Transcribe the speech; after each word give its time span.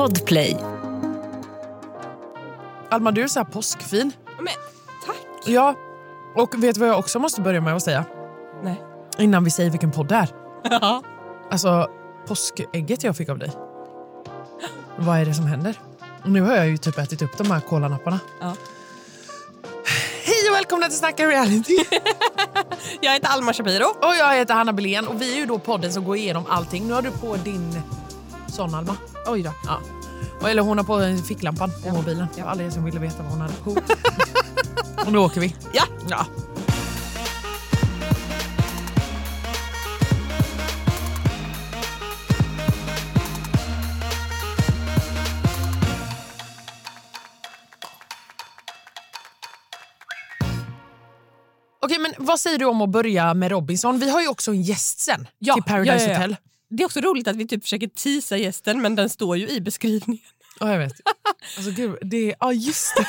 Podplay. 0.00 0.56
Alma, 2.90 3.10
du 3.10 3.22
är 3.22 3.28
så 3.28 3.40
här 3.40 3.44
påskfin. 3.44 4.12
Men 4.36 4.54
tack. 5.06 5.16
Ja, 5.46 5.74
och 6.36 6.64
vet 6.64 6.74
du 6.74 6.80
vad 6.80 6.88
jag 6.88 6.98
också 6.98 7.18
måste 7.18 7.40
börja 7.40 7.60
med 7.60 7.76
att 7.76 7.82
säga? 7.82 8.04
Nej. 8.62 8.82
Innan 9.18 9.44
vi 9.44 9.50
säger 9.50 9.70
vilken 9.70 9.90
podd 9.90 10.08
det 10.08 10.14
är. 10.14 10.28
Ja. 10.62 11.02
Alltså, 11.50 11.90
påskägget 12.26 13.04
jag 13.04 13.16
fick 13.16 13.28
av 13.28 13.38
dig. 13.38 13.52
Vad 14.98 15.18
är 15.18 15.24
det 15.24 15.34
som 15.34 15.46
händer? 15.46 15.78
Nu 16.24 16.40
har 16.40 16.56
jag 16.56 16.68
ju 16.68 16.76
typ 16.76 16.98
ätit 16.98 17.22
upp 17.22 17.38
de 17.38 17.50
här 17.50 17.60
kolanapparna. 17.60 18.20
Ja. 18.40 18.54
Hej 20.24 20.50
och 20.50 20.56
välkomna 20.56 20.86
till 20.86 20.98
Snacka 20.98 21.26
reality! 21.26 21.76
Jag 23.00 23.12
heter 23.12 23.28
Alma 23.28 23.52
Shapiro. 23.52 23.86
och 23.86 24.16
jag 24.18 24.34
heter 24.34 24.54
Hanna 24.54 24.72
Belén 24.72 25.06
och 25.06 25.20
vi 25.20 25.32
är 25.32 25.36
ju 25.36 25.46
då 25.46 25.58
podden 25.58 25.92
som 25.92 26.04
går 26.04 26.16
igenom 26.16 26.44
allting. 26.48 26.86
Nu 26.86 26.92
har 26.92 27.02
du 27.02 27.10
på 27.10 27.36
din 27.36 27.82
sån 28.60 28.74
Alma. 28.74 28.96
Oj 29.26 29.42
då. 29.42 29.52
Ja. 29.66 29.80
Eller 30.48 30.62
hon 30.62 30.78
har 30.78 30.84
på 30.84 31.22
ficklampan 31.24 31.70
på 31.70 31.88
Ja. 31.88 31.92
mobilen. 31.92 32.26
Var 32.38 32.44
alla 32.50 32.62
er 32.62 32.70
som 32.70 32.84
ville 32.84 33.00
veta 33.00 33.22
vad 33.22 33.32
hon 33.32 33.40
hade 33.40 33.52
på. 33.64 33.70
och 35.06 35.12
nu 35.12 35.18
åker 35.18 35.40
vi. 35.40 35.56
Ja. 35.72 35.82
ja. 36.08 36.26
Okej, 51.82 51.98
men 51.98 52.12
vad 52.18 52.40
säger 52.40 52.58
du 52.58 52.64
om 52.64 52.82
att 52.82 52.88
börja 52.90 53.34
med 53.34 53.50
Robinson? 53.50 53.98
Vi 53.98 54.10
har 54.10 54.20
ju 54.20 54.28
också 54.28 54.50
en 54.50 54.62
gäst 54.62 55.00
sen 55.00 55.28
Ja, 55.38 55.54
till 55.54 55.62
Paradise 55.62 55.94
ja, 55.96 56.02
ja, 56.02 56.08
ja. 56.08 56.14
Hotel. 56.16 56.36
Det 56.70 56.82
är 56.82 56.84
också 56.84 57.00
roligt 57.00 57.28
att 57.28 57.36
vi 57.36 57.46
typ 57.46 57.62
försöker 57.62 57.86
teasa 57.88 58.36
gästen 58.36 58.82
men 58.82 58.96
den 58.96 59.08
står 59.08 59.36
ju 59.36 59.48
i 59.48 59.60
beskrivningen. 59.60 60.24
Ja, 60.60 60.72
jag 60.72 60.78
vet. 60.78 60.92
Alltså 61.56 61.72
gud, 61.72 61.98
det... 62.02 62.34
Ja, 62.40 62.52
just 62.52 62.96
det. 62.96 63.06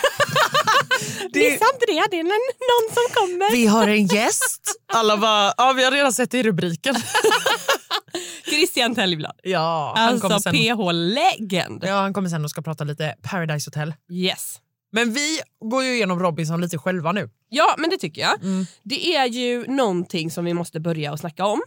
Missa 1.40 1.66
inte 1.74 1.86
det, 1.88 2.08
det 2.12 2.20
är 2.20 2.24
någon 2.24 2.94
som 2.94 3.16
kommer. 3.16 3.52
Vi 3.52 3.66
har 3.66 3.88
en 3.88 4.06
gäst. 4.06 4.62
Alla 4.94 5.18
bara, 5.18 5.54
ja 5.58 5.74
vi 5.74 5.84
har 5.84 5.92
redan 5.92 6.14
sett 6.14 6.32
det 6.32 6.40
i 6.40 6.44
rubriken. 6.44 6.96
Christian 8.46 8.96
Tellblad. 8.96 9.40
Ja, 9.44 9.94
han 9.98 10.14
Alltså 10.14 10.40
sen. 10.40 10.54
PH-legend. 10.54 11.84
Ja, 11.88 11.94
han 12.02 12.14
kommer 12.14 12.30
sen 12.30 12.44
och 12.44 12.50
ska 12.50 12.62
prata 12.62 12.84
lite 12.84 13.16
Paradise 13.24 13.68
Hotel. 13.70 13.94
Yes. 14.12 14.56
Men 14.92 15.14
vi 15.14 15.40
går 15.66 15.84
ju 15.84 15.94
igenom 15.96 16.20
Robinson 16.20 16.62
lite 16.62 16.78
själva 16.78 17.12
nu. 17.12 17.30
Ja, 17.50 17.76
men 17.78 17.90
det 17.90 17.98
tycker 17.98 18.22
jag. 18.22 18.44
Mm. 18.44 18.66
Det 18.84 19.16
är 19.16 19.26
ju 19.26 19.68
någonting 19.68 20.32
som 20.32 20.46
vi 20.46 20.54
måste 20.54 20.80
börja 20.80 21.12
och 21.12 21.20
snacka 21.20 21.46
om. 21.46 21.62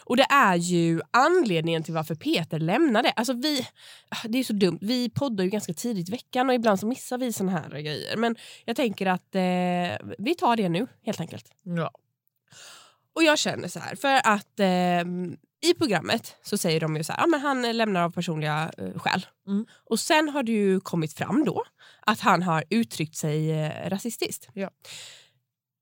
Och 0.00 0.16
det 0.16 0.26
är 0.30 0.56
ju 0.56 1.00
anledningen 1.10 1.82
till 1.82 1.94
varför 1.94 2.14
Peter 2.14 2.58
lämnade. 2.58 3.10
Alltså 3.10 3.32
vi, 3.32 3.66
det 4.24 4.38
är 4.38 4.44
så 4.44 4.52
dumt, 4.52 4.78
vi 4.80 5.10
poddar 5.10 5.44
ju 5.44 5.50
ganska 5.50 5.74
tidigt 5.74 6.08
i 6.08 6.12
veckan 6.12 6.48
och 6.48 6.54
ibland 6.54 6.80
så 6.80 6.86
missar 6.86 7.18
vi 7.18 7.32
såna 7.32 7.52
här 7.52 7.80
grejer. 7.80 8.16
Men 8.16 8.36
jag 8.64 8.76
tänker 8.76 9.06
att 9.06 9.34
eh, 9.34 10.14
vi 10.18 10.34
tar 10.38 10.56
det 10.56 10.68
nu 10.68 10.86
helt 11.02 11.20
enkelt. 11.20 11.52
Ja. 11.62 11.90
Och 13.14 13.22
jag 13.22 13.38
känner 13.38 13.68
så 13.68 13.78
här, 13.78 13.96
för 13.96 14.20
att 14.24 14.60
eh, 14.60 15.04
i 15.70 15.74
programmet 15.78 16.36
så 16.42 16.58
säger 16.58 16.80
de 16.80 16.96
ju 16.96 17.04
så 17.04 17.12
här, 17.12 17.20
ja, 17.20 17.26
men 17.26 17.40
han 17.40 17.76
lämnar 17.76 18.02
av 18.02 18.10
personliga 18.10 18.72
eh, 18.78 18.98
skäl. 18.98 19.26
Mm. 19.46 19.66
Och 19.84 20.00
sen 20.00 20.28
har 20.28 20.42
det 20.42 20.52
ju 20.52 20.80
kommit 20.80 21.12
fram 21.12 21.44
då 21.44 21.64
att 22.00 22.20
han 22.20 22.42
har 22.42 22.64
uttryckt 22.70 23.16
sig 23.16 23.52
eh, 23.52 23.88
rasistiskt. 23.90 24.48
Ja. 24.52 24.70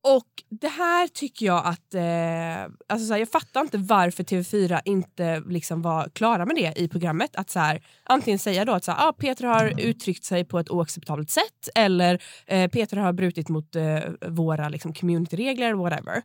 Och 0.04 0.42
det 0.48 0.68
här 0.68 1.08
tycker 1.08 1.46
jag 1.46 1.66
att, 1.66 1.94
eh, 1.94 2.74
alltså 2.88 3.06
så 3.06 3.12
här, 3.12 3.18
jag 3.18 3.28
fattar 3.28 3.60
inte 3.60 3.78
varför 3.78 4.24
TV4 4.24 4.80
inte 4.84 5.40
liksom 5.40 5.82
var 5.82 6.08
klara 6.08 6.46
med 6.46 6.56
det 6.56 6.72
i 6.76 6.88
programmet. 6.88 7.36
Att 7.36 7.50
så 7.50 7.58
här, 7.58 7.82
antingen 8.04 8.38
säga 8.38 8.64
då 8.64 8.72
att 8.72 8.84
så 8.84 8.92
här, 8.92 9.08
ah, 9.08 9.12
Peter 9.12 9.44
har 9.44 9.80
uttryckt 9.80 10.24
sig 10.24 10.44
på 10.44 10.58
ett 10.58 10.70
oacceptabelt 10.70 11.30
sätt 11.30 11.68
eller 11.74 12.22
eh, 12.46 12.70
Peter 12.70 12.96
har 12.96 13.12
brutit 13.12 13.48
mot 13.48 13.76
eh, 13.76 13.98
våra 14.28 14.68
liksom, 14.68 14.92
communityregler, 14.92 15.74
whatever. 15.74 16.22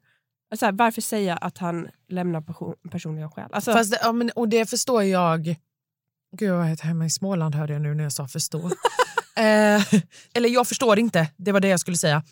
Så 0.56 0.66
här, 0.66 0.72
varför 0.72 1.02
säga 1.02 1.38
att 1.38 1.58
han 1.58 1.88
lämnar 2.10 2.42
person, 2.42 2.76
personliga 2.92 3.30
skäl? 3.30 3.50
Alltså, 3.52 3.74
Fast 3.74 3.92
det, 3.92 4.00
ja, 4.02 4.12
men, 4.12 4.30
och 4.30 4.50
det 4.50 4.70
förstår 4.70 5.04
jag... 5.04 5.56
Gud, 6.38 6.50
jag 6.50 6.66
heter 6.66 6.84
hemma 6.84 7.06
i 7.06 7.10
Småland 7.10 7.56
hörde 7.56 7.74
jag 7.74 7.82
nu 7.82 7.94
när 7.94 8.04
jag 8.04 8.14
sa 8.14 8.28
förstå. 8.28 8.60
eh, 9.38 9.84
eller 10.34 10.50
jag 10.50 10.68
förstår 10.68 11.00
inte, 11.00 11.28
det 11.38 11.52
var 11.52 11.60
det 11.60 11.68
jag 11.68 11.80
skulle 11.80 11.98
säga. 11.98 12.24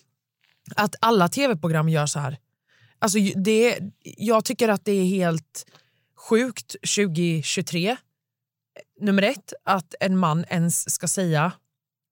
Att 0.76 0.96
alla 1.00 1.28
tv-program 1.28 1.90
gör 1.90 2.06
så 2.06 2.20
här. 2.20 2.38
Alltså, 3.00 3.20
det, 3.36 3.80
jag 4.04 4.46
tycker 4.46 4.70
att 4.70 4.86
det 4.86 4.92
är 4.92 5.06
helt 5.06 5.66
sjukt 6.18 6.76
2023, 6.96 7.98
nummer 9.00 9.24
ett, 9.24 9.54
att 9.64 9.96
en 10.00 10.18
man 10.18 10.46
ens 10.50 10.94
ska 10.94 11.08
säga 11.08 11.52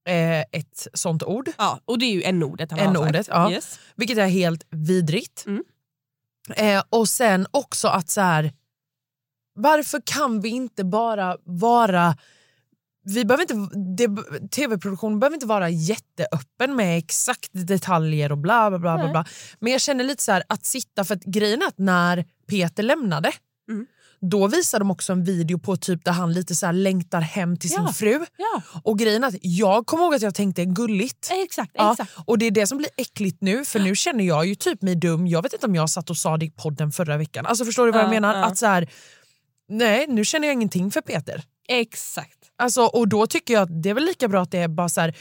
eh, 0.08 0.40
ett 0.40 0.88
sånt 0.94 1.24
ord. 1.24 1.50
ja, 1.58 1.80
och 1.86 2.00
det 2.00 2.06
är 2.06 2.12
ju 2.12 2.24
n-ordet 2.24 2.72
han 2.72 2.96
har 2.96 3.14
sagt. 3.14 3.28
ja. 3.28 3.52
Yes. 3.52 3.80
Vilket 3.96 4.18
är 4.18 4.28
helt 4.28 4.66
vidrigt. 4.70 5.46
Mm. 5.46 5.64
Eh, 6.56 6.84
och 6.90 7.10
sen 7.10 7.48
också 7.52 7.88
att 7.88 8.10
så 8.10 8.22
här, 8.22 8.54
varför 9.56 10.02
kan 10.06 10.42
vi 10.42 10.50
inte 10.50 10.84
bara 10.84 11.38
vara... 11.44 12.18
Vi 13.04 13.26
behöver 13.26 13.42
inte, 13.54 13.78
det, 13.98 14.48
tv-produktionen 14.50 15.20
behöver 15.20 15.36
inte 15.36 15.46
vara 15.48 15.70
jätteöppen 15.70 16.76
med 16.76 16.98
exakt 16.98 17.50
detaljer 17.52 18.32
och 18.32 18.38
bla 18.38 18.70
bla 18.70 18.80
bla. 18.80 18.98
bla, 18.98 19.12
bla. 19.12 19.26
Men 19.60 19.72
jag 19.72 19.82
känner 19.82 20.04
lite 20.04 20.24
så 20.24 20.32
här 20.32 20.44
att 20.50 20.66
sitta, 20.66 21.04
för 21.04 21.16
att 21.16 21.24
grejen 21.24 21.62
är 21.62 21.68
att 21.68 21.78
när 21.78 22.26
Peter 22.48 22.84
lämnade 22.84 23.32
Mm. 23.70 23.86
då 24.22 24.48
visar 24.48 24.80
de 24.80 24.92
också 24.92 25.14
en 25.14 25.24
video 25.24 25.60
på 25.60 25.76
typ 25.78 26.06
där 26.06 26.12
han 26.12 26.34
lite 26.34 26.56
så 26.56 26.72
längtar 26.72 27.22
hem 27.22 27.58
till 27.58 27.70
sin 27.70 27.84
Ja. 27.86 27.94
fru. 27.94 28.26
Ja, 28.38 28.62
Och 28.84 29.00
grejen 29.00 29.24
att 29.24 29.36
jag 29.42 29.86
kommer 29.86 30.04
ihåg 30.04 30.16
att 30.16 30.22
jag 30.22 30.36
tänkte 30.36 30.66
gulligt. 30.66 31.30
exakt. 31.32 31.72
Ja, 31.74 31.92
exakt. 31.92 32.12
och 32.26 32.38
det 32.38 32.46
är 32.46 32.52
det 32.52 32.68
som 32.68 32.78
blir 32.78 32.90
äckligt 32.98 33.38
nu 33.42 33.66
för 33.66 33.80
nu 33.80 33.96
känner 33.96 34.24
jag 34.24 34.46
ju 34.46 34.56
typ 34.56 34.82
mig 34.82 34.96
dum. 34.96 35.28
Jag 35.28 35.42
vet 35.44 35.54
inte 35.54 35.66
om 35.66 35.76
jag 35.76 35.90
satt 35.90 36.10
och 36.10 36.18
sa 36.18 36.38
det 36.38 36.46
i 36.46 36.52
podden 36.52 36.92
förra 36.92 37.18
veckan. 37.18 37.46
Alltså 37.46 37.66
förstår 37.66 37.86
du 37.86 37.92
vad 37.92 38.02
jag 38.02 38.08
Ja, 38.08 38.12
menar? 38.12 38.36
Att 38.44 38.58
så 38.58 38.66
här, 38.66 38.90
nej 39.70 40.06
nu 40.10 40.26
känner 40.26 40.48
jag 40.48 40.54
ingenting 40.54 40.92
för 40.92 41.02
Peter. 41.02 41.44
exakt. 41.68 42.38
Alltså, 42.58 42.82
och 42.82 43.08
då 43.08 43.28
tycker 43.28 43.54
jag 43.54 43.64
att 43.64 43.84
det 43.84 43.90
är 43.90 43.94
väl 43.94 44.06
lika 44.06 44.28
bra 44.28 44.42
att 44.42 44.52
det 44.52 44.58
är 44.58 44.68
bara 44.68 44.90
så 44.90 45.02
här, 45.02 45.18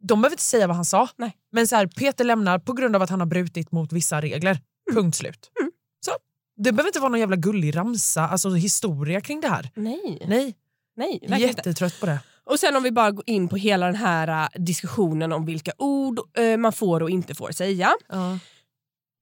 de 0.00 0.22
behöver 0.22 0.34
inte 0.34 0.42
säga 0.42 0.66
vad 0.66 0.76
han 0.76 0.84
sa. 0.84 1.08
Nej. 1.16 1.36
Men 1.52 1.68
så 1.68 1.76
här, 1.76 1.86
Peter 1.86 2.24
lämnar 2.24 2.58
på 2.58 2.72
grund 2.72 2.96
av 2.96 3.02
att 3.02 3.10
han 3.10 3.20
har 3.20 3.26
brutit 3.26 3.72
mot 3.72 3.92
vissa 3.92 4.20
regler. 4.20 4.58
Punkt 4.92 5.16
slut. 5.16 5.50
Mm. 5.60 5.72
Så, 6.04 6.10
det 6.56 6.72
behöver 6.72 6.88
inte 6.88 7.00
vara 7.00 7.08
någon 7.08 7.20
jävla 7.20 7.36
gullig 7.36 7.76
ramsa, 7.76 8.28
alltså 8.28 8.50
historia 8.50 9.20
kring 9.20 9.40
det 9.40 9.48
här. 9.48 9.70
Nej, 9.74 10.22
Nej, 10.28 10.54
nej 10.96 11.18
inte. 11.22 11.34
jättetrött 11.36 12.00
på 12.00 12.06
det. 12.06 12.18
Och 12.44 12.58
sen 12.60 12.76
om 12.76 12.82
vi 12.82 12.90
bara 12.92 13.10
går 13.10 13.24
in 13.26 13.48
på 13.48 13.56
hela 13.56 13.86
den 13.86 13.94
här 13.94 14.28
äh, 14.28 14.62
diskussionen 14.62 15.32
om 15.32 15.46
vilka 15.46 15.72
ord 15.78 16.20
äh, 16.38 16.56
man 16.56 16.72
får 16.72 17.02
och 17.02 17.10
inte 17.10 17.34
får 17.34 17.50
säga. 17.52 17.94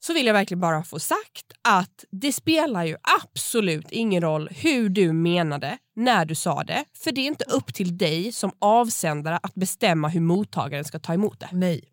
Så 0.06 0.12
vill 0.12 0.26
jag 0.26 0.34
verkligen 0.34 0.60
bara 0.60 0.84
få 0.84 0.98
sagt 0.98 1.53
att 1.62 2.04
det 2.10 2.32
spelar 2.32 2.84
ju 2.84 2.97
absolut 3.22 3.87
ingen 3.91 4.22
roll 4.22 4.48
hur 4.53 4.88
du 4.88 5.12
menade 5.12 5.78
när 5.97 6.25
du 6.25 6.34
sa 6.34 6.65
det. 6.65 6.84
För 6.94 7.12
det 7.12 7.20
är 7.20 7.26
inte 7.26 7.44
upp 7.44 7.75
till 7.75 7.98
dig 7.98 8.32
som 8.32 8.53
avsändare 8.59 9.38
att 9.42 9.54
bestämma 9.54 10.09
hur 10.09 10.20
mottagaren 10.20 10.84
ska 10.84 10.98
ta 10.98 11.15
emot 11.15 11.41
det. 11.41 11.48
Nej. 11.53 11.84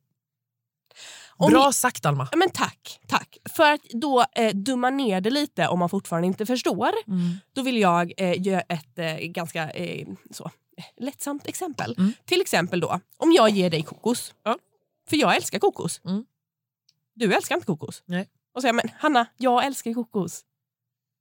Om 1.30 1.52
Bra 1.52 1.72
sagt 1.72 2.06
Alma. 2.06 2.28
Men 2.36 2.50
tack, 2.50 3.00
tack. 3.08 3.38
För 3.56 3.72
att 3.72 3.82
då 3.84 4.26
eh, 4.36 4.56
dumma 4.56 4.90
ner 4.90 5.22
det 5.22 5.30
lite 5.30 5.68
om 5.68 5.80
man 5.80 5.90
fortfarande 5.90 6.28
inte 6.28 6.46
förstår. 6.46 6.92
Mm. 7.08 7.38
Då 7.54 7.62
vill 7.62 7.78
jag 7.78 8.14
eh, 8.18 8.42
göra 8.42 8.62
ett 8.62 9.00
eh, 9.00 9.16
ganska 9.16 9.72
eh, 9.72 10.08
så, 10.32 10.52
eh, 10.78 10.84
lättsamt 10.98 11.48
exempel. 11.48 11.96
Mm. 11.98 12.14
Till 12.26 12.42
exempel 12.42 12.80
då, 12.80 13.00
om 13.18 13.32
jag 13.32 13.50
ger 13.50 13.70
dig 13.70 13.84
kokos. 13.84 14.34
Ja. 14.44 14.58
För 15.10 15.18
jag 15.18 15.36
älskar 15.36 15.60
kokos. 15.60 16.02
Mm. 16.06 16.26
Du 17.16 17.34
älskar 17.34 17.56
inte 17.56 17.66
kokos. 17.66 18.04
Nej. 18.06 18.30
Och 18.56 18.64
jag, 18.64 18.76
men 18.76 18.90
Hanna, 19.00 19.26
jag 19.38 19.66
älskar 19.66 19.94
kokos. 19.94 20.42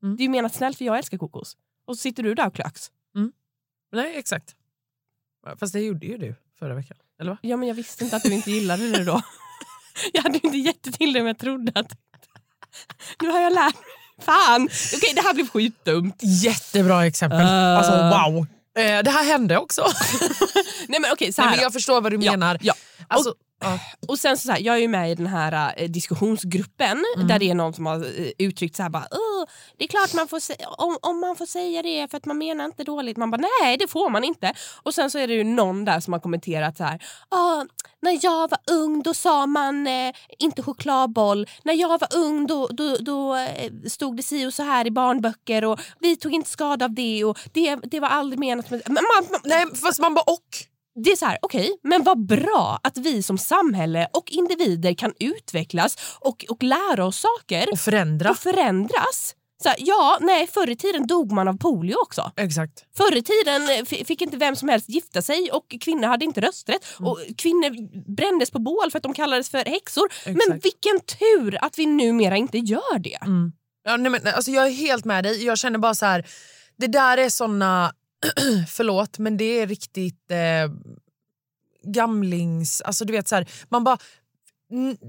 Mm. 0.03 0.17
Det 0.17 0.23
är 0.23 0.25
ju 0.25 0.31
menat 0.31 0.55
snällt 0.55 0.79
för 0.79 0.85
jag 0.85 0.99
älskar 0.99 1.19
kokos. 1.19 1.57
Och 1.87 1.97
så 1.97 2.01
sitter 2.01 2.23
du 2.23 2.35
där 2.35 2.47
och 2.47 2.55
klöks. 2.55 2.91
Nej, 3.93 4.17
exakt. 4.17 4.55
Fast 5.61 5.73
det 5.73 5.81
gjorde 5.81 6.07
ju 6.07 6.17
du 6.17 6.35
förra 6.59 6.75
veckan. 6.75 6.97
Eller 7.21 7.31
va? 7.31 7.39
Ja 7.43 7.57
men 7.57 7.69
jag 7.69 7.75
visste 7.75 8.05
inte 8.05 8.17
att 8.17 8.23
du 8.23 8.35
inte 8.35 8.51
gillade 8.51 8.91
det 8.91 9.05
då. 9.05 9.23
jag 10.13 10.23
hade 10.23 10.39
inte 10.47 10.59
gett 10.59 10.83
det 10.83 10.93
till 10.93 11.13
dig 11.13 11.23
men 11.23 11.27
jag 11.27 11.39
trodde 11.39 11.73
att... 11.75 11.93
nu 13.23 13.29
har 13.29 13.41
jag 13.41 13.53
lärt 13.53 13.75
mig. 13.75 13.85
Fan! 14.21 14.69
Okej 14.97 15.13
det 15.15 15.21
här 15.23 15.35
blev 15.35 15.49
skitdumt. 15.49 16.17
Jättebra 16.23 17.07
exempel. 17.07 17.41
Uh. 17.41 17.79
Alltså 17.79 17.93
wow. 17.93 18.47
Eh, 18.85 19.03
det 19.03 19.11
här 19.11 19.25
hände 19.25 19.59
också. 19.59 19.83
Nej 20.89 21.01
men 21.01 21.13
okej 21.13 21.33
så 21.33 21.43
Nej, 21.43 21.49
här 21.49 21.57
men 21.57 21.63
jag 21.63 21.73
förstår 21.73 22.01
vad 22.01 22.13
du 22.13 22.19
Ja, 22.21 22.31
menar. 22.31 22.59
ja. 22.61 22.75
Alltså, 23.09 23.35
Ja. 23.63 23.79
Och 24.09 24.19
sen 24.19 24.37
så, 24.37 24.47
så 24.47 24.53
här, 24.53 24.59
jag 24.61 24.75
är 24.77 24.79
ju 24.81 24.89
med 24.89 25.11
i 25.11 25.15
den 25.15 25.27
här 25.27 25.75
eh, 25.77 25.89
diskussionsgruppen 25.89 27.05
Mm. 27.17 27.29
där 27.29 27.39
det 27.39 27.51
är 27.51 27.55
någon 27.55 27.73
som 27.75 27.87
har 27.87 27.97
eh, 28.21 28.31
uttryckt 28.39 28.77
så 28.77 28.83
här 28.83 28.91
bara, 28.91 29.07
"Åh, 29.11 29.45
det 29.79 29.85
är 29.85 29.89
klart 29.89 30.15
man 30.15 30.29
får 30.29 30.41
om, 30.79 30.99
om 31.03 31.21
man 31.21 31.37
får 31.37 31.47
säga 31.47 31.83
det 31.83 32.11
för 32.11 32.17
att 32.17 32.25
man 32.25 32.39
menar 32.39 32.65
inte 32.65 32.85
dåligt. 32.85 33.17
Man 33.17 33.31
bara 33.31 33.43
nej 33.63 33.77
det 33.77 33.89
får 33.89 34.11
man 34.11 34.25
inte. 34.25 34.53
Och 34.83 34.95
sen 34.95 35.11
så 35.11 35.19
är 35.19 35.27
det 35.29 35.35
ju 35.35 35.45
någon 35.45 35.85
där 35.85 36.01
som 36.01 36.13
har 36.13 36.21
kommenterat 36.21 36.77
så 36.77 36.85
här, 36.85 37.03
"Ah, 37.29 37.65
när 38.03 38.19
jag 38.23 38.51
var 38.51 38.59
ung 38.71 39.03
då 39.03 39.15
sa 39.15 39.47
man 39.47 39.87
eh, 39.87 40.13
inte 40.39 40.63
chokladboll. 40.63 41.47
När 41.65 41.75
jag 41.75 41.89
var 42.01 42.09
ung 42.17 42.47
då, 42.47 42.67
då, 42.67 42.97
då 42.97 43.35
eh, 43.35 43.71
stod 43.89 44.17
det 44.17 44.23
si 44.23 44.47
och 44.47 44.55
så 44.55 44.63
här 44.63 44.87
i 44.87 44.91
barnböcker 44.91 45.65
och 45.65 45.81
vi 45.99 46.17
tog 46.17 46.35
inte 46.35 46.51
skada 46.51 46.85
av 46.85 46.95
det 46.95 47.25
och 47.25 47.39
det, 47.53 47.77
det 47.77 48.01
var 48.01 48.09
aldrig 48.09 48.39
menat. 48.39 48.71
Men 48.71 48.81
man, 48.87 49.03
man, 49.31 49.41
Nej 49.45 49.67
fast 49.83 50.01
man 50.01 50.15
bara 50.15 50.25
och. 50.27 50.70
Det 51.05 51.11
är 51.13 51.17
så 51.17 51.27
här, 51.27 51.39
okej, 51.43 51.71
men 51.83 52.03
vad 52.03 52.27
bra 52.27 52.81
att 52.83 52.99
vi 52.99 53.23
som 53.23 53.39
samhälle 53.39 54.09
och 54.13 54.31
individer 54.31 54.95
kan 54.95 55.13
utvecklas 55.21 55.97
och, 56.21 56.45
och 56.49 56.63
lära 56.63 57.07
oss 57.07 57.21
saker 57.21 57.69
Och 57.73 57.79
förändra. 57.79 58.31
och 58.31 58.37
förändras. 58.37 59.35
Så 59.63 59.69
här, 59.69 59.77
ja, 59.81 60.19
nej, 60.21 60.47
förr 60.47 60.71
i 60.71 60.77
tiden 60.77 61.07
dog 61.07 61.33
man 61.33 61.49
av 61.49 61.59
polio 61.59 61.95
också. 61.95 62.33
Exakt. 62.37 62.85
Förr 62.97 63.17
i 63.17 63.23
tiden 63.23 63.63
eh, 63.71 64.05
fick 64.05 64.23
inte 64.23 64.37
vem 64.37 64.57
som 64.57 64.69
helst 64.69 64.89
gifta 64.89 65.23
sig 65.23 65.51
och 65.53 65.75
kvinnor 65.81 66.07
hade 66.07 66.25
inte 66.25 66.41
rösträtt. 66.41 66.87
Mm. 66.99 67.11
Och 67.13 67.19
kvinnor 67.37 67.71
brändes 68.17 68.51
på 68.51 68.59
bål 68.59 68.91
för 68.91 68.99
att 68.99 69.03
de 69.03 69.15
kallades 69.15 69.51
för 69.51 69.65
häxor. 69.65 70.09
Men 70.27 70.37
Exakt. 70.37 70.65
vilken 70.65 71.01
tur 71.01 71.65
att 71.65 71.79
vi 71.79 71.87
numera 71.87 72.37
inte 72.37 72.59
gör 72.59 72.99
det. 72.99 73.19
Mm. 73.23 73.53
Ja, 73.85 73.97
nej, 73.97 74.11
men, 74.13 74.21
alltså, 74.35 74.51
jag 74.51 74.67
är 74.67 74.71
helt 74.71 75.05
med 75.05 75.25
dig. 75.25 75.45
Jag 75.45 75.59
känner 75.59 75.79
bara 75.79 75.95
så 75.95 76.07
här, 76.07 76.27
det 76.79 76.87
där 76.87 77.19
är 77.19 77.29
såna, 77.29 77.93
förlåt 78.69 79.19
men 79.19 79.37
det 79.37 79.45
är 79.61 79.67
riktigt 79.67 80.31
eh, 80.31 80.73
gamlings, 81.85 82.81
alltså 82.81 83.05
du 83.05 83.13
vet 83.13 83.29
så 83.29 83.35
här, 83.35 83.49
man 83.69 83.85
bara, 83.85 83.99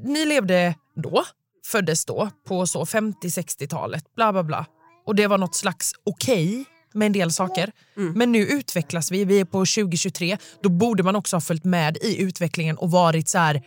ni 0.04 0.26
levde 0.26 0.76
då, 0.96 1.24
föddes 1.66 2.06
då 2.06 2.30
på 2.48 2.68
så 2.68 2.86
50-60-talet, 2.86 4.16
bla 4.16 4.32
bla 4.32 4.44
bla. 4.44 4.66
Och 5.06 5.16
det 5.16 5.28
var 5.28 5.38
något 5.38 5.56
slags 5.56 5.92
okej 6.04 6.66
med 6.94 7.06
en 7.06 7.12
del 7.12 7.32
saker. 7.32 7.72
Mm. 7.98 8.14
Men 8.14 8.32
nu 8.32 8.40
utvecklas 8.40 9.12
vi, 9.12 9.26
vi 9.26 9.40
är 9.40 9.46
på 9.46 9.58
2023, 9.58 10.38
då 10.64 10.70
borde 10.70 11.04
man 11.04 11.16
också 11.16 11.36
ha 11.36 11.42
följt 11.42 11.64
med 11.64 11.98
i 11.98 12.22
utvecklingen 12.22 12.78
och 12.78 12.92
varit 12.92 13.30
så 13.30 13.38
här 13.38 13.62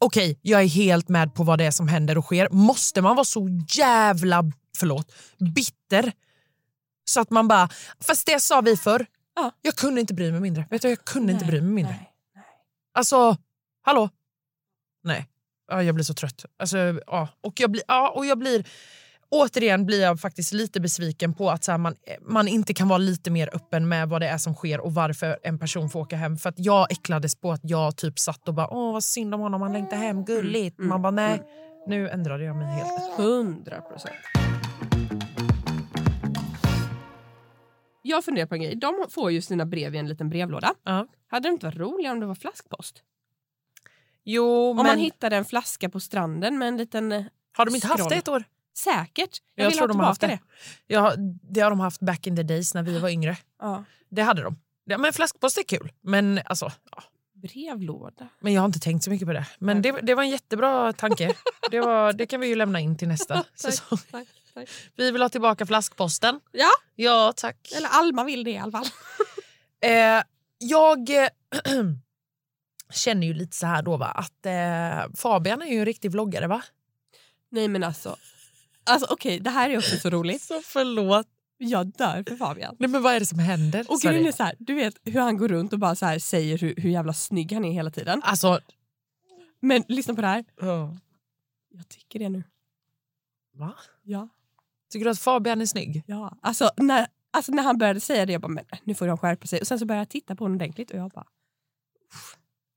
okej, 0.00 0.38
jag 0.42 0.62
är 0.62 0.66
helt 0.66 1.08
med 1.08 1.34
på 1.34 1.42
vad 1.42 1.58
det 1.58 1.64
är 1.64 1.70
som 1.70 1.88
händer 1.88 2.18
och 2.18 2.24
sker. 2.24 2.48
Måste 2.50 3.02
man 3.02 3.16
vara 3.16 3.24
så 3.24 3.48
jävla, 3.68 4.44
förlåt, 4.78 5.12
bitter? 5.54 6.12
Så 7.10 7.20
att 7.20 7.30
man 7.30 7.48
bara, 7.48 7.68
fast 8.00 8.26
det 8.26 8.40
sa 8.40 8.60
vi 8.60 8.76
förr. 8.76 9.06
Ja. 9.36 9.52
Jag 9.62 9.74
kunde 9.76 10.00
inte 10.00 10.14
bry 10.14 10.32
mig 10.32 10.40
mindre. 10.40 10.64
Vet 10.70 10.82
du, 10.82 10.88
jag 10.88 11.04
kunde 11.04 11.32
inte 11.32 11.44
Nej, 11.44 11.50
bry 11.52 11.60
mig 11.60 11.70
mindre. 11.70 11.92
nej, 11.92 12.12
nej. 12.34 12.44
Alltså, 12.94 13.36
hallå? 13.82 14.08
Nej, 15.04 15.26
ja, 15.70 15.82
jag 15.82 15.94
blir 15.94 16.04
så 16.04 16.14
trött. 16.14 16.44
Alltså, 16.58 16.78
ja. 17.06 17.28
Och, 17.40 17.60
jag 17.60 17.70
blir, 17.70 17.82
ja, 17.88 18.10
och 18.16 18.26
jag 18.26 18.38
blir, 18.38 18.64
återigen 19.28 19.86
blir 19.86 20.02
jag 20.02 20.20
faktiskt 20.20 20.52
lite 20.52 20.80
besviken 20.80 21.34
på 21.34 21.50
att 21.50 21.64
så 21.64 21.70
här, 21.70 21.78
man, 21.78 21.94
man 22.20 22.48
inte 22.48 22.74
kan 22.74 22.88
vara 22.88 22.98
lite 22.98 23.30
mer 23.30 23.50
öppen 23.56 23.88
med 23.88 24.08
vad 24.08 24.20
det 24.22 24.28
är 24.28 24.38
som 24.38 24.54
sker 24.54 24.80
och 24.80 24.94
varför 24.94 25.38
en 25.42 25.58
person 25.58 25.90
får 25.90 26.00
åka 26.00 26.16
hem. 26.16 26.36
För 26.36 26.48
att 26.48 26.58
jag 26.58 26.92
äcklades 26.92 27.36
på 27.36 27.52
att 27.52 27.60
jag 27.62 27.96
typ 27.96 28.18
satt 28.18 28.48
och 28.48 28.54
bara, 28.54 28.68
åh 28.68 28.92
vad 28.92 29.04
synd 29.04 29.34
om 29.34 29.40
honom, 29.40 29.62
han 29.62 29.72
längtar 29.72 29.96
hem, 29.96 30.24
gulligt. 30.24 30.78
Mm, 30.78 30.88
Man 30.88 31.02
bara, 31.02 31.10
nej, 31.10 31.34
mm. 31.34 31.46
nu 31.86 32.08
ändrade 32.08 32.44
jag 32.44 32.56
mig 32.56 32.66
helt. 32.66 33.18
100 33.18 33.80
procent. 33.80 34.14
Jag 38.02 38.24
funderar 38.24 38.46
på 38.46 38.54
en 38.54 38.62
grej. 38.62 38.74
De 38.76 39.06
får 39.10 39.30
ju 39.32 39.42
sina 39.42 39.66
brev 39.66 39.94
i 39.94 39.98
en 39.98 40.08
liten 40.08 40.28
brevlåda. 40.30 40.74
Ja. 40.84 41.06
Hade 41.28 41.48
det 41.48 41.52
inte 41.52 41.66
varit 41.66 41.78
roligare 41.78 42.12
om 42.12 42.20
det 42.20 42.26
var 42.26 42.34
flaskpost? 42.34 43.02
Jo, 44.24 44.70
Om 44.70 44.76
men 44.76 44.86
man 44.86 44.98
hittade 44.98 45.36
en 45.36 45.44
flaska 45.44 45.88
på 45.88 46.00
stranden 46.00 46.58
med 46.58 46.68
en 46.68 46.76
liten... 46.76 47.12
eh, 47.12 47.24
har 47.56 47.66
de 47.66 47.74
inte 47.74 47.86
haft 47.86 47.98
scroll. 47.98 48.10
det 48.10 48.16
ett 48.16 48.28
år? 48.28 48.44
Säkert. 48.74 49.42
Jag, 49.54 49.64
Jag 49.64 49.70
vill 49.70 49.78
tror 49.78 49.88
ha 49.88 49.94
de 49.94 50.00
har 50.00 50.06
haft 50.06 50.20
tillbaka 50.20 50.40
det. 50.86 50.94
Ja, 50.94 51.14
det 51.42 51.60
har 51.60 51.70
de 51.70 51.80
haft 51.80 52.00
back 52.00 52.26
in 52.26 52.36
the 52.36 52.42
days 52.42 52.74
när 52.74 52.82
vi 52.82 52.98
var 52.98 53.08
yngre. 53.08 53.36
Ja. 53.60 53.84
Det 54.08 54.22
hade 54.22 54.42
de. 54.42 54.58
Ja, 54.84 54.98
men 54.98 55.12
flaskpost 55.12 55.58
är 55.58 55.62
kul, 55.62 55.92
men 56.00 56.40
alltså, 56.44 56.72
ja. 56.96 57.02
Brevlåda. 57.40 58.28
Men 58.40 58.52
jag 58.52 58.60
har 58.60 58.66
inte 58.66 58.78
tänkt 58.80 59.04
så 59.04 59.10
mycket 59.10 59.26
på 59.28 59.32
det. 59.32 59.46
Men 59.58 59.82
det, 59.82 59.92
det 60.02 60.14
var 60.14 60.22
en 60.22 60.30
jättebra 60.30 60.92
tanke. 60.92 61.34
Det, 61.70 61.80
var, 61.80 62.12
det 62.12 62.26
kan 62.26 62.40
vi 62.40 62.46
ju 62.46 62.54
lämna 62.54 62.80
in 62.80 62.96
till 62.98 63.08
nästa 63.08 63.44
säsong. 63.54 63.98
tack, 64.10 64.28
tack. 64.54 64.68
Vi 64.96 65.10
vill 65.10 65.22
ha 65.22 65.28
tillbaka 65.28 65.66
flaskposten. 65.66 66.40
Ja, 66.52 66.70
Ja, 66.94 67.32
tack. 67.36 67.72
eller 67.76 67.88
Alma 67.88 68.24
vill 68.24 68.44
det 68.44 68.50
i 68.50 68.58
alla 68.58 68.72
fall. 68.72 68.86
Eh, 69.82 70.22
jag 70.58 71.10
eh, 71.10 71.28
känner 72.92 73.26
ju 73.26 73.34
lite 73.34 73.56
så 73.56 73.66
här 73.66 73.82
då 73.82 73.96
va, 73.96 74.06
att 74.06 74.46
eh, 74.46 75.14
Fabian 75.16 75.62
är 75.62 75.66
ju 75.66 75.78
en 75.78 75.84
riktig 75.84 76.10
vloggare 76.10 76.46
va? 76.46 76.62
Nej 77.50 77.68
men 77.68 77.84
alltså. 77.84 78.16
Alltså 78.84 79.06
okej, 79.10 79.40
det 79.40 79.50
här 79.50 79.70
är 79.70 79.78
också 79.78 79.96
så 79.96 80.10
roligt. 80.10 80.42
Så 80.48 80.60
förlåt. 80.64 81.26
Jag 81.62 81.86
dör 81.86 82.24
för 82.28 82.36
Fabian. 82.36 82.76
Nej 82.78 82.90
men 82.90 83.02
vad 83.02 83.14
är 83.14 83.20
det 83.20 83.26
som 83.26 83.38
händer? 83.38 83.86
Och 83.88 84.00
grejen 84.00 84.26
är 84.26 84.32
så 84.32 84.42
här, 84.42 84.54
du 84.58 84.74
vet 84.74 84.94
hur 85.04 85.20
han 85.20 85.36
går 85.36 85.48
runt 85.48 85.72
och 85.72 85.78
bara 85.78 85.94
så 85.94 86.06
här 86.06 86.18
säger 86.18 86.58
hur, 86.58 86.74
hur 86.76 86.90
jävla 86.90 87.12
snygg 87.12 87.52
han 87.52 87.64
är 87.64 87.72
hela 87.72 87.90
tiden. 87.90 88.22
Alltså, 88.24 88.60
Men 89.60 89.84
lyssna 89.88 90.14
på 90.14 90.20
det 90.20 90.26
här. 90.26 90.44
ja. 90.60 90.96
Jag 91.72 91.88
tycker 91.88 92.18
det 92.18 92.28
nu. 92.28 92.42
va? 93.54 93.74
Ja. 94.02 94.28
Tycker 94.92 95.04
du 95.04 95.10
att 95.10 95.18
Fabian 95.18 95.60
är 95.60 95.66
snygg? 95.66 96.02
ja. 96.06 96.38
Alltså, 96.42 96.70
när, 96.76 97.06
alltså 97.30 97.52
när 97.52 97.62
han 97.62 97.78
började 97.78 98.00
säga 98.00 98.26
det, 98.26 98.32
jag 98.32 98.40
bara 98.42 98.48
men 98.48 98.64
nu 98.84 98.94
får 98.94 99.06
de 99.06 99.18
skärpa 99.18 99.46
sig. 99.46 99.60
Och 99.60 99.66
sen 99.66 99.78
så 99.78 99.84
började 99.86 100.00
jag 100.00 100.08
titta 100.08 100.36
på 100.36 100.44
honom 100.44 100.56
ordentligt 100.56 100.90
och 100.90 100.98
jag 100.98 101.10
bara 101.10 101.26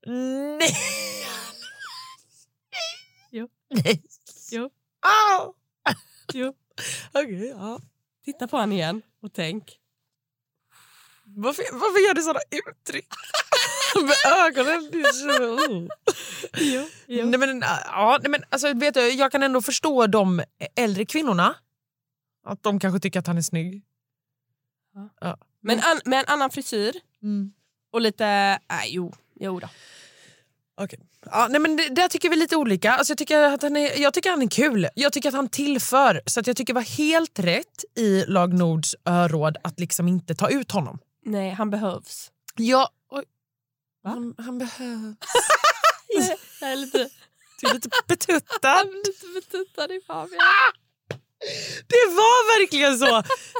Nej! 0.06 0.68
Jo. 3.30 3.48
Nej. 3.70 4.02
Jo. 4.52 4.70
Au! 5.40 5.54
jo. 6.32 6.52
Okej, 7.12 7.48
ja. 7.48 7.80
Titta 8.24 8.48
på 8.48 8.56
honom 8.56 8.72
igen 8.72 9.02
och 9.22 9.32
tänk. 9.32 9.78
Varför, 11.24 11.64
varför 11.72 12.06
gör 12.08 12.14
du 12.14 12.22
sådana 12.22 12.40
uttryck? 12.50 13.08
Med 14.02 14.32
ögonen. 14.46 14.88
Det 14.92 15.00
är 15.00 15.12
så... 15.12 15.88
Jo. 16.58 16.88
Jo. 17.06 17.26
Nej, 17.26 17.38
men, 17.38 17.60
ja, 17.86 18.18
nej, 18.22 18.30
men, 18.30 18.44
alltså, 18.50 18.72
vet 18.74 18.94
du, 18.94 19.08
jag 19.08 19.32
kan 19.32 19.42
ändå 19.42 19.62
förstå 19.62 20.06
de 20.06 20.42
äldre 20.76 21.04
kvinnorna. 21.06 21.54
Att 22.46 22.62
de 22.62 22.80
kanske 22.80 23.00
tycker 23.00 23.18
att 23.18 23.26
han 23.26 23.38
är 23.38 23.42
snygg. 23.42 23.82
Men 25.60 25.78
an, 25.80 26.00
med 26.04 26.18
en 26.18 26.24
annan 26.26 26.50
frisyr 26.50 26.94
Mm. 27.22 27.52
och 27.90 28.00
lite, 28.00 28.24
nej 28.68 28.88
jo, 28.94 29.12
jo 29.34 29.60
då. 29.60 29.68
Ja, 31.30 31.46
nej, 31.50 31.60
men 31.60 31.76
det, 31.76 31.88
där 31.88 32.08
tycker 32.08 32.30
vi 32.30 32.36
lite 32.36 32.56
olika. 32.56 32.92
Alltså, 32.92 33.10
jag, 33.10 33.18
tycker 33.18 33.42
att 33.42 33.62
han 33.62 33.76
är, 33.76 34.00
jag 34.02 34.14
tycker 34.14 34.30
han 34.30 34.42
är 34.42 34.46
kul. 34.48 34.88
Jag 34.94 35.12
tycker 35.12 35.28
att 35.28 35.34
han 35.34 35.48
tillför. 35.48 36.20
Så 36.26 36.40
att 36.40 36.46
jag 36.46 36.56
tycker 36.56 36.72
det 36.72 36.80
var 36.80 36.96
helt 36.96 37.38
rätt 37.38 37.84
i 37.96 38.24
Lag 38.26 38.54
Nords 38.54 38.94
öråd 39.04 39.56
att 39.64 39.80
liksom 39.80 40.08
inte 40.08 40.34
ta 40.34 40.48
ut 40.50 40.72
honom. 40.72 40.98
Nej, 41.24 41.50
han 41.50 41.70
behövs. 41.70 42.30
Ja, 42.56 42.88
oj. 43.10 43.24
Va? 44.04 44.10
Han, 44.10 44.34
han 44.38 44.58
behövs. 44.58 45.16
Jag, 46.16 46.36
jag 46.60 46.72
är 46.72 46.76
lite, 46.76 47.08
Du 47.60 47.68
är 47.68 47.74
lite 47.74 47.88
betuttad. 48.08 48.46
jag 48.62 48.80
är 48.80 49.06
lite 49.06 49.26
betuttad 49.34 49.92
i 49.94 50.00
Fabian. 50.06 50.38
Det 51.86 52.06
var 52.14 52.60
verkligen 52.60 52.98
så. 52.98 53.10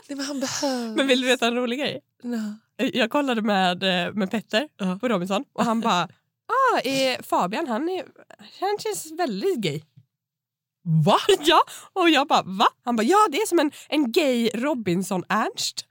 Nej, 0.09 0.17
men 0.17 0.21
han 0.27 0.41
behövs. 0.41 0.97
Men 0.97 1.07
vill 1.07 1.21
du 1.21 1.27
veta 1.27 1.47
en 1.47 1.55
rolig 1.55 1.79
grej? 1.79 2.01
No. 2.23 2.55
Jag 2.77 3.11
kollade 3.11 3.43
med, 3.43 3.83
eh, 4.07 4.13
med 4.13 4.31
Petter 4.31 4.69
Ja. 4.77 4.99
på 5.01 5.09
Robinson 5.09 5.45
och 5.53 5.65
han 5.65 5.81
bara 5.81 6.09
ah, 6.47 6.81
är 6.85 7.23
Fabian 7.23 7.67
han, 7.69 7.89
är, 7.89 8.05
han 8.61 8.79
känns 8.79 9.13
väldigt 9.19 9.59
gay. 9.59 9.83
Va? 11.05 11.19
ja, 11.41 11.63
och 11.93 12.11
jag 12.11 12.29
bara 12.29 12.43
va? 12.43 12.67
Han 12.85 12.97
bara 12.97 13.03
ja 13.03 13.29
det 13.33 13.39
är 13.39 13.47
som 13.47 13.59
en, 13.59 13.73
en 13.89 14.13
gay 14.13 14.51
Robinson-Ernst. 14.55 15.81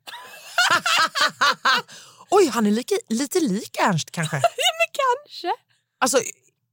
Oj, 2.30 2.48
han 2.48 2.68
är 2.68 2.72
lika, 2.72 2.96
lite 3.10 3.40
lik 3.40 3.78
Ernst 3.80 4.12
kanske. 4.12 4.36
Men 4.36 4.90
kanske. 4.92 5.52
Alltså, 6.00 6.18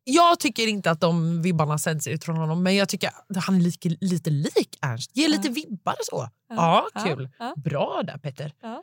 jag 0.04 0.40
tycker 0.40 0.66
inte 0.66 0.90
att 0.90 1.00
de 1.00 1.42
vibbarna 1.42 1.78
sänds 1.78 2.06
ut 2.06 2.24
från 2.24 2.36
honom 2.36 2.62
men 2.62 2.76
jag 2.76 2.88
tycker 2.88 3.08
att 3.08 3.44
han 3.44 3.56
är 3.56 3.60
lite, 3.60 3.88
lite 4.00 4.30
lik 4.30 4.78
Ernst. 4.82 5.16
Ger 5.16 5.28
lite 5.28 5.48
vibbar 5.48 5.96
så. 6.00 6.28
Ja, 6.48 6.88
kul. 7.04 7.28
Ja, 7.38 7.54
Bra 7.56 8.02
där 8.06 8.18
Petter. 8.18 8.54
ja. 8.60 8.82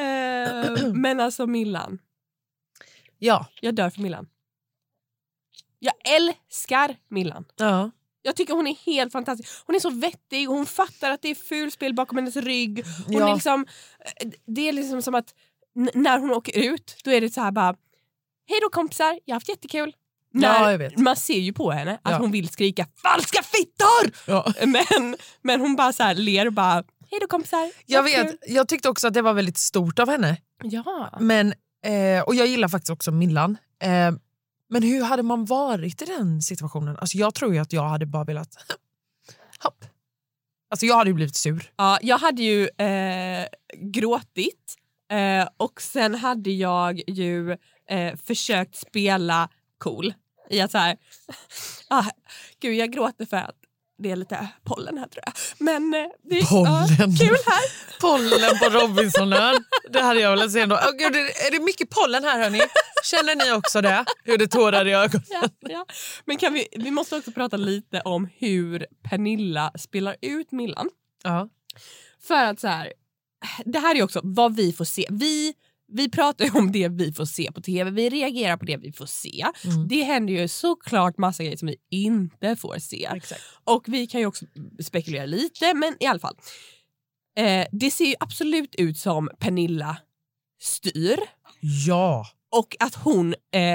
eh, 0.00 0.92
men 0.92 1.20
alltså 1.20 1.46
Millan, 1.46 1.98
Ja. 3.18 3.46
jag 3.60 3.74
dör 3.74 3.90
för 3.90 4.00
Millan. 4.00 4.28
Jag 5.78 5.94
älskar 6.04 6.96
Millan. 7.08 7.44
ja. 7.56 7.90
Jag 8.26 8.36
tycker 8.36 8.54
hon 8.54 8.66
är 8.66 8.74
helt 8.86 9.12
fantastisk. 9.12 9.50
Hon 9.66 9.76
är 9.76 9.80
så 9.80 9.90
vettig 9.90 10.50
och 10.50 10.56
hon 10.56 10.66
fattar 10.66 11.10
att 11.10 11.22
det 11.22 11.28
är 11.28 11.34
fulspel 11.34 11.94
bakom 11.94 12.18
hennes 12.18 12.36
rygg. 12.36 12.84
Hon 13.06 13.16
Ja. 13.16 13.28
är 13.30 13.34
liksom, 13.34 13.66
eh, 14.20 14.30
det 14.46 14.68
är 14.68 14.72
liksom 14.72 15.02
som 15.02 15.14
att 15.14 15.34
när 15.94 16.18
hon 16.18 16.30
åker 16.30 16.58
ut 16.58 16.96
då 17.04 17.10
är 17.10 17.20
det 17.20 17.30
så 17.30 17.40
här 17.40 17.50
bara 17.50 17.76
Hej 18.48 18.58
då 18.62 18.68
kompisar, 18.68 19.20
jag 19.24 19.34
har 19.34 19.36
haft 19.36 19.48
jättekul. 19.48 19.92
Ja, 20.32 20.40
När- 20.66 20.78
vet. 20.78 20.98
Man 20.98 21.16
ser 21.16 21.38
ju 21.38 21.52
på 21.52 21.70
henne 21.70 21.94
att 22.02 22.12
Ja. 22.12 22.18
hon 22.18 22.30
vill 22.30 22.48
skrika 22.48 22.86
falska 23.02 23.42
fittor! 23.42 24.12
Ja. 24.26 24.52
Men, 24.66 25.16
men 25.42 25.60
hon 25.60 25.76
bara 25.76 25.92
så 25.92 26.02
här 26.02 26.14
ler 26.14 26.46
och 26.46 26.52
bara 26.52 26.84
Hej 27.10 27.20
då 27.20 27.26
kompisar. 27.26 27.70
Jag 27.86 28.02
vet, 28.02 28.26
kul." 28.30 28.38
jag 28.46 28.68
tyckte 28.68 28.88
också 28.88 29.06
att 29.08 29.14
det 29.14 29.22
var 29.22 29.34
väldigt 29.34 29.58
stort 29.58 29.98
av 29.98 30.08
henne. 30.08 30.36
Ja. 30.62 31.18
Men 31.20 31.54
Eh, 31.84 32.22
och 32.22 32.34
jag 32.34 32.46
gillar 32.46 32.68
faktiskt 32.68 32.90
också 32.90 33.12
Millan. 33.12 33.58
Eh, 33.82 34.12
men 34.68 34.82
hur 34.82 35.02
hade 35.02 35.22
man 35.22 35.44
varit 35.44 36.02
i 36.02 36.04
den 36.04 36.42
situationen? 36.42 36.96
Alltså 36.96 37.18
jag 37.18 37.34
tror 37.34 37.54
ju 37.54 37.60
att 37.60 37.72
jag 37.72 37.88
hade 37.88 38.06
bara 38.06 38.24
velat... 38.24 38.56
Hopp. 39.64 39.84
Alltså 40.70 40.86
jag 40.86 40.96
hade 40.96 41.10
ju 41.10 41.14
blivit 41.14 41.36
sur. 41.36 41.72
Ja, 41.76 41.98
jag 42.02 42.18
hade 42.18 42.42
ju 42.42 42.68
eh, 42.68 43.46
gråtit 43.74 44.76
eh, 45.10 45.48
och 45.56 45.82
sen 45.82 46.14
hade 46.14 46.50
jag 46.50 47.02
ju 47.06 47.50
eh, 47.88 48.16
försökt 48.24 48.76
spela 48.76 49.48
cool. 49.78 50.14
I 50.50 50.60
att 50.60 50.70
så 50.70 50.78
här, 50.78 50.96
ah, 51.88 52.04
gud 52.60 52.74
jag 52.74 52.92
gråter 52.92 53.26
för 53.26 53.36
att 53.36 53.63
det 54.04 54.10
är 54.10 54.16
lite 54.16 54.48
pollen 54.64 54.98
här 54.98 55.06
tror 55.06 55.22
jag. 55.26 55.34
Men 55.58 55.94
eh, 55.94 56.06
det 56.22 56.38
är 56.38 56.44
Pollen. 56.44 56.88
Ja, 56.98 57.26
kul 57.26 57.36
här. 57.46 58.00
Pollen 58.00 58.58
på 58.58 58.78
Robinsonön. 58.78 59.64
Det 59.90 60.00
hade 60.00 60.20
jag 60.20 60.30
velat 60.30 60.52
se 60.52 60.60
ändå. 60.60 60.76
Oh, 60.76 60.90
gud, 60.98 61.16
är 61.16 61.50
det 61.50 61.64
mycket 61.64 61.90
pollen 61.90 62.24
här 62.24 62.42
hörni? 62.42 62.60
Känner 63.04 63.36
ni 63.36 63.52
också 63.52 63.80
det? 63.80 64.04
Hur 64.24 64.38
det 64.38 64.46
tårar 64.46 64.86
i 64.86 64.92
ögonen? 64.92 65.24
Ja, 65.28 65.48
ja. 65.60 65.86
Men 66.24 66.36
kan 66.36 66.52
vi, 66.52 66.68
vi 66.72 66.90
måste 66.90 67.16
också 67.16 67.32
prata 67.32 67.56
lite 67.56 68.00
om 68.00 68.28
hur 68.38 68.86
Pernilla 69.02 69.72
spelar 69.78 70.16
ut 70.20 70.52
Millan. 70.52 70.90
Ja. 71.22 71.48
För 72.22 72.44
att 72.44 72.60
så 72.60 72.68
här, 72.68 72.92
det 73.64 73.78
här 73.78 73.94
är 73.94 74.02
också 74.02 74.20
vad 74.22 74.56
vi 74.56 74.72
får 74.72 74.84
se. 74.84 75.06
Vi, 75.10 75.54
vi 75.92 76.10
pratar 76.10 76.44
ju 76.44 76.50
om 76.50 76.72
det 76.72 76.88
vi 76.88 77.12
får 77.12 77.24
se 77.24 77.52
på 77.52 77.60
tv, 77.60 77.90
vi 77.90 78.08
reagerar 78.10 78.56
på 78.56 78.64
det 78.64 78.76
vi 78.76 78.92
får 78.92 79.06
se. 79.06 79.46
Mm. 79.64 79.88
Det 79.88 80.02
händer 80.02 80.32
ju 80.34 80.48
såklart 80.48 81.18
massa 81.18 81.42
grejer 81.42 81.56
som 81.56 81.68
vi 81.68 81.76
inte 81.90 82.56
får 82.56 82.78
se. 82.78 83.08
Exakt. 83.14 83.42
Och 83.64 83.84
vi 83.86 84.06
kan 84.06 84.20
ju 84.20 84.26
också 84.26 84.46
spekulera 84.82 85.26
lite, 85.26 85.74
men 85.74 85.96
i 86.00 86.06
alla 86.06 86.20
fall. 86.20 86.36
Eh, 87.38 87.66
det 87.72 87.90
ser 87.90 88.04
ju 88.04 88.14
absolut 88.20 88.74
ut 88.74 88.98
som 88.98 89.30
Pernilla 89.38 89.96
styr 90.62 91.18
Ja. 91.86 92.26
och 92.56 92.76
att 92.80 92.94
hon 92.94 93.34
eh, 93.54 93.74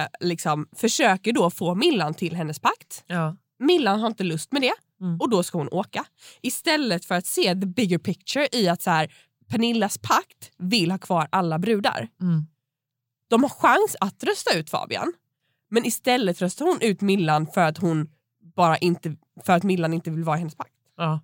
eh, 0.00 0.06
liksom 0.20 0.68
försöker 0.76 1.32
då 1.32 1.50
få 1.50 1.74
Millan 1.74 2.14
till 2.14 2.36
hennes 2.36 2.58
pakt. 2.60 3.04
ja. 3.06 3.36
Millan 3.60 4.00
har 4.00 4.06
inte 4.06 4.24
lust 4.24 4.52
med 4.52 4.62
det 4.62 4.72
Mm. 5.00 5.20
och 5.20 5.30
då 5.30 5.42
ska 5.42 5.58
hon 5.58 5.68
åka. 5.68 6.04
Istället 6.42 7.04
för 7.04 7.14
att 7.14 7.26
se 7.26 7.42
the 7.42 7.66
bigger 7.66 7.98
picture 7.98 8.48
i 8.52 8.68
att 8.68 8.82
så 8.82 8.90
här, 8.90 9.14
Pernillas 9.48 9.98
pakt 9.98 10.50
vill 10.56 10.90
ha 10.90 10.98
kvar 10.98 11.28
alla 11.32 11.58
brudar. 11.58 12.08
Mm. 12.20 12.46
De 13.28 13.42
har 13.42 13.50
chans 13.50 13.96
att 14.00 14.24
rösta 14.24 14.58
ut 14.58 14.70
Fabian 14.70 15.12
men 15.70 15.86
istället 15.86 16.42
röstar 16.42 16.66
hon 16.66 16.80
ut 16.80 17.00
Millan 17.00 17.46
för 17.46 17.60
att 17.60 17.78
hon 17.78 18.10
bara 18.56 18.76
inte 18.78 19.16
för 19.44 19.52
att 19.52 19.62
Millan 19.62 19.92
inte 19.92 20.10
vill 20.10 20.24
vara 20.24 20.36
i 20.36 20.38
hennes 20.38 20.54
pakt. 20.54 20.74
Ja. 20.96 21.20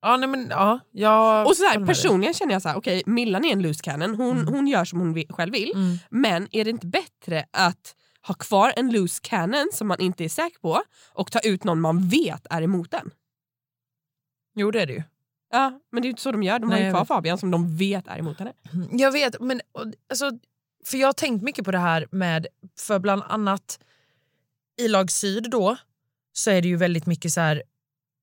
Ja, 0.00 0.16
nej 0.16 0.28
men 0.28 0.46
ja. 0.50 0.80
Jag 0.90 1.46
Och 1.46 1.56
så 1.56 1.64
här, 1.64 1.86
personligen 1.86 2.34
känner 2.34 2.52
jag 2.52 2.62
så 2.62 2.68
här, 2.68 2.76
okej 2.76 3.02
Millan 3.06 3.44
är 3.44 3.52
en 3.52 3.62
loose 3.62 3.82
cannon, 3.82 4.14
hon, 4.14 4.36
Mm. 4.38 4.54
hon 4.54 4.68
gör 4.68 4.84
som 4.84 5.00
hon 5.00 5.24
själv 5.28 5.52
vill. 5.52 5.72
Mm. 5.74 5.96
Men 6.10 6.48
är 6.52 6.64
det 6.64 6.70
inte 6.70 6.86
bättre 6.86 7.46
att 7.50 7.94
ha 8.26 8.34
kvar 8.34 8.72
en 8.76 8.92
loose 8.92 9.20
cannon 9.22 9.70
som 9.72 9.88
man 9.88 10.00
inte 10.00 10.24
är 10.24 10.28
säker 10.28 10.58
på 10.58 10.82
och 11.12 11.32
ta 11.32 11.38
ut 11.40 11.64
någon 11.64 11.80
man 11.80 12.08
vet 12.08 12.46
är 12.50 12.62
emot 12.62 12.90
den? 12.90 13.10
Jo 14.54 14.70
det 14.70 14.82
är 14.82 14.86
det 14.86 14.92
ju. 14.92 15.02
Ja, 15.50 15.80
men 15.90 16.02
det 16.02 16.06
är 16.06 16.08
ju 16.08 16.10
inte 16.10 16.22
så 16.22 16.32
de 16.32 16.42
gör. 16.42 16.58
De 16.58 16.68
Nej, 16.68 16.78
har 16.78 16.86
ju 16.86 16.92
kvar. 16.92 17.04
Fabian 17.04 17.38
som 17.38 17.50
de 17.50 17.76
vet 17.76 18.08
är 18.08 18.18
emot 18.18 18.38
henne. 18.38 18.52
Jag 18.90 19.12
vet, 19.12 19.40
men 19.40 19.60
alltså, 20.10 20.30
för 20.84 20.98
jag 20.98 21.08
har 21.08 21.12
tänkt 21.12 21.42
mycket 21.42 21.64
på 21.64 21.70
det 21.70 21.78
här 21.78 22.06
med, 22.10 22.46
för 22.78 22.98
bland 22.98 23.22
annat 23.28 23.78
i 24.80 24.88
lag 24.88 25.10
syd 25.10 25.50
då 25.50 25.76
så 26.32 26.50
är 26.50 26.62
det 26.62 26.68
ju 26.68 26.76
väldigt 26.76 27.06
mycket 27.06 27.32
så 27.32 27.40
här 27.40 27.62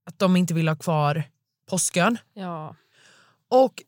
att 0.05 0.19
de 0.19 0.35
inte 0.35 0.53
vill 0.53 0.67
ha 0.67 0.75
kvar 0.75 1.23
påskön. 1.69 2.17
Ja. 2.33 2.75
Och 3.49 3.83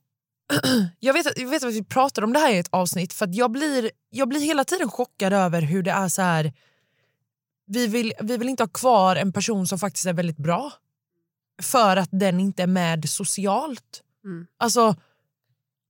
jag 0.99 1.13
vet, 1.13 1.39
jag 1.39 1.49
vet 1.49 1.63
att 1.63 1.73
vi 1.73 1.83
pratade 1.83 2.27
om 2.27 2.33
det 2.33 2.39
här 2.39 2.53
i 2.53 2.57
ett 2.57 2.69
avsnitt 2.69 3.13
för 3.13 3.29
jag 3.31 3.51
blir, 3.51 3.91
jag 4.09 4.29
blir 4.29 4.39
hela 4.39 4.63
tiden 4.63 4.89
chockad 4.89 5.33
över 5.33 5.61
hur 5.61 5.83
det 5.83 5.91
är 5.91 6.07
så 6.07 6.21
här. 6.21 6.53
Vi 7.65 7.87
vill, 7.87 8.13
vi 8.19 8.37
vill 8.37 8.49
inte 8.49 8.63
ha 8.63 8.67
kvar 8.67 9.15
en 9.15 9.33
person 9.33 9.67
som 9.67 9.79
faktiskt 9.79 10.05
är 10.05 10.13
väldigt 10.13 10.37
bra 10.37 10.71
för 11.61 11.97
att 11.97 12.09
den 12.11 12.39
inte 12.39 12.63
är 12.63 12.67
med 12.67 13.09
socialt. 13.09 14.03
Mm. 14.23 14.47
Alltså, 14.57 14.95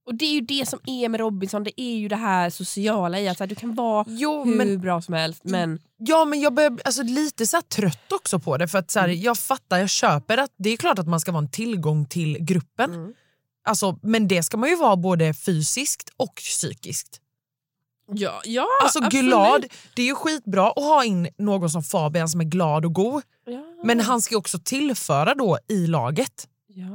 Och 0.06 0.14
det 0.14 0.24
är 0.24 0.32
ju 0.32 0.40
det 0.40 0.68
som 0.68 0.80
är 0.86 1.08
med 1.08 1.20
Robinson, 1.20 1.64
det 1.64 1.80
är 1.80 1.96
ju 1.96 2.08
det 2.08 2.16
här 2.16 2.50
sociala 2.50 3.20
i 3.20 3.28
att 3.28 3.40
här, 3.40 3.46
du 3.46 3.54
kan 3.54 3.74
vara 3.74 4.04
jo, 4.08 4.44
hur 4.44 4.56
men 4.56 4.80
bra 4.80 5.02
som 5.02 5.14
helst 5.14 5.44
men 5.44 5.80
Ja 6.00 6.24
men 6.24 6.40
jag 6.40 6.54
börjar 6.54 6.78
alltså, 6.84 7.02
lite 7.02 7.46
så 7.46 7.62
trött 7.62 8.12
också 8.12 8.38
på 8.38 8.56
det 8.56 8.68
för 8.68 8.78
att 8.78 8.90
så 8.90 9.00
här, 9.00 9.08
jag 9.08 9.38
fattar, 9.38 9.78
jag 9.78 9.90
köper 9.90 10.38
att 10.38 10.52
det 10.56 10.70
är 10.70 10.76
klart 10.76 10.98
att 10.98 11.08
man 11.08 11.20
ska 11.20 11.32
vara 11.32 11.42
en 11.42 11.50
tillgång 11.50 12.06
till 12.06 12.38
gruppen. 12.40 12.94
Mm. 12.94 13.14
Alltså, 13.64 13.98
men 14.02 14.28
det 14.28 14.42
ska 14.42 14.56
man 14.56 14.68
ju 14.68 14.76
vara 14.76 14.96
både 14.96 15.34
fysiskt 15.34 16.10
och 16.16 16.34
psykiskt. 16.34 17.20
Ja, 18.12 18.40
ja 18.44 18.66
Alltså 18.82 18.98
absolut. 18.98 19.24
glad, 19.24 19.64
det 19.94 20.02
är 20.02 20.06
ju 20.06 20.14
skitbra 20.14 20.70
att 20.70 20.84
ha 20.84 21.04
in 21.04 21.28
någon 21.38 21.70
som 21.70 21.82
Fabian 21.82 22.28
som 22.28 22.40
är 22.40 22.44
glad 22.44 22.84
och 22.84 22.92
god. 22.92 23.22
Ja. 23.46 23.62
Men 23.84 24.00
han 24.00 24.22
ska 24.22 24.34
ju 24.34 24.38
också 24.38 24.58
tillföra 24.58 25.34
då 25.34 25.58
i 25.68 25.86
laget. 25.86 26.48
Ja. 26.66 26.86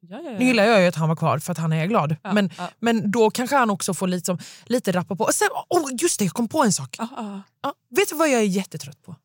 Ja, 0.00 0.18
ja, 0.22 0.30
ja. 0.30 0.38
Nu 0.38 0.44
gillar 0.44 0.64
jag 0.64 0.80
ju 0.80 0.86
att 0.86 0.94
han 0.94 1.08
var 1.08 1.16
kvar 1.16 1.38
för 1.38 1.52
att 1.52 1.58
han 1.58 1.72
är 1.72 1.86
glad. 1.86 2.16
Men, 2.22 2.50
men 2.80 3.10
då 3.10 3.30
kanske 3.30 3.56
han 3.56 3.70
också 3.70 3.94
får 3.94 4.06
lite, 4.06 4.26
som, 4.26 4.38
lite 4.64 4.92
rappa 4.92 5.16
på. 5.16 5.24
Och 5.24 5.34
sen, 5.34 5.48
oh, 5.68 5.90
just 6.00 6.18
det, 6.18 6.24
jag 6.24 6.34
kom 6.34 6.48
på 6.48 6.64
en 6.64 6.72
sak. 6.72 6.96
Vet 7.90 8.08
du 8.08 8.14
vad 8.16 8.28
jag 8.28 8.40
är 8.40 8.44
jättetrött 8.44 9.02
på? 9.02 9.16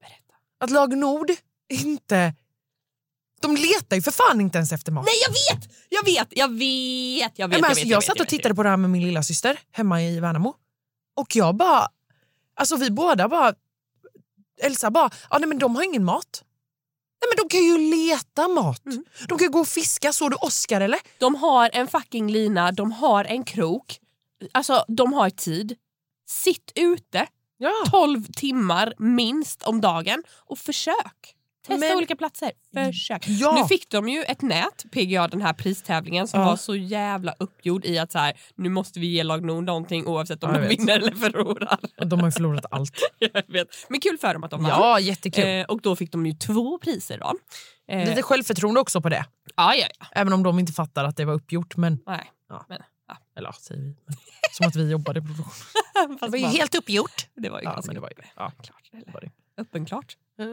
Berätta. 0.00 0.34
Att 0.60 0.70
lag 0.70 0.96
Nord 0.96 1.30
inte... 1.68 2.34
De 3.42 3.56
letar 3.56 3.96
ju 3.96 4.02
för 4.02 4.10
fan 4.10 4.40
inte 4.40 4.58
ens 4.58 4.72
efter 4.72 4.92
mat. 4.92 5.04
Nej 5.04 5.14
jag 5.26 5.32
vet! 5.32 5.70
Jag 5.88 6.04
vet! 6.04 6.28
Jag 6.30 6.48
vet! 6.48 7.38
Jag 7.38 7.48
vet! 7.48 7.60
Men 7.60 7.60
jag, 7.60 7.68
alltså, 7.68 7.84
vet, 7.84 7.90
jag, 7.90 7.98
vet, 7.98 8.06
satt 8.06 8.18
jag 8.18 8.24
och 8.24 8.28
tittade 8.28 8.54
på 8.54 8.62
det 8.62 8.68
här 8.68 8.76
med 8.76 8.90
min 8.90 9.02
lilla 9.02 9.22
syster 9.22 9.58
hemma 9.72 10.02
i 10.02 10.20
Värnamo. 10.20 10.54
Och 11.16 11.36
jag 11.36 11.56
bara... 11.56 11.88
Alltså 12.56 12.76
vi 12.76 12.90
båda 12.90 13.28
bara... 13.28 13.54
Elsa 14.62 14.90
bara, 14.90 15.10
ja, 15.30 15.38
nej, 15.38 15.48
men 15.48 15.58
de 15.58 15.76
har 15.76 15.82
ingen 15.82 16.04
mat. 16.04 16.44
Nej 17.22 17.28
men 17.30 17.44
de 17.44 17.48
kan 17.48 17.64
ju 17.64 17.78
leta 17.78 18.48
mat. 18.48 18.86
Mm. 18.86 19.04
De 19.28 19.38
kan 19.38 19.46
ju 19.46 19.50
gå 19.50 19.60
och 19.60 19.68
fiska. 19.68 20.12
Såg 20.12 20.30
du 20.30 20.36
Oscar 20.36 20.80
eller? 20.80 21.00
De 21.18 21.34
har 21.34 21.70
en 21.72 21.88
fucking 21.88 22.30
lina, 22.30 22.72
de 22.72 22.92
har 22.92 23.24
en 23.24 23.44
krok. 23.44 23.98
Alltså 24.52 24.84
de 24.88 25.12
har 25.12 25.30
tid. 25.30 25.76
Sitt 26.26 26.72
ute 26.74 27.26
Ja. 27.62 27.72
12 27.90 28.24
timmar 28.36 28.94
minst 28.98 29.62
om 29.62 29.80
dagen 29.80 30.22
och 30.46 30.58
försök. 30.58 31.34
Testa 31.66 31.86
Men- 31.86 31.96
olika 31.96 32.16
platser. 32.16 32.52
Försök. 32.74 33.24
Ja. 33.28 33.54
Nu 33.60 33.64
fick 33.68 33.90
de 33.90 34.08
ju 34.08 34.22
ett 34.22 34.42
nät, 34.42 34.84
PGA, 34.92 35.28
den 35.28 35.42
här 35.42 35.52
pristävlingen 35.52 36.28
som 36.28 36.40
Ja. 36.40 36.46
var 36.46 36.56
så 36.56 36.76
jävla 36.76 37.34
uppgjord 37.38 37.84
i 37.84 37.98
att 37.98 38.12
så 38.12 38.18
här, 38.18 38.40
nu 38.54 38.68
måste 38.68 39.00
vi 39.00 39.06
ge 39.06 39.22
lag 39.22 39.44
Nord 39.44 39.64
någonting 39.64 40.06
oavsett 40.06 40.44
om 40.44 40.50
Ja, 40.54 40.60
de 40.60 40.68
vet. 40.68 40.78
vinner 40.80 40.96
eller 40.98 41.12
förlorar. 41.14 41.78
De 42.04 42.20
har 42.20 42.26
ju 42.28 42.32
förlorat 42.32 42.64
allt. 42.70 42.92
jag 43.18 43.42
vet. 43.48 43.68
Men 43.88 44.00
kul 44.00 44.18
för 44.18 44.34
dem 44.34 44.44
att 44.44 44.50
de 44.50 44.62
vann. 44.62 44.70
Ja, 44.70 45.00
jättekul. 45.00 45.44
Eh, 45.46 45.64
och 45.64 45.80
då 45.80 45.96
fick 45.96 46.12
de 46.12 46.26
ju 46.26 46.32
två 46.32 46.78
priser. 46.78 47.18
Då. 47.18 47.32
Eh, 47.88 48.08
Lite 48.08 48.22
självförtroende 48.22 48.80
också 48.80 49.00
på 49.00 49.08
det. 49.08 49.24
ja, 49.56 49.74
ja, 49.74 49.86
ja. 50.00 50.06
Även 50.12 50.32
om 50.32 50.42
de 50.42 50.58
inte 50.58 50.72
fattar 50.72 51.04
att 51.04 51.16
det 51.16 51.24
var 51.24 51.34
uppgjort. 51.34 51.76
Men, 51.76 51.98
Nej. 52.06 52.30
Ja. 52.48 52.64
Men, 52.68 52.78
eller 53.36 53.48
ja, 53.48 53.52
säger 53.60 53.80
vi. 53.80 53.86
Men, 54.06 54.16
som 54.52 54.66
att 54.68 54.76
vi 54.76 54.90
jobbade 54.90 55.20
i 55.20 55.22
produktion. 55.22 55.52
Det 56.20 56.28
var 56.28 56.38
ju 56.38 56.46
helt 56.46 56.74
uppgjort. 56.74 57.26
det 57.34 57.48
var 57.50 57.58
ju 57.60 57.64
Ja, 57.64 57.72
ganska 57.72 57.88
men 57.88 57.94
det 57.94 58.00
var 58.00 58.08
ju- 58.16 58.22
ja. 58.36 58.52
klart. 58.62 58.90
Eller, 58.92 59.12
var 59.12 59.20
det. 59.20 59.30
Öppenklart. 59.62 60.16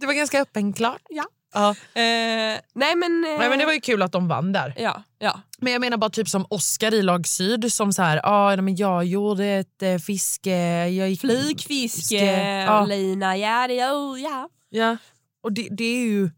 Det 0.00 0.06
var 0.06 0.14
ganska 0.14 0.40
öppenklart. 0.40 1.02
Ja. 1.08 1.24
Ja. 1.54 1.70
Eh, 1.70 2.60
nej 2.74 2.96
men... 2.96 3.24
Eh, 3.24 3.38
Nej, 3.38 3.48
men 3.48 3.58
det 3.58 3.66
var 3.66 3.72
ju 3.72 3.80
kul 3.80 4.02
att 4.02 4.12
de 4.12 4.28
vann 4.28 4.52
där. 4.52 4.74
Ja, 4.76 5.02
ja. 5.18 5.40
Men 5.58 5.72
jag 5.72 5.80
menar 5.80 5.96
bara 5.96 6.10
typ 6.10 6.28
som 6.28 6.46
Oscar 6.50 6.94
i 6.94 7.02
lag 7.02 7.26
syd 7.26 7.72
som 7.72 7.92
så 7.92 8.02
här, 8.02 8.20
ah, 8.24 8.56
men 8.56 8.76
jag 8.76 9.04
gjorde 9.04 9.46
ett 9.46 9.82
eh, 9.82 9.96
fiske, 9.96 10.88
jag 10.88 11.10
gick... 11.10 11.20
Flygfiske, 11.20 11.98
Fiske, 12.18 12.62
ja. 12.62 12.84
lina, 12.86 13.36
ja, 13.36 13.66
det, 13.68 13.84
oh, 13.84 14.20
ja. 14.20 14.48
Ja. 14.70 14.96
Och 15.42 15.52
det, 15.52 15.68
det 15.70 15.84
är 15.84 16.06
ju 16.06 16.30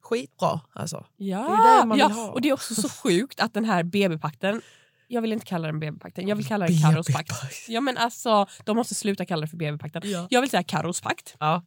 skitbra 0.00 0.60
alltså. 0.72 1.06
Ja, 1.16 1.38
Det 1.38 1.54
är 1.54 1.80
det 1.80 1.86
man 1.86 1.98
vill 1.98 2.06
ja. 2.10 2.14
ha. 2.14 2.28
och 2.30 2.40
det 2.40 2.48
är 2.48 2.52
också 2.52 2.74
så 2.74 2.88
sjukt 3.02 3.40
att 3.40 3.54
den 3.54 3.64
här 3.64 3.82
BB-pakten, 3.82 4.62
jag 5.08 5.22
vill 5.22 5.32
inte 5.32 5.46
kalla 5.46 5.66
den 5.66 5.80
BB-pakten, 5.80 6.28
jag 6.28 6.36
vill 6.36 6.46
kalla 6.46 6.66
den 6.66 6.78
Carros 6.82 7.06
pakt. 7.06 7.32
Ja 7.68 7.80
men 7.80 7.96
alltså, 7.96 8.46
de 8.64 8.76
måste 8.76 8.94
sluta 8.94 9.26
kalla 9.26 9.40
det 9.40 9.48
för 9.48 9.56
BB-pakten. 9.56 10.02
Ja. 10.04 10.26
Jag 10.30 10.40
vill 10.40 10.50
säga 10.50 10.62
Carros 10.62 11.00
pakt. 11.00 11.36
Ja. 11.38 11.62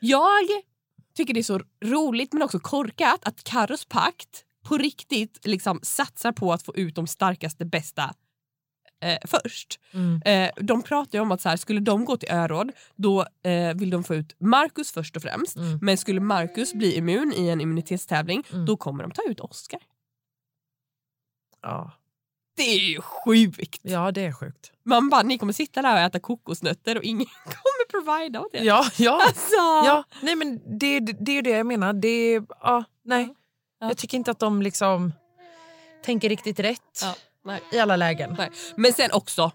Jag 0.00 0.44
tycker 1.14 1.34
det 1.34 1.40
är 1.40 1.44
så 1.44 1.60
roligt 1.84 2.32
men 2.32 2.42
också 2.42 2.58
korkat 2.60 3.20
att 3.24 3.44
Carros 3.44 3.84
pakt 3.84 4.44
på 4.68 4.78
riktigt 4.78 5.46
liksom 5.46 5.80
satsar 5.82 6.32
på 6.32 6.52
att 6.52 6.62
få 6.62 6.76
ut 6.76 6.94
de 6.94 7.06
starkaste, 7.06 7.64
bästa 7.64 8.14
eh, 9.02 9.18
först. 9.26 9.80
Mm. 9.92 10.22
Eh, 10.24 10.50
de 10.64 10.82
pratar 10.82 11.18
ju 11.18 11.22
om 11.22 11.32
att 11.32 11.40
så 11.40 11.48
här, 11.48 11.56
skulle 11.56 11.80
de 11.80 12.04
gå 12.04 12.16
till 12.16 12.30
öråd 12.30 12.72
då 12.96 13.26
eh, 13.44 13.74
vill 13.74 13.90
de 13.90 14.04
få 14.04 14.14
ut 14.14 14.36
Marcus 14.40 14.92
först 14.92 15.16
och 15.16 15.22
främst. 15.22 15.56
Mm. 15.56 15.78
Men 15.82 15.98
skulle 15.98 16.20
Marcus 16.20 16.74
bli 16.74 16.96
immun 16.96 17.32
i 17.36 17.48
en 17.48 17.60
immunitetstävling 17.60 18.42
Mm. 18.52 18.66
då 18.66 18.76
kommer 18.76 19.02
de 19.02 19.10
ta 19.10 19.22
ut 19.22 19.40
Oscar. 19.40 19.80
Ja. 21.62 21.92
Det 22.56 22.62
är 22.62 22.78
ju 22.78 23.00
sjukt! 23.00 23.80
ja, 23.82 24.10
det 24.12 24.20
är 24.20 24.32
sjukt. 24.32 24.72
Man 24.82 25.08
bara, 25.10 25.22
ni 25.22 25.38
kommer 25.38 25.52
sitta 25.52 25.82
där 25.82 25.92
och 25.94 26.00
äta 26.00 26.20
kokosnötter 26.20 26.96
och 26.96 27.04
ingen 27.04 27.26
kommer 27.44 27.79
provida 27.90 28.40
åt 28.40 28.54
er. 28.54 28.62
Ja, 28.64 28.86
ja. 28.96 29.22
Alltså, 29.26 29.56
ja. 29.56 30.04
Nej, 30.20 30.36
men 30.36 30.78
det, 30.78 31.00
det 31.00 31.32
är 31.32 31.36
ju 31.36 31.42
det 31.42 31.50
jag 31.50 31.66
menar. 31.66 31.92
Det 31.92 32.08
är, 32.08 32.42
ja, 32.60 32.84
nej. 33.04 33.34
Ja. 33.80 33.88
Jag 33.88 33.96
tycker 33.96 34.16
inte 34.16 34.30
att 34.30 34.38
de 34.38 34.62
liksom 34.62 35.12
tänker 36.04 36.28
riktigt 36.28 36.60
rätt. 36.60 37.04
I 37.72 37.78
alla 37.78 37.96
lägen. 37.96 38.34
Nej. 38.38 38.50
Men 38.76 38.92
sen 38.92 39.12
också, 39.12 39.52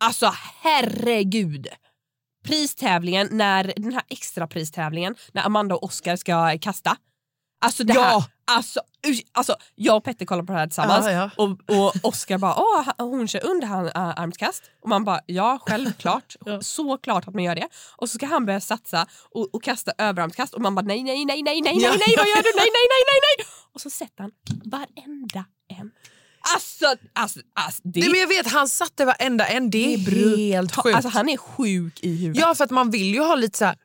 alltså 0.00 0.32
herregud. 0.62 1.68
Pristävlingen, 2.44 3.28
när, 3.30 3.72
den 3.76 3.92
här 3.92 4.02
extra 4.08 4.46
pristävlingen 4.46 5.14
när 5.32 5.46
Amanda 5.46 5.74
och 5.74 5.82
Oscar 5.84 6.16
ska 6.16 6.58
kasta. 6.58 6.96
Alltså 7.60 7.84
det 7.84 7.94
Ja. 7.94 8.02
här, 8.02 8.22
alltså, 8.56 8.80
alltså, 9.32 9.56
jag 9.74 9.96
och 9.96 10.04
Petter 10.04 10.26
kollar 10.26 10.42
på 10.42 10.52
det 10.52 10.58
här 10.58 10.66
tillsammans 10.66 11.06
Ja, 11.06 11.12
ja. 11.12 11.30
Och, 11.36 11.50
och 11.86 11.94
Oscar 12.02 12.38
bara 12.38 12.54
Åh, 12.56 12.88
hon 12.98 13.28
kör 13.28 13.46
underarmskast 13.46 14.62
och 14.82 14.88
man 14.88 15.04
bara 15.04 15.20
ja 15.26 15.58
självklart, 15.66 16.36
Ja. 16.44 16.60
såklart 16.62 17.28
att 17.28 17.34
man 17.34 17.44
gör 17.44 17.54
det. 17.54 17.68
Och 17.96 18.10
så 18.10 18.14
ska 18.14 18.26
han 18.26 18.46
börja 18.46 18.60
satsa 18.60 19.06
och, 19.34 19.54
och 19.54 19.62
kasta 19.62 19.92
överarmskast 19.98 20.54
och 20.54 20.60
man 20.60 20.74
bara 20.74 20.82
nej 20.86 21.02
nej 21.02 21.24
nej 21.24 21.42
nej 21.42 21.60
nej 21.60 21.74
nej 21.76 21.88
nej 22.06 22.14
vad 22.16 22.26
gör 22.28 22.36
du 22.42 22.52
nej 22.56 22.68
nej 22.72 22.86
nej 22.90 23.02
nej 23.06 23.20
nej 23.38 23.46
och 23.74 23.80
så 23.80 23.90
sätter 23.90 24.22
han 24.22 24.30
varenda 24.64 25.44
en. 25.78 25.90
Alltså, 26.54 26.84
alltså, 27.14 27.40
alltså 27.54 27.80
det, 27.84 28.00
Nej, 28.00 28.08
men 28.10 28.20
jag 28.20 28.28
vet, 28.28 28.46
han 28.52 28.68
satte 28.68 29.04
varenda 29.04 29.46
en. 29.46 29.70
Det 29.70 29.94
är, 29.94 29.98
helt 29.98 30.06
brutal. 30.68 30.82
sjukt. 30.84 30.96
Alltså 30.96 31.08
han 31.08 31.28
är 31.28 31.36
sjuk 31.36 32.00
i 32.00 32.16
huvudet. 32.16 32.42
Ja, 32.42 32.54
för 32.54 32.64
att 32.64 32.70
man 32.70 32.90
vill 32.90 33.14
ju 33.14 33.20
ha 33.20 33.34
lite 33.34 33.58
så 33.58 33.64
här 33.64 33.76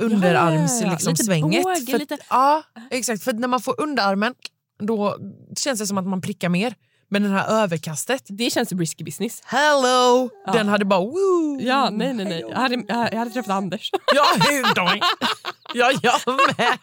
underarms 0.00 0.80
Ja, 0.80 0.86
ja, 0.86 0.92
liksom, 0.92 1.10
Lite 1.12 1.24
svänget. 1.24 1.62
båge, 1.62 1.76
för, 1.86 1.94
att- 1.94 2.00
lite- 2.00 2.18
Ja, 2.30 2.62
exakt. 2.90 3.24
För 3.24 3.32
när 3.32 3.48
man 3.48 3.60
får 3.60 3.80
underarmen 3.80 4.34
då 4.78 5.16
känns 5.58 5.78
det 5.80 5.86
som 5.86 5.98
att 5.98 6.06
man 6.06 6.20
prickar 6.20 6.48
mer. 6.48 6.74
Men 7.08 7.22
den 7.22 7.32
här 7.32 7.62
överkastet, 7.62 8.22
Det 8.28 8.50
känns 8.50 8.72
risky 8.72 9.04
business. 9.04 9.42
hello! 9.44 10.30
Ja. 10.46 10.52
Den 10.52 10.68
hade 10.68 10.84
bara 10.84 11.00
woo! 11.00 11.58
Ja, 11.60 11.90
nej 11.90 12.14
nej 12.14 12.24
nej. 12.26 12.40
Jag 12.50 12.56
hade, 12.56 12.84
jag 12.88 13.18
hade 13.18 13.30
träffat 13.30 13.50
Anders. 13.50 13.90
Ja, 14.14 14.26
ja, 15.74 15.92
jag 16.02 16.20
med. 16.58 16.78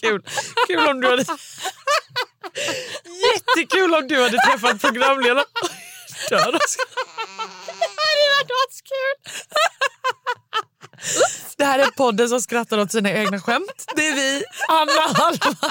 Kul. 0.00 0.22
Kul 0.66 0.88
om 0.88 1.00
du 1.00 1.10
hade... 1.10 1.24
Jättekul 3.24 3.94
om 3.94 4.08
du 4.08 4.22
hade 4.22 4.38
träffat 4.38 4.80
programledaren. 4.80 5.44
Dör 6.30 6.38
alltså. 6.38 6.78
det 7.66 8.36
hade 8.38 8.52
varit 8.62 8.80
kul. 8.92 9.32
Det 11.56 11.64
här 11.64 11.78
är 11.78 11.90
podden 11.90 12.28
som 12.28 12.40
skrattar 12.40 12.78
åt 12.78 12.92
sina 12.92 13.10
egna 13.12 13.40
skämt. 13.40 13.92
Det 13.96 14.08
är 14.08 14.14
vi, 14.14 14.42
Anna 14.68 14.92
och 15.10 15.26
Alva. 15.26 15.68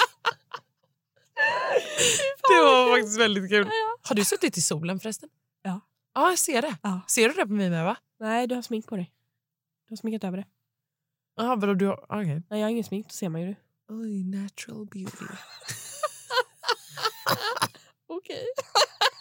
Det 2.49 2.61
var 2.63 2.95
faktiskt 2.95 3.19
väldigt 3.19 3.49
kul. 3.49 3.69
Har 4.03 4.15
du 4.15 4.25
suttit 4.25 4.57
i 4.57 4.61
solen 4.61 4.99
förresten? 4.99 5.29
Ja. 5.61 5.79
Ja, 6.13 6.29
jag 6.29 6.39
ser 6.39 6.61
det. 6.61 6.75
Ja. 6.81 7.01
Ser 7.07 7.29
du 7.29 7.35
det 7.35 7.45
på 7.45 7.53
mig 7.53 7.69
med 7.69 7.85
va? 7.85 7.95
Nej, 8.19 8.47
du 8.47 8.55
har 8.55 8.61
smink 8.61 8.87
på 8.87 8.95
dig. 8.95 9.11
Du 9.87 9.91
har 9.91 9.97
sminkat 9.97 10.23
över 10.23 10.37
det. 10.37 10.45
Jaha, 11.37 11.55
vadå 11.55 11.73
du 11.73 11.85
har... 11.87 12.05
Okej. 12.09 12.43
Nej, 12.49 12.59
jag 12.59 12.65
har 12.65 12.69
ingen 12.69 12.83
smink, 12.83 13.07
då 13.07 13.13
ser 13.13 13.29
man 13.29 13.41
ju 13.41 13.47
det. 13.47 13.55
Oj, 13.89 14.23
natural 14.23 14.85
beauty. 14.85 15.25
Okej. 18.07 18.45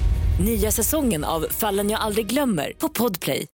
Nya 0.45 0.71
säsongen 0.71 1.23
av 1.23 1.41
Fallen 1.41 1.89
jag 1.89 2.01
aldrig 2.01 2.27
glömmer 2.27 2.73
på 2.77 2.89
Podplay. 2.89 3.47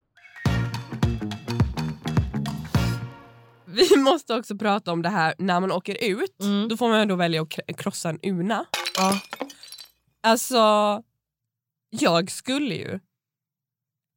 Vi 3.65 3.97
måste 3.97 4.33
också 4.35 4.57
prata 4.57 4.91
om 4.91 5.01
det 5.01 5.09
här 5.09 5.35
när 5.37 5.59
man 5.59 5.71
åker 5.71 6.03
ut. 6.03 6.41
Mm. 6.41 6.69
Då 6.69 6.77
får 6.77 6.89
man 6.89 7.07
då 7.07 7.15
välja 7.15 7.41
att 7.41 7.47
kr- 7.47 7.73
krossa 7.73 8.09
en 8.09 8.19
urna. 8.23 8.65
Ja. 8.97 9.19
Alltså, 10.23 10.57
jag 11.89 12.31
skulle 12.31 12.75
ju 12.75 12.99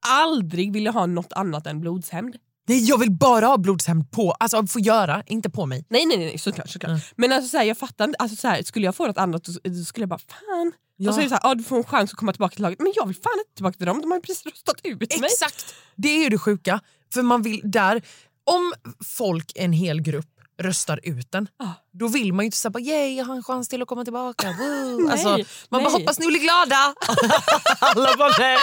aldrig 0.08 0.72
vilja 0.72 0.90
ha 0.90 1.06
något 1.06 1.32
annat 1.32 1.66
än 1.66 1.80
blodshämnd. 1.80 2.36
Nej, 2.68 2.84
jag 2.84 2.98
vill 2.98 3.10
bara 3.10 3.46
ha 3.46 3.58
blodshämnd 3.58 4.10
på, 4.10 4.32
alltså 4.32 4.66
få 4.66 4.80
göra, 4.80 5.22
inte 5.26 5.50
på 5.50 5.66
mig. 5.66 5.86
Nej 5.90 6.06
nej 6.06 6.16
nej 6.18 6.38
såklart. 6.38 6.70
såklart. 6.70 6.90
Mm. 6.90 7.00
Men 7.16 7.32
alltså, 7.32 7.48
så 7.50 7.56
här, 7.56 7.64
jag 7.64 7.78
fattar 7.78 8.04
inte, 8.04 8.16
alltså, 8.18 8.36
så 8.36 8.48
här, 8.48 8.62
skulle 8.62 8.84
jag 8.86 8.94
få 8.96 9.06
något 9.06 9.18
annat 9.18 9.44
då, 9.44 9.52
skulle 9.84 10.02
jag 10.02 10.08
bara 10.08 10.18
fan. 10.18 10.72
Ja. 10.96 11.08
Och 11.08 11.14
så 11.14 11.20
är 11.20 11.24
det 11.24 11.28
så 11.30 11.34
här, 11.42 11.50
ah, 11.50 11.54
du 11.54 11.64
får 11.64 11.76
en 11.76 11.84
chans 11.84 12.10
att 12.12 12.16
komma 12.16 12.32
tillbaka 12.32 12.54
till 12.54 12.62
laget. 12.62 12.78
Men 12.80 12.92
jag 12.96 13.06
vill 13.06 13.16
fan 13.16 13.32
inte 13.38 13.54
tillbaka 13.54 13.76
till 13.76 13.86
dem, 13.86 14.00
de 14.00 14.10
har 14.10 14.18
ju 14.18 14.22
precis 14.22 14.46
röstat 14.46 14.80
ut 14.84 14.98
mig. 15.00 15.08
Exakt! 15.10 15.74
Det 15.96 16.08
är 16.08 16.22
ju 16.22 16.28
det 16.28 16.38
sjuka. 16.38 16.80
För 17.14 17.22
man 17.22 17.42
vill 17.42 17.60
där, 17.64 18.02
om 18.44 18.72
folk, 19.04 19.52
en 19.54 19.72
hel 19.72 20.00
grupp, 20.00 20.26
röstar 20.62 21.00
ut 21.02 21.32
den, 21.32 21.48
Ah. 21.58 21.66
då 21.92 22.08
vill 22.08 22.32
man 22.32 22.44
ju 22.44 22.46
inte 22.46 22.56
säga 22.58 22.70
bara 22.70 22.82
yay, 22.82 23.14
jag 23.16 23.24
har 23.24 23.34
en 23.36 23.42
chans 23.42 23.68
till 23.68 23.82
att 23.82 23.88
komma 23.88 24.04
tillbaka. 24.04 24.50
Nej, 24.58 25.10
alltså, 25.12 25.28
man 25.68 25.82
bara 25.82 25.82
nej. 25.82 25.92
hoppas 25.92 26.18
ni 26.18 26.26
blir 26.26 26.40
glada. 26.40 26.94
Alla 27.80 28.16
bara 28.18 28.32
nej. 28.38 28.56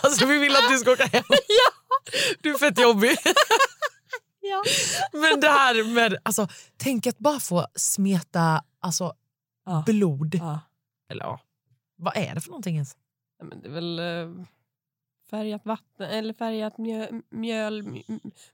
Alltså, 0.00 0.26
vi 0.26 0.38
vill 0.38 0.56
att 0.56 0.68
du 0.70 0.78
ska 0.78 0.92
åka 0.92 1.04
hem. 1.06 1.24
Du 2.40 2.54
är 2.54 2.58
fett 2.58 2.78
jobbig. 2.80 3.16
Ja. 4.42 4.62
Men 5.12 5.40
det 5.40 5.48
här 5.48 5.94
med, 5.94 6.16
alltså, 6.22 6.48
tänk 6.76 7.06
att 7.06 7.18
bara 7.18 7.40
få 7.40 7.66
smeta 7.74 8.64
alltså, 8.80 9.14
Ja. 9.66 9.82
blod. 9.86 10.34
Ja. 10.34 10.60
Eller 11.10 11.24
ja, 11.24 11.40
vad 11.96 12.16
är 12.16 12.34
det 12.34 12.40
för 12.40 12.48
någonting 12.50 12.74
ens? 12.74 12.96
Ja, 13.38 13.44
men 13.44 13.62
det 13.62 13.68
är 13.68 13.72
väl 13.72 13.98
eh, 13.98 14.44
färgat 15.30 15.64
vatten 15.64 16.10
eller 16.10 16.34
färgat 16.34 16.78
mjöl, 16.78 17.22
mjöl 17.30 18.02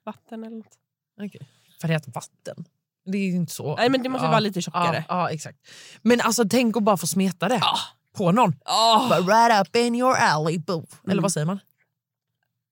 vatten 0.05 0.45
eller 0.45 0.57
något. 0.57 0.75
Okay. 1.23 1.41
Färgat 1.83 2.05
vatten. 2.15 2.65
Det 3.05 3.19
är 3.19 3.23
ju 3.27 3.37
inte 3.37 3.53
så. 3.53 3.77
Nej 3.77 3.89
men 3.91 4.03
det 4.03 4.09
måste 4.09 4.25
Ja. 4.27 4.31
vara 4.31 4.41
lite 4.41 4.63
tjockare. 4.63 5.05
Ja, 5.09 5.21
ja, 5.21 5.31
exakt. 5.31 5.59
Men 6.03 6.21
alltså 6.21 6.45
tänk 6.51 6.77
att 6.77 6.83
bara 6.83 6.97
få 6.97 7.07
smeta 7.07 7.49
det 7.49 7.61
på 8.17 8.33
någon. 8.33 8.53
Bara, 9.09 9.21
right 9.21 9.69
up 9.69 9.77
in 9.77 9.95
your 9.95 10.15
alley, 10.15 10.59
boo. 10.59 10.87
Eller 11.05 11.13
Mm. 11.13 11.23
vad 11.23 11.33
säger 11.33 11.47
man? 11.47 11.61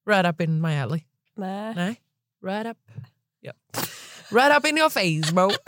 Right 0.07 0.25
up 0.29 0.41
in 0.41 0.61
my 0.61 0.75
alley. 0.75 1.05
nej. 1.37 1.75
Nej. 1.75 2.01
Right 2.43 2.71
up. 2.71 2.77
Ja. 3.41 3.53
Right 4.31 4.57
up 4.57 4.65
in 4.65 4.77
your 4.77 4.89
face, 4.89 5.31
bro. 5.33 5.49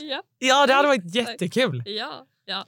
Ja, 0.00 0.22
ja, 0.38 0.66
det 0.66 0.72
hade 0.72 0.88
varit 0.88 1.14
jättekul. 1.14 1.82
ja, 1.86 2.26
ja. 2.44 2.66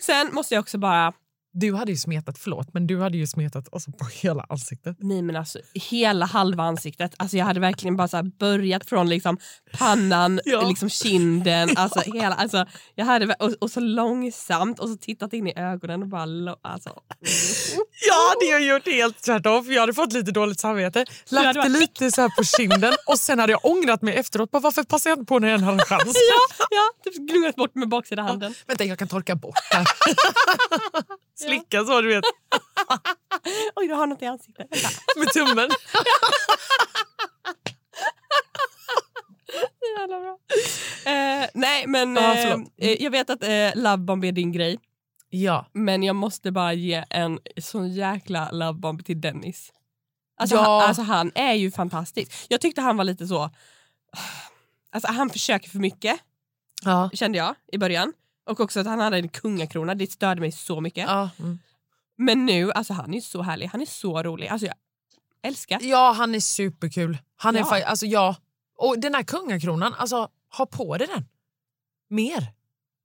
Sen 0.00 0.34
måste 0.34 0.54
jag 0.54 0.62
också 0.62 0.78
bara, 0.78 1.12
Du 1.56 1.74
hade 1.74 1.92
ju 1.92 1.98
smetat, 1.98 2.38
förlåt, 2.38 2.74
men 2.74 2.86
du 2.86 3.00
hade 3.00 3.16
ju 3.16 3.26
smetat 3.26 3.68
alltså, 3.72 3.90
på 3.92 4.06
hela 4.12 4.46
ansiktet. 4.48 4.96
nej 5.00 5.22
men 5.22 5.36
alltså 5.36 5.58
hela 5.74 6.26
halva 6.26 6.62
ansiktet. 6.62 7.14
Alltså 7.16 7.36
jag 7.36 7.44
hade 7.44 7.60
verkligen 7.60 7.96
bara 7.96 8.08
så 8.08 8.16
här 8.16 8.24
börjat 8.38 8.88
från 8.88 9.08
liksom 9.08 9.38
pannan, 9.78 10.40
Ja. 10.44 10.68
liksom 10.68 10.90
kinden, 10.90 11.70
alltså 11.76 12.00
hela, 12.00 12.34
alltså 12.34 12.66
jag 12.94 13.04
hade 13.04 13.34
och, 13.38 13.52
och 13.60 13.70
så 13.70 13.80
långsamt 13.80 14.78
och 14.78 14.88
så 14.88 14.96
tittat 14.96 15.32
in 15.32 15.46
i 15.46 15.52
ögonen 15.56 16.02
och 16.02 16.08
bara, 16.08 16.56
alltså. 16.62 16.90
Jag 18.08 18.28
hade 18.28 18.62
ju 18.64 18.72
gjort 18.72 18.86
helt 18.86 19.22
tvärtom 19.22 19.64
för 19.64 19.72
jag 19.72 19.80
hade 19.80 19.94
fått 19.94 20.12
lite 20.12 20.30
dåligt 20.30 20.60
samvete. 20.60 21.04
Lagt 21.28 21.54
det 21.54 21.68
lite 21.68 22.10
så 22.10 22.20
här 22.20 22.28
på 22.36 22.44
kinden 22.44 22.94
och 23.06 23.18
sen 23.18 23.38
hade 23.38 23.52
jag 23.52 23.64
ångrat 23.64 24.02
mig 24.02 24.14
efteråt. 24.14 24.50
Bara, 24.50 24.60
varför 24.60 24.82
passade 24.82 25.10
jag 25.10 25.18
inte 25.18 25.28
på 25.28 25.38
när 25.38 25.48
jag 25.48 25.58
hade 25.58 25.72
en 25.72 25.78
chans? 25.86 26.04
Ja, 26.30 26.66
ja, 26.70 27.10
typ 27.12 27.30
gnuggat 27.30 27.56
bort 27.56 27.74
med 27.74 27.88
baksida 27.88 28.22
handen. 28.22 28.54
Vänta, 28.66 28.84
jag 28.84 28.98
kan 28.98 29.08
torka 29.08 29.34
bort 29.34 29.54
det. 29.70 29.84
Slicka 31.46 31.84
så 31.84 32.00
du 32.00 32.08
vet, 32.08 32.24
Oj, 33.76 33.88
du 33.88 33.94
har 33.94 34.06
något 34.06 34.22
i 34.22 34.26
ansiktet. 34.26 34.68
Med 35.16 35.28
tummen. 35.28 35.70
Jävla 39.98 40.20
bra. 40.20 40.38
Eh, 41.12 41.48
nej 41.54 41.86
men 41.86 42.16
eh, 42.16 42.52
eh, 42.76 43.02
jag 43.02 43.10
vet 43.10 43.30
att 43.30 43.42
eh, 43.42 43.70
lovebomb 43.74 44.24
är 44.24 44.32
din 44.32 44.52
grej. 44.52 44.78
Ja. 45.28 45.66
Men 45.72 46.02
jag 46.02 46.16
måste 46.16 46.50
bara 46.52 46.72
ge 46.72 47.04
en 47.10 47.38
sån 47.62 47.88
jäkla 47.92 48.50
lovebomb 48.50 49.04
till 49.04 49.20
Dennis. 49.20 49.72
Alltså, 50.36 50.56
Ja. 50.56 50.62
han, 50.62 50.88
alltså 50.88 51.02
han 51.02 51.32
är 51.34 51.52
ju 51.54 51.70
fantastisk. 51.70 52.46
Jag 52.48 52.60
tyckte 52.60 52.80
han 52.80 52.96
var 52.96 53.04
lite 53.04 53.26
så... 53.26 53.50
Alltså 54.92 55.12
han 55.12 55.30
försöker 55.30 55.70
för 55.70 55.78
mycket 55.78 56.20
Ja. 56.84 57.10
kände 57.14 57.38
jag 57.38 57.54
i 57.72 57.78
början. 57.78 58.12
Och 58.46 58.60
också 58.60 58.80
att 58.80 58.86
han 58.86 59.00
hade 59.00 59.16
en 59.16 59.28
kungakrona, 59.28 59.94
det 59.94 60.10
störde 60.12 60.40
mig 60.40 60.52
så 60.52 60.80
mycket. 60.80 61.08
Ja. 61.08 61.30
Mm. 61.38 61.58
Men 62.16 62.46
nu, 62.46 62.72
alltså 62.72 62.92
han 62.92 63.14
är 63.14 63.20
så 63.20 63.42
härlig, 63.42 63.66
han 63.66 63.80
är 63.80 63.86
så 63.86 64.22
rolig. 64.22 64.48
Alltså 64.48 64.66
jag 64.66 64.74
älskar. 65.42 65.78
ja, 65.82 66.12
han 66.12 66.34
är 66.34 66.40
superkul. 66.40 67.18
Han 67.36 67.56
är 67.56 67.60
Ja. 67.60 67.64
fa- 67.66 67.84
alltså, 67.84 68.06
ja. 68.06 68.36
Och 68.78 68.98
den 68.98 69.14
här 69.14 69.22
kungakronan, 69.22 69.94
alltså, 69.94 70.28
ha 70.56 70.66
på 70.66 70.96
dig 70.98 71.06
den. 71.06 71.24
Mer. 72.10 72.46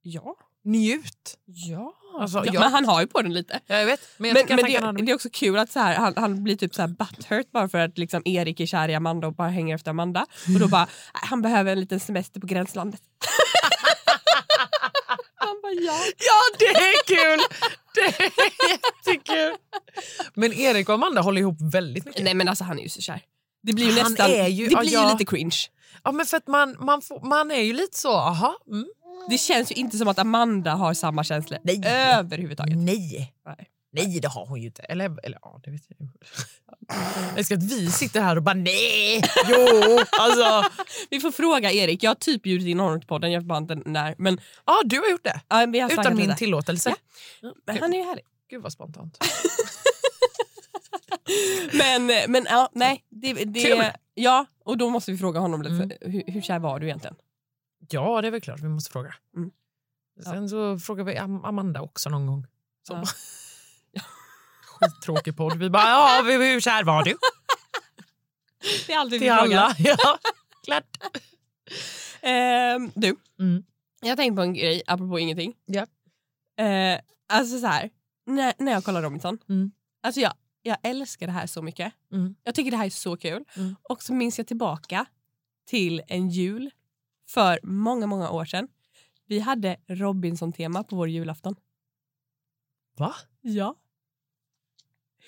Ja. 0.02 0.36
Njut. 0.64 1.38
Ja. 1.44 1.92
Alltså, 2.20 2.38
ja. 2.38 2.44
jag- 2.52 2.60
Men 2.60 2.72
han 2.72 2.84
har 2.84 3.00
ju 3.00 3.06
på 3.06 3.22
den 3.22 3.32
lite. 3.34 3.60
Ja, 3.66 3.76
jag 3.76 3.86
vet. 3.86 4.00
Men, 4.16 4.28
jag 4.28 4.34
Men, 4.48 4.56
men 4.56 4.76
att 4.76 4.82
han 4.82 4.94
det, 4.94 5.02
det 5.02 5.12
är 5.12 5.14
också 5.14 5.28
kul 5.32 5.58
att 5.58 5.70
så 5.70 5.80
här, 5.80 5.94
han, 5.96 6.14
han 6.16 6.44
blir 6.44 6.56
typ 6.56 6.74
så 6.74 6.82
här 6.82 6.88
butthurt 6.88 7.50
bara 7.50 7.68
för 7.68 7.78
att 7.78 7.98
liksom 7.98 8.22
Erik 8.24 8.60
är 8.60 8.66
kär 8.66 8.88
i 8.88 8.94
Amanda 8.94 9.26
och 9.26 9.34
bara 9.34 9.48
hänger 9.48 9.74
efter 9.74 9.90
Amanda. 9.90 10.26
Och 10.54 10.60
då 10.60 10.68
bara, 10.68 10.84
"Nej, 10.84 11.22
han 11.30 11.42
behöver 11.42 11.72
en 11.72 11.80
liten 11.80 12.00
semester 12.00 12.40
på 12.40 12.46
gränslandet. 12.46 13.00
ja. 15.80 15.98
Ja, 16.18 16.56
det 16.58 16.64
är 16.66 17.04
kul! 17.06 17.40
Det 17.94 18.00
är 18.00 18.30
jättekul. 18.70 19.56
Men 20.34 20.52
Erik 20.52 20.88
och 20.88 20.94
Amanda 20.94 21.20
håller 21.20 21.40
ihop 21.40 21.56
väldigt 21.72 22.04
mycket. 22.04 22.24
Nej 22.24 22.34
men 22.34 22.48
alltså 22.48 22.64
han 22.64 22.78
är 22.78 22.82
ju 22.82 22.88
så 22.88 23.00
kär. 23.00 23.20
Det 23.62 23.72
blir 23.72 23.86
ju 23.86 24.00
Han 24.00 24.10
nästan, 24.12 24.30
är 24.30 24.46
ju- 24.48 24.66
det 24.68 24.76
blir 24.76 24.92
ja. 24.92 25.06
ju 25.06 25.12
lite 25.12 25.24
cringe. 25.30 25.56
Ja, 26.04 26.12
men 26.12 26.26
för 26.26 26.36
att 26.36 26.46
man, 26.46 26.76
man, 26.80 27.02
får, 27.02 27.20
man 27.20 27.50
är 27.50 27.60
ju 27.62 27.72
lite 27.72 27.98
så, 27.98 28.12
aha. 28.16 28.56
Mm. 28.70 28.86
Det 29.30 29.38
känns 29.38 29.70
ju 29.70 29.74
inte 29.74 29.98
som 29.98 30.08
att 30.08 30.18
Amanda 30.18 30.70
har 30.74 30.94
samma 30.94 31.24
känslor 31.24 31.58
Nej. 31.64 31.80
överhuvudtaget. 31.86 32.76
Nej. 32.76 33.34
Nej. 33.46 33.68
Nej, 33.92 34.20
det 34.20 34.28
har 34.28 34.46
hon 34.46 34.60
ju 34.60 34.66
inte. 34.66 34.82
Eller, 34.82 35.16
eller 35.26 35.38
ja, 35.42 35.60
det 35.64 35.70
vet 35.70 35.82
jag. 35.88 36.08
Jag 36.88 37.38
älskar 37.38 37.56
att 37.56 37.62
vi 37.62 37.90
sitter 37.90 38.20
här 38.20 38.36
och 38.36 38.42
bara 38.42 38.54
nej, 38.54 39.22
jo, 39.48 39.98
alltså. 40.18 40.70
Vi 41.10 41.20
får 41.20 41.30
fråga 41.30 41.72
Erik, 41.72 42.02
jag 42.02 42.10
har 42.10 42.14
typ 42.14 42.42
bjudit 42.42 42.66
in 42.68 42.80
honom 42.80 43.00
till 43.00 43.08
podden, 43.08 43.32
jag 43.32 43.44
bara 43.44 43.58
inte 43.58 43.74
när. 43.74 44.14
Men, 44.18 44.40
Ja, 44.66 44.80
du 44.84 44.98
har 44.98 45.10
gjort 45.10 45.24
det. 45.24 45.40
ja, 45.48 45.66
vi 45.66 45.80
har 45.80 45.92
Utan 45.92 46.16
min 46.16 46.26
lite. 46.26 46.38
tillåtelse. 46.38 46.94
Men 47.66 47.78
han 47.78 47.94
är 47.94 47.98
ju 47.98 48.04
härlig. 48.04 48.24
Gud 48.50 48.62
vad 48.62 48.72
spontant. 48.72 49.18
Men, 51.72 52.06
men 52.06 52.46
ja, 52.50 52.68
nej. 52.72 53.04
Det, 53.08 53.32
det, 53.32 53.62
Kul. 53.62 53.84
ja, 54.14 54.46
och 54.64 54.78
då 54.78 54.90
måste 54.90 55.12
vi 55.12 55.18
fråga 55.18 55.40
honom 55.40 55.62
lite. 55.62 55.74
Mm. 55.74 55.90
Hur, 56.00 56.22
hur 56.32 56.40
kär 56.40 56.58
var 56.58 56.78
du 56.80 56.86
egentligen? 56.86 57.16
Ja, 57.90 58.20
det 58.20 58.26
är 58.26 58.30
väl 58.32 58.40
klart 58.40 58.60
vi 58.60 58.68
måste 58.68 58.90
fråga. 58.92 59.14
Mm. 59.36 59.50
Sen 60.24 60.48
så 60.48 60.78
frågar 60.78 61.04
vi 61.04 61.16
Am- 61.18 61.44
Amanda 61.44 61.80
också 61.80 62.10
någon 62.10 62.26
gång. 62.26 62.46
Så. 62.86 62.92
Ja. 62.92 63.04
Skittråkig 64.80 65.36
podd. 65.36 65.58
Vi 65.58 65.70
bara, 65.70 65.82
ja, 65.82 66.22
hur 66.26 66.60
kär 66.60 66.84
var 66.84 67.04
du? 67.04 67.16
Det 68.86 68.92
är 68.92 68.98
alltid 68.98 69.20
Till 69.20 69.30
alla. 69.30 69.74
Ja, 69.78 69.96
klart. 70.64 70.84
Ehm, 72.20 72.90
du, 72.94 73.16
Mm. 73.38 73.64
jag 74.00 74.08
har 74.08 74.16
tänkt 74.16 74.36
på 74.36 74.42
en 74.42 74.54
grej 74.54 74.82
apropå 74.86 75.18
ingenting. 75.18 75.54
Ja. 75.66 75.86
Eh, 76.64 77.00
alltså 77.28 77.58
så 77.58 77.66
här, 77.66 77.90
när, 78.26 78.54
när 78.58 78.72
jag 78.72 78.84
kollar 78.84 79.02
Robinson, 79.02 79.38
Mm. 79.48 79.70
alltså 80.02 80.20
jag, 80.20 80.32
jag 80.62 80.76
älskar 80.82 81.26
det 81.26 81.32
här 81.32 81.46
så 81.46 81.62
mycket. 81.62 81.92
Mm. 82.12 82.34
Jag 82.44 82.54
tycker 82.54 82.70
det 82.70 82.76
här 82.76 82.86
är 82.86 82.90
så 82.90 83.16
kul. 83.16 83.44
Mm. 83.56 83.76
Och 83.82 84.02
så 84.02 84.14
minns 84.14 84.38
jag 84.38 84.46
tillbaka 84.46 85.06
till 85.66 86.02
en 86.08 86.28
jul 86.28 86.70
för 87.28 87.60
många, 87.62 88.06
många 88.06 88.30
år 88.30 88.44
sedan. 88.44 88.68
Vi 89.26 89.38
hade 89.40 89.76
Robinson-tema 89.88 90.84
på 90.84 90.96
vår 90.96 91.08
julafton. 91.08 91.56
Va? 92.96 93.14
Ja. 93.40 93.74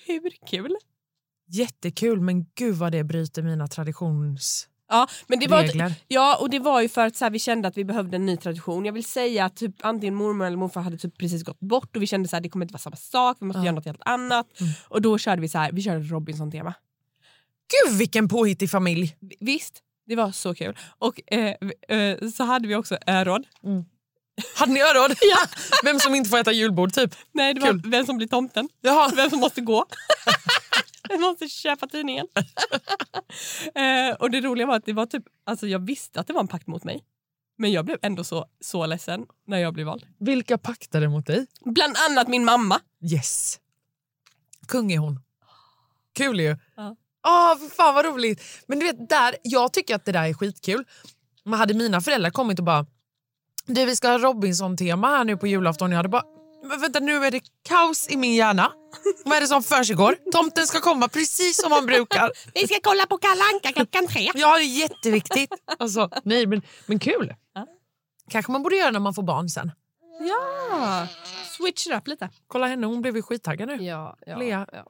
Hur 0.05 0.47
kul? 0.49 0.75
Jättekul, 1.47 2.21
men 2.21 2.45
gud 2.55 2.75
vad 2.75 2.91
det 2.91 3.03
bryter 3.03 3.41
mina 3.41 3.67
traditionsregler. 3.67 4.73
Ja, 4.89 5.07
men 5.27 5.39
det 5.39 5.47
var, 5.47 5.93
ja, 6.07 6.37
och 6.41 6.49
det 6.49 6.59
var 6.59 6.81
ju 6.81 6.89
för 6.89 7.05
att 7.07 7.15
så 7.15 7.25
här, 7.25 7.29
vi 7.31 7.39
kände 7.39 7.67
att 7.67 7.77
vi 7.77 7.85
behövde 7.85 8.15
en 8.15 8.25
ny 8.25 8.37
tradition. 8.37 8.85
Jag 8.85 8.93
vill 8.93 9.05
säga 9.05 9.45
att 9.45 9.55
typ, 9.55 9.75
antingen 9.81 10.15
mormor 10.15 10.45
eller 10.45 10.57
morfar 10.57 10.81
hade 10.81 10.97
typ 10.97 11.17
precis 11.17 11.43
gått 11.43 11.59
bort 11.59 11.95
och 11.95 12.01
vi 12.01 12.07
kände 12.07 12.37
att 12.37 12.43
det 12.43 12.49
kommer 12.49 12.65
inte 12.65 12.73
vara 12.73 12.79
samma 12.79 12.95
sak, 12.95 13.37
vi 13.39 13.45
måste 13.45 13.59
Ja. 13.59 13.65
göra 13.65 13.75
något 13.75 13.85
helt 13.85 14.01
annat. 14.05 14.59
Mm. 14.59 14.73
Och 14.87 15.01
då 15.01 15.17
körde 15.17 15.41
vi 15.41 15.49
så 15.49 15.57
här, 15.57 15.71
vi 15.71 15.81
körde 15.81 15.99
Robinson-tema. 16.03 16.73
Gud 17.85 17.97
vilken 17.97 18.27
påhittig 18.27 18.69
familj! 18.69 19.15
Visst, 19.39 19.81
det 20.07 20.15
var 20.15 20.31
så 20.31 20.55
kul. 20.55 20.77
Och 20.97 21.33
eh, 21.33 21.55
eh, 21.97 22.29
så 22.29 22.43
hade 22.43 22.67
vi 22.67 22.75
också 22.75 22.97
öråd. 23.07 23.45
Hade 24.55 24.71
ni 24.71 24.81
öron? 24.81 25.15
ja. 25.21 25.37
Vem 25.83 25.99
som 25.99 26.15
inte 26.15 26.29
får 26.29 26.37
äta 26.37 26.51
julbord 26.51 26.93
typ? 26.93 27.15
Nej, 27.31 27.53
det 27.53 27.61
var 27.61 27.67
Kul. 27.67 27.81
vem 27.85 28.05
som 28.05 28.17
blir 28.17 28.27
tomten. 28.27 28.69
Jaha. 28.81 29.11
Vem 29.15 29.29
som 29.29 29.39
måste 29.39 29.61
gå. 29.61 29.85
Vem 31.09 31.21
måste 31.21 31.47
köpa 31.49 31.87
tidningen. 31.87 32.27
eh, 33.75 34.15
och 34.19 34.31
det 34.31 34.41
roliga 34.41 34.67
var 34.67 34.75
att 34.75 34.85
det 34.85 34.93
var 34.93 35.05
typ, 35.05 35.23
alltså 35.45 35.67
jag 35.67 35.85
visste 35.85 36.19
att 36.19 36.27
det 36.27 36.33
var 36.33 36.41
en 36.41 36.47
pakt 36.47 36.67
mot 36.67 36.83
mig. 36.83 37.03
Men 37.57 37.71
jag 37.71 37.85
blev 37.85 37.97
ändå 38.01 38.23
så, 38.23 38.45
så 38.61 38.85
ledsen 38.85 39.25
när 39.47 39.57
jag 39.57 39.73
blev 39.73 39.85
vald. 39.87 40.05
Vilka 40.19 40.57
paktade 40.57 41.09
mot 41.09 41.25
dig? 41.27 41.47
Bland 41.65 41.95
annat 42.09 42.27
min 42.27 42.45
mamma. 42.45 42.79
Yes. 43.11 43.59
Kung 44.67 44.91
är 44.91 44.97
hon. 44.97 45.19
Kul 46.15 46.39
ju. 46.39 46.57
Ja. 46.75 46.95
Åh, 47.27 47.57
för 47.57 47.75
fan 47.75 47.95
vad 47.95 48.05
roligt. 48.05 48.43
Men 48.67 48.79
du 48.79 48.85
vet, 48.85 49.09
där, 49.09 49.35
jag 49.43 49.73
tycker 49.73 49.95
att 49.95 50.05
det 50.05 50.11
där 50.11 50.23
är 50.29 50.33
skitkul. 50.33 50.85
Men 51.43 51.59
hade 51.59 51.73
mina 51.73 52.01
föräldrar 52.01 52.29
kommit 52.29 52.59
och 52.59 52.65
bara 52.65 52.85
du, 53.65 53.85
vi 53.85 53.95
ska 53.95 54.07
ha 54.07 54.17
Robinson-tema 54.17 55.07
här 55.07 55.23
nu 55.23 55.37
på 55.37 55.47
julafton. 55.47 55.91
Jag 55.91 55.97
hade 55.97 56.09
bara, 56.09 56.23
men 56.63 56.81
vänta 56.81 56.99
nu 56.99 57.25
är 57.25 57.31
det 57.31 57.41
kaos 57.69 58.07
i 58.09 58.17
min 58.17 58.35
hjärna. 58.35 58.71
Vad 59.25 59.37
är 59.37 59.41
det 59.41 59.47
som 59.47 59.63
försiggår? 59.63 60.17
Tomten 60.31 60.67
ska 60.67 60.79
komma 60.79 61.07
precis 61.07 61.61
som 61.61 61.71
han 61.71 61.85
brukar. 61.85 62.31
Vi 62.53 62.67
ska 62.67 62.75
kolla 62.83 63.05
på 63.05 63.17
Kalle 63.17 63.41
Anka 63.53 63.71
klockan 63.71 64.07
tre. 64.07 64.29
Ja, 64.35 64.57
det 64.57 64.63
är 64.63 64.79
jätteviktigt. 64.79 65.53
Alltså, 65.79 66.09
nej, 66.23 66.47
men, 66.47 66.61
men 66.85 66.99
kul. 66.99 67.33
Ja. 67.55 67.67
Kanske 68.29 68.51
man 68.51 68.63
borde 68.63 68.75
göra 68.75 68.91
när 68.91 68.99
man 68.99 69.13
får 69.13 69.23
barn 69.23 69.49
sen. 69.49 69.71
Ja, 70.19 71.07
switch 71.57 71.87
it 71.87 71.93
up 71.93 72.07
lite. 72.07 72.29
Kolla 72.47 72.67
henne, 72.67 72.87
hon 72.87 73.01
blev 73.01 73.15
ju 73.15 73.21
skittaggad 73.21 73.67
nu. 73.67 73.75
Ja, 73.75 74.17
ja, 74.25 74.37
Lea. 74.37 74.67
ja. 74.71 74.85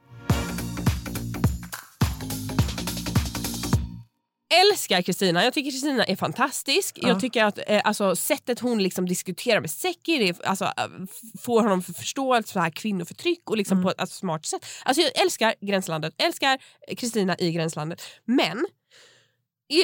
Älskar 4.61 5.01
Kristina. 5.01 5.43
Jag 5.43 5.53
tycker 5.53 5.71
Kristina 5.71 6.03
är 6.05 6.15
fantastisk. 6.15 6.97
Ja. 7.01 7.07
Jag 7.07 7.19
tycker 7.19 7.43
att 7.43 7.59
eh, 7.67 7.81
alltså, 7.83 8.15
sättet 8.15 8.59
hon 8.59 8.83
liksom 8.83 9.05
diskuterar 9.05 9.61
med 9.61 9.71
Seki 9.71 10.17
det, 10.17 10.29
är- 10.29 10.45
alltså, 10.47 10.65
eh, 10.65 10.71
får 11.41 11.61
honom 11.61 11.81
för 11.81 11.93
förståelse 11.93 12.53
för 12.53 12.59
här 12.59 12.69
kvinnoförtryck 12.69 13.49
och 13.49 13.57
liksom 13.57 13.83
på 13.83 13.89
ett 13.89 13.99
alltså, 14.01 14.15
smart 14.17 14.45
sätt. 14.45 14.65
Alltså, 14.85 15.01
jag 15.01 15.21
älskar 15.21 15.53
Gränslandet, 15.61 16.13
älskar 16.17 16.59
Kristina 16.97 17.35
i 17.39 17.51
Gränslandet. 17.51 18.01
Men 18.25 18.65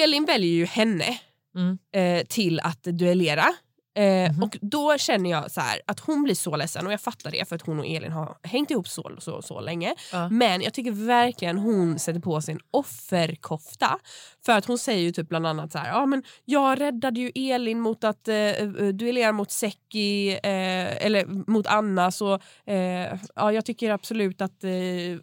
Elin 0.02 0.24
väljer 0.24 0.50
ju 0.52 0.64
henne 0.64 1.18
Mm. 1.54 1.78
eh, 1.94 2.26
till 2.26 2.60
att 2.60 2.82
duellera. 2.82 3.46
Eh, 3.94 4.30
Mhm. 4.32 4.42
Och 4.42 4.58
då 4.60 4.98
känner 4.98 5.30
jag 5.30 5.50
så 5.50 5.60
här 5.60 5.80
att 5.86 6.00
hon 6.00 6.22
blir 6.22 6.34
så 6.34 6.56
ledsen 6.56 6.86
och 6.86 6.92
jag 6.92 7.00
fattar 7.00 7.30
det 7.30 7.48
för 7.48 7.56
att 7.56 7.62
hon 7.66 7.78
och 7.78 7.86
Elin 7.86 8.12
har 8.12 8.36
hängt 8.42 8.70
ihop 8.70 8.88
så, 8.88 9.10
så, 9.18 9.42
så 9.42 9.60
länge. 9.60 9.94
Ja. 10.12 10.28
Men 10.28 10.62
jag 10.62 10.74
tycker 10.74 10.90
verkligen 10.92 11.58
hon 11.58 11.98
sätter 11.98 12.20
på 12.20 12.40
sig 12.40 12.54
en 12.54 12.60
offerkofta. 12.70 13.98
För 14.46 14.52
att 14.52 14.64
hon 14.64 14.78
säger 14.78 15.00
ju 15.02 15.12
typ 15.12 15.28
bland 15.28 15.46
annat 15.46 15.72
så 15.72 15.78
här, 15.78 15.88
ja 15.88 16.06
men 16.06 16.22
jag 16.44 16.80
räddade 16.80 17.20
ju 17.20 17.30
Elin 17.34 17.80
mot 17.80 18.04
att 18.04 18.28
eh, 18.28 18.36
eh, 18.36 18.68
duellera 18.68 19.32
mot 19.32 19.50
Seki 19.50 20.30
eh, 20.32 21.06
eller 21.06 21.50
mot 21.50 21.66
Anna 21.66 22.10
så 22.10 22.34
eh, 22.66 23.18
ja, 23.34 23.52
jag 23.52 23.64
tycker 23.64 23.90
absolut 23.90 24.40
att 24.40 24.64
eh, 24.64 24.70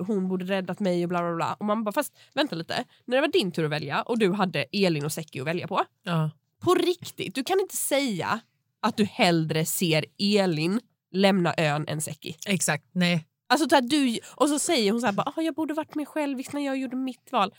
hon 0.07 0.27
borde 0.27 0.45
räddat 0.45 0.79
mig 0.79 1.03
och 1.03 1.09
bla 1.09 1.19
bla 1.21 1.35
bla. 1.35 1.53
Och 1.59 1.65
man 1.65 1.83
bara 1.83 1.91
fast 1.91 2.13
vänta 2.33 2.55
lite, 2.55 2.83
när 3.05 3.17
det 3.17 3.21
var 3.21 3.27
din 3.27 3.51
tur 3.51 3.65
att 3.65 3.71
välja 3.71 4.01
och 4.01 4.19
du 4.19 4.31
hade 4.31 4.65
Elin 4.71 5.05
och 5.05 5.11
Seki 5.11 5.39
att 5.39 5.47
välja 5.47 5.67
på. 5.67 5.83
Ja. 6.03 6.29
På 6.59 6.75
riktigt, 6.75 7.35
du 7.35 7.43
kan 7.43 7.59
inte 7.59 7.75
säga 7.75 8.39
att 8.81 8.97
du 8.97 9.05
hellre 9.05 9.65
ser 9.65 10.05
Elin 10.19 10.79
lämna 11.11 11.53
ön 11.57 11.85
än 11.87 12.01
Seki. 12.01 12.35
Exakt, 12.47 12.85
nej. 12.91 13.25
Alltså, 13.49 13.69
så 13.69 13.79
du, 13.81 14.19
och 14.35 14.49
så 14.49 14.59
säger 14.59 14.91
hon 14.91 15.01
så 15.01 15.05
här, 15.07 15.13
bara, 15.13 15.33
ah, 15.35 15.41
jag 15.41 15.55
borde 15.55 15.73
varit 15.73 15.95
mig 15.95 16.05
själv 16.05 16.39
när 16.53 16.65
jag 16.65 16.77
gjorde 16.77 16.95
mitt 16.95 17.31
val. 17.31 17.53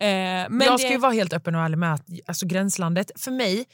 Eh, 0.00 0.06
men 0.06 0.60
jag 0.60 0.74
det, 0.74 0.78
ska 0.78 0.90
ju 0.90 0.98
vara 0.98 1.12
helt 1.12 1.32
öppen 1.32 1.54
och 1.54 1.60
ärlig 1.60 1.78
med 1.78 1.94
att 1.94 2.06
alltså, 2.26 2.46
gränslandet, 2.46 3.10
för 3.16 3.30
mig 3.30 3.66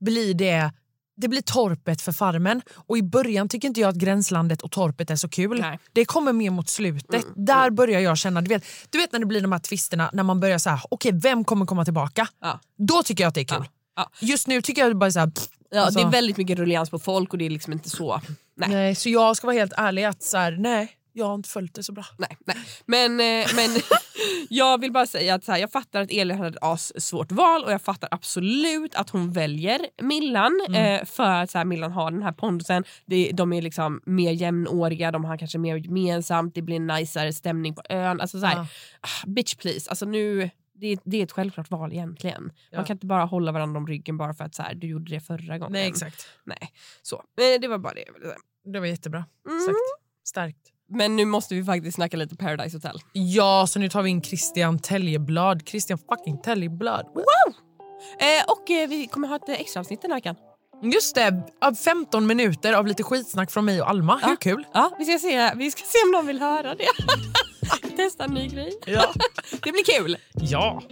blir 0.00 0.34
det 0.34 0.72
det 1.20 1.28
blir 1.28 1.42
torpet 1.42 2.02
för 2.02 2.12
farmen 2.12 2.62
och 2.74 2.98
i 2.98 3.02
början 3.02 3.48
tycker 3.48 3.68
inte 3.68 3.80
jag 3.80 3.88
att 3.88 3.96
gränslandet 3.96 4.62
och 4.62 4.70
torpet 4.70 5.10
är 5.10 5.16
så 5.16 5.28
kul. 5.28 5.60
Nej. 5.60 5.78
Det 5.92 6.04
kommer 6.04 6.32
mer 6.32 6.50
mot 6.50 6.68
slutet. 6.68 7.24
Mm, 7.24 7.44
Där 7.44 7.70
börjar 7.70 8.00
jag 8.00 8.18
känna, 8.18 8.40
du 8.40 8.48
vet, 8.48 8.64
du 8.90 8.98
vet 8.98 9.12
när 9.12 9.18
det 9.18 9.26
blir 9.26 9.40
de 9.40 9.52
här 9.52 9.58
twisterna 9.58 10.10
när 10.12 10.22
man 10.22 10.40
börjar 10.40 10.58
så 10.58 10.70
här, 10.70 10.80
okej 10.90 11.12
vem 11.14 11.44
kommer 11.44 11.66
komma 11.66 11.84
tillbaka? 11.84 12.28
Ja. 12.40 12.60
Då 12.76 13.02
tycker 13.02 13.24
jag 13.24 13.28
att 13.28 13.34
det 13.34 13.40
är 13.40 13.44
kul. 13.44 13.64
Ja. 13.64 13.79
Just 14.20 14.46
nu 14.46 14.62
tycker 14.62 14.82
jag 14.82 14.96
bara 14.98 15.10
så 15.10 15.20
här, 15.20 15.32
ja, 15.70 15.80
alltså- 15.80 16.00
det 16.00 16.06
är 16.06 16.10
väldigt 16.10 16.36
mycket 16.36 16.58
rullians 16.58 16.90
på 16.90 16.98
folk 16.98 17.32
och 17.32 17.38
det 17.38 17.46
är 17.46 17.50
liksom 17.50 17.72
inte 17.72 17.90
så... 17.90 18.20
Nej. 18.54 18.68
nej. 18.70 18.94
Så 18.94 19.08
jag 19.08 19.36
ska 19.36 19.46
vara 19.46 19.56
helt 19.56 19.72
ärlig 19.76 20.04
att 20.04 20.22
så 20.22 20.36
här, 20.38 20.52
nej, 20.52 20.96
jag 21.12 21.26
har 21.26 21.34
inte 21.34 21.48
följt 21.48 21.74
det 21.74 21.82
så 21.82 21.92
bra. 21.92 22.04
Nej, 22.18 22.36
nej. 22.46 22.56
Men, 22.86 23.10
eh, 23.20 23.46
men 23.56 23.80
jag 24.48 24.80
vill 24.80 24.92
bara 24.92 25.06
säga 25.06 25.34
att 25.34 25.44
så 25.44 25.52
här, 25.52 25.58
jag 25.58 25.72
fattar 25.72 26.00
att 26.02 26.10
Elin 26.10 26.36
hade 26.36 26.48
ett 26.50 26.56
as 26.60 27.02
svårt 27.04 27.32
val 27.32 27.64
och 27.64 27.72
jag 27.72 27.82
fattar 27.82 28.08
absolut 28.12 28.94
att 28.94 29.10
hon 29.10 29.32
väljer 29.32 29.80
Millan 30.02 30.60
Mm. 30.68 31.00
eh, 31.00 31.04
för 31.06 31.24
att 31.42 31.50
så 31.50 31.58
här, 31.58 31.64
Millan 31.64 31.92
har 31.92 32.10
den 32.10 32.22
här 32.22 32.32
pondusen. 32.32 32.84
Det, 33.06 33.30
de 33.34 33.52
är 33.52 33.62
liksom 33.62 34.00
mer 34.06 34.32
jämnåriga, 34.32 35.10
de 35.12 35.24
har 35.24 35.36
kanske 35.36 35.58
mer 35.58 35.76
gemensamt, 35.76 36.54
det 36.54 36.62
blir 36.62 36.76
en 36.76 36.86
najsare 36.86 37.32
stämning 37.32 37.74
på 37.74 37.82
ön. 37.88 38.20
Alltså, 38.20 38.40
så 38.40 38.46
här, 38.46 38.56
Ja. 38.56 38.66
ah, 39.00 39.26
bitch 39.26 39.54
please, 39.54 39.90
alltså, 39.90 40.04
nu, 40.06 40.50
det, 40.80 40.98
det 41.04 41.16
är 41.16 41.22
ett 41.22 41.32
självklart 41.32 41.70
val 41.70 41.92
egentligen. 41.92 42.52
Ja. 42.70 42.78
Man 42.78 42.84
kan 42.86 42.96
inte 42.96 43.06
bara 43.06 43.24
hålla 43.24 43.52
varandra 43.52 43.78
om 43.78 43.86
ryggen 43.86 44.16
bara 44.16 44.34
för 44.34 44.44
att 44.44 44.54
så 44.54 44.62
här, 44.62 44.74
du 44.74 44.86
gjorde 44.86 45.10
det 45.14 45.20
förra 45.20 45.58
gången. 45.58 45.72
Nej 45.72 45.88
exakt. 45.88 46.26
Nej. 46.44 46.72
Så. 47.02 47.16
Eh, 47.16 47.60
det 47.60 47.68
var 47.68 47.78
bara 47.78 47.94
det 47.94 48.04
jag 48.06 48.12
ville 48.12 48.26
säga. 48.26 48.38
Det 48.72 48.80
var 48.80 48.86
jättebra. 48.86 49.24
Mm. 49.48 49.60
Sagt. 49.60 49.76
Starkt. 50.24 50.56
Men 50.88 51.16
nu 51.16 51.24
måste 51.24 51.54
vi 51.54 51.64
faktiskt 51.64 51.94
snacka 51.94 52.16
lite 52.16 52.36
Paradise 52.36 52.76
Hotel. 52.76 52.98
Ja, 53.12 53.66
så 53.68 53.78
nu 53.78 53.88
tar 53.88 54.02
vi 54.02 54.10
in 54.10 54.22
Christian 54.22 54.78
Täljeblad. 54.78 55.68
Christian 55.68 55.98
fucking 55.98 56.38
Täljeblad. 56.42 57.06
Eh, 57.06 58.44
och 58.52 58.70
eh, 58.70 58.88
vi 58.88 59.06
kommer 59.06 59.28
ha 59.28 59.36
ett 59.36 59.48
extra 59.48 59.80
avsnitt 59.80 60.02
den 60.02 60.10
här 60.10 60.16
veckan. 60.16 60.36
Just 60.82 61.14
det, 61.14 61.42
av 61.60 61.74
15 61.74 62.26
minuter 62.26 62.72
av 62.72 62.86
lite 62.86 63.02
skitsnack 63.02 63.50
från 63.50 63.64
mig 63.64 63.82
och 63.82 63.90
Alma. 63.90 64.16
Hur 64.22 64.28
Ja. 64.30 64.36
kul? 64.40 64.64
Ja, 64.74 64.94
vi 64.98 65.04
ska 65.04 65.18
se, 65.18 65.54
vi 65.54 65.70
ska 65.70 65.82
se 65.84 65.98
om 66.06 66.10
någon 66.12 66.26
vill 66.26 66.40
höra 66.40 66.74
det. 66.74 66.84
Testa 67.96 68.24
en 68.24 68.34
ny 68.34 68.48
grej. 68.48 68.72
Ja. 68.86 69.12
Det 69.50 69.72
blir 69.72 69.84
kul. 69.98 70.16
ja. 70.34 70.82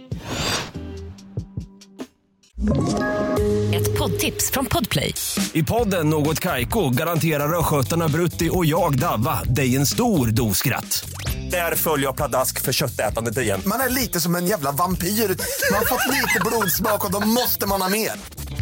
Ett 3.73 3.97
poddtips 3.97 4.51
från 4.51 4.65
Podplay. 4.65 5.13
I 5.53 5.63
podden 5.63 6.09
Något 6.09 6.39
Kaiko 6.39 6.89
garanterar 6.89 7.59
östgötarna 7.59 8.07
Brutti 8.07 8.49
och 8.53 8.65
jag, 8.65 8.99
Davva, 8.99 9.43
dig 9.43 9.75
en 9.75 9.85
stor 9.85 10.27
dos 10.27 10.57
skratt. 10.57 11.09
Där 11.51 11.75
följer 11.75 12.05
jag 12.07 12.15
pladask 12.15 12.61
för 12.61 12.73
köttätandet 12.73 13.37
igen. 13.37 13.61
Man 13.65 13.79
är 13.79 13.89
lite 13.89 14.19
som 14.19 14.35
en 14.35 14.45
jävla 14.47 14.71
vampyr. 14.71 15.07
Man 15.07 15.77
har 15.77 15.85
fått 15.85 16.07
lite 16.13 16.39
blodsmak 16.45 17.05
och 17.05 17.11
då 17.11 17.19
måste 17.27 17.67
man 17.67 17.81
ha 17.81 17.89
mer. 17.89 18.11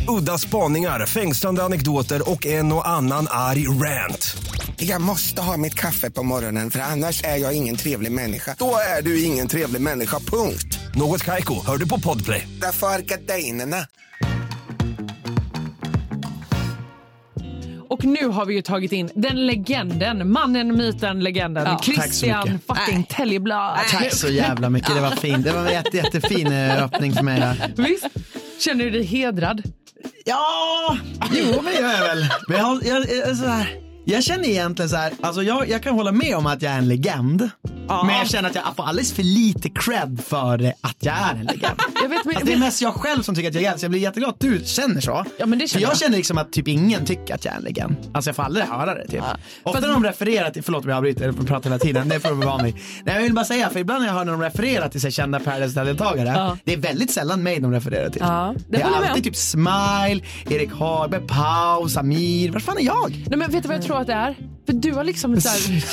Udda 0.08 0.38
spaningar, 0.38 1.06
fängslande 1.06 1.64
anekdoter 1.64 2.30
och 2.32 2.46
en 2.46 2.72
och 2.74 2.88
annan 2.88 3.28
arg 3.30 3.68
rant. 3.68 4.38
Jag 4.80 5.02
måste 5.02 5.42
ha 5.42 5.58
mitt 5.58 5.76
kaffe 5.76 6.12
på 6.12 6.24
morgonen 6.24 6.72
för 6.72 6.80
annars 6.80 7.24
är 7.24 7.36
jag 7.38 7.54
ingen 7.54 7.76
trevlig 7.76 8.12
människa. 8.12 8.56
Då 8.60 8.76
är 8.98 9.02
du 9.02 9.24
ingen 9.24 9.48
trevlig 9.48 9.82
människa, 9.82 10.20
punkt. 10.20 10.80
Något 10.96 11.24
Kaiko, 11.24 11.66
hör 11.66 11.78
du 11.78 11.88
på 11.88 12.00
Podplay. 12.00 12.48
Därför 12.62 12.88
är 12.88 13.00
gardinerna. 13.00 13.78
Och 17.90 18.06
nu 18.06 18.28
har 18.28 18.46
vi 18.46 18.54
ju 18.56 18.62
tagit 18.62 18.92
in 18.92 19.10
den 19.16 19.46
legenden, 19.46 20.32
mannen, 20.32 20.78
myten, 20.78 21.20
legenden, 21.24 21.64
Ja. 21.66 21.80
Christian 21.84 22.50
mycket. 22.52 22.68
fucking 22.68 23.04
Tellblad. 23.04 23.80
Tack 23.92 24.14
så 24.14 24.28
jävla 24.30 24.70
mycket, 24.70 24.96
det 24.96 25.02
var 25.02 25.12
fint. 25.12 25.44
Det 25.44 25.52
var 25.52 25.66
en 25.66 25.72
jätte, 25.72 25.98
jättefin 25.98 26.48
eh, 26.52 26.84
öppning 26.84 27.14
för 27.14 27.24
mig. 27.24 27.40
här. 27.40 27.74
Visst? 27.78 28.08
Känner 28.60 28.86
du 28.86 28.92
dig 28.92 29.04
hedrad? 29.04 29.62
Ja, 30.26 30.98
jo 31.32 31.46
men 31.56 31.66
det 31.66 31.80
gör 31.82 31.92
jag 31.92 32.16
väl. 32.16 32.26
Men 32.48 32.58
jag, 32.58 32.84
jag, 32.86 33.06
jag, 33.28 33.38
så 33.38 33.46
här, 33.46 33.87
jag 34.10 34.24
känner 34.24 34.50
egentligen 34.50 34.90
så 34.90 34.96
här, 34.96 35.14
alltså 35.22 35.44
jag, 35.44 35.70
jag 35.70 35.84
kan 35.84 35.96
hålla 35.96 36.12
med 36.12 36.36
om 36.36 36.46
att 36.46 36.62
jag 36.62 36.74
är 36.74 36.78
en 36.78 36.88
legend. 36.88 37.50
Men 37.88 38.16
jag 38.18 38.30
känner 38.30 38.50
att 38.50 38.56
jag 38.56 38.76
får 38.76 38.84
alldeles 38.84 39.14
för 39.14 39.24
lite 39.24 39.70
cred 39.70 40.22
för 40.28 40.74
att 40.82 40.96
jag 41.00 41.16
är 41.18 41.32
en 41.32 41.46
legend. 41.46 41.76
Jag 42.02 42.10
vet, 42.10 42.26
men, 42.26 42.36
Alltså, 42.36 42.46
det 42.46 42.54
är 42.54 42.58
mest 42.58 42.82
jag 42.82 42.94
själv 42.94 43.22
som 43.24 43.36
tycker 43.36 43.50
att 43.50 43.54
jag 43.56 43.62
är 43.64 43.66
legend, 43.66 43.80
så 43.80 43.84
jag 43.84 43.92
blir 43.92 44.02
jätteglad 44.02 44.30
att 44.30 44.40
du 44.40 44.62
känner 44.66 45.02
så. 45.02 45.26
Ja, 45.40 45.46
men 45.46 45.60
det 45.60 45.64
för 45.64 45.68
känner 45.70 45.82
jag 45.84 45.92
jag. 45.92 45.98
känner 46.00 46.18
liksom 46.18 46.38
att 46.38 46.52
typ 46.54 46.68
ingen 46.68 47.06
tycker 47.06 47.36
att 47.36 47.46
jag 47.46 47.54
är 47.54 47.58
en 47.58 47.64
legend. 47.64 47.96
Alltså 48.14 48.30
jag 48.30 48.36
får 48.36 48.44
aldrig 48.44 48.66
höra 48.66 48.96
det 48.96 49.08
typ. 49.08 49.24
Ofta 49.64 49.80
när 49.80 49.88
de 49.88 50.04
refererar 50.04 50.50
till, 50.50 50.64
förlåt 50.64 50.84
om 50.84 50.90
jag 50.90 50.98
avbryter 50.98 51.30
och 51.30 51.48
pratar 51.48 51.70
hela 51.70 51.80
tiden, 51.80 52.10
det 52.10 52.20
får 52.20 52.30
du 52.30 52.36
vara 52.36 52.46
van 52.48 52.64
vid. 52.64 52.76
Nej 53.04 53.16
jag 53.16 53.22
vill 53.22 53.34
bara 53.34 53.46
säga, 53.46 53.70
för 53.70 53.80
ibland 53.80 54.00
när 54.02 54.08
jag 54.08 54.14
hör 54.16 54.26
när 54.26 54.32
de 54.32 54.42
refererar 54.42 54.90
till 54.90 55.02
sig 55.02 55.12
kända 55.12 55.40
Paradise-deltagare, 55.40 56.28
Ja. 56.36 56.58
det 56.64 56.74
är 56.74 56.78
väldigt 56.78 57.12
sällan 57.12 57.44
mig 57.44 57.60
de 57.60 57.72
refererar 57.72 58.10
till. 58.10 58.22
Ja, 58.26 58.54
det 58.58 58.78
det 58.78 58.84
är 58.84 58.90
jag 58.92 59.06
alltid 59.08 59.24
typ 59.24 59.36
Smile, 59.36 60.22
Erik 60.50 60.72
Hagberg, 60.72 61.22
Pau, 61.28 61.90
Samir, 61.90 62.52
var 62.52 62.60
fan 62.60 62.78
är 62.78 62.82
jag? 62.86 63.24
Nej, 63.30 63.38
men 63.40 63.52
vet 63.52 63.64
du 63.64 63.68
vad 63.68 63.78
jag 63.78 63.84
tror 63.84 64.02
att 64.02 64.08
det 64.08 64.14
är? 64.14 64.36
För 64.66 64.74
du 64.74 64.94
har 64.94 65.04
liksom 65.04 65.42
så 65.42 65.50
här... 65.50 65.84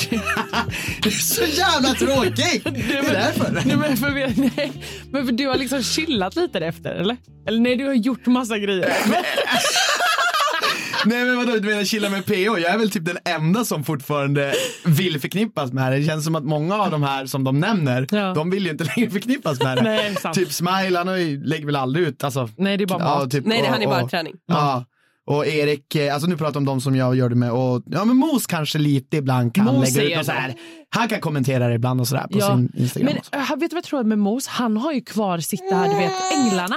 Så 1.21 1.41
jävla 1.43 1.84
tråkig! 1.93 2.61
Det 2.89 2.97
är 2.97 3.11
därför. 3.13 3.51
nej, 3.65 3.77
men 3.77 3.97
för, 3.97 4.09
nej, 4.57 4.71
men 5.11 5.25
för 5.25 5.33
du 5.33 5.47
har 5.47 5.55
liksom 5.57 5.83
chillat 5.83 6.35
lite 6.35 6.59
efter, 6.59 6.91
eller? 6.95 7.17
Eller 7.47 7.59
nej, 7.59 7.75
du 7.75 7.85
har 7.85 7.93
gjort 7.93 8.25
massa 8.25 8.57
grejer. 8.59 8.93
Nej 11.07 11.25
men 11.25 11.37
vadå, 11.37 11.51
du 11.51 11.61
menar 11.69 11.83
chilla 11.83 12.09
med 12.09 12.25
PO? 12.25 12.33
Jag 12.33 12.63
är 12.65 12.77
väl 12.77 12.91
typ 12.91 13.05
den 13.05 13.17
enda 13.25 13.65
som 13.65 13.83
fortfarande 13.83 14.53
vill 14.85 15.19
förknippas 15.19 15.71
med 15.73 15.91
det. 15.91 15.97
Det 15.99 16.03
känns 16.05 16.25
som 16.25 16.35
att 16.35 16.43
många 16.43 16.75
av 16.75 16.91
de 16.91 17.03
här 17.03 17.25
som 17.25 17.43
de 17.43 17.59
nämner, 17.59 18.07
Ja. 18.11 18.33
de 18.33 18.49
vill 18.49 18.65
ju 18.65 18.71
inte 18.71 18.83
längre 18.95 19.09
förknippas 19.09 19.61
med 19.63 19.77
det. 19.77 19.83
Nej, 19.83 20.15
sant. 20.15 20.35
Typ 20.35 20.51
Smile, 20.51 20.97
han 20.97 21.07
lägger 21.43 21.65
väl 21.65 21.75
aldrig 21.75 22.07
ut, 22.07 22.23
alltså. 22.23 22.49
Nej, 22.57 22.77
det 22.77 22.83
är 22.83 22.87
bara 22.87 22.99
mat. 22.99 23.31
typ, 23.31 23.45
Nej, 23.45 23.57
det 23.57 23.63
och- 23.63 23.69
han 23.73 23.81
är 23.81 23.87
bara 23.87 24.03
och- 24.03 24.09
träning. 24.09 24.33
Ja. 24.47 24.85
Och 25.27 25.47
Erik, 25.47 25.95
eh, 25.95 26.13
alltså 26.13 26.29
nu 26.29 26.37
pratar 26.37 26.59
om 26.59 26.65
de 26.65 26.81
som 26.81 26.95
jag 26.95 27.15
gör 27.15 27.29
det 27.29 27.35
med 27.35 27.51
och 27.51 27.83
ja 27.85 28.05
men 28.05 28.17
Mos 28.17 28.47
kanske 28.47 28.77
lite 28.77 29.17
ibland 29.17 29.55
kan 29.55 29.65
Mos 29.65 29.95
lägga 29.95 30.13
ut 30.13 30.19
och 30.19 30.25
så 30.25 30.31
här. 30.31 30.53
Han 30.89 31.07
kan 31.07 31.19
kommentera 31.21 31.67
det 31.67 31.73
ibland 31.75 32.01
och 32.01 32.07
sådär 32.07 32.27
på 32.31 32.37
Ja. 32.39 32.47
sin 32.55 32.71
Instagram. 32.77 33.13
Men 33.31 33.41
äh, 33.41 33.49
vet 33.49 33.59
du 33.59 33.67
vad 33.67 33.77
jag 33.77 33.83
tror 33.83 34.03
med 34.03 34.19
Mos? 34.19 34.47
Han 34.47 34.77
har 34.77 34.91
ju 34.91 35.01
kvar 35.01 35.39
sitt 35.39 35.69
det 35.69 35.75
här, 35.75 35.89
du 35.89 35.95
vet, 35.95 36.11
Änglarna. 36.33 36.75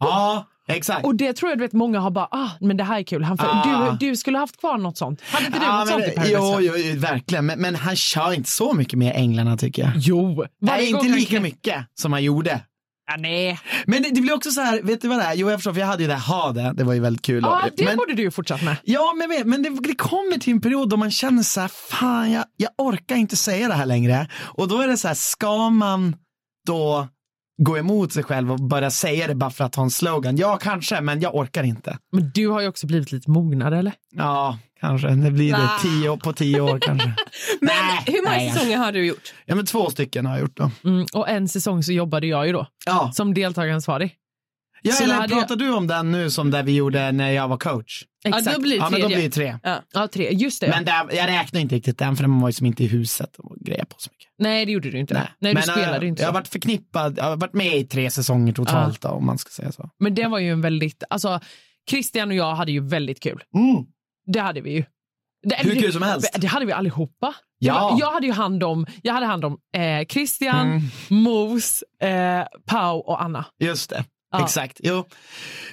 Ja, 0.00 0.46
exakt. 0.68 1.04
Och 1.06 1.14
det 1.14 1.32
tror 1.32 1.50
jag 1.50 1.58
du 1.58 1.64
vet 1.64 1.72
många 1.72 2.00
har 2.00 2.10
bara, 2.10 2.28
ah, 2.30 2.48
men 2.60 2.76
det 2.76 2.84
här 2.84 2.98
är 2.98 3.02
kul. 3.02 3.22
Han, 3.24 3.38
för, 3.38 3.46
Ah. 3.46 3.96
du, 4.00 4.06
du 4.08 4.16
skulle 4.16 4.38
haft 4.38 4.56
kvar 4.60 4.78
något 4.78 4.96
sånt. 4.98 5.20
Hade 5.22 5.46
inte 5.46 5.58
du 5.58 5.64
Ja, 5.64 5.78
något 5.78 5.88
men, 5.88 6.02
sånt 6.14 6.26
i 6.28 6.32
jo, 6.32 6.56
jo, 6.60 6.72
jo, 6.76 7.00
verkligen. 7.00 7.46
Men, 7.46 7.60
men 7.60 7.74
han 7.74 7.96
kör 7.96 8.32
inte 8.32 8.50
så 8.50 8.72
mycket 8.72 8.98
med 8.98 9.12
Änglarna 9.16 9.56
tycker 9.56 9.82
jag. 9.82 9.92
Jo. 9.96 10.34
Nej, 10.36 10.48
Varje 10.70 10.86
inte 10.86 10.98
gång 10.98 11.08
han 11.08 11.18
lika 11.18 11.40
mycket 11.40 11.86
som 11.94 12.12
han 12.12 12.22
gjorde. 12.24 12.60
Ja, 13.06 13.16
nej. 13.18 13.60
Men 13.86 14.02
det, 14.02 14.10
det 14.10 14.20
blir 14.20 14.34
också 14.34 14.50
så 14.50 14.60
här, 14.60 14.82
vet 14.82 15.00
du 15.00 15.08
vad 15.08 15.18
det 15.18 15.24
är? 15.24 15.34
Jo 15.34 15.50
jag 15.50 15.58
förstår, 15.58 15.72
för 15.72 15.80
jag 15.80 15.86
hade 15.86 16.02
ju 16.02 16.08
det 16.08 16.14
här 16.14 16.36
ha 16.36 16.52
det, 16.52 16.72
det 16.76 16.84
var 16.84 16.94
ju 16.94 17.00
väldigt 17.00 17.22
kul. 17.22 17.42
Ja, 17.42 17.62
det 17.76 17.84
men, 17.84 17.96
borde 17.96 18.14
du 18.14 18.22
ju 18.22 18.30
fortsatt 18.30 18.62
med. 18.62 18.76
ja 18.82 19.12
men, 19.16 19.50
men 19.50 19.62
det, 19.62 19.88
det 19.88 19.94
kommer 19.94 20.38
till 20.38 20.52
en 20.52 20.60
period 20.60 20.88
då 20.88 20.96
man 20.96 21.10
känner 21.10 21.42
så 21.42 21.60
här, 21.60 21.68
fan 21.68 22.32
jag, 22.32 22.44
jag 22.56 22.70
orkar 22.78 23.16
inte 23.16 23.36
säga 23.36 23.68
det 23.68 23.74
här 23.74 23.86
längre. 23.86 24.28
Och 24.42 24.68
då 24.68 24.80
är 24.80 24.88
det 24.88 24.96
så 24.96 25.08
här, 25.08 25.14
ska 25.14 25.70
man 25.70 26.16
då 26.66 27.08
gå 27.62 27.78
emot 27.78 28.12
sig 28.12 28.22
själv 28.22 28.52
och 28.52 28.60
börja 28.60 28.90
säga 28.90 29.26
det 29.26 29.34
bara 29.34 29.50
för 29.50 29.64
att 29.64 29.74
ha 29.74 29.82
en 29.82 29.90
slogan? 29.90 30.36
Ja 30.36 30.56
kanske, 30.56 31.00
men 31.00 31.20
jag 31.20 31.34
orkar 31.34 31.62
inte. 31.62 31.98
Men 32.12 32.30
du 32.34 32.48
har 32.48 32.60
ju 32.60 32.68
också 32.68 32.86
blivit 32.86 33.12
lite 33.12 33.30
mognare 33.30 33.78
eller? 33.78 33.92
Ja, 34.10 34.58
kanske. 34.88 35.08
Det 35.08 35.30
blir 35.30 35.50
det 35.52 35.58
Ah. 35.64 35.78
tio, 35.82 36.16
på 36.16 36.32
tio 36.32 36.60
år 36.60 36.78
kanske. 36.78 37.06
Men 37.60 37.68
Nej, 37.86 38.02
hur 38.06 38.22
många 38.22 38.36
nej. 38.36 38.50
säsonger 38.50 38.76
har 38.78 38.92
du 38.92 39.06
gjort? 39.06 39.34
Ja 39.46 39.54
men 39.54 39.66
två 39.66 39.90
stycken 39.90 40.26
har 40.26 40.32
jag 40.32 40.40
gjort 40.40 40.56
då. 40.56 40.70
Mm, 40.84 41.06
och 41.14 41.28
en 41.28 41.48
säsong 41.48 41.82
så 41.82 41.92
jobbade 41.92 42.26
jag 42.26 42.46
ju 42.46 42.52
då 42.52 42.66
Ja, 42.86 43.12
som 43.14 43.34
deltagaransvarig. 43.34 44.14
ja 44.82 44.92
Så 44.92 45.04
eller 45.04 45.14
hade 45.14 45.34
jag- 45.34 45.40
pratar 45.40 45.56
du 45.56 45.72
om 45.74 45.86
den 45.86 46.12
nu 46.12 46.30
som 46.30 46.50
där 46.50 46.62
vi 46.62 46.76
gjorde 46.76 47.12
när 47.12 47.30
jag 47.30 47.48
var 47.48 47.56
coach? 47.56 48.02
Exakt. 48.24 48.46
Ja, 48.46 48.52
då 48.52 48.60
blir 48.60 48.70
det 48.70 48.76
Ja 48.76 48.90
men 48.90 49.00
då 49.00 49.06
blir 49.06 49.16
det 49.22 49.30
tre. 49.30 49.58
Ja, 49.92 50.08
tre. 50.08 50.28
Just 50.32 50.60
det. 50.60 50.68
Men 50.68 50.84
där, 50.84 51.16
jag 51.16 51.28
räknar 51.28 51.60
inte 51.60 51.74
riktigt 51.74 51.98
den 51.98 52.16
för 52.16 52.22
den 52.24 52.40
var 52.40 52.48
ju 52.48 52.52
som 52.52 52.66
inte 52.66 52.84
i 52.84 52.86
huset 52.86 53.36
och 53.38 53.56
grejer 53.60 53.84
på 53.84 53.94
så 53.98 54.10
mycket. 54.12 54.28
Nej, 54.38 54.66
det 54.66 54.72
gjorde 54.72 54.90
du 54.90 54.98
inte. 54.98 55.14
Nej, 55.14 55.28
Men, 55.40 55.54
du 55.54 55.58
äh, 55.70 55.76
spelade 55.76 56.04
ju 56.04 56.08
inte 56.08 56.22
Jag 56.22 56.28
har 56.28 56.32
så. 56.32 56.38
varit 56.38 56.48
förknippad, 56.48 57.18
jag 57.18 57.24
har 57.24 57.36
varit 57.36 57.52
med 57.54 57.76
i 57.76 57.84
tre 57.84 58.10
säsonger 58.10 58.52
totalt 58.52 59.00
då, 59.00 59.08
om 59.08 59.26
man 59.26 59.38
ska 59.38 59.50
säga 59.50 59.72
så. 59.72 59.90
Men 59.98 60.14
det 60.14 60.26
var 60.28 60.38
ju 60.38 60.50
en 60.52 60.60
väldigt, 60.60 61.02
alltså 61.10 61.40
Christian 61.90 62.28
och 62.30 62.34
jag 62.36 62.54
hade 62.54 62.72
ju 62.72 62.80
väldigt 62.88 63.20
kul. 63.22 63.42
Mm. 63.54 63.84
Det 64.26 64.40
hade 64.40 64.60
vi 64.60 64.70
ju. 64.72 64.84
Det, 65.42 65.56
Hur 65.56 65.80
kul 65.80 65.92
som 65.92 66.02
helst. 66.02 66.36
Det 66.40 66.46
hade 66.46 66.66
vi 66.66 66.72
allihopa. 66.72 67.34
Ja. 67.58 67.90
Jag, 67.90 68.00
jag 68.00 68.12
hade 68.12 68.26
ju 68.26 68.32
hand 68.32 68.62
om, 68.62 68.86
jag 69.02 69.14
hade 69.14 69.26
hand 69.26 69.44
om 69.44 69.58
eh, 69.76 70.06
Christian, 70.06 70.66
Mm. 70.70 70.82
Mos, 71.22 71.82
eh, 72.02 72.46
Pau 72.66 72.98
och 72.98 73.22
Anna. 73.22 73.44
Just 73.58 73.90
det. 73.90 74.04
Ja. 74.38 74.44
Exakt. 74.44 74.80
Jo. 74.82 75.04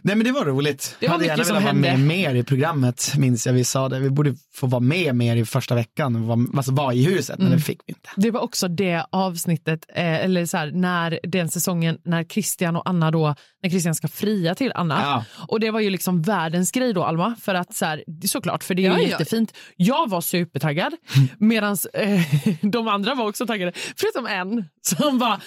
Nej 0.02 0.16
men 0.16 0.26
det 0.26 0.32
var 0.32 0.46
roligt. 0.46 0.98
Det 1.00 1.08
var 1.08 1.14
hade 1.14 1.26
gärna 1.26 1.44
velat 1.44 1.64
vara 1.64 1.74
med 1.74 2.00
mer 2.00 2.36
i 2.36 2.44
programmet, 2.44 3.14
minns 3.18 3.46
jag 3.48 3.54
vi 3.54 3.64
sa 3.64 3.90
det. 3.90 4.00
Vi 4.00 4.10
borde 4.10 4.36
få 4.54 4.68
vara 4.68 4.80
med 4.80 5.16
mer 5.16 5.36
i 5.36 5.46
första 5.46 5.76
veckan, 5.76 6.28
vara, 6.28 6.40
alltså 6.58 6.72
vara 6.72 6.94
i 6.94 7.04
huset, 7.06 7.38
men 7.38 7.48
Mm. 7.48 7.60
det 7.60 7.64
fick 7.66 7.80
vi 7.86 7.92
inte. 7.92 8.10
Det 8.16 8.32
var 8.32 8.42
också 8.42 8.68
det 8.68 9.06
avsnittet, 9.10 9.86
eh, 9.96 10.16
eller 10.26 10.46
så 10.46 10.58
här, 10.58 10.72
när 10.72 11.20
den 11.24 11.50
säsongen 11.50 11.98
när 12.04 12.24
Christian 12.24 12.76
och 12.76 12.90
Anna 12.90 13.12
då, 13.12 13.36
när 13.64 13.70
Christian 13.70 13.96
ska 13.96 14.08
fria 14.08 14.56
till 14.56 14.72
Anna. 14.76 15.02
Ja. 15.02 15.26
Och 15.48 15.60
det 15.60 15.72
var 15.72 15.80
ju 15.80 15.90
liksom 15.90 16.22
världens 16.22 16.72
grej 16.72 16.94
då 16.94 17.04
Alma, 17.04 17.36
för 17.42 17.56
att 17.56 17.74
så 17.76 17.86
här, 17.86 18.04
såklart, 18.28 18.64
för 18.64 18.76
det 18.76 18.86
är 18.86 18.90
Ja, 18.92 18.98
ju 18.98 19.04
ja. 19.04 19.10
jättefint. 19.10 19.54
Jag 19.76 20.10
var 20.10 20.22
supertaggad, 20.22 20.94
medan 21.40 21.78
eh, 21.94 22.22
de 22.62 22.88
andra 22.88 23.16
var 23.16 23.28
också 23.28 23.48
taggade, 23.48 23.72
förutom 23.96 24.26
en 24.28 24.66
som 24.82 25.20
bara, 25.20 25.42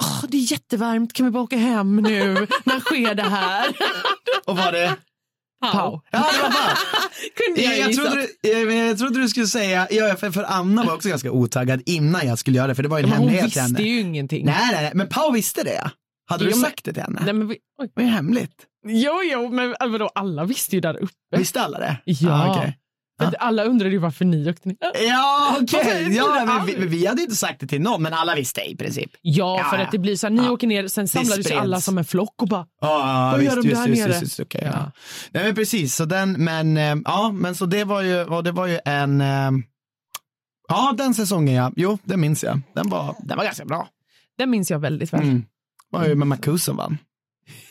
Åh, 0.00 0.24
det 0.28 0.36
är 0.36 0.52
jättevarmt, 0.52 1.12
kan 1.12 1.26
vi 1.26 1.32
bara 1.32 1.42
åka 1.42 1.56
hem 1.56 1.96
nu? 1.96 2.34
när 2.64 2.80
sker 2.80 3.14
det 3.14 3.22
här? 3.22 3.66
Och 4.46 4.56
var 4.56 4.72
det? 4.72 4.96
Pau. 5.72 6.00
Ja, 6.10 6.18
det 6.32 6.42
var 6.42 6.50
fan. 6.50 6.76
Kunde 7.46 7.76
Jag, 7.76 7.94
trodde, 7.94 8.26
du- 8.42 8.50
jag, 8.50 8.66
men 8.66 8.76
jag 8.76 8.98
trodde 8.98 9.20
du 9.20 9.28
skulle 9.28 9.46
säga, 9.46 9.86
ja, 9.90 10.16
för, 10.16 10.30
för 10.30 10.42
Anna 10.42 10.84
var 10.84 10.94
också 10.94 11.08
ganska 11.08 11.30
otaggad 11.30 11.82
innan 11.86 12.26
jag 12.26 12.38
skulle 12.38 12.56
göra 12.56 12.66
det, 12.66 12.74
för 12.74 12.82
det 12.82 12.88
var 12.88 12.98
ju 12.98 13.04
en 13.04 13.10
Men 13.10 13.18
hon 13.18 13.28
hemlighet 13.28 13.52
till 13.52 13.62
visste 13.62 13.76
henne. 13.82 13.88
ju 13.90 14.00
ingenting. 14.00 14.44
Nej, 14.46 14.68
nej, 14.72 14.82
nej, 14.82 14.92
men 14.94 15.08
Pau 15.08 15.32
visste 15.32 15.62
det. 15.62 15.90
Hade 16.30 16.44
du 16.44 16.50
Jo, 16.50 16.56
men- 16.56 16.64
sagt 16.64 16.84
det 16.84 16.92
till 16.92 17.02
henne? 17.02 17.20
Nej, 17.24 17.32
men 17.34 17.48
vi, 17.48 17.56
oj. 17.82 17.86
Det 17.86 18.02
var 18.02 18.08
ju 18.08 18.14
hemligt. 18.14 18.66
Jo, 18.86 19.20
jo, 19.32 19.48
men 19.48 19.74
vadå, 19.92 20.10
alla 20.14 20.44
visste 20.44 20.76
ju 20.76 20.80
där 20.80 20.96
uppe. 20.96 21.36
Visste 21.36 21.60
alla 21.62 21.78
det? 21.78 21.96
Ja. 22.04 22.56
okej. 22.58 22.78
Men 23.20 23.34
Alla 23.38 23.64
undrade 23.64 23.90
ju 23.90 23.98
varför 23.98 24.24
ni 24.24 24.50
åkte 24.50 24.68
ner. 24.68 24.76
Ja, 25.08 25.56
okej. 25.62 25.80
Varför 25.84 26.10
Ja, 26.10 26.44
men 26.46 26.66
vi, 26.66 26.86
vi 26.86 27.06
hade 27.06 27.22
inte 27.22 27.34
sagt 27.36 27.60
det 27.60 27.66
till 27.66 27.80
någon, 27.80 28.02
men 28.02 28.12
alla 28.14 28.34
visste 28.34 28.60
i 28.60 28.76
princip. 28.76 29.10
Ja, 29.22 29.58
Ja, 29.58 29.64
för 29.70 29.76
ja. 29.78 29.84
att 29.84 29.92
det 29.92 29.98
blir 29.98 30.16
så 30.16 30.26
här, 30.26 30.34
ni 30.34 30.48
åker 30.48 30.66
ner, 30.66 30.88
sen 30.88 31.08
samlades 31.08 31.50
ju 31.50 31.54
alla 31.54 31.80
som 31.80 31.98
en 31.98 32.04
flock 32.04 32.42
och 32.42 32.48
bara, 32.48 32.66
Ja, 32.80 33.30
Vad 33.32 33.42
gör 33.44 33.56
de 33.56 33.68
där 33.68 33.88
nere? 33.88 34.08
just, 34.08 34.22
just, 34.22 34.40
okej, 34.40 34.62
ja. 34.64 34.92
Nej, 35.30 35.44
men 35.44 35.54
precis, 35.54 35.94
så 35.96 36.04
den, 36.04 36.32
men, 36.44 36.76
eh, 36.76 36.96
ja, 37.04 37.32
men 37.34 37.54
så 37.54 37.66
det 37.66 37.84
var 37.84 38.02
ju, 38.02 38.42
det 38.42 38.52
var 38.52 38.66
ju 38.66 38.78
en, 38.84 39.20
eh, 39.20 39.50
ja, 40.68 40.94
den 40.98 41.14
säsongen 41.14 41.54
ja, 41.54 41.72
jo, 41.76 41.98
det 42.04 42.16
minns 42.16 42.44
jag. 42.44 42.60
Den 42.74 42.88
var, 42.88 43.16
den 43.18 43.36
var 43.36 43.44
ganska 43.44 43.64
bra. 43.64 43.88
den 44.38 44.50
minns 44.50 44.70
jag 44.70 44.78
väldigt 44.78 45.12
väl. 45.12 45.22
Mm. 45.22 45.44
var 45.90 46.06
ju 46.06 46.14
med 46.14 46.26
Marcus 46.28 46.64
som 46.64 46.76
vann. 46.76 46.98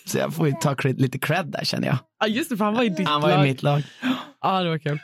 Så 0.05 0.17
jag 0.17 0.33
får 0.33 0.47
ju 0.47 0.53
ta 0.61 0.75
lite 0.83 1.19
cred 1.19 1.45
där 1.45 1.63
känner 1.65 1.87
jag. 1.87 1.97
Ja, 2.19 2.27
just 2.27 2.49
det, 2.49 2.57
för 2.57 2.65
han 2.65 2.73
var 2.73 2.83
i 2.83 2.89
ditt 2.89 3.07
Han 3.07 3.21
var 3.21 3.29
i 3.29 3.33
lag. 3.33 3.43
mitt 3.43 3.63
lag. 3.63 3.83
Ja, 4.41 4.63
det 4.63 4.69
var 4.69 4.77
kul. 4.77 4.99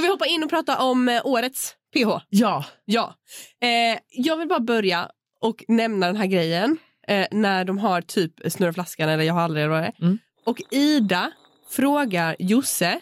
Ska 0.00 0.06
vi 0.06 0.12
hoppa 0.12 0.26
in 0.26 0.42
och 0.42 0.50
prata 0.50 0.82
om 0.82 1.08
eh, 1.08 1.26
årets 1.26 1.74
PH? 1.94 2.08
Ja, 2.28 2.64
Ja. 2.84 3.14
Eh, 3.62 3.98
jag 4.10 4.36
vill 4.36 4.48
bara 4.48 4.60
börja 4.60 5.10
och 5.40 5.64
nämna 5.68 6.06
den 6.06 6.16
här 6.16 6.26
grejen 6.26 6.78
eh, 7.08 7.26
när 7.30 7.64
de 7.64 7.78
har 7.78 8.00
typ 8.00 8.32
snurra 8.52 8.72
flaskan 8.72 9.08
eller 9.08 9.24
jag 9.24 9.34
har 9.34 9.40
aldrig 9.40 9.68
vad 9.68 9.82
det 9.82 9.86
är. 9.86 10.02
Mm. 10.02 10.18
Och 10.46 10.62
Ida 10.70 11.32
frågar 11.70 12.36
Josse, 12.38 13.00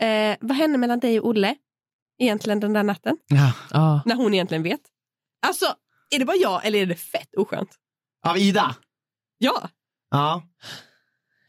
eh, 0.00 0.36
vad 0.40 0.56
hände 0.56 0.78
mellan 0.78 1.00
dig 1.00 1.20
och 1.20 1.28
Olle 1.28 1.56
egentligen 2.18 2.60
den 2.60 2.72
där 2.72 2.82
natten? 2.82 3.16
Ja. 3.26 3.52
ja. 3.70 4.02
När 4.06 4.14
hon 4.14 4.34
egentligen 4.34 4.62
vet. 4.62 4.80
Alltså, 5.46 5.66
är 6.14 6.18
det 6.18 6.24
bara 6.24 6.36
jag 6.36 6.66
eller 6.66 6.78
är 6.78 6.86
det 6.86 6.96
fett 6.96 7.34
oskönt? 7.36 7.70
Av 8.26 8.38
Ida? 8.38 8.76
Ja, 9.38 9.68
Ja. 10.10 10.42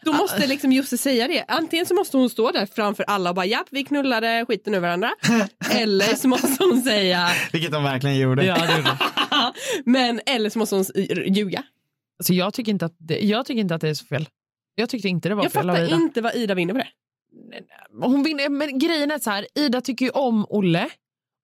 Då 0.05 0.13
måste 0.13 0.47
liksom 0.47 0.71
Josse 0.71 0.97
säga 0.97 1.27
det. 1.27 1.45
Antingen 1.47 1.85
så 1.85 1.93
måste 1.93 2.17
hon 2.17 2.29
stå 2.29 2.51
där 2.51 2.65
framför 2.65 3.03
alla 3.03 3.29
och 3.29 3.35
bara 3.35 3.45
japp, 3.45 3.67
vi 3.71 3.83
knullade 3.83 4.45
skiten 4.47 4.73
ur 4.73 4.79
varandra. 4.79 5.11
eller 5.71 6.15
så 6.15 6.27
måste 6.27 6.63
hon 6.63 6.81
säga, 6.81 7.29
Vilket 7.51 7.71
de 7.71 7.83
verkligen 7.83 8.17
gjorde. 8.17 8.45
Ja, 8.45 8.55
det 8.55 8.81
det. 8.81 8.97
men 9.85 10.21
eller 10.25 10.49
så 10.49 10.59
måste 10.59 10.75
hon 10.75 10.85
ljuga. 11.35 11.63
Alltså, 12.19 12.33
jag, 12.33 12.53
tycker 12.53 12.71
inte 12.71 12.85
att 12.85 12.95
det, 12.97 13.19
jag 13.19 13.45
tycker 13.45 13.61
inte 13.61 13.75
att 13.75 13.81
det 13.81 13.89
är 13.89 13.93
så 13.93 14.05
fel. 14.05 14.29
Jag 14.75 14.89
tyckte 14.89 15.07
inte 15.09 15.29
det 15.29 15.35
var 15.35 15.43
Jag 15.43 15.51
fel 15.51 15.69
av 15.69 15.75
fattar 15.75 15.93
inte 15.95 16.21
vad 16.21 16.35
Ida 16.35 16.53
vinner 16.53 16.73
på 16.73 16.79
det. 16.79 16.87
Hon 18.01 18.23
vinner, 18.23 18.49
men 18.49 18.79
grejen 18.79 19.11
är 19.11 19.19
så 19.19 19.29
här, 19.29 19.47
Ida 19.55 19.81
tycker 19.81 20.05
ju 20.05 20.11
om 20.11 20.45
Olle 20.49 20.89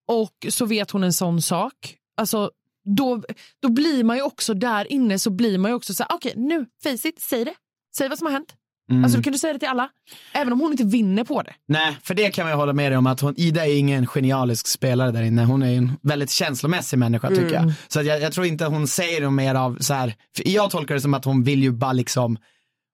och 0.08 0.46
så 0.50 0.66
vet 0.66 0.92
hon 0.92 1.04
en 1.04 1.14
sån 1.14 1.42
sak. 1.42 1.96
Alltså, 2.18 2.52
då, 2.84 3.24
då 3.60 3.70
blir 3.70 4.04
man 4.04 4.18
ju 4.18 4.24
också 4.24 4.54
där 4.54 4.92
inne 4.92 5.20
så 5.20 5.30
blir 5.30 5.58
man 5.58 5.72
ju 5.72 5.76
också 5.76 5.94
så 5.94 6.04
här, 6.04 6.16
okej 6.16 6.34
nu, 6.36 6.66
face 6.84 7.08
it, 7.08 7.22
säg 7.22 7.46
det. 7.46 7.54
Säg 7.98 8.10
vad 8.10 8.18
som 8.18 8.26
har 8.26 8.32
hänt. 8.32 8.56
Mm. 8.92 9.04
Alltså, 9.04 9.18
då 9.18 9.24
kan 9.24 9.34
du 9.34 9.40
säga 9.40 9.54
det 9.54 9.60
till 9.60 9.68
alla, 9.68 9.90
även 10.34 10.54
om 10.54 10.60
hon 10.60 10.72
inte 10.72 10.84
vinner 10.84 11.24
på 11.24 11.42
det. 11.42 11.54
Nej, 11.68 11.98
för 12.04 12.14
det 12.14 12.32
kan 12.32 12.46
man 12.46 12.52
ju 12.54 12.58
hålla 12.58 12.74
med 12.74 12.92
dig 12.92 12.98
om 12.98 13.08
att 13.08 13.20
hon, 13.20 13.34
Ida 13.38 13.68
är 13.68 13.78
ingen 13.78 14.08
genialisk 14.08 14.68
spelare 14.68 15.12
där 15.12 15.22
inne. 15.22 15.44
Hon 15.46 15.64
är 15.64 15.78
en 15.78 15.92
väldigt 16.02 16.32
känslomässig 16.32 16.98
människa 16.98 17.30
tycker 17.30 17.54
jag. 17.54 17.74
Så 17.88 18.00
att 18.00 18.06
jag, 18.06 18.22
jag 18.22 18.34
tror 18.34 18.46
inte 18.46 18.66
hon 18.66 18.88
säger 18.88 19.22
något 19.22 19.34
mer 19.34 19.56
av 19.56 19.78
så 19.80 19.94
här, 19.94 20.14
för 20.36 20.48
jag 20.48 20.72
tolkar 20.72 20.96
det 20.96 21.02
som 21.02 21.14
att 21.14 21.26
hon 21.26 21.44
vill 21.44 21.64
ju 21.64 21.72
bara 21.72 21.94
liksom, 21.94 22.38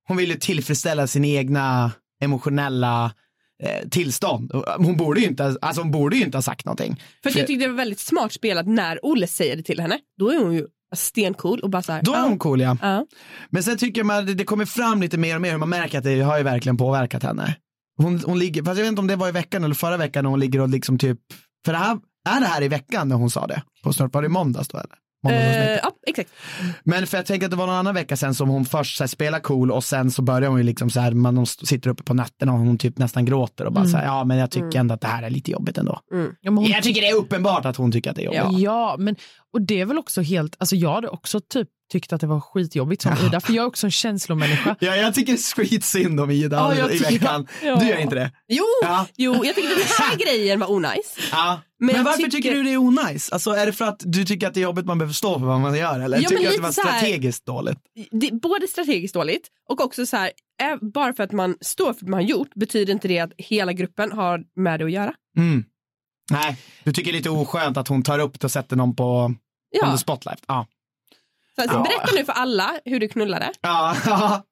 hon 0.08 0.18
vill 0.18 0.30
ju 0.30 0.36
tillfredsställa 0.36 1.08
sin 1.08 1.26
egna 1.26 1.92
emotionella 2.22 3.12
eh, 3.64 3.90
tillstånd. 3.90 4.52
Hon 4.78 4.98
borde 4.98 5.20
ju 5.20 5.28
inte, 5.28 5.58
alltså 5.62 5.82
hon 5.82 5.92
borde 5.92 6.18
ju 6.18 6.24
inte 6.24 6.38
ha 6.38 6.42
sagt 6.42 6.66
någonting. 6.66 7.02
För 7.24 7.30
att 7.30 7.36
jag 7.36 7.48
tyckte 7.48 7.66
det 7.66 7.70
var 7.70 7.78
väldigt 7.78 8.00
smart 8.00 8.34
spelat 8.34 8.68
när 8.68 9.00
Olle 9.04 9.28
säger 9.28 9.56
det 9.56 9.64
till 9.64 9.80
henne. 9.80 10.00
Då 10.20 10.30
är 10.30 10.38
hon 10.38 10.54
ju 10.54 10.68
stencool 10.96 11.60
och 11.60 11.70
bara 11.70 11.82
så 11.82 11.92
här. 11.92 12.02
Då 12.04 12.14
är 12.14 12.22
hon 12.22 12.40
cool 12.40 12.62
ja. 12.62 12.78
Ja. 12.82 13.06
Men 13.50 13.64
sen 13.64 13.78
tycker 13.78 14.00
jag 14.00 14.06
man, 14.06 14.26
det, 14.26 14.34
det 14.34 14.44
kommer 14.44 14.66
fram 14.66 15.02
lite 15.02 15.18
mer 15.18 15.36
och 15.36 15.42
mer 15.42 15.52
hur 15.52 15.58
man 15.58 15.70
märker 15.70 15.98
att 15.98 16.04
det 16.04 16.22
har 16.22 16.38
ju 16.38 16.44
verkligen 16.44 16.78
påverkat 16.78 17.24
henne. 17.24 17.56
Hon, 17.98 18.22
hon 18.26 18.40
ligger, 18.40 18.64
fast 18.64 18.78
jag 18.78 18.84
vet 18.84 18.90
inte 18.90 19.02
om 19.02 19.08
det 19.08 19.16
var 19.16 19.28
i 19.28 19.32
veckan 19.32 19.64
eller 19.64 19.76
förra 19.76 19.98
veckan 19.98 20.24
när 20.24 20.30
hon 20.30 20.40
ligger 20.40 20.62
och 20.62 20.70
liksom 20.70 20.98
typ, 20.98 21.20
för 21.66 21.72
det 21.72 21.78
här, 21.78 21.98
är 22.30 22.40
det 22.40 22.46
här 22.46 22.62
i 22.64 22.68
veckan 22.68 23.10
när 23.10 23.16
hon 23.16 23.30
sa 23.30 23.48
det? 23.48 23.64
På 23.84 23.94
snart, 23.94 24.14
var 24.14 24.22
det 24.22 24.26
i 24.26 24.30
måndags 24.30 24.68
då 24.68 24.78
eller? 24.78 24.96
Eh, 25.30 25.80
ja, 25.84 25.92
exakt. 26.08 26.30
Men 26.84 27.08
för 27.08 27.18
jag 27.18 27.26
tänker 27.26 27.48
att 27.48 27.52
det 27.52 27.58
var 27.58 27.66
någon 27.66 27.76
annan 27.76 27.96
vecka 27.96 28.18
sen 28.18 28.36
som 28.36 28.50
hon 28.50 28.66
först 28.66 28.98
så 28.98 29.04
här, 29.04 29.08
spelar 29.08 29.40
cool 29.40 29.72
och 29.72 29.84
sen 29.84 30.12
så 30.12 30.22
börjar 30.22 30.50
hon 30.50 30.58
ju 30.58 30.64
liksom 30.64 30.90
så 30.90 31.00
här, 31.00 31.12
man 31.12 31.46
sitter 31.46 31.90
uppe 31.90 32.04
på 32.04 32.14
nätterna 32.14 32.54
och 32.54 32.60
hon 32.60 32.78
typ 32.78 32.98
nästan 32.98 33.26
gråter 33.26 33.66
och 33.66 33.74
bara 33.74 33.86
så 33.86 33.98
här, 33.98 34.06
ja 34.06 34.24
men 34.24 34.38
jag 34.38 34.52
tycker 34.52 34.80
ändå 34.80 34.94
att 34.94 35.02
det 35.02 35.08
här 35.08 35.24
är 35.24 35.30
lite 35.30 35.52
jobbigt 35.52 35.78
ändå. 35.78 36.00
Ja, 36.42 36.52
men 36.52 36.58
hon 36.58 36.66
Jag 36.66 36.84
tycker 36.84 37.02
det 37.02 37.10
är 37.10 37.16
uppenbart 37.16 37.66
att 37.66 37.76
hon 37.76 37.92
tycker 37.92 38.10
att 38.10 38.16
det 38.16 38.22
är 38.26 38.44
jobbigt. 38.44 38.60
Ja. 38.60 38.96
men 39.00 39.16
och 39.56 39.62
det 39.62 39.82
är 39.82 39.86
väl 39.86 39.98
också 39.98 40.22
helt, 40.22 40.56
alltså 40.60 40.76
jag 40.76 40.94
hade 40.94 41.08
också 41.10 41.40
typ 41.40 41.68
tyckt 41.92 42.14
att 42.14 42.22
det 42.22 42.28
var 42.28 42.40
skitjobbigt 42.40 43.02
som 43.02 43.14
Ida, 43.28 43.40
för 43.42 43.54
jag 43.54 43.64
är 43.64 43.68
också 43.68 43.88
en 43.88 43.92
känslomänniska. 43.92 44.76
Ja, 44.80 44.96
jag 44.96 45.14
tycker 45.14 45.56
skitsynd 45.56 46.20
om 46.20 46.32
Ida 46.32 46.58
Ja, 46.58 46.76
jag 46.76 46.94
i 46.96 47.00
tycker- 47.00 47.12
veckan. 47.12 47.48
Ja. 47.64 47.76
Du 47.76 47.88
gör 47.88 47.98
inte 47.98 48.16
det? 48.16 48.32
Jo, 48.48 48.64
Ja. 48.82 49.08
jo, 49.18 49.34
jag 49.46 49.56
tyckte 49.56 49.74
den 49.76 49.84
här 50.00 50.18
grejen 50.26 50.60
var 50.60 50.72
onajs. 50.72 51.18
Ja. 51.32 51.62
Men 51.80 51.96
Men, 51.96 52.04
varför 52.06 52.18
tycker- 52.18 52.32
tycker... 52.32 52.52
du 52.56 52.64
det 52.64 52.70
är 52.74 52.78
onajs? 52.78 53.30
Alltså 53.32 53.52
är 53.52 53.66
det 53.66 53.74
för 53.74 53.86
att 53.86 54.02
du 54.06 54.26
tycker 54.26 54.48
att 54.48 54.54
det 54.54 54.60
är 54.60 54.64
jobbigt 54.64 54.86
man 54.86 54.98
behöver 54.98 55.14
stå 55.14 55.40
för 55.40 55.46
vad 55.46 55.60
man 55.60 55.78
gör 55.78 56.00
eller 56.00 56.18
Ja, 56.22 56.30
tycker 56.30 56.34
men 56.36 56.44
du 56.44 56.50
att 56.50 56.56
det 56.56 56.62
var 56.62 56.72
så 56.72 56.82
här- 56.82 56.98
strategiskt 57.00 57.46
dåligt? 57.46 57.78
Det, 58.12 58.32
både 58.32 58.68
strategiskt 58.68 59.14
dåligt 59.14 59.48
och 59.70 59.82
också 59.82 60.06
så 60.06 60.18
här, 60.18 60.32
eh, 60.62 60.78
bara 60.94 61.14
för 61.14 61.24
att 61.24 61.32
man 61.32 61.56
står 61.62 61.94
för 61.94 62.02
vad 62.02 62.10
man 62.10 62.20
har 62.20 62.28
gjort 62.30 62.54
betyder 62.56 62.94
inte 62.94 63.08
det 63.08 63.20
att 63.20 63.32
hela 63.38 63.74
gruppen 63.74 64.12
har 64.12 64.44
med 64.56 64.80
det 64.80 64.86
att 64.86 64.92
göra. 64.92 65.14
Mm. 65.38 65.64
Nej, 66.32 66.58
du 66.84 66.94
tycker 66.94 67.12
det 67.12 67.16
är 67.16 67.20
lite 67.20 67.30
oskönt 67.30 67.78
att 67.78 67.88
hon 67.88 68.04
tar 68.04 68.20
upp 68.20 68.40
det 68.40 68.46
och 68.48 68.52
sätter 68.52 68.76
någon 68.76 68.96
på 68.96 69.34
Ja. 69.82 69.92
the 69.92 69.98
spotlight. 69.98 70.44
Ja. 70.48 70.68
Så 71.56 71.62
alltså, 71.62 71.78
Ja. 71.78 71.84
Berätta 71.84 72.16
nu 72.16 72.26
för 72.26 72.34
alla 72.34 72.72
hur 72.86 73.00
du 73.00 73.08
knullade. 73.08 73.52
Ja. 73.62 73.96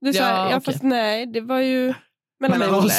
Du 0.00 0.12
sa, 0.12 0.18
Ja, 0.18 0.50
ja, 0.50 0.56
okej. 0.56 0.72
fast 0.72 0.82
nej, 0.82 1.26
det 1.26 1.40
var 1.40 1.60
ju 1.60 1.94
mellan 2.40 2.58
mig 2.58 2.68
och 2.68 2.78
Olle. 2.78 2.92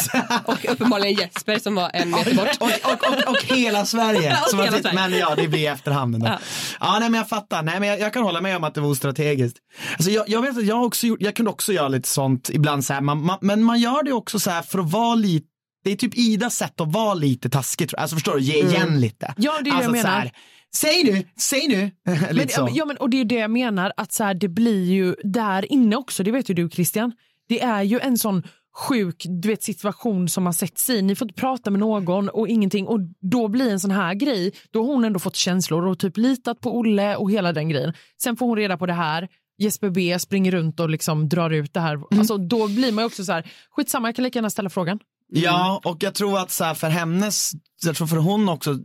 Och 0.45 0.65
uppenbarligen 0.69 1.13
Jesper 1.15 1.59
som 1.59 1.75
var 1.75 1.91
en 1.93 2.09
meter 2.09 2.35
bort. 2.35 2.49
och, 2.59 2.91
och, 2.93 3.07
och, 3.07 3.29
och 3.29 3.43
hela 3.43 3.85
Sverige. 3.85 4.37
Och 4.43 4.49
Som 4.49 4.59
hela 4.59 4.77
Sverige. 4.77 4.95
Men 4.95 5.19
ja, 5.19 5.35
det 5.35 5.47
blir 5.47 5.71
efterhand 5.71 6.15
ändå. 6.15 6.27
Ja. 6.27 6.39
Ja. 6.79 6.99
nej 6.99 7.09
men 7.09 7.17
jag 7.17 7.29
fattar. 7.29 7.63
Nej 7.63 7.79
men 7.79 7.89
jag, 7.89 7.99
jag 7.99 8.13
kan 8.13 8.23
hålla 8.23 8.41
med 8.41 8.55
om 8.57 8.63
att 8.63 8.73
det 8.73 8.81
var 8.81 8.89
ostrategiskt. 8.89 9.57
Alltså 9.93 10.11
jag, 10.11 10.29
jag 10.29 10.41
vet 10.41 10.57
att 10.57 10.65
jag 10.65 10.83
också 10.83 11.07
gjort, 11.07 11.21
jag 11.21 11.35
kunde 11.35 11.51
också 11.51 11.73
göra 11.73 11.87
lite 11.87 12.09
sånt 12.09 12.49
ibland 12.49 12.85
så 12.85 12.93
här, 12.93 13.01
man, 13.01 13.25
man, 13.25 13.37
men 13.41 13.63
man 13.63 13.79
gör 13.79 14.03
det 14.03 14.13
också 14.13 14.39
så 14.39 14.49
här 14.49 14.61
för 14.61 14.79
att 14.79 14.91
vara 14.91 15.15
lite 15.15 15.47
det 15.83 15.91
är 15.91 15.95
typ 15.95 16.17
Idas 16.17 16.55
sätt 16.55 16.81
att 16.81 16.91
vara 16.93 17.13
lite 17.13 17.49
taskig, 17.49 17.89
alltså 17.97 18.15
förstår 18.15 18.33
du, 18.35 18.41
ge 18.41 18.63
igen 18.63 19.01
lite. 19.01 19.25
Mm. 19.25 19.35
Ja, 19.37 19.51
det 19.51 19.59
är 19.59 19.63
det 19.63 19.71
alltså, 19.71 19.83
jag 19.83 19.91
menar. 19.91 20.09
Så 20.09 20.17
här, 20.17 20.31
säg 20.75 21.03
nu, 21.03 21.23
säg 21.39 21.67
nu. 21.67 21.91
Men, 22.33 22.49
så. 22.49 22.69
ja, 22.71 22.85
men, 22.85 22.97
och 22.97 23.09
det 23.09 23.17
är 23.17 23.25
det 23.25 23.35
jag 23.35 23.51
menar, 23.51 23.93
att 23.97 24.11
så 24.11 24.23
här, 24.23 24.33
det 24.33 24.47
blir 24.47 24.83
ju 24.83 25.15
där 25.23 25.71
inne 25.71 25.95
också, 25.95 26.23
det 26.23 26.31
vet 26.31 26.49
ju 26.49 26.53
du 26.53 26.69
Christian, 26.69 27.11
det 27.49 27.61
är 27.61 27.83
ju 27.83 27.99
en 27.99 28.17
sån 28.17 28.43
sjuk 28.75 29.25
du 29.27 29.47
vet, 29.47 29.63
situation 29.63 30.29
som 30.29 30.43
man 30.43 30.53
sätts 30.53 30.89
i. 30.89 31.01
Ni 31.01 31.15
får 31.15 31.25
inte 31.25 31.41
prata 31.41 31.71
med 31.71 31.79
någon 31.79 32.29
och 32.29 32.47
ingenting 32.47 32.87
och 32.87 32.99
då 33.21 33.47
blir 33.47 33.71
en 33.71 33.79
sån 33.79 33.91
här 33.91 34.13
grej, 34.13 34.51
då 34.71 34.85
har 34.85 34.93
hon 34.93 35.03
ändå 35.05 35.19
fått 35.19 35.35
känslor 35.35 35.87
och 35.87 35.99
typ 35.99 36.17
litat 36.17 36.59
på 36.59 36.77
Olle 36.77 37.15
och 37.15 37.31
hela 37.31 37.53
den 37.53 37.69
grejen. 37.69 37.93
Sen 38.23 38.35
får 38.35 38.45
hon 38.45 38.57
reda 38.57 38.77
på 38.77 38.85
det 38.85 38.93
här, 38.93 39.27
Jesper 39.57 39.89
B 39.89 40.19
springer 40.19 40.51
runt 40.51 40.79
och 40.79 40.89
liksom 40.89 41.29
drar 41.29 41.49
ut 41.49 41.73
det 41.73 41.79
här. 41.79 42.01
Alltså, 42.19 42.37
då 42.37 42.67
blir 42.67 42.91
man 42.91 43.05
också 43.05 43.25
så 43.25 43.31
här, 43.31 43.51
skitsamma 43.69 44.07
jag 44.07 44.15
kan 44.15 44.23
lika 44.23 44.37
gärna 44.37 44.49
ställa 44.49 44.69
frågan. 44.69 44.99
Ja, 45.35 45.81
och 45.83 45.97
jag 46.03 46.13
tror 46.13 46.39
att 46.39 46.51
så 46.51 46.63
här, 46.63 46.73
för 46.73 46.89
hennes, 46.89 47.51
jag 47.85 47.95
tror 47.95 48.07
för 48.07 48.17
hon 48.17 48.49
också, 48.49 48.77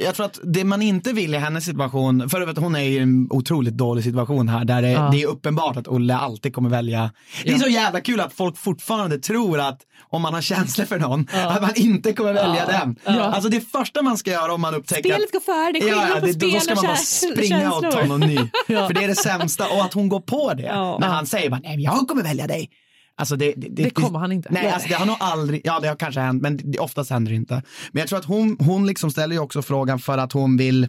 jag 0.00 0.14
tror 0.14 0.26
att 0.26 0.38
det 0.44 0.64
man 0.64 0.82
inte 0.82 1.12
vill 1.12 1.34
i 1.34 1.38
hennes 1.38 1.64
situation, 1.64 2.28
för 2.30 2.48
att 2.48 2.58
hon 2.58 2.76
är 2.76 2.80
i 2.80 2.98
en 2.98 3.26
otroligt 3.30 3.76
dålig 3.76 4.04
situation 4.04 4.48
här 4.48 4.64
där 4.64 4.82
det, 4.82 4.90
Ja. 4.90 5.08
det 5.12 5.22
är 5.22 5.26
uppenbart 5.26 5.76
att 5.76 5.88
Olle 5.88 6.16
alltid 6.16 6.54
kommer 6.54 6.70
välja. 6.70 7.10
Det 7.44 7.50
är 7.52 7.58
så 7.58 7.68
jävla 7.68 8.00
kul 8.00 8.20
att 8.20 8.32
folk 8.32 8.56
fortfarande 8.58 9.18
tror 9.18 9.60
att 9.60 9.80
om 10.10 10.22
man 10.22 10.34
har 10.34 10.40
känslor 10.40 10.84
för 10.84 10.98
någon, 10.98 11.26
att 11.32 11.62
man 11.62 11.72
inte 11.76 12.12
kommer 12.12 12.32
välja 12.32 12.66
den. 12.66 12.96
Alltså 13.20 13.48
det 13.50 13.60
första 13.60 14.02
man 14.02 14.18
ska 14.18 14.30
göra 14.30 14.54
om 14.54 14.60
man 14.60 14.74
upptäcker 14.74 15.10
Spelet 15.10 15.32
går 15.32 15.40
före, 15.40 15.72
det 15.72 15.88
är 15.88 16.14
ja, 16.14 16.20
det, 16.20 16.32
spel 16.32 16.52
då 16.52 16.60
ska 16.60 16.74
man 16.74 16.84
bara 16.84 16.96
springa 16.96 17.72
och 17.72 17.82
ta 17.82 17.90
känslor. 17.90 18.18
någon 18.18 18.20
ny. 18.28 18.36
För 18.66 18.94
det 18.94 19.04
är 19.04 19.08
det 19.08 19.14
sämsta 19.16 19.68
och 19.68 19.84
att 19.84 19.92
hon 19.92 20.08
går 20.08 20.20
på 20.20 20.54
det. 20.54 20.62
Ja. 20.62 20.98
När 21.00 21.08
han 21.08 21.26
säger 21.26 21.50
bara, 21.50 21.60
nej 21.60 21.76
men 21.76 21.82
jag 21.82 22.08
kommer 22.08 22.22
välja 22.22 22.46
dig. 22.46 22.70
Alltså 23.18 23.36
det, 23.36 23.54
det, 23.56 23.68
Det 23.68 23.90
kommer 23.90 24.18
han 24.18 24.32
inte. 24.32 24.48
Nej, 24.52 24.70
alltså 24.70 24.88
det 24.88 24.94
har 24.94 25.06
nog 25.06 25.16
aldrig, 25.20 25.60
ja 25.64 25.80
det 25.80 25.88
har 25.88 25.96
kanske 25.96 26.20
hänt, 26.20 26.42
men 26.42 26.56
det, 26.72 26.78
oftast 26.78 27.10
händer 27.10 27.30
det 27.32 27.36
inte. 27.36 27.62
Men 27.92 28.00
jag 28.00 28.08
tror 28.08 28.18
att 28.18 28.24
hon, 28.24 28.56
hon 28.60 28.86
liksom 28.86 29.10
ställer 29.10 29.34
ju 29.34 29.40
också 29.40 29.62
frågan 29.62 29.98
för 29.98 30.18
att 30.18 30.32
hon 30.32 30.56
vill, 30.56 30.84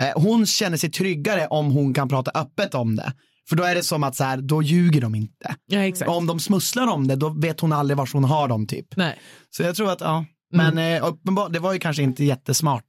eh, 0.00 0.12
hon 0.14 0.46
känner 0.46 0.76
sig 0.76 0.90
tryggare 0.90 1.46
om 1.46 1.70
hon 1.70 1.94
kan 1.94 2.08
prata 2.08 2.30
öppet 2.34 2.74
om 2.74 2.96
det. 2.96 3.12
För 3.48 3.56
då 3.56 3.62
är 3.64 3.74
det 3.74 3.82
som 3.82 4.04
att 4.04 4.16
så 4.16 4.24
här, 4.24 4.36
då 4.36 4.62
ljuger 4.62 5.00
de 5.00 5.14
inte. 5.14 5.54
Ja, 5.66 6.10
om 6.16 6.26
de 6.26 6.40
smusslar 6.40 6.86
om 6.86 7.08
det, 7.08 7.16
då 7.16 7.28
vet 7.28 7.60
hon 7.60 7.72
aldrig 7.72 7.96
var 7.96 8.08
hon 8.12 8.24
har 8.24 8.48
dem 8.48 8.66
typ. 8.66 8.96
Nej. 8.96 9.18
Så 9.50 9.62
jag 9.62 9.76
tror 9.76 9.90
att, 9.92 10.00
ja. 10.00 10.24
Men 10.54 10.72
Mm. 10.72 11.02
eh, 11.02 11.08
uppenbart, 11.08 11.52
det 11.52 11.58
var 11.58 11.72
ju 11.72 11.78
kanske 11.78 12.02
inte 12.02 12.24
jättesmart. 12.24 12.84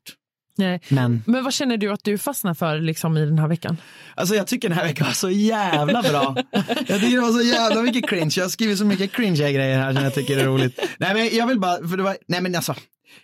Nej. 0.56 0.82
Men 0.90 1.24
Men 1.26 1.44
vad 1.44 1.54
känner 1.54 1.78
du 1.78 1.92
att 1.92 2.04
du 2.04 2.18
fastnar 2.18 2.54
för 2.54 2.80
liksom, 2.80 3.18
i 3.18 3.26
den 3.26 3.40
här 3.40 3.48
veckan? 3.48 3.78
alltså 4.16 4.36
jag 4.36 4.48
tycker 4.48 4.70
den 4.70 4.78
här 4.78 4.86
veckan 4.86 5.08
var 5.08 5.14
så 5.14 5.30
jävla 5.30 6.02
bra. 6.02 6.36
Jag 6.88 7.02
tycker 7.02 7.16
det 7.16 7.22
var 7.22 7.32
så 7.32 7.42
jävla 7.42 7.82
mycket 7.82 8.10
cringe. 8.10 8.32
Jag 8.36 8.44
har 8.44 8.50
skrivit 8.50 8.78
så 8.78 8.86
mycket 8.86 9.12
cringe 9.12 9.52
grejer 9.52 9.78
här 9.78 9.94
som 9.94 10.04
jag 10.04 10.14
tycker 10.14 10.38
är 10.38 10.46
roligt. 10.46 10.80
Nej 10.98 11.14
men 11.14 11.38
jag 11.38 11.48
vill 11.48 11.60
bara, 11.60 11.88
för 11.88 11.98
det 11.98 12.04
var, 12.04 12.18
nej 12.28 12.42
men 12.42 12.56
alltså. 12.56 12.76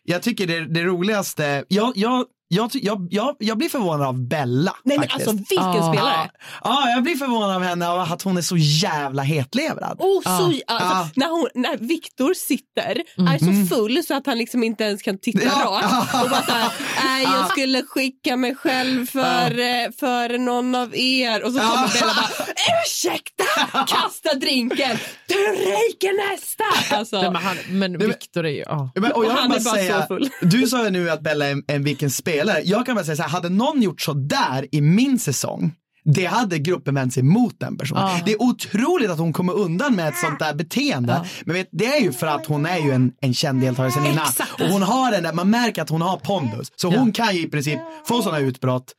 Jag 0.04 0.22
tycker 0.22 0.48
det, 0.48 0.66
det 0.74 0.84
roligaste, 0.84 1.64
jag, 1.68 1.94
jag, 1.96 2.26
jag, 2.52 2.70
jag, 2.74 3.08
jag, 3.12 3.36
jag 3.40 3.58
blir 3.58 3.70
förvånad 3.70 4.08
av 4.08 4.28
Bella. 4.28 4.76
Nej 4.84 4.98
men 5.00 5.08
alltså 5.12 5.32
vilken 5.32 5.60
Ah. 5.60 5.94
spelare. 5.94 6.30
Ja, 6.64 6.84
ja, 6.86 6.90
jag 6.90 7.04
blir 7.04 7.16
förvånad 7.16 7.56
av 7.56 7.62
henne 7.64 7.88
och 7.90 8.02
att 8.04 8.22
hon 8.22 8.38
är 8.38 8.42
så 8.42 8.58
jävla 8.58 9.24
hetlevrad. 9.24 9.96
Oh, 10.00 10.22
så, 10.24 10.30
alltså, 10.30 10.56
Ja. 10.68 11.10
När, 11.16 11.30
hon, 11.30 11.48
när 11.56 11.78
Viktor 11.78 12.34
sitter, 12.34 12.96
är 13.18 13.38
så 13.70 13.76
full 13.76 14.04
så 14.04 14.14
att 14.14 14.26
han 14.26 14.38
liksom 14.38 14.64
inte 14.64 14.84
ens 14.84 15.02
kan 15.02 15.18
titta 15.18 15.40
Ja. 15.46 15.52
rakt 15.82 16.24
och 16.24 16.30
bara 16.30 16.42
såhär, 16.46 16.72
nej 17.06 17.24
jag 17.24 17.52
skulle 17.52 17.84
skicka 17.84 18.36
mig 18.38 18.56
själv 18.56 19.06
för, 19.06 19.60
eh, 19.60 19.92
för 20.00 20.38
någon 20.38 20.76
av 20.76 20.96
er 20.96 21.44
och 21.44 21.52
så 21.52 21.60
kommer. 21.60 22.00
Bella 22.00 22.14
bara, 22.16 22.46
ursäkta, 22.86 23.44
kasta 23.88 24.34
drinken, 24.40 24.98
du 25.28 25.36
ryker 25.36 26.32
nästa. 26.32 26.96
Alltså, 26.96 27.22
Nej, 27.22 27.32
men 27.32 27.42
han, 27.42 27.58
men 27.70 27.98
Viktor 27.98 28.46
är 28.46 28.50
ju... 28.50 28.64
Ja. 28.68 28.92
Men, 28.96 29.12
och 29.12 29.26
jag 29.26 29.32
Och 29.32 29.38
han 29.38 29.50
bara 29.50 29.60
är 29.60 29.64
bara 29.64 29.76
säga, 29.76 30.02
så 30.02 30.08
full. 30.08 30.30
Du 30.42 30.68
sa 30.68 30.84
ju 30.84 30.90
nu 30.90 31.10
att 31.10 31.22
Bella 31.22 31.46
är 31.46 31.52
en, 31.52 31.64
en 31.68 31.84
vilken 31.84 32.12
spelare. 32.12 32.39
Jag 32.64 32.86
kan 32.86 32.96
bara 32.96 33.06
säga 33.06 33.16
så 33.16 33.24
här, 33.24 33.30
hade 33.30 33.50
någon 33.50 33.82
gjort 33.82 34.02
så 34.02 34.14
där 34.14 34.68
i 34.72 34.82
min 34.82 35.20
säsong, 35.20 35.74
det 36.04 36.26
hade 36.26 36.60
gruppen 36.60 36.96
vänt 36.96 37.14
sig 37.14 37.24
mot 37.24 37.60
den 37.60 37.78
personen. 37.78 38.04
Ja. 38.04 38.22
Det 38.26 38.32
är 38.32 38.42
otroligt 38.42 39.10
att 39.10 39.20
hon 39.20 39.34
kommer 39.34 39.54
undan 39.54 39.96
med 39.96 40.08
ett 40.08 40.18
sånt 40.18 40.40
där 40.40 40.54
beteende. 40.54 41.26
Men 41.46 41.56
vet, 41.56 41.70
det 41.72 41.86
är 41.86 42.02
ju 42.02 42.12
för 42.12 42.28
att 42.28 42.46
hon 42.46 42.66
är 42.66 42.78
ju 42.78 42.92
en, 42.92 43.12
en 43.22 43.34
känd 43.34 43.62
deltagare 43.62 43.92
sen 43.92 44.06
innan. 44.06 44.28
Exakt. 44.28 44.62
Och 44.62 44.68
hon 44.68 44.82
har 44.82 45.12
den 45.12 45.24
där, 45.24 45.34
man 45.34 45.50
märker 45.50 45.82
att 45.82 45.90
hon 45.90 46.02
har 46.02 46.18
pondus. 46.18 46.72
Så 46.76 46.90
hon 46.90 47.12
kan 47.12 47.36
ju 47.36 47.42
i 47.42 47.50
princip 47.50 47.80
få 48.08 48.22
sådana 48.22 48.40
utbrott. 48.40 48.94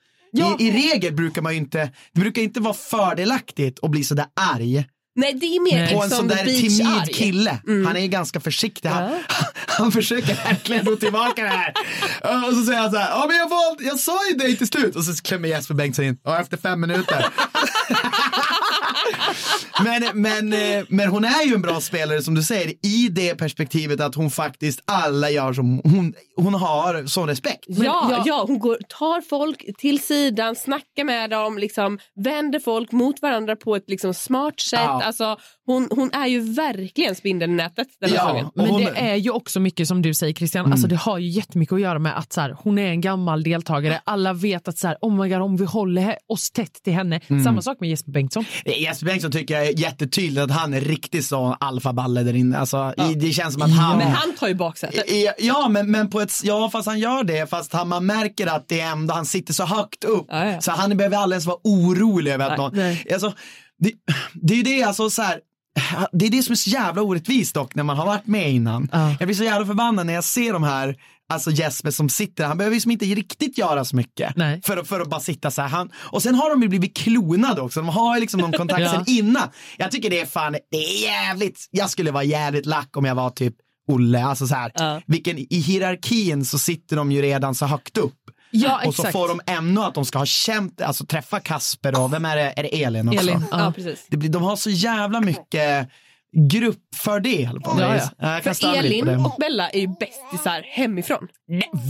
I, 0.58 0.66
I 0.66 0.70
regel 0.70 1.14
brukar 1.14 1.42
man 1.42 1.52
ju 1.52 1.58
inte, 1.58 1.90
det 2.12 2.20
brukar 2.20 2.42
inte 2.42 2.60
vara 2.60 2.74
fördelaktigt 2.74 3.78
att 3.82 3.90
bli 3.90 4.04
sådär 4.04 4.26
arg 4.54 4.84
nej 5.16 5.34
det 5.34 5.46
är 5.46 5.60
mer 5.62 5.86
på 5.86 6.02
en 6.02 6.08
liksom 6.08 6.18
sån 6.18 6.28
där 6.28 6.44
timid 6.44 6.86
arg. 6.86 7.12
kille. 7.12 7.58
Han 7.66 7.96
är 7.96 8.00
ju 8.00 8.08
ganska 8.08 8.40
försiktig. 8.40 8.88
Han, 8.88 9.10
han 9.66 9.92
försöker 9.92 10.34
verkligen 10.34 10.84
få 10.84 10.96
tillbaka 10.96 11.42
det 11.42 11.48
här. 11.48 11.72
Och 12.48 12.54
så 12.54 12.64
säger 12.64 12.80
han 12.80 12.90
så 12.90 12.96
här, 12.98 13.10
ja 13.10 13.26
men 13.28 13.36
jag, 13.36 13.48
valde, 13.48 13.84
jag 13.84 13.98
sa 13.98 14.28
ju 14.30 14.36
dig 14.36 14.56
till 14.56 14.66
slut. 14.66 14.96
Och 14.96 15.04
så 15.04 15.14
klämmer 15.22 15.48
Jesper 15.48 15.74
Bengtsson 15.74 16.04
in, 16.04 16.18
ja 16.24 16.40
efter 16.40 16.56
fem 16.56 16.80
minuter. 16.80 17.26
men, 19.84 20.02
men, 20.22 20.52
eh, 20.52 20.84
men 20.88 21.08
hon 21.08 21.24
är 21.24 21.46
ju 21.46 21.54
en 21.54 21.62
bra 21.62 21.80
spelare 21.80 22.22
som 22.22 22.34
du 22.34 22.42
säger 22.42 22.72
i 22.86 23.08
det 23.10 23.34
perspektivet 23.34 24.00
att 24.00 24.14
hon 24.14 24.30
faktiskt 24.30 24.80
alla 24.84 25.30
gör 25.30 25.52
som 25.52 25.80
hon, 25.84 26.14
hon 26.36 26.54
har 26.54 27.06
sån 27.06 27.28
respekt. 27.28 27.64
ja, 27.68 28.08
jag- 28.10 28.22
ja, 28.26 28.44
hon 28.48 28.58
går, 28.58 28.78
tar 28.88 29.20
folk 29.20 29.64
till 29.78 30.02
sidan, 30.02 30.56
snackar 30.56 31.04
med 31.04 31.30
dem, 31.30 31.58
liksom, 31.58 31.98
vänder 32.24 32.58
folk 32.60 32.92
mot 32.92 33.22
varandra 33.22 33.56
på 33.56 33.76
ett 33.76 33.84
liksom, 33.88 34.14
smart 34.14 34.60
sätt. 34.60 34.80
Ja. 34.82 35.02
Alltså, 35.04 35.36
hon, 35.66 35.88
hon 35.90 36.10
är 36.12 36.26
ju 36.26 36.52
verkligen 36.52 37.14
spindeln 37.14 37.52
i 37.52 37.56
nätet 37.56 37.88
den 38.00 38.10
här 38.10 38.16
Ja. 38.16 38.50
Men 38.54 38.66
hon- 38.66 38.80
det 38.84 38.90
är 39.00 39.16
ju 39.16 39.30
också 39.30 39.60
mycket 39.60 39.88
som 39.88 40.02
du 40.02 40.14
säger 40.14 40.34
Christian, 40.34 40.72
alltså 40.72 40.86
det 40.86 40.96
har 40.96 41.18
ju 41.18 41.28
jättemycket 41.28 41.72
att 41.72 41.80
göra 41.80 41.98
med 41.98 42.18
att 42.18 42.32
så 42.32 42.40
här, 42.40 42.56
hon 42.62 42.78
är 42.78 42.86
en 42.90 43.00
gammal 43.00 43.42
deltagare. 43.42 44.00
Alla 44.04 44.32
vet 44.32 44.68
att 44.68 44.78
så 44.78 44.86
här, 44.88 44.96
oh 45.00 45.14
my 45.22 45.28
God, 45.28 45.42
om 45.42 45.56
vi 45.56 45.64
håller 45.64 46.16
oss 46.28 46.50
tätt 46.50 46.72
till 46.84 46.92
henne. 46.92 47.20
Samma 47.44 47.62
sak 47.62 47.76
med 47.80 47.90
Jesper 47.90 48.12
Bengtsson. 48.12 48.44
Jesper 48.80 49.06
Bengtsson 49.06 49.32
tycker 49.32 49.54
jag 49.54 49.66
är 49.66 49.78
jättetydligt 49.78 50.44
att 50.44 50.50
han 50.50 50.74
är 50.74 50.80
riktigt 50.80 51.26
så 51.26 51.56
alfaballe 51.60 52.22
där 52.22 52.36
inne. 52.36 52.58
Alltså, 52.58 52.94
i, 52.96 53.14
det 53.14 53.32
känns 53.32 53.54
som 53.54 53.62
att 53.62 53.76
han... 53.76 53.98
Men 53.98 54.12
han 54.12 54.34
tar 54.34 54.48
ju 54.48 54.54
baksätet. 54.54 55.04
Ja, 55.08 55.32
Ja, 55.38 55.68
men, 55.68 55.90
men 55.90 56.10
på 56.10 56.20
ett, 56.20 56.32
ja, 56.42 56.70
fast 56.70 56.88
han 56.88 56.98
gör 56.98 57.24
det, 57.24 57.50
fast 57.50 57.72
han, 57.72 57.88
man 57.88 58.06
märker 58.06 58.46
att 58.46 58.68
det 58.68 58.80
är 58.80 58.92
ändå, 58.92 59.14
han 59.14 59.26
sitter 59.26 59.52
så 59.52 59.64
högt 59.64 60.04
upp. 60.04 60.26
Ja, 60.28 60.44
ja. 60.46 60.60
Så 60.60 60.70
han 60.70 60.96
behöver 60.96 61.16
aldrig 61.16 61.34
ens 61.34 61.46
vara 61.46 61.58
orolig 61.64 62.32
över 62.32 62.50
att 62.50 62.58
någon, 62.58 62.76
nej. 62.76 63.06
alltså, 63.12 63.32
det, 63.78 63.92
det 64.34 64.54
är 64.54 64.56
ju 64.56 64.62
det, 64.62 64.82
alltså 64.82 65.10
så 65.10 65.22
här, 65.22 65.40
det 66.12 66.26
är 66.26 66.30
det 66.30 66.42
som 66.42 66.52
är 66.52 66.56
så 66.56 66.70
jävla 66.70 67.02
orättvist 67.02 67.54
dock 67.54 67.74
när 67.74 67.82
man 67.82 67.96
har 67.96 68.06
varit 68.06 68.26
med 68.26 68.52
innan. 68.52 68.88
Ja. 68.92 69.16
Jag 69.18 69.28
blir 69.28 69.36
så 69.36 69.44
jävla 69.44 69.66
förbannad 69.66 70.06
när 70.06 70.14
jag 70.14 70.24
ser 70.24 70.52
de 70.52 70.62
här, 70.62 70.96
alltså 71.30 71.50
Jesper 71.50 71.90
som 71.90 72.08
sitter, 72.08 72.44
han 72.44 72.58
behöver 72.58 72.76
ju 72.76 72.92
inte 72.92 73.04
riktigt 73.04 73.58
göra 73.58 73.84
så 73.84 73.96
mycket. 73.96 74.36
Nej. 74.36 74.60
För, 74.64 74.76
att- 74.76 74.88
för 74.88 75.00
att 75.00 75.10
bara 75.10 75.20
sitta 75.20 75.50
så 75.50 75.62
här. 75.62 75.68
Han, 75.68 75.90
och 75.96 76.22
sen 76.22 76.34
har 76.34 76.50
de 76.50 76.62
ju 76.62 76.68
blivit 76.68 76.96
klonade 76.96 77.60
också, 77.60 77.80
de 77.80 77.88
har 77.88 78.14
ju 78.14 78.20
liksom 78.20 78.40
någon 78.40 78.52
kontakt 78.52 78.80
Ja. 78.84 79.04
innan. 79.06 79.48
Jag 79.76 79.90
tycker 79.90 80.10
det 80.10 80.20
är 80.20 80.26
fan, 80.26 80.52
det 80.70 80.76
är 80.76 81.02
jävligt, 81.02 81.66
jag 81.70 81.90
skulle 81.90 82.10
vara 82.10 82.24
jävligt 82.24 82.66
lack 82.66 82.96
om 82.96 83.04
jag 83.04 83.14
var 83.14 83.30
typ 83.30 83.54
Olle, 83.88 84.24
alltså 84.24 84.46
så 84.46 84.54
här, 84.54 84.72
Ja. 84.74 85.00
vilken, 85.06 85.38
i 85.38 85.58
hierarkin 85.58 86.44
så 86.44 86.58
sitter 86.58 86.96
de 86.96 87.12
ju 87.12 87.22
redan 87.22 87.54
så 87.54 87.66
högt 87.66 87.98
upp. 87.98 88.14
Ja, 88.50 88.80
och 88.86 88.94
så 88.94 89.02
får 89.04 89.28
de 89.28 89.40
ännu 89.46 89.80
att 89.80 89.94
de 89.94 90.04
ska 90.04 90.18
ha 90.18 90.26
känt, 90.26 90.80
alltså 90.80 91.06
träffa 91.06 91.40
Kasper 91.40 92.00
och 92.00 92.12
vem 92.12 92.24
är 92.24 92.36
det, 92.36 92.52
är 92.56 92.62
det 92.62 92.82
Elin 92.82 93.08
också? 93.08 93.20
Elin, 93.20 93.44
Ja, 93.50 93.58
ja. 93.64 93.72
precis. 93.76 94.06
Det 94.08 94.16
blir, 94.16 94.28
de 94.30 94.42
har 94.42 94.56
så 94.56 94.70
jävla 94.70 95.20
mycket 95.20 95.88
gruppfördel 96.50 97.60
på 97.60 97.76
Ja, 97.80 97.96
ja. 97.96 98.10
Jag 98.18 98.42
kan 98.42 98.54
För 98.54 98.74
Elin 98.76 99.04
på 99.04 99.10
det. 99.10 99.16
och 99.16 99.34
Bella 99.38 99.68
är 99.70 99.80
ju 99.80 99.88
bästisar 100.00 100.62
hemifrån. 100.66 101.28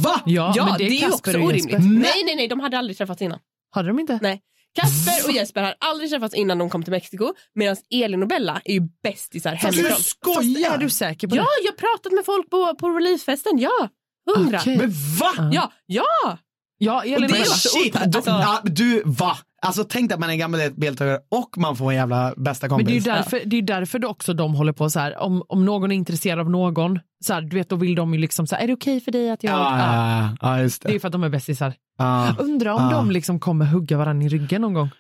Va? 0.04 0.20
Ja, 0.26 0.52
Ja, 0.56 0.64
men 0.66 0.78
det, 0.78 0.84
är 0.84 0.90
ju 0.90 1.12
också 1.12 1.30
orimligt. 1.30 1.78
Nej, 1.80 2.22
nej, 2.24 2.36
nej, 2.36 2.48
de 2.48 2.60
hade 2.60 2.78
aldrig 2.78 2.96
träffats 2.98 3.22
innan. 3.22 3.38
Hade 3.70 3.88
de 3.88 3.98
inte? 4.00 4.18
Nej. 4.22 4.40
Kasper 4.74 5.28
och 5.28 5.34
Jesper 5.34 5.62
har 5.62 5.74
aldrig 5.80 6.10
träffats 6.10 6.34
innan 6.34 6.58
de 6.58 6.70
kom 6.70 6.82
till 6.82 6.90
Mexiko 6.90 7.34
medan 7.54 7.76
Elin 7.90 8.22
och 8.22 8.28
Bella 8.28 8.60
är 8.64 8.72
ju 8.72 8.80
bästisar 9.02 9.50
Du 9.50 9.56
hemifrån. 9.56 9.96
skojar! 10.02 10.74
Är 10.74 10.78
du 10.78 10.90
säker 10.90 11.28
på 11.28 11.36
Ja, 11.36 11.42
det? 11.42 11.48
jag 11.64 11.72
har 11.72 11.76
pratat 11.76 12.12
med 12.12 12.24
folk 12.24 12.50
på, 12.50 12.74
på 12.74 12.88
releasefesten. 12.88 13.58
Ja, 13.58 13.88
hundra. 14.36 14.58
Okej. 14.58 14.76
Men 14.76 14.90
va? 15.20 15.50
Ja, 15.52 15.72
ja. 15.86 16.38
Ja, 16.82 17.04
Elin 17.04 17.22
Och 17.24 17.28
det 17.30 17.36
är 17.36 17.40
också 17.40 17.68
Shit, 17.68 17.92
du, 17.92 17.98
alltså. 18.18 18.30
ja, 18.30 18.60
du, 18.64 19.02
va? 19.04 19.38
Alltså 19.62 19.84
tänk 19.84 20.12
att 20.12 20.20
man 20.20 20.28
är 20.28 20.32
en 20.32 20.38
gammal 20.38 20.60
deltagare 20.76 21.18
och 21.30 21.58
man 21.58 21.76
får 21.76 21.90
en 21.90 21.96
jävla 21.96 22.34
bästa 22.36 22.68
Men 22.68 22.84
det 22.84 22.92
är 22.92 22.94
ju 22.94 23.00
kompis. 23.00 23.04
därför, 23.04 23.42
det 23.46 23.56
är 23.56 23.62
därför 23.62 23.98
det 23.98 24.06
också 24.06 24.34
de 24.34 24.54
håller 24.54 24.72
på 24.72 24.90
så 24.90 24.98
här. 25.00 25.18
Om, 25.18 25.42
om 25.48 25.64
någon 25.64 25.92
är 25.92 25.96
intresserad 25.96 26.38
av 26.40 26.50
någon, 26.50 26.98
så 27.24 27.34
här, 27.34 27.40
du 27.42 27.56
vet, 27.56 27.68
då 27.68 27.76
vill 27.76 27.94
de 27.94 28.14
ju 28.14 28.20
liksom 28.20 28.46
så 28.46 28.54
här, 28.56 28.62
är 28.62 28.66
det 28.66 28.72
okej 28.72 29.00
för 29.00 29.12
dig 29.12 29.30
att 29.30 29.44
jag... 29.44 29.52
ja, 29.52 29.78
ja, 29.78 30.20
ja, 30.20 30.36
ja, 30.40 30.62
just 30.62 30.82
Det 30.82 30.88
är 30.88 30.90
ju 30.90 30.96
det. 30.96 31.00
för 31.00 31.08
att 31.08 31.12
de 31.12 31.22
är 31.24 31.28
bästisar. 31.28 31.74
Ja. 31.98 32.34
Undrar 32.38 32.70
om 32.72 32.82
Ja. 32.82 32.90
de 32.96 33.10
liksom 33.10 33.40
kommer 33.40 33.64
hugga 33.66 33.96
varandra 33.96 34.26
i 34.26 34.28
ryggen 34.28 34.60
någon 34.62 34.74
gång. 34.74 34.90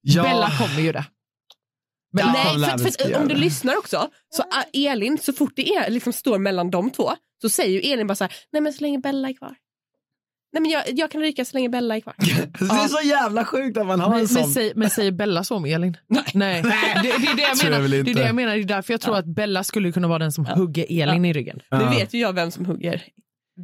Ja. 0.00 0.22
Bella 0.22 0.50
kommer 0.58 0.80
ju 0.80 0.92
det. 0.92 1.04
Ja, 2.16 2.32
Nej, 2.32 2.70
för, 2.78 2.78
för, 3.02 3.08
göra 3.10 3.22
om 3.22 3.28
du 3.28 3.34
det. 3.34 3.40
lyssnar 3.40 3.76
också, 3.78 4.08
så 4.36 4.42
är 4.72 4.90
Elin, 4.92 5.18
så 5.18 5.32
fort 5.32 5.52
det 5.56 5.68
är, 5.68 5.90
liksom 5.90 6.12
står 6.12 6.38
mellan 6.38 6.70
de 6.70 6.90
två, 6.90 7.10
så 7.42 7.48
säger 7.48 7.82
ju 7.82 7.92
Elin 7.92 8.06
bara 8.06 8.14
så 8.14 8.24
här, 8.24 8.32
nej 8.52 8.62
men 8.62 8.72
så 8.72 8.80
länge 8.80 8.98
Bella 8.98 9.28
är 9.28 9.32
kvar. 9.32 9.54
Nej 10.54 10.60
men 10.60 10.70
jag, 10.70 10.82
jag 10.98 11.10
kan 11.10 11.20
ryka 11.20 11.44
så 11.44 11.56
länge 11.56 11.68
Bella 11.68 11.96
är 11.96 12.00
kvar. 12.00 12.14
Det 12.18 12.64
är 12.64 12.88
så 12.88 13.08
jävla 13.08 13.44
sjukt 13.44 13.76
att 13.78 13.86
man 13.86 14.00
har 14.00 14.08
Men, 14.08 14.18
en 14.18 14.20
men, 14.20 14.28
sån. 14.44 14.52
säger, 14.52 14.72
men 14.74 14.90
säger 14.90 15.12
Bella 15.12 15.44
så 15.44 15.56
om 15.56 15.64
Elin? 15.64 15.96
Nej. 16.34 16.62
Det, 16.62 16.68
det, 17.02 17.08
är 17.10 17.36
det, 17.36 17.42
jag 17.42 17.64
menar. 17.70 17.88
det 17.88 17.96
är 17.96 18.00
inte. 18.00 18.12
det 18.12 18.26
jag 18.26 18.34
menar. 18.34 18.54
Det 18.54 18.60
är 18.62 18.64
därför 18.64 18.92
jag 18.92 19.00
tror 19.00 19.16
att 19.16 19.24
Bella 19.26 19.64
skulle 19.64 19.92
kunna 19.92 20.08
vara 20.08 20.18
den 20.18 20.32
som 20.32 20.46
hugger 20.46 20.86
Elin 21.02 21.24
i 21.24 21.32
ryggen. 21.32 21.60
Ja. 21.68 21.78
Nu 21.78 21.96
vet 21.96 22.14
ju 22.14 22.18
jag 22.18 22.32
vem 22.32 22.50
som 22.50 22.66
hugger 22.66 23.02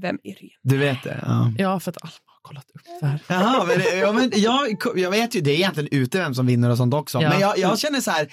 vem 0.02 0.18
i 0.24 0.32
ryggen. 0.32 0.58
Du 0.62 0.76
vet 0.76 1.02
det? 1.02 1.20
Ja. 1.26 1.52
Ja, 1.58 1.80
för 1.80 1.90
att 1.90 1.96
Alma 2.02 2.12
kollat 2.50 2.64
upp 2.74 2.82
det 3.00 3.06
här. 3.06 3.18
Jaha, 3.28 3.64
men, 3.66 3.78
det- 3.78 3.96
ja, 3.98 4.12
men 4.12 4.30
jag, 4.34 4.76
jag 4.96 5.10
vet 5.10 5.34
ju, 5.34 5.40
det 5.40 5.50
är 5.50 5.54
egentligen 5.54 5.88
ute 5.92 6.18
vem 6.18 6.34
som 6.34 6.46
vinner 6.46 6.70
och 6.70 6.76
sånt 6.76 6.94
också. 6.94 7.22
Ja. 7.22 7.28
Men 7.28 7.40
jag, 7.40 7.58
jag 7.58 7.78
känner 7.78 8.00
så 8.00 8.10
här, 8.10 8.28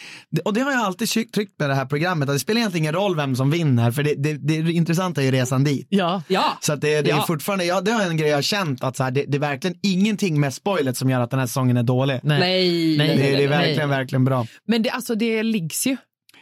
och 0.45 0.53
det 0.53 0.61
har 0.61 0.72
jag 0.72 0.82
alltid 0.82 1.09
tryckt 1.34 1.59
med 1.59 1.70
det 1.70 1.76
här 1.76 1.86
programmet, 1.86 2.30
att 2.30 2.36
det 2.36 2.39
spelar 2.39 2.59
egentligen 2.59 2.84
ingen 2.84 2.93
roll 2.95 3.15
vem 3.15 3.36
som 3.36 3.51
vinner, 3.51 3.91
för 3.91 4.03
det, 4.03 4.15
det, 4.15 4.34
det 4.34 4.72
intressanta 4.72 5.22
är 5.22 5.26
ju 5.26 5.32
resan 5.32 5.63
dit. 5.63 5.88
Ja. 5.89 6.24
Ja, 6.28 6.57
Så 6.61 6.74
att 6.74 6.82
det, 6.82 7.01
det 7.01 7.11
är 7.11 7.15
Ja. 7.15 7.24
fortfarande, 7.28 7.65
ja, 7.65 7.82
det 7.82 7.91
är 7.91 8.09
en 8.09 8.18
grej 8.18 8.30
jag 8.30 8.38
har 8.38 8.41
känt 8.41 8.84
att 8.84 8.97
så 8.97 9.03
här, 9.03 9.11
det, 9.11 9.24
det 9.28 9.38
är 9.38 9.39
verkligen 9.39 9.78
ingenting 9.84 10.39
med 10.39 10.53
spoilet 10.53 10.97
som 10.97 11.09
gör 11.09 11.20
att 11.22 11.30
den 11.32 11.39
här 11.39 11.47
säsongen 11.47 11.78
är 11.78 11.84
dålig. 11.84 12.20
Nej. 12.24 12.39
nej. 12.39 12.97
Nej, 12.97 13.07
Det, 13.07 13.15
det 13.24 13.30
är 13.30 13.38
nej. 13.38 13.47
verkligen, 13.47 13.89
verkligen 13.89 14.26
bra. 14.26 14.45
Men 14.68 14.84
det, 14.84 14.89
alltså, 14.89 15.15
det 15.15 15.43
liggs 15.43 15.88
ju. 15.88 15.97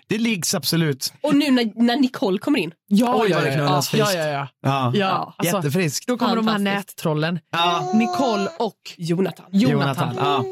Det 0.07 0.17
liggs 0.17 0.55
absolut. 0.55 1.13
Och 1.21 1.35
nu 1.35 1.51
när, 1.51 1.83
när 1.83 1.97
Nicole 1.97 2.37
kommer 2.37 2.59
in. 2.59 2.71
Ja, 2.87 3.21
Oj, 3.21 3.29
ja, 3.29 3.37
vad 3.37 3.45
det 3.45 3.49
ja, 3.49 3.55
knullas 3.55 3.93
ja, 3.93 4.13
ja, 4.13 4.27
ja. 4.27 4.47
Ja. 4.61 4.91
ja. 4.95 5.35
Alltså, 5.37 5.55
Jättefriskt. 5.57 6.07
då 6.07 6.17
kommer 6.17 6.35
de 6.35 6.47
här 6.47 6.59
nättrollen. 6.59 7.39
Ja. 7.51 7.91
Nicole 7.93 8.49
och 8.59 8.79
Jonathan. 8.97 9.45
Jonathan. 9.51 10.15
Ja. 10.17 10.45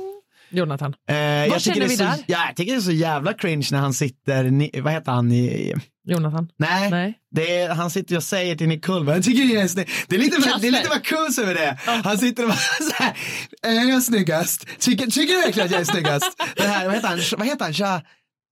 Jonathan. 0.50 0.94
Eh, 1.10 1.16
jag 1.18 1.48
känner 1.48 1.60
tycker 1.60 1.80
det 1.80 1.86
är 1.86 1.90
vi 1.90 1.98
så, 1.98 2.04
där? 2.04 2.18
Ja, 2.28 2.46
jag 2.48 2.56
tycker 2.56 2.72
det 2.72 2.78
är 2.78 2.82
så 2.82 2.92
jävla 2.92 3.34
cringe 3.34 3.68
när 3.72 3.80
han 3.80 3.94
sitter, 3.94 4.44
ni, 4.44 4.72
vad 4.84 4.94
heter 4.94 5.12
han 5.12 5.32
i, 5.32 5.74
Jonathan. 6.08 6.50
nej, 6.58 6.90
Nej. 6.92 7.14
Det 7.32 7.58
är, 7.58 7.70
han 7.70 7.90
sitter 7.90 8.18
och 8.18 8.24
säger 8.24 8.56
till 8.56 8.68
Nicole, 8.68 9.14
jag 9.14 9.24
tycker 9.24 9.56
det 9.56 9.62
är, 9.62 9.68
snygg. 9.68 9.90
det 10.08 10.16
är 10.16 10.20
lite, 10.20 10.38
det 10.62 10.68
är 10.68 10.72
lite 10.72 11.42
över 11.42 11.54
det. 11.54 11.78
Han 12.04 12.18
sitter 12.18 12.44
och 12.44 12.50
bara 12.50 12.58
så 12.92 13.04
här, 13.04 13.14
är 13.62 13.90
jag 13.90 14.04
snyggast? 14.04 14.68
Tycker, 14.80 15.08
tycker 15.08 15.34
du 15.34 15.42
verkligen 15.42 15.66
att 15.66 15.72
jag 15.72 15.82
är 15.82 15.86
snyggast? 15.86 16.44
Det 16.56 16.64
här, 16.68 16.86
vad 16.86 16.96
heter 16.96 17.08
han, 17.08 17.20
vad 17.38 17.48
heter 17.48 17.86
han, 17.86 18.02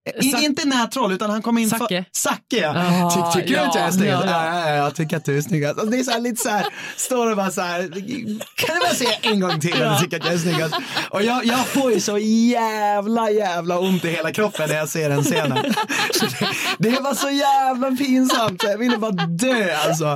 Sack- 0.09 0.43
inte 0.43 0.65
nätroll 0.67 1.11
utan 1.13 1.29
han 1.29 1.41
kom 1.41 1.57
in 1.57 1.69
Sacke. 1.69 2.05
Sacke 2.11 2.57
ja. 2.57 2.73
Ah, 2.75 3.31
Ty, 3.33 3.39
tycker 3.41 3.53
du 3.53 3.59
att 3.59 3.75
jag 3.75 3.81
är 3.83 3.87
ja, 3.87 3.91
snyggast? 3.91 4.25
ja. 4.25 4.31
Ja, 4.31 4.59
ja, 4.59 4.69
ja, 4.69 4.75
jag 4.75 4.95
tycker 4.95 5.17
att 5.17 5.25
du 5.25 5.37
är 5.37 5.41
snyggast. 5.41 5.79
Alltså, 5.79 5.91
det 5.91 5.99
är 5.99 6.03
så 6.03 6.11
här, 6.11 6.19
lite 6.19 6.41
så 6.43 6.49
här, 6.49 6.65
står 6.97 7.31
och 7.31 7.37
bara 7.37 7.51
så 7.51 7.61
här, 7.61 7.81
kan 8.55 8.75
du 8.75 8.81
bara 8.81 8.93
säga 8.95 9.09
en 9.21 9.39
gång 9.39 9.59
till 9.59 9.83
att 9.83 9.97
du 9.99 10.03
tycker 10.05 10.17
att 10.19 10.25
jag 10.25 10.33
är 10.33 10.37
snyggast? 10.37 10.75
Och 11.09 11.23
jag, 11.23 11.45
jag 11.45 11.67
får 11.67 11.91
ju 11.91 11.99
så 11.99 12.17
jävla, 12.17 13.31
jävla 13.31 13.79
ont 13.79 14.05
i 14.05 14.09
hela 14.09 14.31
kroppen 14.31 14.69
när 14.69 14.75
jag 14.75 14.89
ser 14.89 15.09
den 15.09 15.23
scenen. 15.23 15.73
Så 16.13 16.25
det, 16.79 16.89
det 16.89 16.99
var 16.99 17.13
så 17.13 17.29
jävla 17.29 17.91
pinsamt, 17.91 18.61
så 18.61 18.67
jag 18.67 18.77
ville 18.77 18.97
bara 18.97 19.11
dö 19.11 19.75
alltså. 19.87 20.15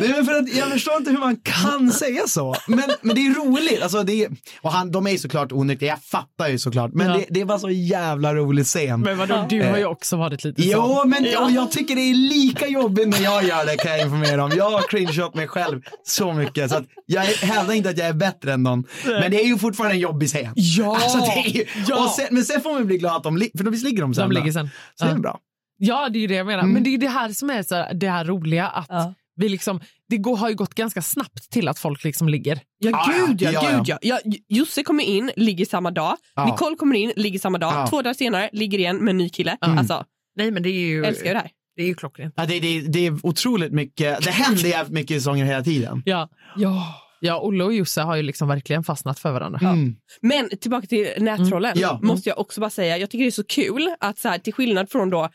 Det 0.00 0.06
är 0.06 0.24
för 0.24 0.34
att 0.34 0.54
jag 0.54 0.68
förstår 0.70 0.96
inte 0.96 1.10
hur 1.10 1.18
man 1.18 1.36
kan 1.36 1.92
säga 1.92 2.22
så. 2.26 2.54
Men, 2.66 2.90
men 3.02 3.14
det 3.16 3.26
är 3.26 3.34
roligt. 3.34 3.82
Alltså, 3.82 4.02
det 4.02 4.24
är, 4.24 4.30
och 4.60 4.72
han, 4.72 4.90
de 4.92 5.06
är 5.06 5.10
ju 5.10 5.18
såklart 5.18 5.52
onyktra, 5.52 5.86
jag 5.88 6.02
fattar 6.02 6.48
ju 6.48 6.58
såklart. 6.58 6.90
Men 6.94 7.06
Ja. 7.06 7.12
det, 7.16 7.26
det 7.30 7.44
var 7.44 7.58
så 7.58 7.70
jävla 7.70 8.34
rolig 8.34 8.66
scen. 8.66 8.99
Men 9.00 9.18
vadå, 9.18 9.46
du 9.48 9.62
har 9.62 9.78
ju 9.78 9.84
också 9.86 10.16
varit 10.16 10.44
lite 10.44 10.62
Jo, 10.62 10.78
så. 10.82 11.08
men 11.08 11.24
och 11.44 11.50
jag 11.50 11.70
tycker 11.70 11.94
det 11.96 12.00
är 12.00 12.14
lika 12.14 12.66
jobbigt 12.68 13.08
när 13.08 13.20
jag 13.20 13.44
gör 13.44 13.66
det 13.66 13.76
kan 13.76 13.90
jag 13.92 14.00
informera 14.00 14.44
om. 14.44 14.50
Jag 14.56 14.70
har 14.70 14.82
cringeat 14.88 15.34
mig 15.34 15.48
själv 15.48 15.82
så 16.04 16.32
mycket 16.32 16.70
så 16.70 16.76
att 16.76 16.84
jag 17.06 17.20
hävdar 17.22 17.74
inte 17.74 17.90
att 17.90 17.98
jag 17.98 18.06
är 18.08 18.12
bättre 18.12 18.52
än 18.52 18.62
någon. 18.62 18.84
Men 19.06 19.30
det 19.30 19.42
är 19.42 19.46
ju 19.46 19.58
fortfarande 19.58 19.94
en 19.96 20.00
jobbig 20.00 20.28
scen. 20.28 20.52
Ja! 20.54 20.94
Alltså, 21.02 21.18
det 21.18 21.48
är 21.48 21.50
ju, 21.50 21.64
Ja! 21.88 22.04
och 22.04 22.10
sen, 22.10 22.26
men 22.30 22.44
sen 22.44 22.60
får 22.60 22.72
man 22.74 22.86
bli 22.86 22.98
glad 22.98 23.16
att 23.16 23.22
de, 23.22 23.38
för 23.56 23.64
då 23.64 23.70
visst 23.70 23.84
ligger 23.84 24.02
de 24.02 24.14
sen. 24.14 24.28
De 24.28 24.34
ligger 24.34 24.52
sen. 24.52 24.70
Så 24.94 25.04
det 25.04 25.10
är 25.10 25.14
Ja. 25.14 25.20
bra. 25.20 25.38
Ja, 25.82 26.08
det 26.08 26.18
är 26.18 26.20
ju 26.20 26.26
det 26.26 26.34
jag 26.34 26.46
menar. 26.46 26.62
Mm. 26.62 26.72
Men 26.74 26.82
det 26.82 26.94
är 26.94 26.98
det 26.98 27.08
här 27.08 27.28
som 27.28 27.50
är 27.50 27.62
så, 27.62 27.86
det 27.94 28.08
här 28.10 28.24
roliga 28.24 28.68
att 28.68 28.86
Ja. 28.88 29.14
vi 29.36 29.48
liksom, 29.48 29.80
det 30.10 30.16
går, 30.18 30.36
har 30.36 30.48
ju 30.48 30.54
gått 30.54 30.74
ganska 30.74 31.02
snabbt 31.02 31.50
till 31.50 31.68
att 31.68 31.78
folk 31.78 32.04
liksom 32.04 32.28
ligger. 32.28 32.60
Ja, 32.78 32.90
Ah, 32.94 33.26
gud 33.26 33.42
ja, 33.42 33.50
Ja, 33.52 33.70
gud 33.76 33.88
ja. 33.88 33.98
ja. 34.02 34.18
Josse 34.48 34.82
kommer 34.82 35.04
in, 35.04 35.30
ligger 35.36 35.64
samma 35.64 35.90
dag. 35.90 36.16
Ja. 36.34 36.46
Nicole 36.46 36.76
kommer 36.76 36.96
in, 36.96 37.12
ligger 37.16 37.38
samma 37.38 37.58
dag. 37.58 37.72
Ja. 37.74 37.86
Två 37.86 38.02
dagar 38.02 38.14
senare, 38.14 38.50
ligger 38.52 38.78
igen 38.78 38.96
med 39.04 39.10
en 39.10 39.16
ny 39.16 39.28
kille. 39.28 39.56
Mm. 39.66 39.78
Alltså, 39.78 40.04
Nej 40.36 40.50
men 40.50 40.62
det 40.62 40.68
är 40.70 40.80
ju, 40.88 41.04
älskar 41.04 41.26
ju 41.26 41.32
det 41.32 41.38
här. 41.40 41.50
det 41.76 41.82
är 41.82 41.86
ju 41.86 41.94
klockrent. 41.94 42.34
Ja, 42.36 42.46
det, 42.46 42.60
det, 42.60 42.80
det 42.80 43.06
är 43.06 43.26
otroligt 43.26 43.72
mycket, 43.72 44.24
det 44.24 44.30
händer 44.30 44.68
jävligt 44.68 44.92
mycket 44.94 45.16
i 45.16 45.20
sånger 45.20 45.44
hela 45.44 45.62
tiden. 45.62 46.02
Ja. 46.04 46.28
Ja. 46.56 46.94
Ja, 47.22 47.40
Olle 47.40 47.64
och 47.64 47.74
Josse 47.74 48.00
har 48.02 48.16
ju 48.16 48.22
liksom 48.22 48.48
verkligen 48.48 48.84
fastnat 48.84 49.18
för 49.18 49.32
varandra. 49.32 49.58
Mm. 49.68 49.96
Men 50.22 50.48
tillbaka 50.60 50.86
till 50.86 51.08
nättrollen. 51.18 51.70
Mm. 51.72 51.82
Ja. 51.82 52.00
Måste 52.02 52.28
jag 52.28 52.38
också 52.38 52.60
bara 52.60 52.70
säga, 52.70 52.98
jag 52.98 53.10
tycker 53.10 53.24
det 53.24 53.28
är 53.28 53.30
så 53.30 53.44
kul 53.44 53.94
att 54.00 54.18
så 54.18 54.28
här, 54.28 54.38
till 54.38 54.52
skillnad 54.54 54.90
från 54.90 55.10
då 55.10 55.28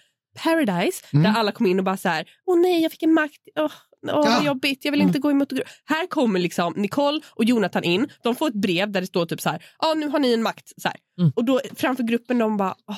Paradise, 0.43 1.03
Mm. 1.13 1.23
där 1.23 1.39
alla 1.39 1.51
kom 1.51 1.65
in 1.65 1.80
och 1.80 1.86
bara 1.86 1.97
så 1.97 2.09
här, 2.09 2.26
åh 2.45 2.59
nej 2.59 2.82
jag 2.84 2.91
fick 2.91 3.03
en 3.03 3.13
makt, 3.13 3.38
åh, 3.59 3.71
åh 4.10 4.22
Ja. 4.26 4.43
jobbigt, 4.43 4.86
jag 4.86 4.91
vill 4.91 5.01
inte 5.01 5.20
gå 5.20 5.32
emot. 5.32 5.51
Här 5.86 6.08
kommer 6.08 6.39
liksom 6.39 6.74
Nicole 6.76 7.22
och 7.30 7.43
Jonathan 7.45 7.84
in, 7.84 8.08
de 8.24 8.36
får 8.36 8.47
ett 8.47 8.53
brev 8.62 8.91
där 8.91 9.01
det 9.01 9.08
står 9.08 9.26
typ 9.26 9.41
så 9.41 9.49
här, 9.49 9.64
ja 9.80 9.93
nu 9.93 10.08
har 10.08 10.20
ni 10.20 10.34
en 10.34 10.43
makt. 10.43 10.72
Så. 10.78 10.89
Mm. 11.20 11.32
Och 11.36 11.45
då 11.45 11.62
framför 11.76 12.03
gruppen 12.03 12.38
de 12.38 12.58
bara, 12.58 12.76
åh 12.89 12.97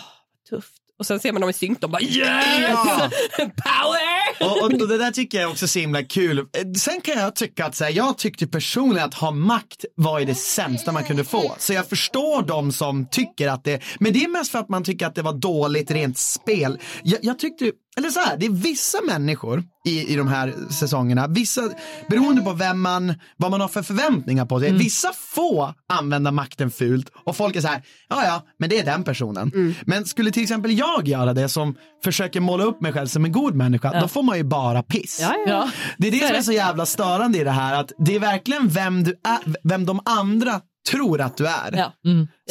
tufft. 0.50 0.74
Och 1.00 1.06
sen 1.06 1.20
ser 1.20 1.32
man 1.32 1.42
dem 1.42 1.50
i 1.50 1.54
synk, 1.54 1.82
de 1.82 1.92
bara 1.92 2.02
yes! 2.02 2.46
Ja. 2.62 3.10
Power! 3.38 4.52
och, 4.52 4.58
och, 4.64 4.82
och 4.82 4.88
det 4.88 4.98
där 4.98 5.12
tycker 5.12 5.42
jag 5.42 5.52
också 5.52 5.66
är 5.66 5.68
så 5.68 5.80
himla 5.80 6.04
kul. 6.04 6.40
Eh, 6.40 6.46
Sen 6.78 7.02
kan 7.02 7.18
jag 7.22 7.36
tycka 7.36 7.66
att 7.66 7.76
så 7.76 7.84
här, 7.84 7.92
jag 7.92 8.18
tyckte 8.18 8.48
personligen 8.48 9.06
att 9.08 9.14
ha 9.14 9.32
makt 9.32 9.86
var 9.96 10.20
ju 10.20 10.26
det 10.26 10.36
sämsta 10.36 10.92
man 10.92 11.04
kunde 11.04 11.24
få. 11.24 11.56
Så 11.60 11.74
jag 11.74 11.90
förstår 11.90 12.42
de 12.42 12.72
som 12.72 13.08
tycker 13.12 13.48
att 13.48 13.64
det, 13.64 13.82
men 14.00 14.14
det 14.14 14.24
är 14.24 14.28
mest 14.28 14.52
för 14.52 14.60
att 14.60 14.70
man 14.70 14.84
tycker 14.84 15.06
att 15.08 15.16
det 15.16 15.22
var 15.22 15.34
dåligt 15.34 15.92
rent 15.92 16.18
spel. 16.18 16.80
Jag, 17.04 17.20
jag 17.22 17.40
tyckte, 17.40 17.72
eller 17.98 18.10
så 18.10 18.20
här, 18.20 18.38
det 18.38 18.46
är 18.46 18.50
vissa 18.50 18.98
människor 19.08 19.64
i, 19.86 20.14
i 20.14 20.16
de 20.16 20.28
här 20.28 20.54
säsongerna, 20.70 21.28
vissa, 21.28 21.62
beroende 22.10 22.42
på 22.42 22.54
vem 22.54 22.82
man, 22.82 23.14
vad 23.38 23.52
man 23.52 23.62
har 23.62 23.68
för 23.68 23.84
förväntningar 23.84 24.46
på 24.46 24.60
sig, 24.60 24.72
vissa 24.74 25.12
få 25.14 25.74
använda 25.90 26.32
makten 26.32 26.72
fult 26.72 27.12
och 27.26 27.36
folk 27.38 27.56
är 27.56 27.62
så 27.62 27.68
här, 27.68 27.84
ja 28.10 28.26
ja, 28.26 28.46
men 28.60 28.70
det 28.70 28.80
är 28.80 28.86
den 28.86 29.04
personen. 29.04 29.76
Men 29.86 30.06
skulle 30.06 30.32
till 30.32 30.44
exempel 30.44 30.78
jag 30.78 31.08
göra 31.08 31.34
det 31.34 31.50
som 31.50 31.76
försöker 32.04 32.40
måla 32.40 32.64
upp 32.64 32.82
mig 32.82 32.94
själv 32.94 33.08
som 33.08 33.26
en 33.26 33.32
god 33.32 33.56
människa, 33.56 34.02
då 34.02 34.08
får 34.08 34.24
man 34.24 34.38
ju 34.38 34.44
bara 34.44 34.84
piss. 34.84 35.20
Ja, 35.22 35.36
ja. 35.48 35.52
Ja. 35.54 35.70
Det 35.98 36.08
är 36.08 36.12
det 36.12 36.28
som 36.28 36.36
är 36.36 36.42
så 36.42 36.52
jävla 36.52 36.86
störande 36.86 37.38
i 37.38 37.44
det 37.44 37.52
här, 37.52 37.80
att 37.80 37.92
det 37.98 38.16
är 38.16 38.20
verkligen 38.20 38.68
vem 38.68 39.04
du 39.04 39.12
är, 39.12 39.56
vem 39.64 39.86
de 39.86 40.00
andra 40.06 40.62
tror 40.92 41.22
att 41.22 41.38
du 41.38 41.48
är. 41.48 41.74
Ja. 41.78 41.94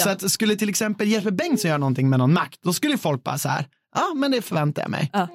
Så 0.03 0.11
att 0.11 0.31
skulle 0.31 0.57
till 0.57 0.69
exempel 0.69 1.09
Jesper 1.09 1.31
Bengtsson 1.31 1.69
göra 1.69 1.79
någonting 1.79 2.11
med 2.11 2.19
någon 2.19 2.33
makt, 2.33 2.59
då 2.65 2.73
skulle 2.73 2.99
folk 2.99 3.25
bara 3.25 3.39
så 3.39 3.49
här, 3.49 3.67
ja 3.97 4.15
men 4.15 4.31
det 4.31 4.43
förväntar 4.43 4.83
jag 4.83 4.91
mig. 4.91 5.11
Ja. 5.13 5.29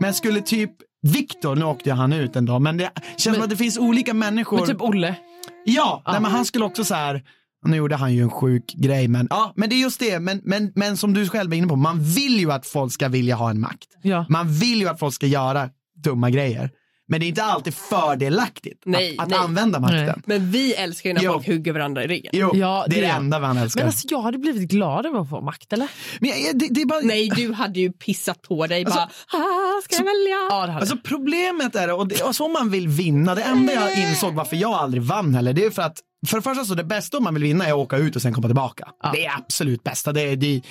Men 0.00 0.14
skulle 0.14 0.40
typ 0.40 0.70
Viktor, 1.02 1.56
nu 1.56 1.64
åkte 1.64 1.92
han 1.92 2.12
ut 2.12 2.36
en 2.36 2.46
dag, 2.46 2.62
men 2.62 2.76
det 2.76 2.90
känns 3.16 3.36
som 3.36 3.44
att 3.44 3.50
det 3.50 3.56
finns 3.56 3.78
olika 3.78 4.14
människor. 4.14 4.56
Men 4.56 4.66
typ 4.66 4.82
Olle. 4.82 5.16
Ja, 5.64 6.02
nej, 6.06 6.20
men 6.20 6.30
han 6.30 6.44
skulle 6.44 6.64
också 6.64 6.84
så 6.84 6.94
här, 6.94 7.22
nu 7.66 7.76
gjorde 7.76 7.96
han 7.96 8.14
ju 8.14 8.22
en 8.22 8.30
sjuk 8.30 8.74
grej, 8.76 9.08
men 9.08 9.26
ja, 9.30 9.52
men 9.56 9.68
det 9.68 9.74
är 9.74 9.80
just 9.80 10.00
det, 10.00 10.20
men, 10.20 10.40
men, 10.44 10.72
men 10.74 10.96
som 10.96 11.14
du 11.14 11.28
själv 11.28 11.52
är 11.52 11.56
inne 11.56 11.68
på, 11.68 11.76
man 11.76 12.00
vill 12.00 12.40
ju 12.40 12.52
att 12.52 12.66
folk 12.66 12.92
ska 12.92 13.08
vilja 13.08 13.36
ha 13.36 13.50
en 13.50 13.60
makt. 13.60 13.88
Ja. 14.02 14.26
Man 14.28 14.48
vill 14.52 14.80
ju 14.80 14.88
att 14.88 14.98
folk 14.98 15.14
ska 15.14 15.26
göra 15.26 15.70
dumma 16.04 16.30
grejer. 16.30 16.70
Men 17.08 17.20
det 17.20 17.26
är 17.26 17.28
inte 17.28 17.42
alltid 17.44 17.74
fördelaktigt 17.74 18.82
Nej, 18.84 19.16
att, 19.18 19.24
att 19.24 19.30
nej. 19.30 19.38
använda 19.38 19.80
makten. 19.80 20.04
Nej. 20.06 20.14
Men 20.24 20.50
vi 20.50 20.74
älskar 20.74 21.10
ju 21.10 21.14
när 21.14 21.22
Jo. 21.22 21.32
folk 21.32 21.46
hugger 21.46 21.72
varandra 21.72 22.04
i 22.04 22.06
ryggen. 22.06 22.30
Jo, 22.34 22.50
Ja, 22.54 22.86
det 22.88 22.96
är 22.98 23.00
det 23.02 23.06
enda 23.08 23.38
han 23.38 23.56
älskar. 23.56 23.80
Men 23.80 23.86
alltså 23.88 24.06
jag 24.10 24.20
hade 24.22 24.38
blivit 24.38 24.70
glad 24.70 25.06
över 25.06 25.20
att 25.20 25.30
få 25.30 25.40
makt 25.40 25.72
eller? 25.72 25.88
Men 26.20 26.30
det, 26.58 26.68
det 26.70 26.80
är 26.82 26.86
bara, 26.86 27.00
Nej, 27.00 27.30
du 27.36 27.52
hade 27.52 27.80
ju 27.80 27.92
pissat 27.92 28.42
på 28.42 28.66
dig. 28.66 28.84
bara, 28.84 28.94
ah, 29.32 29.80
ska 29.84 29.94
jag 29.96 30.04
välja? 30.04 30.36
Ja 30.50 30.66
det 30.66 30.72
hade 30.72 30.80
Alltså 30.80 30.96
problemet 31.04 31.74
är, 31.76 31.92
och 31.92 32.08
det, 32.08 32.22
och 32.22 32.36
så 32.36 32.44
om 32.44 32.52
man 32.52 32.70
vill 32.70 32.88
vinna, 32.88 33.34
det 33.34 33.42
enda 33.42 33.72
jag 33.72 33.98
insåg 33.98 34.34
varför 34.34 34.56
jag 34.56 34.72
aldrig 34.72 35.02
vann 35.02 35.34
heller, 35.34 35.52
det 35.52 35.64
är 35.64 35.70
för 35.70 35.82
att 35.82 35.98
för 36.26 36.36
det 36.36 36.42
första 36.42 36.64
så 36.64 36.74
det 36.74 36.84
bästa 36.84 37.16
om 37.18 37.24
man 37.24 37.34
vill 37.34 37.42
vinna 37.42 37.66
är 37.66 37.70
att 37.70 37.76
åka 37.76 37.96
ut 37.96 38.16
och 38.16 38.22
sen 38.22 38.32
komma 38.34 38.48
tillbaka. 38.48 38.88
Det 39.12 39.26
är 39.26 39.34
absolut 39.36 39.82
bästa. 39.84 40.12
Det 40.12 40.20
är, 40.20 40.36
det, 40.36 40.62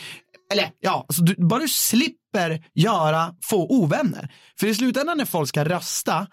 eller 0.52 0.72
ja, 0.80 1.06
alltså 1.08 1.22
du, 1.24 1.36
bara 1.38 1.60
du 1.60 1.68
slipper 1.68 2.66
göra, 2.74 3.36
få 3.44 3.68
ovänner. 3.70 4.34
För 4.60 4.68
i 4.68 4.76
slutändan 4.76 5.18
när 5.18 5.26
folk 5.26 5.50
ska 5.50 5.66
rösta, 5.66 6.28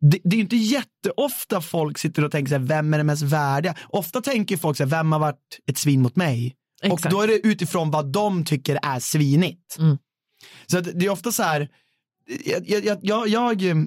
det, 0.00 0.20
det 0.24 0.36
är 0.36 0.40
inte 0.40 0.56
jätteofta 0.56 1.60
folk 1.60 1.98
sitter 1.98 2.24
och 2.24 2.30
tänker 2.30 2.48
så 2.48 2.58
här, 2.58 2.66
vem 2.66 2.94
är 2.94 2.98
det 2.98 3.04
mest 3.04 3.22
värdiga? 3.22 3.74
Ofta 3.88 4.20
tänker 4.20 4.56
folk 4.56 4.76
så 4.76 4.82
här, 4.82 4.90
vem 4.90 5.12
har 5.12 5.18
varit 5.18 5.58
ett 5.70 5.78
svin 5.78 6.02
mot 6.02 6.16
mig? 6.16 6.56
Och 6.82 6.98
Exakt. 6.98 7.10
då 7.10 7.20
är 7.20 7.26
det 7.26 7.46
utifrån 7.46 7.90
vad 7.90 8.12
de 8.12 8.44
tycker 8.44 8.78
är 8.82 9.00
svinigt. 9.00 9.78
Mm. 9.78 9.98
Så 10.66 10.80
det 10.80 11.06
är 11.06 11.10
ofta 11.10 11.32
så 11.32 11.42
här, 11.42 11.68
jag, 12.44 12.68
jag, 12.68 13.04
jag, 13.04 13.28
jag, 13.28 13.86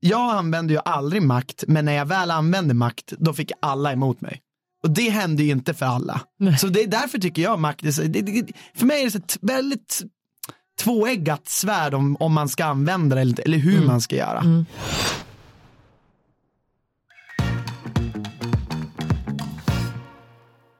jag 0.00 0.34
använder 0.34 0.74
ju 0.74 0.80
aldrig 0.84 1.22
makt, 1.22 1.64
men 1.68 1.84
när 1.84 1.92
jag 1.92 2.06
väl 2.06 2.30
använde 2.30 2.74
makt, 2.74 3.12
då 3.18 3.32
fick 3.32 3.52
alla 3.60 3.92
emot 3.92 4.20
mig. 4.20 4.40
Och 4.84 4.90
det 4.90 5.10
hände 5.10 5.42
ju 5.42 5.50
inte 5.50 5.74
för 5.74 5.86
alla. 5.86 6.20
Nej. 6.38 6.58
Så 6.58 6.66
det 6.66 6.82
är 6.82 6.86
därför 6.86 7.18
tycker 7.18 7.42
jag 7.42 7.60
makt 7.60 7.84
är 7.84 7.90
så, 7.90 8.02
det, 8.02 8.22
det, 8.22 8.52
för 8.74 8.86
mig 8.86 9.00
är 9.00 9.04
det 9.04 9.10
så 9.10 9.18
ett 9.18 9.38
väldigt 9.40 10.02
tvåeggat 10.78 11.48
svärd 11.48 11.94
om, 11.94 12.16
om 12.20 12.32
man 12.32 12.48
ska 12.48 12.64
använda 12.64 13.16
det 13.16 13.42
eller, 13.42 13.58
hur 13.58 13.86
man 13.86 14.00
ska 14.00 14.16
göra. 14.16 14.40
Mm. 14.40 14.66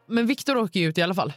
Men 0.09 0.27
Viktor 0.27 0.57
åker 0.57 0.81
ju 0.81 0.89
ut 0.89 0.99
i 0.99 1.03
alla 1.03 1.15
fall. 1.15 1.33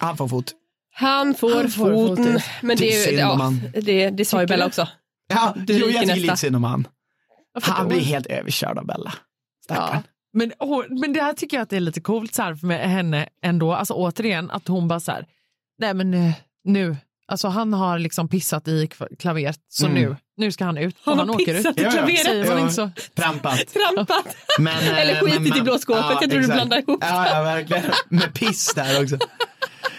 Han 0.00 0.16
får 0.16 0.28
fot. 0.28 0.52
Han 0.94 1.34
får 1.34 1.54
Han 1.54 1.70
får 1.70 1.92
foten. 1.92 2.24
foten. 2.24 2.40
Men 2.62 2.76
det, 2.76 2.84
Det 2.84 3.04
är 3.04 3.12
är 3.12 3.18
ja, 3.18 3.52
det, 3.80 4.10
det 4.10 4.24
sa 4.24 4.40
ju 4.40 4.46
Bella 4.46 4.66
också. 4.66 4.88
Ja, 5.28 5.54
Du 5.66 5.78
jo, 5.78 5.86
ryker 5.86 5.98
jag 5.98 6.08
tycker 6.08 6.20
lite 6.20 6.36
synd 6.36 6.56
om 6.56 6.64
han. 6.64 6.88
Han 7.62 7.88
blir 7.88 8.00
helt 8.00 8.26
överkörd 8.26 8.78
av 8.78 8.86
Bella. 8.86 9.12
Stackarn. 9.64 10.02
Ja. 10.04 10.15
Men, 10.36 10.52
hon, 10.58 10.84
men 11.00 11.12
det 11.12 11.22
här 11.22 11.32
tycker 11.32 11.56
jag 11.56 11.62
att 11.62 11.70
det 11.70 11.76
är 11.76 11.80
lite 11.80 12.00
coolt 12.00 12.34
så 12.34 12.42
här 12.42 12.58
med 12.66 12.90
henne 12.90 13.28
ändå. 13.42 13.72
Alltså 13.74 13.94
återigen 13.94 14.50
att 14.50 14.68
hon 14.68 14.88
bara 14.88 15.00
så 15.00 15.12
här, 15.12 15.26
nej 15.78 15.94
men 15.94 16.14
eh, 16.14 16.32
nu, 16.64 16.96
alltså 17.28 17.48
han 17.48 17.72
har 17.72 17.98
liksom 17.98 18.28
pissat 18.28 18.68
i 18.68 18.88
klaveret 19.18 19.58
så 19.68 19.86
Mm. 19.86 20.02
nu, 20.02 20.16
nu 20.36 20.52
ska 20.52 20.64
han 20.64 20.78
ut. 20.78 20.96
Han 21.04 21.12
och 21.12 21.18
har 21.18 21.26
han 21.26 21.34
åker 21.42 21.54
ut. 21.54 21.56
pissat 21.56 21.78
i 21.78 21.82
Ja, 21.82 21.86
ja. 21.86 21.90
klaveret. 21.92 22.48
Ja. 22.48 22.58
inte 22.60 22.74
så? 22.74 22.90
Trampat. 23.14 23.58
Trampat. 23.94 24.36
Men, 24.58 24.76
eh, 24.78 24.98
Eller 24.98 25.20
skitit 25.20 25.40
men- 25.48 25.58
i 25.58 25.62
blå 25.62 25.78
skåpet. 25.78 26.04
Jag 26.10 26.18
tror 26.20 26.28
du 26.28 26.38
exakt. 26.40 26.54
blandar 26.56 26.78
ihop. 26.78 26.98
Ja, 27.04 27.28
ja, 27.28 27.42
verkligen. 27.42 27.82
Med 28.08 28.34
piss 28.34 28.74
där 28.74 29.02
också. 29.02 29.18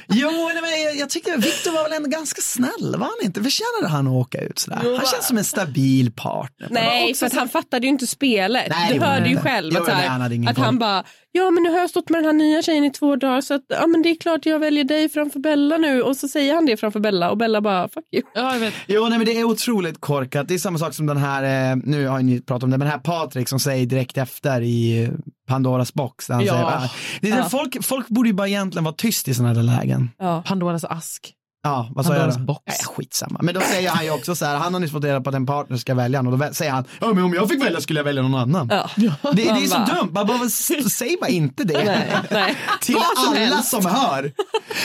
Jo, 0.10 0.30
nej, 0.54 0.62
men 0.62 0.82
jag, 0.84 0.96
jag 0.96 1.10
tycker 1.10 1.38
Viktor 1.38 1.72
var 1.72 1.84
väl 1.84 1.94
ändå 1.94 2.10
ganska 2.10 2.42
snäll, 2.42 2.96
var 2.98 3.06
han 3.06 3.16
inte? 3.24 3.44
Förtjänade 3.44 3.88
han 3.88 4.08
att 4.08 4.14
åka 4.14 4.42
ut 4.42 4.60
sådär? 4.60 4.82
Jo, 4.84 4.96
han 4.96 5.06
känns 5.06 5.28
som 5.28 5.38
en 5.38 5.44
stabil 5.44 6.12
partner. 6.12 6.68
Nej, 6.72 7.14
för 7.14 7.26
att 7.26 7.34
han 7.34 7.50
fattade 7.50 7.86
ju 7.86 7.90
inte 7.90 8.08
spelet. 8.08 8.68
Nej, 8.70 8.94
du 8.94 9.00
hörde 9.00 9.30
ju 9.30 9.38
själv 9.38 9.78
att, 9.78 9.88
här, 9.88 10.50
att 10.50 10.58
han 10.58 10.80
bara, 10.80 11.04
ja 11.38 11.52
men 11.52 11.64
nu 11.64 11.70
har 11.72 11.78
jag 11.80 11.90
stått 11.90 12.10
med 12.10 12.20
den 12.20 12.26
här 12.26 12.34
nya 12.34 12.62
tjejen 12.62 12.84
i 12.84 12.92
två 12.92 13.16
dagar 13.16 13.42
så 13.42 13.54
att, 13.54 13.62
ja 13.68 13.88
men 13.88 14.02
det 14.02 14.10
är 14.10 14.16
klart 14.16 14.46
jag 14.46 14.60
väljer 14.60 14.84
dig 14.84 15.10
framför 15.10 15.40
Bella 15.40 15.78
nu. 15.78 16.02
Och 16.02 16.16
så 16.18 16.28
säger 16.28 16.56
han 16.56 16.66
det 16.66 16.78
framför 16.78 17.00
Bella 17.00 17.30
och 17.32 17.38
Bella 17.38 17.62
bara, 17.62 17.88
fuck 17.90 18.04
you. 18.12 18.24
Ja, 18.36 18.54
jag 18.54 18.60
vet. 18.60 18.74
Jo, 18.88 19.08
nej, 19.10 19.18
men 19.20 19.26
det 19.26 19.40
är 19.40 19.44
otroligt 19.44 20.02
korkat. 20.02 20.48
Det 20.48 20.54
är 20.54 20.58
samma 20.58 20.78
sak 20.80 20.94
som 20.94 21.06
den 21.06 21.18
här, 21.18 21.72
eh, 21.72 21.78
nu 21.84 22.08
har 22.08 22.20
ni 22.20 22.42
pratat 22.42 22.64
om 22.64 22.70
det, 22.70 22.78
men 22.78 22.88
den 22.88 22.92
här 22.92 23.00
Patrik 23.00 23.50
som 23.50 23.60
säger 23.60 23.86
direkt 23.86 24.18
efter 24.18 24.62
i 24.62 25.04
eh, 25.04 25.10
Pandoras 25.48 25.94
box. 25.94 26.28
Där 26.28 26.34
han 26.36 26.46
Ja. 26.46 26.54
säger, 26.54 26.64
bara, 26.66 26.90
det 27.22 27.30
är, 27.30 27.38
Ja. 27.38 27.50
folk, 27.50 27.84
folk 27.86 28.08
borde 28.08 28.30
ju 28.30 28.34
bara 28.34 28.48
egentligen 28.48 28.84
vara 28.84 28.96
tyst 28.96 29.28
i 29.28 29.34
sådana 29.34 29.54
här 29.54 29.64
lägen. 29.64 30.10
Ja. 30.18 30.44
Pandoras 30.48 30.84
ask. 30.84 31.34
Ja, 31.68 31.90
vad 31.96 32.06
sa 32.06 32.16
jag 32.16 32.30
då? 32.34 32.40
box. 32.40 32.62
Nej, 32.68 32.78
skitsamma. 32.84 33.40
Men 33.44 33.56
då 33.56 33.62
säger 33.62 33.90
han 33.90 34.06
ju 34.06 34.12
också 34.12 34.36
så 34.36 34.46
här, 34.46 34.56
han 34.58 34.74
har 34.74 34.80
nyss 34.80 34.92
fått 34.92 35.04
reda 35.04 35.22
på 35.22 35.30
att 35.30 35.36
en 35.36 35.46
partner 35.46 35.78
ska 35.78 35.94
välja 35.94 36.20
honom 36.20 36.34
och 36.34 36.40
då 36.40 36.54
säger 36.54 36.72
han, 36.72 36.84
ja 37.00 37.14
men 37.14 37.24
om 37.24 37.34
jag 37.34 37.50
fick 37.50 37.64
välja 37.64 37.82
skulle 37.82 38.00
jag 38.00 38.04
välja 38.04 38.22
någon 38.22 38.36
annan. 38.36 38.68
Ja. 38.72 38.90
Det, 38.96 39.32
det 39.32 39.50
är 39.50 39.68
så 39.88 39.94
dumt, 39.94 40.12
man 40.14 40.28
bara, 40.28 40.50
säg 40.90 41.18
bara 41.22 41.30
inte 41.30 41.64
det. 41.64 41.84
Nej, 41.86 42.14
nej. 42.32 42.56
Till 42.82 42.96
som 42.96 43.04
alla 43.18 43.40
helst. 43.40 43.70
som 43.70 43.86
hör. 43.86 44.32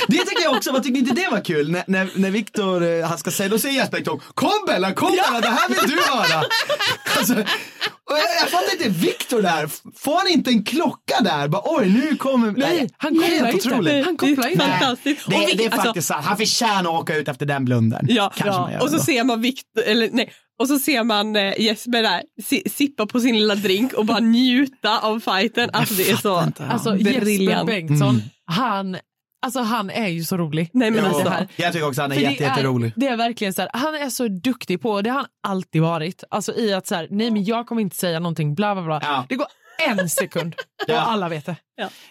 Det 0.09 0.19
tycker 0.19 0.43
jag 0.43 0.57
också, 0.57 0.73
vad 0.73 0.83
tycker 0.83 0.93
ni 0.93 0.99
inte 0.99 1.15
det 1.15 1.29
var 1.31 1.45
kul? 1.45 1.71
När, 1.71 1.85
när, 1.87 2.11
när 2.17 2.31
Viktor, 2.31 2.85
eh, 2.85 3.07
han 3.07 3.19
ska 3.19 3.31
säga, 3.31 3.49
då 3.49 3.59
säger 3.59 3.75
Jesper 3.75 4.05
kom 4.35 4.51
Bella, 4.67 4.93
kom 4.93 5.11
Bella, 5.11 5.41
det 5.41 5.49
här 5.49 5.69
vill 5.69 5.91
du 5.91 6.03
höra. 6.03 6.43
Alltså, 7.19 7.33
och 7.35 8.19
jag, 8.19 8.29
jag 8.43 8.51
fattar 8.51 8.73
inte, 8.73 8.89
Viktor 8.89 9.43
där, 9.43 9.67
får 9.99 10.17
han 10.19 10.29
inte 10.29 10.51
en 10.51 10.65
klocka 10.65 11.21
där? 11.21 11.49
Bara, 11.49 11.63
Oj, 11.65 11.89
nu 11.89 12.17
kommer... 12.17 12.51
Nej, 12.57 12.89
han 12.97 13.11
kopplar 13.15 13.29
helt 13.29 13.55
inte. 13.55 13.69
otroligt. 13.69 14.05
Han 14.05 14.17
kopplar 14.17 14.49
inte. 14.49 14.65
Fantastiskt. 14.67 15.27
Det, 15.29 15.37
Och 15.37 15.43
det 15.57 15.65
är 15.65 15.71
alltså- 15.71 15.83
faktiskt 15.83 16.09
sant, 16.09 16.25
han 16.27 16.37
förtjänar 16.37 16.81
att 16.95 17.01
åka 17.01 17.17
ut 17.17 17.29
efter 17.29 17.47
den 17.47 17.65
blunden. 17.65 18.07
Ja, 18.09 18.33
ja. 18.37 18.79
och 18.83 18.91
så 18.91 18.97
då. 18.97 19.03
ser 19.03 19.25
man 19.25 19.41
Victor, 19.41 19.83
eller 19.87 20.09
nej, 20.13 20.33
och 20.61 20.69
så 20.69 20.79
ser 20.79 21.05
man 21.05 21.37
eh, 21.37 21.61
Jesper 21.61 22.03
där 22.03 22.23
si, 22.45 22.63
sippa 22.71 23.07
på 23.07 23.21
sin 23.21 23.35
lilla 23.39 23.55
drink 23.55 23.93
och 23.93 24.07
bara 24.07 24.21
njuta 24.21 24.99
av 24.99 25.21
fighten. 25.21 25.71
Alltså 25.73 25.95
det 25.95 26.11
är 26.11 26.17
så 26.17 26.35
Alltså 26.71 26.97
Jesper 26.97 27.21
briljant. 27.21 27.67
Bengtsson, 27.67 28.09
Mm. 28.09 28.23
han, 28.47 28.97
alltså, 29.43 29.61
han 29.61 29.91
är 29.91 30.09
ju 30.09 30.25
så 30.25 30.37
rolig. 30.37 30.71
Nej 30.73 30.91
men 30.91 31.05
alltså, 31.05 31.25
det 31.25 31.31
här. 31.31 31.49
Jag 31.57 31.73
tycker 31.73 31.89
också 31.89 32.03
han 32.03 32.13
är 32.13 32.17
För 32.17 32.23
jätte, 32.23 32.45
det 32.45 32.49
jätterolig. 32.49 32.93
Det 32.97 33.07
är 33.09 33.17
verkligen 33.17 33.53
så 33.55 33.63
här, 33.63 33.71
han 33.73 33.95
är 33.95 34.11
så 34.11 34.29
duktig 34.29 34.81
på, 34.83 34.91
och 34.91 35.03
det 35.03 35.11
har 35.11 35.17
han 35.17 35.27
alltid 35.43 35.83
varit, 35.83 36.25
alltså 36.31 36.55
i 36.57 36.73
att 36.75 36.87
så 36.87 36.95
här, 36.95 37.09
nej 37.11 37.31
men 37.31 37.45
jag 37.45 37.67
kommer 37.67 37.83
inte 37.83 37.97
säga 37.97 38.19
någonting, 38.21 38.55
bla 38.55 38.75
bla 38.75 38.85
bla. 38.85 39.01
Ja. 39.03 39.27
Det 39.29 39.37
går 39.37 39.47
en 39.89 40.09
sekund 40.09 40.55
Ja. 40.87 41.03
och 41.05 41.11
alla 41.13 41.29
vet 41.29 41.47
det. 41.47 41.57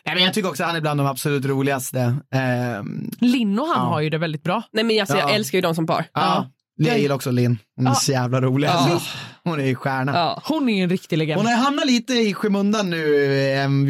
Nej, 0.05 0.15
men 0.15 0.23
jag 0.23 0.33
tycker 0.33 0.49
också 0.49 0.63
han 0.63 0.75
är 0.75 0.81
bland 0.81 0.99
de 0.99 1.07
absolut 1.07 1.45
roligaste. 1.45 2.15
Ehm, 2.33 3.11
Linn 3.19 3.59
och 3.59 3.67
han 3.67 3.85
Ja. 3.85 3.89
har 3.93 4.01
ju 4.01 4.09
det 4.09 4.17
väldigt 4.17 4.43
bra. 4.43 4.63
nej 4.71 4.83
men 4.83 4.99
alltså, 4.99 5.17
jag 5.17 5.29
Ja. 5.29 5.33
älskar 5.35 5.57
ju 5.57 5.61
dem 5.61 5.75
som 5.75 5.87
par. 5.87 6.05
ja. 6.13 6.45
Jag 6.87 6.99
gillar 6.99 7.15
också 7.15 7.31
Linn. 7.31 7.57
Hon 7.75 7.87
är 7.87 7.91
Ja. 7.91 7.95
så 7.95 8.11
jävla 8.11 8.41
rolig. 8.41 8.67
Ja. 8.67 9.01
Hon 9.43 9.59
är 9.59 9.65
ju 9.65 9.75
stjärna. 9.75 10.11
Ja. 10.15 10.41
Hon 10.45 10.69
är 10.69 10.73
ju 10.77 10.83
en 10.83 10.89
riktig 10.89 11.17
legend. 11.17 11.37
Hon 11.41 11.45
har 11.47 11.55
hamnat 11.55 11.85
lite 11.85 12.13
i 12.13 12.33
skymundan 12.33 12.89
nu 12.89 13.05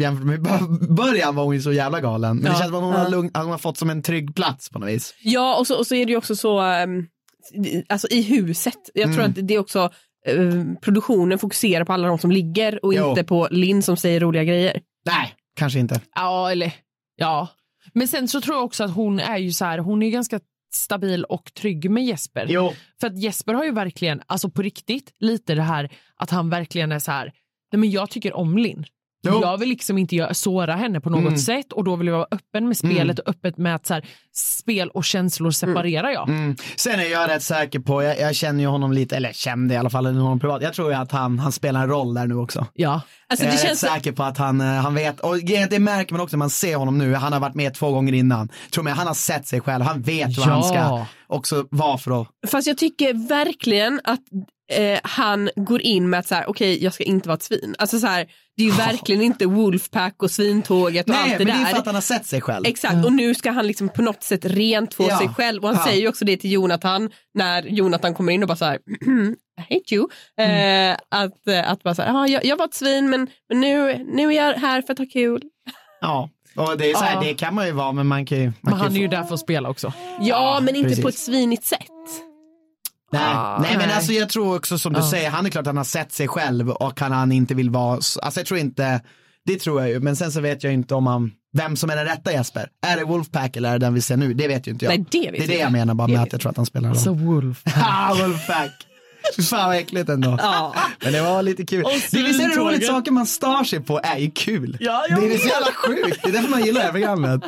jämfört 0.00 0.26
med 0.26 0.42
början 0.94 1.34
var 1.34 1.44
hon 1.44 1.54
ju 1.54 1.62
så 1.62 1.72
jävla 1.72 2.00
galen. 2.00 2.36
Men 2.36 2.44
det 2.52 2.58
känns 2.58 2.64
som 2.70 2.74
att 2.74 2.82
hon, 2.82 2.92
har 2.94 3.10
lugn, 3.10 3.30
att 3.34 3.42
hon 3.42 3.50
har 3.50 3.58
fått 3.58 3.76
som 3.78 3.90
en 3.90 4.02
trygg 4.02 4.34
plats 4.34 4.70
på 4.70 4.78
något 4.78 4.88
vis. 4.88 5.14
Ja, 5.22 5.56
och 5.58 5.66
så, 5.66 5.78
och 5.78 5.86
så 5.86 5.94
är 5.94 6.06
det 6.06 6.12
ju 6.12 6.18
också 6.18 6.36
så, 6.36 6.60
ehm, 6.60 7.06
alltså 7.88 8.08
i 8.10 8.22
huset, 8.22 8.74
jag 8.94 9.04
tror 9.12 9.24
Mm. 9.24 9.30
att 9.30 9.48
det 9.48 9.54
är 9.54 9.58
också, 9.58 9.90
eh, 10.26 10.36
produktionen 10.82 11.38
fokuserar 11.38 11.84
på 11.84 11.92
alla 11.92 12.08
de 12.08 12.18
som 12.18 12.30
ligger 12.30 12.84
och 12.84 12.94
Jo. 12.94 13.08
inte 13.08 13.24
på 13.24 13.48
Linn 13.50 13.82
som 13.82 13.96
säger 13.96 14.20
roliga 14.20 14.44
grejer. 14.44 14.80
Nej, 15.06 15.34
kanske 15.56 15.78
inte. 15.78 16.00
Ja, 16.14 16.50
eller 16.50 16.72
ja. 17.16 17.48
Men 17.94 18.08
sen 18.08 18.28
så 18.28 18.40
tror 18.40 18.56
jag 18.56 18.64
också 18.64 18.84
att 18.84 18.94
hon 18.94 19.20
är 19.20 19.38
ju 19.38 19.52
så 19.52 19.64
här, 19.64 19.78
hon 19.78 20.02
är 20.02 20.06
ju 20.06 20.12
ganska 20.12 20.40
stabil 20.74 21.24
och 21.24 21.54
trygg 21.54 21.90
med 21.90 22.04
Jesper. 22.04 22.46
Jo, 22.48 22.72
För 23.00 23.06
att 23.06 23.18
Jesper 23.18 23.54
har 23.54 23.64
ju 23.64 23.72
verkligen, 23.72 24.22
alltså 24.26 24.50
på 24.50 24.62
riktigt, 24.62 25.14
lite 25.18 25.54
det 25.54 25.62
här 25.62 25.92
att 26.16 26.30
han 26.30 26.50
verkligen 26.50 26.92
är 26.92 26.98
så 26.98 27.10
här, 27.10 27.32
nej 27.72 27.80
men 27.80 27.90
jag 27.90 28.10
tycker 28.10 28.32
om 28.32 28.58
Linn. 28.58 28.84
Jo. 29.22 29.40
Jag 29.42 29.58
vill 29.58 29.68
liksom 29.68 29.98
inte 29.98 30.16
göra, 30.16 30.34
såra 30.34 30.74
henne 30.76 31.00
på 31.00 31.10
något 31.10 31.20
Mm. 31.20 31.36
sätt 31.38 31.72
och 31.72 31.84
då 31.84 31.96
vill 31.96 32.06
jag 32.06 32.14
vara 32.14 32.26
öppen 32.30 32.68
med 32.68 32.76
spelet 32.76 33.18
och 33.18 33.28
öppet 33.28 33.58
med 33.58 33.74
att 33.74 33.86
så 33.86 33.94
här, 33.94 34.04
spel 34.34 34.88
och 34.88 35.04
känslor 35.04 35.50
separerar 35.50 36.10
jag. 36.10 36.28
Mm. 36.28 36.56
Sen 36.76 37.00
är 37.00 37.04
jag 37.04 37.28
rätt 37.30 37.42
säker 37.42 37.78
på, 37.80 38.02
jag, 38.02 38.20
jag 38.20 38.34
känner 38.34 38.60
ju 38.60 38.66
honom 38.66 38.92
lite, 38.92 39.16
eller 39.16 39.32
kände 39.32 39.74
i 39.74 39.76
alla 39.76 39.90
fall 39.90 40.06
honom 40.06 40.40
privat. 40.40 40.62
Jag 40.62 40.74
tror 40.74 40.94
att 40.94 41.12
han, 41.12 41.38
han 41.38 41.52
spelar 41.52 41.82
en 41.82 41.88
roll 41.88 42.14
där 42.14 42.26
nu 42.26 42.34
också. 42.34 42.66
Ja. 42.74 43.00
Alltså, 43.28 43.44
jag 43.46 43.54
det 43.54 43.58
är 43.58 43.66
känns 43.66 43.82
rätt 43.84 43.92
säker 43.92 44.12
på 44.12 44.22
att 44.22 44.38
han, 44.38 44.60
eh, 44.60 44.66
han 44.66 44.94
vet, 44.94 45.20
och 45.20 45.36
det 45.70 45.78
märker 45.78 46.12
man 46.14 46.20
också 46.20 46.36
när 46.36 46.38
man 46.38 46.50
ser 46.50 46.76
honom 46.76 46.98
nu, 46.98 47.14
han 47.14 47.32
har 47.32 47.40
varit 47.40 47.54
med 47.54 47.74
två 47.74 47.90
gånger 47.90 48.12
innan. 48.12 48.48
Tror 48.74 48.84
mig, 48.84 48.92
han 48.92 49.06
har 49.06 49.14
sett 49.14 49.46
sig 49.46 49.60
själv, 49.60 49.84
han 49.84 50.02
vet 50.02 50.38
vad 50.38 50.46
Ja. 50.46 50.52
han 50.52 50.62
ska 50.62 51.06
också 51.26 51.66
vara 51.70 51.98
för 51.98 52.20
att, 52.22 52.28
Fast 52.50 52.66
jag 52.66 52.78
tycker 52.78 53.28
verkligen 53.28 54.00
att 54.04 54.20
eh, 54.72 54.98
han 55.02 55.50
går 55.56 55.82
in 55.82 56.10
med 56.10 56.20
att 56.20 56.26
så 56.26 56.34
här, 56.34 56.44
okej 56.50 56.84
jag 56.84 56.94
ska 56.94 57.04
inte 57.04 57.28
vara 57.28 57.36
ett 57.36 57.42
svin. 57.42 57.74
Alltså 57.78 57.98
så 57.98 58.06
här, 58.06 58.26
det 58.56 58.62
är 58.62 58.66
ju 58.66 58.72
verkligen 58.72 59.22
inte 59.22 59.46
Wolfpack 59.46 60.22
och 60.22 60.30
svintåget 60.30 61.06
och 61.08 61.14
Nej, 61.14 61.20
allt 61.22 61.38
det 61.38 61.44
men 61.44 61.46
det 61.46 61.52
är 61.52 61.64
där. 61.64 61.70
för 61.70 61.78
att 61.78 61.86
han 61.86 61.94
har 61.94 62.02
sett 62.02 62.26
sig 62.26 62.40
själv. 62.40 62.66
Exakt, 62.66 63.04
och 63.04 63.12
nu 63.12 63.34
ska 63.34 63.50
han 63.50 63.66
liksom 63.66 63.88
på 63.88 64.02
något 64.02 64.22
sätt 64.22 64.44
rentvå 64.44 65.04
Ja. 65.08 65.18
sig 65.18 65.28
själv 65.28 65.62
och 65.62 65.68
han 65.68 65.78
Ja. 65.78 65.84
säger 65.86 66.00
ju 66.02 66.08
också 66.08 66.24
det 66.24 66.36
till 66.36 66.52
Jonathan 66.52 67.10
när 67.34 67.62
Jonathan 67.62 68.14
kommer 68.14 68.32
in 68.32 68.42
och 68.42 68.48
bara 68.48 68.56
så 68.56 68.64
här, 68.64 68.74
I 69.58 69.74
hate 69.74 69.94
you. 69.94 70.08
Mm. 70.40 70.90
Eh, 70.92 70.96
att, 71.08 71.46
eh, 71.46 71.70
att 71.70 71.82
bara 71.82 71.94
så 71.94 72.02
här, 72.02 72.08
"Ja, 72.12 72.28
jag, 72.28 72.44
jag 72.44 72.56
var 72.56 72.64
ett 72.64 72.74
svin 72.74 73.10
men, 73.10 73.26
men 73.48 73.60
nu, 73.60 74.04
nu 74.14 74.26
är 74.28 74.32
jag 74.46 74.54
här 74.54 74.82
för 74.82 74.92
att 74.92 74.98
ha 74.98 75.06
kul. 75.12 75.42
Ja, 76.00 76.30
och 76.56 76.78
det 76.78 76.90
är 76.90 76.94
så 76.94 77.04
här, 77.04 77.14
Ja. 77.14 77.20
det 77.20 77.34
kan 77.34 77.54
man 77.54 77.66
ju 77.66 77.72
vara, 77.72 77.92
men 77.92 78.06
man 78.06 78.26
kan 78.26 78.38
ju... 78.38 78.44
Man 78.44 78.54
Men 78.60 78.72
kan 78.72 78.80
han 78.80 78.96
är 78.96 79.00
ju 79.00 79.08
där 79.08 79.22
för 79.22 79.34
att 79.34 79.40
spela 79.40 79.68
också. 79.68 79.92
Ja, 80.20 80.60
men 80.62 80.76
inte 80.76 80.88
precis. 80.88 81.02
på 81.02 81.08
ett 81.08 81.18
svinigt 81.18 81.64
sätt. 81.64 81.86
Nej, 83.12 83.22
Ah, 83.24 83.58
nej 83.62 83.76
men 83.76 83.86
nej. 83.86 83.96
alltså 83.96 84.12
jag 84.12 84.28
tror 84.28 84.56
också 84.56 84.78
som 84.78 84.92
du 84.92 84.98
Ja. 85.00 85.10
säger, 85.10 85.30
han 85.30 85.46
är 85.46 85.50
klart 85.50 85.60
att 85.62 85.66
han 85.66 85.76
har 85.76 85.84
sett 85.84 86.12
sig 86.12 86.28
själv 86.28 86.70
och 86.70 87.00
han, 87.00 87.12
han 87.12 87.32
inte 87.32 87.54
vill 87.54 87.70
vara, 87.70 87.92
alltså 87.94 88.40
jag 88.40 88.46
tror 88.46 88.60
inte, 88.60 89.00
det 89.46 89.56
tror 89.60 89.80
jag 89.80 89.90
ju, 89.90 90.00
men 90.00 90.16
sen 90.16 90.32
så 90.32 90.40
vet 90.40 90.64
jag 90.64 90.72
inte 90.72 90.94
om 90.94 91.06
han, 91.06 91.30
vem 91.52 91.76
som 91.76 91.90
är 91.90 91.96
den 91.96 92.04
rätta 92.04 92.32
Jesper. 92.32 92.68
Är 92.86 92.96
det 92.96 93.04
Wolfpack 93.04 93.56
eller 93.56 93.68
är 93.68 93.72
det 93.72 93.86
den 93.86 93.94
vi 93.94 94.00
ser 94.00 94.16
nu? 94.16 94.34
Det 94.34 94.48
vet 94.48 94.66
ju 94.66 94.70
inte 94.70 94.84
jag. 94.84 94.90
Nej, 94.98 95.04
det 95.10 95.30
vet 95.30 95.32
det 95.32 95.44
är 95.44 95.48
det 95.48 95.54
jag. 95.54 95.62
jag 95.62 95.72
menar 95.72 95.94
bara 95.94 96.06
Det 96.06 96.12
med 96.12 96.20
vet 96.20 96.26
att 96.28 96.32
jag 96.32 96.40
tror 96.40 96.50
att 96.50 96.56
han 96.56 96.66
spelar 96.66 96.88
en 96.88 96.94
roll. 96.94 97.02
Så 97.02 97.14
Wolf. 97.14 97.62
Ha, 97.74 98.14
Wolfpack! 98.14 98.70
Fan 99.50 99.68
vad 99.68 99.76
äckligt 99.76 100.08
ändå. 100.08 100.36
Ja. 100.42 100.74
Men 101.04 101.12
det 101.12 101.22
var 101.22 101.42
lite 101.42 101.66
kul. 101.66 101.82
Det 102.10 102.22
visst 102.22 102.40
är 102.40 102.48
det 102.48 102.56
roligt, 102.56 102.86
saker 102.86 103.10
man 103.12 103.26
stör 103.26 103.64
sig 103.64 103.80
på 103.80 104.00
är 104.02 104.18
ju 104.18 104.30
kul. 104.30 104.76
Ja, 104.80 105.04
jag 105.08 105.20
det 105.22 105.34
är 105.34 105.38
så 105.38 105.48
jävla 105.48 105.72
sjukt, 105.72 106.20
det 106.22 106.28
är 106.28 106.32
därför 106.32 106.50
man 106.50 106.64
gillar 106.64 106.80
det 106.80 106.84
här 106.86 106.92
programmet. 106.92 107.40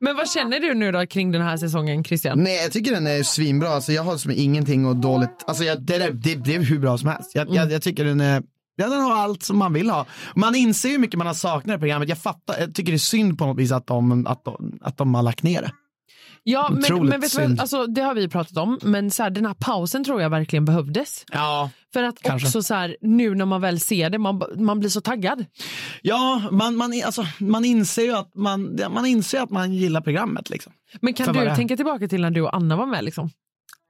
Men 0.00 0.16
vad 0.16 0.30
känner 0.30 0.60
du 0.60 0.74
nu 0.74 0.92
då 0.92 1.06
kring 1.06 1.32
den 1.32 1.42
här 1.42 1.56
säsongen 1.56 2.04
Christian? 2.04 2.42
Nej, 2.42 2.56
jag 2.62 2.72
tycker 2.72 2.92
den 2.92 3.06
är 3.06 3.22
svinbra. 3.22 3.68
Alltså, 3.68 3.92
jag 3.92 4.02
har 4.02 4.16
som 4.16 4.30
ingenting 4.34 4.86
och 4.86 4.96
dåligt. 4.96 5.44
Alltså, 5.46 5.64
jag, 5.64 5.82
det, 5.82 5.98
det, 5.98 6.10
det 6.12 6.36
blev 6.36 6.62
hur 6.62 6.78
bra 6.78 6.98
som 6.98 7.08
helst. 7.08 7.30
Jag, 7.34 7.42
Mm. 7.42 7.54
jag, 7.54 7.72
jag 7.72 7.82
tycker 7.82 8.04
den 8.04 8.20
är 8.20 8.42
Ja, 8.76 8.88
den 8.88 9.00
har 9.00 9.16
allt 9.16 9.42
som 9.42 9.58
man 9.58 9.72
vill 9.72 9.90
ha. 9.90 10.06
Man 10.34 10.54
inser 10.54 10.88
hur 10.88 10.98
mycket 10.98 11.18
man 11.18 11.26
har 11.26 11.34
saknat 11.34 11.76
i 11.76 11.78
programmet. 11.78 12.08
Jag 12.08 12.18
fattar, 12.18 12.60
jag 12.60 12.74
tycker 12.74 12.92
det 12.92 12.96
är 12.96 12.98
synd 12.98 13.38
på 13.38 13.46
något 13.46 13.58
vis 13.58 13.72
att 13.72 13.86
de, 13.86 14.26
att 14.26 14.44
de, 14.44 14.78
att 14.82 14.96
de 14.96 15.14
har 15.14 15.22
lagt 15.22 15.42
ner 15.42 15.62
det. 15.62 15.70
Ja, 16.42 16.68
men, 16.70 17.06
men 17.06 17.20
vet 17.20 17.36
du 17.36 17.56
alltså, 17.60 17.86
det 17.86 18.00
har 18.02 18.14
vi 18.14 18.28
pratat 18.28 18.56
om, 18.56 18.78
men 18.82 19.10
så 19.10 19.22
här, 19.22 19.30
den 19.30 19.46
här 19.46 19.54
pausen 19.54 20.04
tror 20.04 20.22
jag 20.22 20.30
verkligen 20.30 20.64
behövdes. 20.64 21.24
Ja, 21.32 21.70
För 21.92 22.02
att 22.02 22.22
Kanske. 22.22 22.46
också 22.46 22.62
så 22.62 22.74
här, 22.74 22.96
nu 23.00 23.34
när 23.34 23.44
man 23.44 23.60
väl 23.60 23.80
ser 23.80 24.10
det, 24.10 24.18
man, 24.18 24.42
man 24.56 24.80
blir 24.80 24.90
så 24.90 25.00
taggad. 25.00 25.44
ja 26.02 26.42
man, 26.50 26.76
man, 26.76 26.92
alltså, 27.04 27.24
man 27.38 27.64
inser 27.64 28.02
ju 28.02 28.16
att 28.16 28.34
man, 28.34 28.78
man 28.90 29.06
inser 29.06 29.40
att 29.40 29.50
man 29.50 29.72
gillar 29.72 30.00
programmet. 30.00 30.50
Liksom. 30.50 30.72
Men 31.00 31.14
kan 31.14 31.26
För 31.26 31.46
du 31.46 31.54
tänka 31.56 31.76
tillbaka 31.76 32.08
till 32.08 32.20
när 32.20 32.30
du 32.30 32.40
och 32.40 32.56
Anna 32.56 32.76
var 32.76 32.86
med? 32.86 33.04
Liksom? 33.04 33.30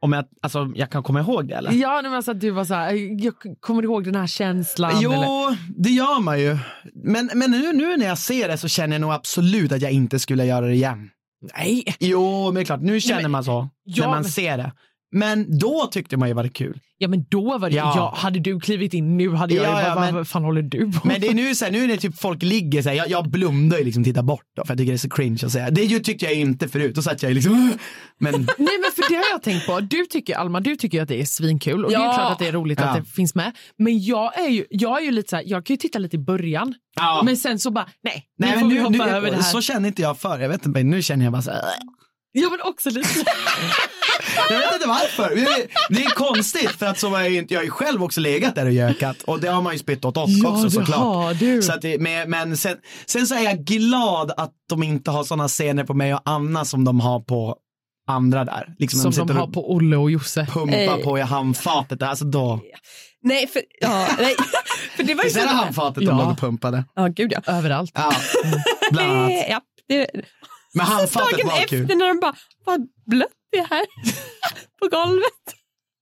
Om 0.03 0.13
jag, 0.13 0.25
alltså, 0.43 0.73
jag 0.75 0.91
kan 0.91 1.03
komma 1.03 1.21
ihåg 1.21 1.49
det 1.49 1.55
eller? 1.55 1.73
Ja, 1.73 2.01
men 2.03 2.15
alltså, 2.15 2.35
du 2.35 2.51
var 2.51 2.65
så 2.65 2.75
här, 2.75 3.25
jag 3.25 3.35
kommer 3.61 3.83
ihåg 3.83 4.05
den 4.05 4.15
här 4.15 4.27
känslan. 4.27 4.93
Jo, 5.01 5.13
Eller? 5.13 5.59
det 5.77 5.91
gör 5.91 6.21
man 6.21 6.41
ju. 6.41 6.59
Men, 6.95 7.31
men 7.35 7.51
nu, 7.51 7.73
nu 7.73 7.97
när 7.97 8.07
jag 8.07 8.19
ser 8.19 8.49
det 8.49 8.59
så 8.59 8.69
känner 8.69 8.95
jag 8.95 9.01
nog 9.01 9.13
absolut 9.13 9.73
att 9.73 9.83
jag 9.83 9.93
inte 9.93 10.19
skulle 10.19 10.45
göra 10.45 10.67
det 10.67 10.75
igen. 10.75 11.11
Nej. 11.57 11.85
Jo, 12.01 12.45
men 12.45 12.55
det 12.55 12.61
är 12.61 12.65
klart, 12.65 12.81
nu 12.81 13.01
känner 13.01 13.29
man 13.29 13.45
så 13.45 13.69
Ja, 13.85 14.03
när 14.05 14.11
man 14.11 14.23
men- 14.23 14.31
ser 14.31 14.57
det. 14.59 14.73
Men 15.13 15.59
då 15.59 15.89
tyckte 15.93 16.17
man 16.17 16.29
ju 16.29 16.35
var 16.35 16.43
det 16.43 16.49
kul. 16.49 16.81
Ja, 16.99 17.09
men 17.09 17.25
då 17.29 17.59
var 17.59 17.71
det, 17.71 17.77
Ja. 17.77 17.93
ja. 17.97 18.15
hade 18.17 18.39
du 18.41 18.61
klivit 18.61 18.95
in 18.95 19.17
nu 19.17 19.31
hade 19.31 19.55
jag 19.55 19.65
Ja, 19.65 19.81
ju 19.81 19.87
ja, 19.87 19.89
bara, 19.89 19.95
vad, 19.95 20.05
men- 20.05 20.15
vad 20.15 20.29
fan 20.29 20.45
håller 20.45 20.63
du 20.63 20.93
på 20.93 21.09
Men 21.09 21.21
det 21.21 21.27
är 21.29 21.35
nu 21.35 21.55
så 21.55 21.65
här, 21.65 21.73
nu 21.73 21.87
när 21.87 21.97
typ 21.97 22.21
folk 22.21 22.43
ligger 22.43 22.83
så 22.83 22.89
här, 22.89 22.97
jag, 22.97 23.09
jag 23.11 23.31
blundar 23.31 23.79
ju 23.79 23.85
liksom 23.85 24.05
tittar 24.05 24.23
bort 24.23 24.45
då, 24.57 24.65
för 24.65 24.73
jag 24.73 24.79
tycker 24.79 24.93
det 24.93 24.97
är 24.97 24.99
så 24.99 25.09
cringe 25.11 25.39
att 25.47 25.53
säga. 25.53 25.71
Det 25.71 25.83
ju 25.83 25.99
tyckte 25.99 26.25
jag 26.25 26.35
inte 26.35 26.69
förut, 26.69 26.95
då 26.95 27.03
satt 27.03 27.23
jag 27.23 27.31
ju 27.31 27.35
liksom, 27.35 27.55
men 28.19 28.33
Nej 28.59 28.79
men 28.81 28.93
för 28.97 29.09
det 29.09 29.15
har 29.17 29.25
jag 29.31 29.43
tänkt 29.43 29.67
på. 29.67 29.81
Du 29.81 30.07
tycker, 30.07 30.35
Alma, 30.37 30.61
du 30.61 30.77
tycker 30.77 31.03
att 31.03 31.09
det 31.09 31.21
är 31.21 31.25
svinkul 31.25 31.85
och 31.85 31.91
det 31.91 31.97
är 31.97 32.01
Ja. 32.01 32.15
klart 32.15 32.33
att 32.33 32.39
det 32.39 32.47
är 32.49 32.53
roligt 32.53 32.81
Ja. 32.81 32.87
att 32.87 32.97
det 33.05 33.11
finns 33.11 33.35
med. 33.35 33.53
Men 33.79 34.05
jag 34.05 34.39
är 34.39 34.49
ju, 34.49 34.65
jag 34.71 35.01
är 35.01 35.05
ju 35.05 35.11
lite 35.11 35.29
så 35.31 35.37
här, 35.37 35.45
jag 35.47 35.67
kan 35.67 35.75
ju 35.75 35.79
titta 35.79 35.99
lite 35.99 36.17
i 36.17 36.19
början. 36.19 36.75
Ja. 36.97 37.23
Men 37.25 37.37
sen 37.37 37.59
så 37.59 37.71
bara, 37.71 37.89
nej, 38.03 38.27
nu 38.39 38.47
Nej, 38.47 38.55
får 38.55 38.61
men 38.61 38.69
vi 38.69 38.75
nu, 38.75 38.81
hoppa 38.81 39.07
nu, 39.07 39.11
över 39.13 39.31
det 39.31 39.37
här. 39.37 39.43
så 39.43 39.61
känner 39.61 39.89
inte 39.89 40.03
jag 40.03 40.19
för. 40.19 40.39
Jag 40.39 40.49
vet 40.49 40.67
inte, 40.67 40.69
men 40.69 40.91
nu 40.91 41.03
känner 41.03 41.25
jag 41.25 41.33
bara 41.33 41.43
så 41.43 41.51
här. 41.51 41.61
Ja 42.33 42.51
men 42.51 42.61
också 42.71 42.91
lite. 42.91 43.09
Jag 44.51 44.59
vet 44.59 44.75
inte 44.75 44.89
varför. 44.89 45.35
Det- 45.91 46.03
är 46.05 46.11
konstigt 46.11 46.71
för 46.71 46.87
att 46.87 46.99
så 46.99 47.09
var 47.09 47.21
jag 47.21 47.33
inte, 47.35 47.55
jag 47.55 47.61
har 47.61 47.65
ju 47.65 47.71
själv 47.71 48.03
också 48.05 48.21
legat 48.21 48.55
där 48.55 48.67
och 48.67 48.73
gökat 48.73 49.23
och 49.23 49.41
det 49.41 49.49
har 49.49 49.63
man 49.63 49.73
ju 49.73 49.79
spytt 49.79 50.05
åt 50.05 50.17
oss 50.17 50.31
Ja, 50.43 50.49
också 50.51 50.71
såklart. 50.71 50.99
har 50.99 51.35
du. 51.35 51.63
Så 51.63 51.73
att 51.73 51.83
det, 51.83 51.99
men 52.01 52.31
men 52.31 52.57
sen, 52.57 52.77
sen 53.07 53.27
så 53.27 53.35
är 53.35 53.41
jag 53.43 53.59
glad 53.65 54.33
att 54.37 54.53
de 54.69 54.83
inte 54.83 55.11
har 55.11 55.25
sådana 55.25 55.49
scener 55.49 55.85
på 55.85 55.95
mig 55.95 56.15
och 56.15 56.21
Anna 56.25 56.65
som 56.65 56.85
de 56.85 57.01
har 57.01 57.21
på 57.21 57.57
andra 58.09 58.45
där. 58.45 58.75
Liksom 58.79 59.01
Som 59.01 59.11
de 59.11 59.17
sitter 59.17 59.35
har 59.35 59.47
på 59.47 59.73
Olle 59.75 59.97
och 59.97 60.11
Josse. 60.11 60.47
pumpar 60.53 60.77
Eh. 60.79 60.97
på 61.05 61.19
i 61.19 61.21
handfatet. 61.23 62.03
Alltså 62.03 62.25
då. 62.25 62.61
Nej, 63.23 63.47
för, 63.47 63.63
ja, 63.81 64.09
nej, 64.19 64.35
för 64.97 65.03
det 65.03 65.15
var 65.15 65.23
ju 65.25 65.27
Visst 65.29 65.37
är 65.37 65.43
det 65.43 65.49
så... 65.49 65.55
handfatet 65.55 66.03
Ja. 66.03 66.11
de 66.11 66.19
låg 66.19 66.31
och 66.31 66.39
pumpade? 66.39 66.85
Ja, 66.95 67.07
gud 67.07 67.33
ja. 67.33 67.53
Överallt. 67.53 67.91
Ja, 67.95 68.13
bland 68.93 69.13
annat. 69.13 69.31
Eh, 69.31 69.51
ja 69.51 69.61
det, 69.89 70.07
Men 70.75 70.87
handfatet 70.87 71.39
dagen 71.39 71.47
var 71.47 71.55
efter 71.55 71.69
kul. 71.69 71.87
när 71.99 72.09
de 72.09 72.21
bara, 72.21 72.35
vad 72.67 72.81
blött 73.07 73.29
det 73.53 73.59
är 73.59 73.67
här 73.71 73.87
på 74.81 74.89
golvet. 74.97 75.57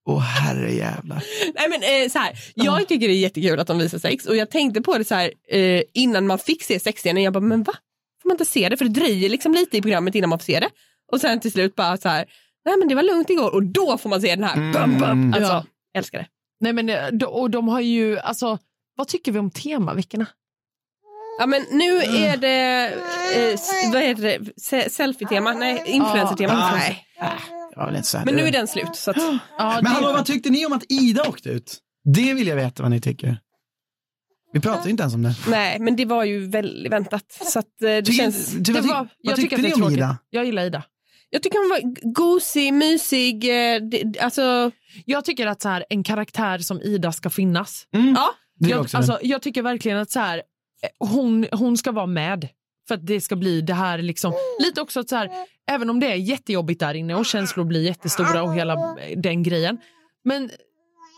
Åh 0.09 0.19
herrejävlar. 0.19 1.23
Nej 1.55 1.69
men 1.69 1.83
eh, 2.03 2.09
så 2.09 2.19
här, 2.19 2.33
jag 2.55 2.87
tycker 2.87 3.07
det 3.07 3.13
är 3.13 3.19
jättekul 3.19 3.59
att 3.59 3.67
de 3.67 3.77
visar 3.77 3.99
sex 3.99 4.25
och 4.25 4.35
jag 4.35 4.49
tänkte 4.51 4.81
på 4.81 4.97
det 4.97 5.03
så 5.05 5.15
här 5.15 5.33
eh, 5.49 5.81
innan 5.93 6.27
man 6.27 6.39
fick 6.39 6.63
se 6.63 6.79
sexscenen, 6.79 7.23
jag 7.23 7.33
bara 7.33 7.39
men 7.39 7.63
va? 7.63 7.73
Får 8.21 8.29
man 8.29 8.33
inte 8.35 8.45
se 8.45 8.69
det? 8.69 8.77
För 8.77 8.85
det 8.85 8.91
dröjer 8.91 9.29
liksom 9.29 9.53
lite 9.53 9.77
i 9.77 9.81
programmet 9.81 10.15
innan 10.15 10.29
man 10.29 10.39
får 10.39 10.43
se 10.43 10.59
det. 10.59 10.69
Och 11.11 11.21
sen 11.21 11.39
till 11.39 11.51
slut 11.51 11.75
bara 11.75 11.97
så 11.97 12.09
här, 12.09 12.25
nej 12.65 12.77
men 12.77 12.87
det 12.87 12.95
var 12.95 13.03
lugnt 13.03 13.29
igår 13.29 13.53
och 13.53 13.63
då 13.63 13.97
får 13.97 14.09
man 14.09 14.21
se 14.21 14.35
den 14.35 14.43
här. 14.43 14.57
Mm. 14.57 14.71
Bum, 14.71 14.99
bum. 14.99 15.33
Alltså, 15.33 15.51
Ja. 15.51 15.65
älskar 15.97 16.19
det. 16.19 16.27
Nej 16.59 16.73
men 16.73 16.89
eh, 16.89 17.27
och 17.27 17.49
de 17.49 17.67
har 17.67 17.81
ju, 17.81 18.19
alltså 18.19 18.57
vad 18.95 19.07
tycker 19.07 19.31
vi 19.31 19.39
om 19.39 19.51
temaveckorna? 19.51 20.25
Ja 21.39 21.45
men 21.45 21.61
nu 21.71 21.97
är 21.97 22.37
det, 22.37 22.87
eh, 23.35 23.91
vad 23.93 24.01
heter 24.01 24.23
det, 24.23 24.39
Se- 24.61 24.89
selfie-tema? 24.89 25.53
Nej, 25.53 25.83
influencer-tema? 25.85 26.53
Ja. 26.53 26.71
Nej. 26.75 27.05
Det 27.71 27.75
var 27.79 27.85
väl 27.85 27.95
inte 27.95 28.07
så 28.07 28.17
här. 28.17 28.25
Men 28.25 28.35
nu 28.35 28.41
är 28.47 28.51
den 28.51 28.67
slut. 28.67 28.95
Så 28.95 29.11
att, 29.11 29.17
Ja, 29.17 29.39
Men 29.57 29.83
det- 29.83 29.89
hallå, 29.89 30.07
vad 30.11 30.25
tyckte 30.25 30.49
ni 30.49 30.65
om 30.65 30.73
att 30.73 30.83
Ida 30.89 31.23
åkte 31.29 31.49
ut? 31.49 31.77
Det 32.13 32.33
vill 32.33 32.47
jag 32.47 32.55
veta 32.55 32.83
vad 32.83 32.91
ni 32.91 33.01
tycker. 33.01 33.37
Vi 34.53 34.59
pratar 34.59 34.83
ju 34.85 34.89
inte 34.91 35.01
ens 35.03 35.13
om 35.15 35.23
det. 35.23 35.35
nej, 35.49 35.79
men 35.79 35.95
det 35.95 36.05
var 36.05 36.23
ju 36.23 36.47
väldigt 36.49 36.91
väntat. 36.91 37.37
Så 37.43 37.59
att, 37.59 37.65
eh, 37.81 37.85
det 37.87 38.01
Tycker- 38.01 38.23
känns... 38.23 38.51
ty- 38.51 38.57
vad 38.57 38.65
det 38.65 38.71
tyck- 38.73 38.87
var, 38.87 38.93
vad 38.97 39.07
jag 39.21 39.35
tyckte 39.35 39.41
tycker 39.41 39.55
att 39.55 39.61
det 39.61 39.67
ni 39.67 39.69
är 39.71 39.75
om 39.75 39.79
tråkigt. 39.81 39.97
Ida? 39.97 40.17
Jag 40.29 40.45
gillar 40.45 40.63
Ida. 40.63 40.83
Jag 41.29 41.43
tycker 41.43 41.57
hon 41.59 41.69
var 41.69 42.13
gosig, 42.13 42.73
mysig. 42.73 43.43
eh, 43.43 43.81
det- 43.81 44.19
Alltså, 44.19 44.71
Jag 45.05 45.25
tycker 45.25 45.47
att 45.47 45.61
så 45.61 45.69
här, 45.69 45.85
en 45.89 46.03
karaktär 46.03 46.57
som 46.57 46.81
Ida 46.81 47.11
ska 47.11 47.29
finnas. 47.29 47.83
Mm. 47.95 48.13
ja. 48.17 48.29
Det 48.59 48.65
är 48.65 48.69
Jag, 48.71 48.81
också 48.81 48.97
alltså, 48.97 49.19
jag 49.21 49.41
tycker 49.41 49.61
verkligen 49.61 49.97
att 49.97 50.11
så 50.11 50.19
här, 50.19 50.41
hon, 50.99 51.47
hon 51.51 51.77
ska 51.77 51.91
vara 51.91 52.05
med. 52.05 52.47
För 52.87 52.95
att 52.95 53.07
det 53.07 53.21
ska 53.21 53.35
bli 53.35 53.61
det 53.61 53.73
här 53.73 53.97
liksom, 53.97 54.33
lite 54.63 54.81
också 54.81 54.99
att 54.99 55.09
så 55.09 55.15
här, 55.15 55.29
även 55.71 55.89
om 55.89 55.99
det 55.99 56.11
är 56.11 56.15
jättejobbigt 56.15 56.79
där 56.79 56.93
inne 56.93 57.15
och 57.15 57.25
känslor 57.25 57.65
blir 57.65 57.81
jättestora 57.81 58.43
och 58.43 58.55
hela 58.55 58.73
eh, 58.73 59.17
den 59.17 59.43
grejen. 59.43 59.77
Men 60.23 60.49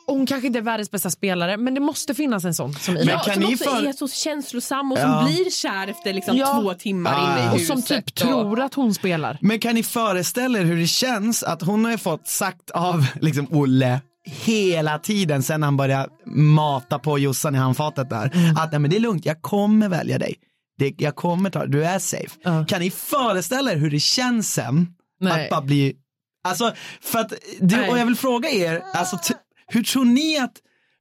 hon 0.07 0.25
kanske 0.25 0.47
inte 0.47 0.59
är 0.59 0.63
världens 0.63 0.91
bästa 0.91 1.09
spelare 1.09 1.57
men 1.57 1.73
det 1.73 1.79
måste 1.81 2.13
finnas 2.15 2.45
en 2.45 2.53
sån 2.53 2.73
som 2.73 2.97
Ida. 2.97 3.05
Men 3.05 3.13
Ja, 3.13 3.19
kan 3.23 3.33
som 3.33 3.43
ni 3.43 3.55
också 3.55 3.63
för- 3.69 3.85
är 3.87 3.93
så 3.93 4.07
känslosam 4.07 4.91
och 4.91 4.99
Ja. 4.99 5.01
som 5.03 5.25
blir 5.25 5.49
kär 5.51 5.87
efter 5.87 6.13
liksom 6.13 6.37
Ja. 6.37 6.61
två 6.61 6.73
timmar 6.73 7.13
Ah. 7.13 7.33
inne 7.39 7.45
i 7.45 7.49
och 7.49 7.53
huset. 7.53 7.67
som 7.67 7.81
typ 7.81 8.05
och- 8.07 8.15
tror 8.15 8.59
att 8.59 8.73
hon 8.73 8.93
spelar. 8.93 9.37
Men 9.41 9.59
kan 9.59 9.75
ni 9.75 9.83
föreställa 9.83 10.59
er 10.59 10.63
hur 10.63 10.77
det 10.77 10.87
känns 10.87 11.43
att 11.43 11.61
hon 11.61 11.85
har 11.85 11.91
ju 11.91 11.97
fått 11.97 12.27
sagt 12.27 12.71
av 12.71 13.05
liksom 13.21 13.47
Olle 13.51 14.01
hela 14.25 14.99
tiden 14.99 15.43
sen 15.43 15.63
han 15.63 15.77
började 15.77 16.09
mata 16.35 16.99
på 16.99 17.19
Jossan 17.19 17.55
i 17.55 17.57
handfatet 17.57 18.09
där. 18.09 18.31
Mm. 18.33 18.57
Att 18.57 18.71
nej 18.71 18.79
men 18.79 18.89
det 18.89 18.95
är 18.95 18.99
lugnt, 18.99 19.25
jag 19.25 19.41
kommer 19.41 19.89
välja 19.89 20.19
dig. 20.19 20.35
Det, 20.77 20.93
jag 20.97 21.15
kommer 21.15 21.49
ta, 21.49 21.65
du 21.65 21.85
är 21.85 21.99
safe. 21.99 22.29
Ja. 22.43 22.65
Kan 22.65 22.79
ni 22.81 22.91
föreställa 22.91 23.71
er 23.71 23.77
hur 23.77 23.91
det 23.91 23.99
känns 23.99 24.53
sen 24.53 24.87
Nej. 25.19 25.43
att 25.43 25.49
bara 25.49 25.61
bli, 25.61 25.95
alltså 26.43 26.73
för 27.01 27.19
att, 27.19 27.33
Nej. 27.59 27.89
och 27.89 27.97
jag 27.97 28.05
vill 28.05 28.15
fråga 28.15 28.49
er, 28.49 28.83
alltså 28.93 29.19
hur 29.67 29.83
tror 29.83 30.05
ni 30.05 30.37
att 30.37 30.53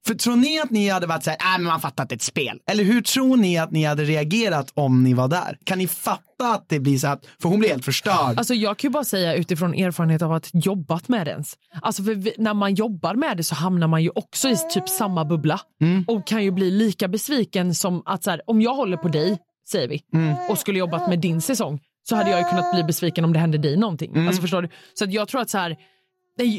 För 0.07 0.13
tror 0.15 0.35
ni 0.35 0.59
att 0.59 0.69
ni 0.69 0.89
hade 0.89 1.07
varit 1.07 1.23
såhär, 1.23 1.37
nej 1.43 1.57
men 1.59 1.63
man 1.67 1.81
fattar 1.81 2.03
att 2.03 2.09
det 2.09 2.13
är 2.13 2.17
ett 2.17 2.21
spel. 2.21 2.59
Eller 2.71 2.83
hur 2.83 3.01
tror 3.01 3.37
ni 3.37 3.57
att 3.57 3.71
ni 3.71 3.83
hade 3.83 4.03
reagerat 4.03 4.71
om 4.73 5.03
ni 5.03 5.13
var 5.13 5.27
där? 5.27 5.57
Kan 5.63 5.77
ni 5.77 5.87
fatta 5.87 6.53
att 6.53 6.65
det 6.69 6.79
blir 6.79 6.97
så 6.97 7.07
att, 7.07 7.25
för 7.41 7.49
hon 7.49 7.59
blir 7.59 7.69
helt 7.69 7.85
förstörd. 7.85 8.37
Alltså 8.37 8.53
jag 8.53 8.77
kan 8.77 8.87
ju 8.87 8.91
bara 8.91 9.03
säga 9.03 9.33
utifrån 9.35 9.73
erfarenhet 9.73 10.21
av 10.21 10.31
att 10.33 10.49
jobbat 10.53 11.07
med 11.07 11.27
det 11.27 11.31
ens. 11.31 11.53
Alltså 11.81 12.03
för 12.03 12.13
vi, 12.15 12.33
när 12.37 12.53
man 12.53 12.73
jobbar 12.75 13.15
med 13.15 13.37
det 13.37 13.43
så 13.43 13.55
hamnar 13.55 13.87
man 13.87 14.03
ju 14.03 14.09
också 14.15 14.49
i 14.49 14.55
typ 14.73 14.89
samma 14.89 15.25
bubbla 15.25 15.59
Mm. 15.81 16.03
och 16.07 16.27
kan 16.27 16.43
ju 16.43 16.51
bli 16.51 16.71
lika 16.71 17.07
besviken 17.07 17.75
som 17.75 18.03
att 18.05 18.23
så 18.23 18.29
här, 18.31 18.41
om 18.47 18.61
jag 18.61 18.73
håller 18.75 18.97
på 18.97 19.07
dig, 19.07 19.37
säger 19.71 19.87
vi, 19.87 20.01
Mm. 20.13 20.35
och 20.49 20.57
skulle 20.57 20.79
jobbat 20.79 21.09
med 21.09 21.19
din 21.19 21.41
säsong 21.41 21.79
så 22.09 22.15
hade 22.15 22.29
jag 22.29 22.39
ju 22.39 22.45
kunnat 22.45 22.73
bli 22.73 22.83
besviken 22.83 23.25
om 23.25 23.33
det 23.33 23.39
hände 23.39 23.57
dig 23.57 23.77
någonting. 23.77 24.11
Mm. 24.11 24.27
Alltså 24.27 24.41
förstår 24.41 24.61
du? 24.61 24.69
Så 24.93 25.05
jag 25.09 25.27
tror 25.27 25.41
att 25.41 25.49
så 25.49 25.57
här, 25.57 25.77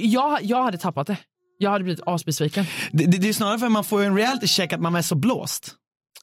jag, 0.02 0.38
jag 0.42 0.62
hade 0.62 0.78
tappat 0.78 1.06
det. 1.06 1.16
Jag 1.58 1.70
hade 1.70 1.84
blivit 1.84 2.02
asbesviken. 2.06 2.64
Det, 2.92 3.06
det, 3.06 3.18
det 3.18 3.28
är 3.28 3.32
snarare 3.32 3.58
för 3.58 3.66
att 3.66 3.72
man 3.72 3.84
får 3.84 4.00
ju 4.00 4.06
en 4.06 4.16
reality 4.16 4.46
check 4.46 4.72
att 4.72 4.80
man 4.80 4.94
är 4.94 5.02
så 5.02 5.14
blåst. 5.14 5.74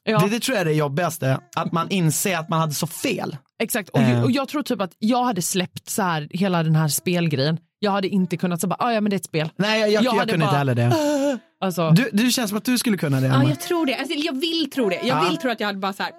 Ja. 0.04 0.18
Det, 0.18 0.28
det 0.28 0.40
tror 0.40 0.54
jag 0.56 0.60
är 0.60 0.64
det 0.64 0.72
jobbigaste, 0.72 1.38
att 1.56 1.72
man 1.72 1.88
inser 1.90 2.36
att 2.38 2.48
man 2.48 2.60
hade 2.60 2.74
så 2.74 2.86
fel. 2.86 3.36
Exakt, 3.62 3.88
och, 3.88 4.00
Eh. 4.00 4.22
och 4.22 4.30
jag 4.30 4.48
tror 4.48 4.62
typ 4.62 4.80
att 4.80 4.92
jag 4.98 5.24
hade 5.24 5.42
släppt 5.42 5.90
så 5.90 6.02
här 6.02 6.28
hela 6.30 6.62
den 6.62 6.74
här 6.76 6.88
spelgrejen. 6.88 7.58
Jag 7.78 7.90
hade 7.90 8.08
inte 8.08 8.36
kunnat 8.36 8.60
säga 8.60 8.68
bara, 8.68 8.84
"Ah, 8.88 8.92
ja 8.92 9.00
men 9.00 9.10
det 9.10 9.14
är 9.16 9.18
ett 9.18 9.24
spel. 9.24 9.50
Nej, 9.56 9.80
jag, 9.80 9.90
jag, 9.90 10.04
jag, 10.04 10.10
hade 10.12 10.32
kunde 10.32 10.44
inte 10.44 10.46
bara- 10.52 10.58
heller 10.58 10.74
det. 10.74 11.38
Alltså, 11.62 11.90
Du, 11.90 12.10
du 12.12 12.30
känns 12.30 12.48
som 12.48 12.58
att 12.58 12.64
du 12.64 12.78
skulle 12.78 12.96
kunna 12.96 13.20
det, 13.20 13.26
Ja, 13.26 13.42
jag 13.48 13.60
tror 13.60 13.86
det. 13.86 13.94
Alltså, 13.96 14.14
jag 14.14 14.40
vill 14.40 14.70
tro 14.70 14.88
det. 14.88 14.94
Jag 14.94 15.06
Ja. 15.24 15.28
vill 15.28 15.36
tro 15.36 15.50
att 15.50 15.60
jag 15.60 15.66
hade 15.66 15.78
bara 15.78 15.92
så 15.92 16.02
här, 16.02 16.12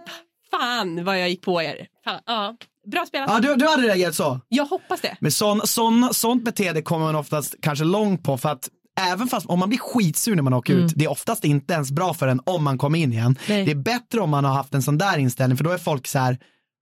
fan 0.52 1.04
vad 1.04 1.20
jag 1.22 1.30
gick 1.30 1.42
på 1.42 1.62
er. 1.62 1.88
Fan, 2.06 2.20
ja. 2.26 2.56
Bra 2.92 3.06
spelat. 3.08 3.30
Ja, 3.32 3.40
du, 3.40 3.56
du 3.56 3.68
hade 3.68 3.84
reagerat 3.84 4.16
så? 4.16 4.40
Jag 4.48 4.66
hoppas 4.66 5.02
det. 5.02 5.18
Men 5.20 5.32
sån, 5.32 5.62
sån, 5.68 6.10
sånt 6.14 6.44
beteende 6.46 6.82
kommer 6.82 7.06
man 7.06 7.16
oftast 7.16 7.56
kanske 7.62 7.86
långt 7.86 8.24
på 8.24 8.38
för 8.38 8.50
att 8.50 8.70
även 9.00 9.28
fast 9.28 9.46
om 9.46 9.60
man 9.60 9.70
blir 9.70 9.80
skitsur 9.80 10.36
när 10.36 10.44
man 10.44 10.54
åker 10.54 10.74
ut, 10.74 10.94
det 10.96 11.06
är 11.06 11.12
oftast 11.12 11.44
inte 11.44 11.74
ens 11.74 11.92
bra 11.92 12.14
för 12.14 12.28
en 12.28 12.42
om 12.46 12.64
man 12.64 12.78
kommer 12.78 13.00
in 13.00 13.14
igen. 13.14 13.26
Mm. 13.26 13.38
Nej. 13.50 13.66
Det 13.66 13.72
är 13.72 13.76
bättre 13.76 14.20
om 14.22 14.30
man 14.30 14.46
har 14.46 14.54
haft 14.54 14.74
en 14.74 14.82
sån 14.84 14.98
där 14.98 15.18
inställning 15.18 15.58
för 15.58 15.64
då 15.64 15.70
är 15.72 15.78
folk 15.78 16.08
så 16.08 16.20
här, 16.20 16.38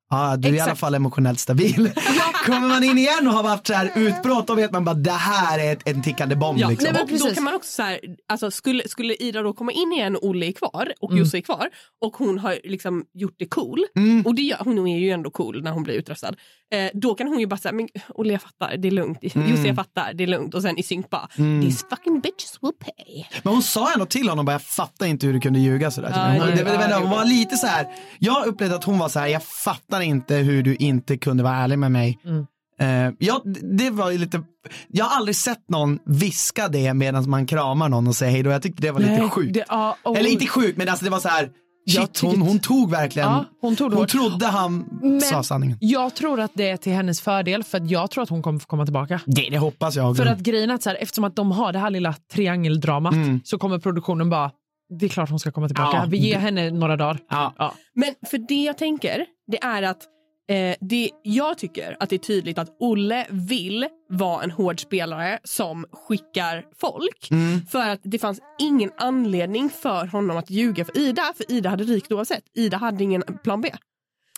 Ja, 0.09 0.35
du 0.37 0.47
är 0.47 0.53
i 0.53 0.55
alla 0.59 0.65
Exakt. 0.65 0.79
fall 0.79 0.95
emotionellt 0.95 1.39
stabil. 1.39 1.91
Kommer 2.45 2.67
man 2.67 2.83
in 2.83 2.97
igen 2.97 3.27
och 3.27 3.33
har 3.33 3.43
varit 3.43 3.67
så 3.67 3.73
här 3.73 3.91
utbrott, 3.95 4.47
då 4.47 4.55
vet 4.55 4.71
man 4.71 4.85
bara 4.85 4.95
det 4.95 5.11
här 5.11 5.59
är 5.59 5.73
ett, 5.73 5.87
en 5.89 6.01
tickande 6.03 6.35
bomb. 6.35 6.59
Ja, 6.59 6.69
liksom. 6.69 6.89
nej, 6.93 7.03
men 7.09 7.19
då 7.19 7.33
kan 7.33 7.43
man 7.43 7.53
också 7.53 7.71
så 7.71 7.81
här, 7.83 7.99
alltså 8.29 8.51
skulle, 8.51 8.87
skulle 8.87 9.13
Ida 9.15 9.41
då 9.41 9.53
komma 9.53 9.71
in 9.71 9.93
igen 9.93 10.15
och 10.15 10.23
Olle 10.23 10.45
är 10.45 10.51
kvar 10.51 10.93
och 10.99 11.09
Mm. 11.11 11.23
Josse 11.23 11.37
är 11.37 11.41
kvar 11.41 11.69
och 12.01 12.17
hon 12.17 12.39
har 12.39 12.57
liksom 12.63 13.05
gjort 13.13 13.35
det 13.39 13.45
cool 13.45 13.85
Mm. 13.95 14.21
och 14.25 14.35
det 14.35 14.41
gör, 14.41 14.57
hon 14.63 14.87
är 14.87 14.99
ju 14.99 15.09
ändå 15.11 15.31
cool 15.31 15.63
när 15.63 15.71
hon 15.71 15.83
blir 15.83 15.93
utröstad. 15.95 16.35
Eh, 16.73 16.89
då 16.93 17.15
kan 17.15 17.27
hon 17.27 17.39
ju 17.39 17.47
bara 17.47 17.57
säga, 17.57 17.71
men 17.71 17.87
Olle 18.15 18.31
jag 18.33 18.41
fattar, 18.41 18.77
det 18.77 18.87
är 18.87 18.91
lugnt. 18.91 19.19
Mm. 19.35 19.51
Josse 19.51 19.67
jag 19.67 19.75
fattar, 19.75 20.13
det 20.13 20.23
är 20.23 20.27
lugnt. 20.27 20.53
Och 20.53 20.61
sen 20.61 20.77
i 20.77 20.83
synk 20.83 21.09
bara, 21.09 21.27
these 21.61 21.85
fucking 21.89 22.19
bitches 22.19 22.57
will 22.61 22.71
pay. 22.79 23.25
Men 23.43 23.53
hon 23.53 23.63
sa 23.63 23.93
ändå 23.93 24.05
till 24.05 24.29
honom 24.29 24.45
bara, 24.45 24.51
jag 24.51 24.61
fattar 24.61 25.05
inte 25.05 25.25
hur 25.25 25.33
du 25.33 25.39
kunde 25.39 25.59
ljuga 25.59 25.91
sådär. 25.91 26.11
Ja, 26.15 26.27
hon, 26.27 26.35
ja, 26.35 26.45
det, 26.45 26.51
det, 26.51 26.63
det, 26.63 26.87
det 26.87 26.95
hon 26.95 27.09
var 27.09 27.25
lite 27.25 27.57
så 27.57 27.67
här. 27.67 27.87
jag 28.19 28.45
upplevde 28.45 28.75
att 28.75 28.83
hon 28.83 28.97
var 28.99 29.09
så 29.09 29.19
här, 29.19 29.27
jag 29.27 29.43
fattar 29.43 29.98
inte 30.01 30.35
hur 30.35 30.63
du 30.63 30.75
inte 30.75 31.17
kunde 31.17 31.43
vara 31.43 31.55
ärlig 31.55 31.79
med 31.79 31.91
mig. 31.91 32.19
Mm. 32.25 32.45
Eh, 32.81 33.13
ja, 33.19 33.41
det 33.77 33.89
var 33.89 34.11
lite, 34.11 34.41
jag 34.87 35.05
har 35.05 35.17
aldrig 35.17 35.35
sett 35.35 35.69
någon 35.69 35.99
viska 36.05 36.67
det 36.67 36.93
medan 36.93 37.29
man 37.29 37.45
kramar 37.45 37.89
någon 37.89 38.07
och 38.07 38.15
säger 38.15 38.31
hej 38.31 38.43
då. 38.43 38.49
Jag 38.49 38.61
tyckte 38.61 38.81
det 38.81 38.91
var 38.91 38.99
lite 38.99 39.11
nej, 39.19 39.29
sjukt. 39.29 39.53
det- 39.53 39.65
ja, 39.69 39.95
och- 40.03 40.17
Eller 40.17 40.29
inte 40.29 40.47
sjukt, 40.47 40.77
men 40.77 40.89
alltså 40.89 41.05
det 41.05 41.11
var 41.11 41.19
så 41.19 41.27
här, 41.27 41.49
shit, 41.89 42.19
hon, 42.21 42.41
hon 42.41 42.59
tog 42.59 42.91
verkligen, 42.91 43.29
Ja, 43.29 43.45
hon 43.61 43.75
tog 43.75 43.93
hon 43.93 44.07
trodde 44.07 44.45
han 44.45 44.85
Men 45.01 45.21
sa 45.21 45.43
sanningen. 45.43 45.77
Jag 45.81 46.15
tror 46.15 46.39
att 46.39 46.51
det 46.53 46.69
är 46.69 46.77
till 46.77 46.93
hennes 46.93 47.21
fördel 47.21 47.63
för 47.63 47.77
att 47.77 47.91
jag 47.91 48.11
tror 48.11 48.23
att 48.23 48.29
hon 48.29 48.41
kommer 48.41 48.59
få 48.59 48.67
komma 48.67 48.85
tillbaka. 48.85 49.19
Det, 49.25 49.47
det 49.51 49.57
hoppas 49.57 49.95
jag. 49.95 50.17
För 50.17 50.25
att 50.25 50.39
grejen 50.39 50.69
är 50.69 50.73
att 50.75 50.83
så 50.83 50.89
här, 50.89 50.97
eftersom 51.01 51.23
att 51.23 51.35
de 51.35 51.51
har 51.51 51.73
det 51.73 51.79
här 51.79 51.89
lilla 51.89 52.13
triangeldramat 52.33 53.13
så 53.43 53.57
kommer 53.57 53.79
produktionen 53.79 54.29
bara, 54.29 54.51
det 54.89 55.05
är 55.05 55.09
klart 55.09 55.29
hon 55.29 55.39
ska 55.39 55.51
komma 55.51 55.67
tillbaka. 55.67 55.97
Mm. 55.97 56.01
Ja, 56.03 56.09
Vi 56.09 56.17
ger 56.17 56.33
det- 56.33 56.39
henne 56.39 56.71
några 56.71 56.95
dagar. 56.97 57.19
ja. 57.29 57.53
Ja. 57.57 57.73
Men 57.93 58.15
för 58.29 58.37
det 58.37 58.63
jag 58.63 58.77
tänker, 58.77 59.25
det 59.47 59.63
är 59.63 59.83
att 59.83 60.03
eh, 60.49 60.75
det, 60.79 61.09
jag 61.23 61.57
tycker 61.57 61.97
att 61.99 62.09
det 62.09 62.15
är 62.15 62.17
tydligt 62.17 62.57
att 62.57 62.75
Olle 62.79 63.25
vill 63.29 63.87
vara 64.09 64.43
en 64.43 64.51
hård 64.51 64.79
spelare 64.79 65.39
som 65.43 65.85
skickar 65.91 66.65
folk. 66.81 67.27
Mm. 67.31 67.65
För 67.65 67.89
att 67.89 67.99
det 68.03 68.19
fanns 68.19 68.39
ingen 68.59 68.91
anledning 68.97 69.69
för 69.69 70.05
honom 70.05 70.37
att 70.37 70.49
ljuga 70.49 70.85
för 70.85 70.97
Ida, 70.97 71.33
för 71.37 71.51
Ida 71.51 71.69
hade 71.69 71.83
rykt 71.83 72.11
oavsett. 72.11 72.43
Ida 72.53 72.77
hade 72.77 73.03
ingen 73.03 73.23
plan 73.43 73.61
B. 73.61 73.71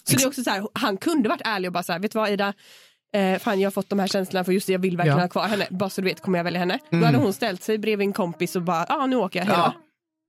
Så 0.03 0.15
det 0.15 0.23
är 0.23 0.27
också 0.27 0.43
så 0.43 0.49
här, 0.49 0.67
han 0.73 0.97
kunde 0.97 1.29
varit 1.29 1.41
ärlig 1.45 1.69
och 1.69 1.73
bara 1.73 1.83
så 1.83 1.91
här, 1.91 1.99
vet 1.99 2.11
du 2.11 2.19
vad 2.19 2.29
Ida, 2.29 2.53
Eh, 3.15 3.39
fan 3.39 3.59
jag 3.59 3.65
har 3.65 3.71
fått 3.71 3.89
de 3.89 3.99
här 3.99 4.07
känslorna 4.07 4.43
för 4.43 4.51
just 4.51 4.67
det, 4.67 4.73
jag 4.73 4.79
vill 4.79 4.97
verkligen 4.97 5.17
Ja. 5.17 5.23
ha 5.23 5.29
kvar 5.29 5.47
henne. 5.47 5.67
Bara 5.69 5.89
så 5.89 6.01
du 6.01 6.05
vet 6.05 6.21
kommer 6.21 6.39
jag 6.39 6.43
välja 6.43 6.59
henne. 6.59 6.79
Då 6.89 6.97
hade 6.97 7.17
hon 7.17 7.33
ställt 7.33 7.63
sig 7.63 7.77
bredvid 7.77 8.07
en 8.07 8.13
kompis 8.13 8.55
och 8.55 8.61
bara, 8.61 8.85
ja 8.89 8.95
ah, 8.95 9.05
nu 9.05 9.15
åker 9.15 9.39
jag 9.39 9.45
hem. 9.45 9.55
Ja. 9.59 9.73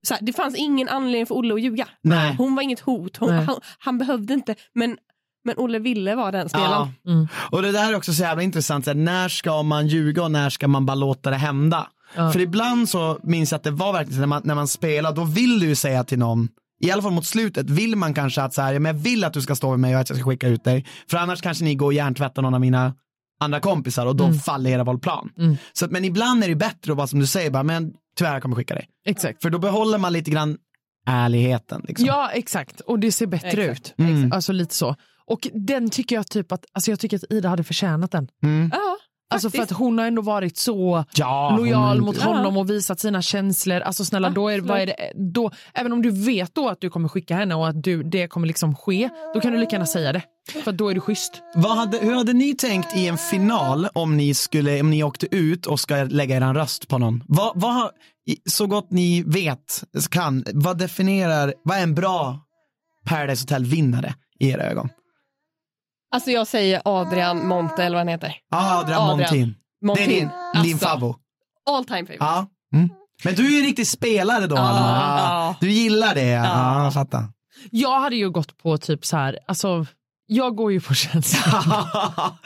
Så 0.07 0.15
här, 0.15 0.23
det 0.23 0.33
fanns 0.33 0.55
ingen 0.57 0.89
anledning 0.89 1.27
för 1.27 1.35
Olle 1.35 1.55
att 1.55 1.63
ljuga. 1.63 1.89
Nej. 2.03 2.35
Hon 2.39 2.55
var 2.55 2.63
inget 2.63 2.81
hot, 2.81 3.17
hon, 3.17 3.31
Nej. 3.31 3.45
han, 3.45 3.57
han 3.79 3.99
behövde 3.99 4.35
inte. 4.35 4.55
Men, 4.75 4.97
men 5.45 5.55
Olle 5.59 5.79
ville 5.79 6.15
vara 6.15 6.31
den 6.31 6.49
spelaren. 6.49 6.89
Ja. 7.03 7.11
Mm. 7.11 7.29
Och 7.51 7.63
det 7.63 7.73
där 7.73 7.93
är 7.93 7.97
också 7.97 8.13
så 8.13 8.23
jävla 8.23 8.43
intressant, 8.43 8.85
så 8.85 8.91
här, 8.91 8.99
när 8.99 9.29
ska 9.29 9.63
man 9.63 9.87
ljuga 9.87 10.23
och 10.23 10.31
när 10.31 10.51
ska 10.51 10.69
man 10.69 10.87
bara 10.87 10.95
låta 10.95 11.31
det 11.31 11.37
hända? 11.37 11.87
Ja. 12.15 12.33
För 12.33 12.41
ibland 12.41 12.89
så 12.89 13.19
minns 13.23 13.51
jag 13.51 13.57
att 13.57 13.65
det 13.65 13.71
var 13.71 13.93
verkligen 13.93 14.15
så 14.15 14.21
när 14.21 14.27
man, 14.27 14.43
när 14.45 14.55
man 14.55 14.69
spelar, 14.69 15.13
då 15.13 15.25
vill 15.25 15.61
du 15.61 15.67
ju 15.67 15.75
säga 15.75 16.05
till 16.05 16.19
någon, 16.19 16.49
i 16.81 16.91
alla 16.91 17.03
fall 17.03 17.13
mot 17.13 17.27
slutet, 17.27 17.71
vill 17.71 17.97
man 17.97 18.15
kanske 18.15 18.43
att 18.43 18.55
så 18.55 18.63
här, 18.63 18.73
ja, 18.73 18.81
men 18.81 18.97
jag 18.97 19.03
vill 19.03 19.25
att 19.25 19.33
du 19.33 19.41
ska 19.41 19.55
stå 19.55 19.71
med 19.71 19.81
mig 19.81 19.95
och 19.95 20.01
att 20.01 20.09
jag 20.09 20.19
ska 20.19 20.31
skicka 20.31 20.49
ut 20.49 20.65
dig. 20.65 20.87
För 21.11 21.19
annars 21.19 21.41
kanske 21.41 21.65
ni 21.65 21.75
går 21.75 21.87
och 21.87 21.93
hjärntvättar 21.93 22.43
någon 22.43 22.55
av 22.55 22.61
mina 22.61 22.95
andra 23.43 23.61
kompisar 23.61 24.07
och 24.07 24.17
då 24.17 24.33
faller 24.33 24.71
hela 24.71 24.85
vår 24.85 24.99
plan. 24.99 25.31
Mm. 25.39 25.57
Så 25.73 25.87
men 25.91 26.05
ibland 26.05 26.45
är 26.45 26.49
det 26.49 26.55
bättre 26.57 26.93
att 26.93 26.99
vara 26.99 27.07
som 27.07 27.19
du 27.19 27.27
säger, 27.27 27.51
bara, 27.51 27.63
men 27.63 27.93
tyvärr 28.17 28.33
jag 28.33 28.43
kommer 28.43 28.57
skicka 28.57 28.75
dig. 28.75 28.89
Exakt. 29.07 29.43
För 29.43 29.51
då 29.51 29.59
behåller 29.59 29.99
man 29.99 30.13
lite 30.13 30.31
grann 30.31 30.59
ärligheten. 31.07 31.85
Liksom. 31.89 32.07
Ja, 32.07 32.31
exakt. 32.31 32.81
Och 32.81 32.99
det 32.99 33.13
ser 33.13 33.27
bättre 33.27 33.65
Exakt. 33.65 33.87
ut. 33.89 33.95
Mm. 33.99 34.33
Alltså 34.33 34.53
lite 34.53 34.75
så. 34.75 34.97
Och 35.27 35.49
den 35.55 35.91
tycker 35.91 36.17
jag 36.17 36.27
typ 36.27 36.53
att, 36.53 36.65
alltså 36.73 36.91
jag 36.91 37.01
tycker 37.01 37.17
att 37.17 37.33
Ida 37.33 37.49
hade 37.49 37.65
förtjänat 37.65 38.11
den. 38.11 38.29
Mm. 38.43 38.71
Ja, 38.73 38.97
Alltså 39.33 39.51
för 39.51 39.63
att 39.63 39.71
hon 39.71 39.99
har 39.99 40.07
ändå 40.07 40.23
varit 40.23 40.57
så 40.57 41.05
Ja, 41.15 41.55
lojal 41.59 42.01
mot 42.01 42.17
Ja. 42.21 42.25
honom 42.25 42.57
och 42.57 42.71
visat 42.71 43.01
sina 43.01 43.23
känslor. 43.23 43.81
Alltså 43.81 44.05
snälla, 44.05 44.31
då 44.31 44.49
är, 44.49 44.61
vad 44.61 44.81
är 44.81 44.87
det, 44.87 44.97
då, 45.15 45.51
även 45.75 45.93
om 45.93 46.03
du 46.03 46.11
vet 46.11 46.55
då 46.55 46.69
att 46.69 46.81
du 46.81 46.91
kommer 46.91 47.09
skicka 47.09 47.35
henne 47.37 47.55
och 47.55 47.69
att 47.69 47.83
du, 47.83 48.03
det 48.03 48.29
kommer 48.29 48.47
liksom 48.47 48.75
ske, 48.77 49.09
då 49.35 49.41
kan 49.41 49.53
du 49.53 49.59
lika 49.59 49.73
gärna 49.73 49.87
säga 49.87 50.13
det. 50.13 50.23
För 50.65 50.71
att 50.71 50.79
då 50.79 50.89
är 50.89 50.95
du 50.95 51.01
schysst. 51.01 51.33
Vad 51.55 51.77
hade, 51.77 51.99
hur 51.99 52.15
hade 52.15 52.33
ni 52.33 52.55
tänkt 52.55 52.97
i 52.97 53.09
en 53.09 53.19
final 53.19 53.89
om 53.95 54.17
ni, 54.17 54.35
skulle, 54.35 54.81
om 54.81 54.91
ni 54.91 55.03
åkte 55.03 55.35
ut 55.35 55.67
och 55.67 55.81
ska 55.81 55.95
lägga 56.05 56.37
er 56.37 56.55
röst 56.55 56.89
på 56.89 56.99
någon? 56.99 57.25
Vad, 57.29 57.53
vad 57.55 57.91
så 58.47 58.67
gott 58.67 58.91
ni 58.91 59.23
vet, 59.27 59.85
kan, 60.11 60.45
vad 60.53 60.79
definierar, 60.79 61.55
vad 61.65 61.79
är 61.79 61.83
en 61.83 61.95
bra 61.95 62.41
Paradise 63.07 63.43
Hotel-vinnare 63.43 64.15
i 64.41 64.51
era 64.51 64.63
ögon? 64.63 64.89
Alltså 66.13 66.31
jag 66.31 66.47
säger 66.47 66.83
Adrian 66.85 67.47
Monte 67.49 67.85
eller 67.85 67.97
vad 67.97 68.01
han 68.01 68.09
heter. 68.09 68.35
Ja, 68.51 68.81
Adrian 68.81 69.01
Adrian. 69.01 69.19
Montin. 69.19 69.55
Montin. 69.85 70.09
Det 70.09 70.15
är 70.17 70.21
din, 70.21 70.29
din 70.63 70.73
Alltså, 70.73 70.89
favvo. 70.89 71.17
All 71.71 71.85
time 71.85 71.99
favorite. 72.07 72.17
Ja. 72.25 72.47
Mm. 72.75 72.89
Men 73.25 73.35
du 73.35 73.47
är 73.47 73.51
ju 73.51 73.59
en 73.59 73.65
riktig 73.65 73.87
spelare 73.87 74.47
då, 74.47 74.57
Alma. 74.57 75.19
ja. 75.19 75.57
Du 75.61 75.71
gillar 75.71 76.15
det, 76.15 76.27
ja, 76.27 76.45
Ja. 76.45 76.85
jag 76.85 76.95
fattar. 76.95 77.25
Jag 77.71 78.01
hade 78.01 78.17
ju 78.17 78.31
gått 78.31 78.59
på 78.59 78.79
typ 78.79 79.05
så 79.07 79.17
här, 79.17 79.39
alltså 79.49 79.87
jag 80.27 80.57
går 80.57 80.73
ju 80.73 80.81
på 80.81 80.95
känsla. 80.95 81.41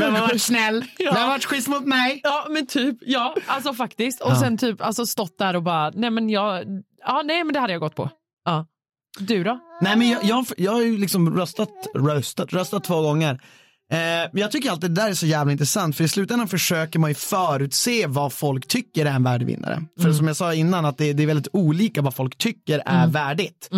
Vem 0.00 0.14
har 0.14 0.20
varit 0.20 0.42
snäll? 0.42 0.84
Ja. 0.98 1.12
Vem 1.12 1.22
har 1.22 1.28
varit 1.28 1.44
schysst 1.44 1.68
mot 1.68 1.84
mig? 1.86 2.20
Ja 2.24 2.46
men 2.50 2.66
typ, 2.66 2.96
ja 3.00 3.34
alltså 3.46 3.74
faktiskt. 3.74 4.20
Och 4.20 4.30
Ja. 4.30 4.40
sen 4.40 4.58
typ 4.58 4.82
alltså 4.82 5.06
stått 5.06 5.38
där 5.38 5.56
och 5.56 5.62
bara, 5.62 5.90
nej 5.94 6.10
men 6.10 6.28
jag, 6.30 6.64
ja 7.06 7.22
nej 7.24 7.44
men 7.44 7.54
det 7.54 7.60
hade 7.60 7.72
jag 7.72 7.80
gått 7.80 7.94
på. 7.96 8.10
Ja. 8.44 8.66
Du 9.18 9.44
då? 9.44 9.58
Nej 9.80 9.96
men 9.96 10.08
jag, 10.08 10.24
jag, 10.24 10.46
jag 10.56 10.72
har 10.72 10.82
ju 10.82 10.98
liksom 10.98 11.36
röstat, 11.36 11.70
röstat, 11.94 12.52
röstat 12.52 12.84
två 12.84 13.02
gånger. 13.02 13.30
Eh, 13.92 13.98
men 14.32 14.40
jag 14.40 14.50
tycker 14.50 14.70
alltid 14.70 14.90
det 14.90 15.00
där 15.02 15.10
är 15.10 15.14
så 15.14 15.26
jävla 15.26 15.52
intressant 15.52 15.96
för 15.96 16.04
i 16.04 16.08
slutändan 16.08 16.48
försöker 16.48 16.98
man 16.98 17.10
ju 17.10 17.14
förutse 17.14 18.06
vad 18.06 18.32
folk 18.32 18.68
tycker 18.68 19.06
är 19.06 19.10
en 19.10 19.22
värdig 19.22 19.46
vinnare. 19.46 19.82
För 20.00 20.12
som 20.12 20.26
jag 20.26 20.36
sa 20.36 20.54
innan 20.54 20.84
att 20.84 20.98
det, 20.98 21.12
det 21.12 21.22
är 21.22 21.26
väldigt 21.26 21.48
olika 21.52 22.02
vad 22.02 22.14
folk 22.14 22.38
tycker 22.38 22.82
är 22.86 23.06
värdigt. 23.06 23.68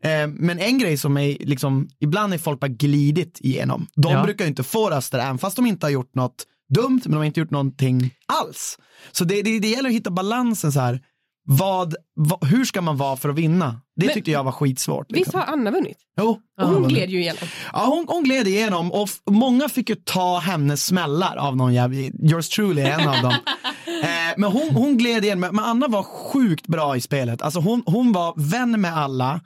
Eh, 0.00 0.26
men 0.26 0.58
en 0.58 0.78
grej 0.78 0.96
som 0.96 1.16
är 1.16 1.36
liksom, 1.40 1.88
ibland 2.00 2.34
är 2.34 2.38
folk 2.38 2.60
bara 2.60 2.68
glidit 2.68 3.38
igenom. 3.40 3.86
De 3.96 4.12
Ja. 4.12 4.22
brukar 4.24 4.44
ju 4.44 4.48
inte 4.48 4.62
få 4.62 4.90
röster 4.90 5.18
även 5.18 5.38
fast 5.38 5.56
de 5.56 5.66
inte 5.66 5.86
har 5.86 5.90
gjort 5.90 6.14
något 6.14 6.44
dumt 6.74 7.00
men 7.04 7.12
de 7.12 7.16
har 7.16 7.24
inte 7.24 7.40
gjort 7.40 7.50
någonting 7.50 8.10
alls. 8.26 8.78
Så 9.12 9.24
det, 9.24 9.42
det, 9.42 9.58
det 9.58 9.68
gäller 9.68 9.88
att 9.88 9.94
hitta 9.94 10.10
balansen 10.10 10.72
så 10.72 10.80
här. 10.80 11.00
Vad, 11.46 11.94
vad, 12.14 12.44
hur 12.48 12.64
ska 12.64 12.80
man 12.82 12.96
vara 12.96 13.16
för 13.16 13.28
att 13.28 13.34
vinna? 13.34 13.80
Det 13.96 14.06
Men- 14.06 14.14
tyckte 14.14 14.30
jag 14.30 14.44
var 14.44 14.52
skitsvårt. 14.52 15.06
Visst 15.08 15.18
Liksom. 15.26 15.40
har 15.40 15.46
Anna 15.46 15.70
vunnit? 15.70 15.98
Jo, 16.20 16.40
Och 16.60 16.68
hon 16.68 16.88
gled 16.88 17.10
ju 17.10 17.20
igenom. 17.20 17.48
Ja, 17.72 17.84
hon, 17.86 18.04
hon 18.08 18.24
gled 18.24 18.48
igenom 18.48 18.92
och 18.92 19.08
många 19.30 19.68
fick 19.68 19.88
ju 19.90 19.94
ta 19.96 20.38
hennes 20.38 20.84
smällar 20.86 21.36
av 21.36 21.56
någon 21.56 21.74
jävla, 21.74 21.96
yours 21.98 22.48
truly 22.48 22.82
är 22.82 22.98
en 23.00 23.08
av 23.08 23.22
dem. 23.22 23.32
eh, 24.02 24.34
men 24.36 24.52
hon, 24.52 24.70
hon 24.70 24.98
gled 24.98 25.24
igenom, 25.24 25.40
men 25.56 25.64
Anna 25.64 25.88
var 25.88 26.02
sjukt 26.02 26.66
bra 26.66 26.96
i 26.96 27.00
spelet. 27.00 27.42
Alltså 27.42 27.60
hon, 27.60 27.82
hon 27.86 28.12
var 28.12 28.34
vän 28.50 28.80
med 28.80 28.96
alla, 28.98 29.40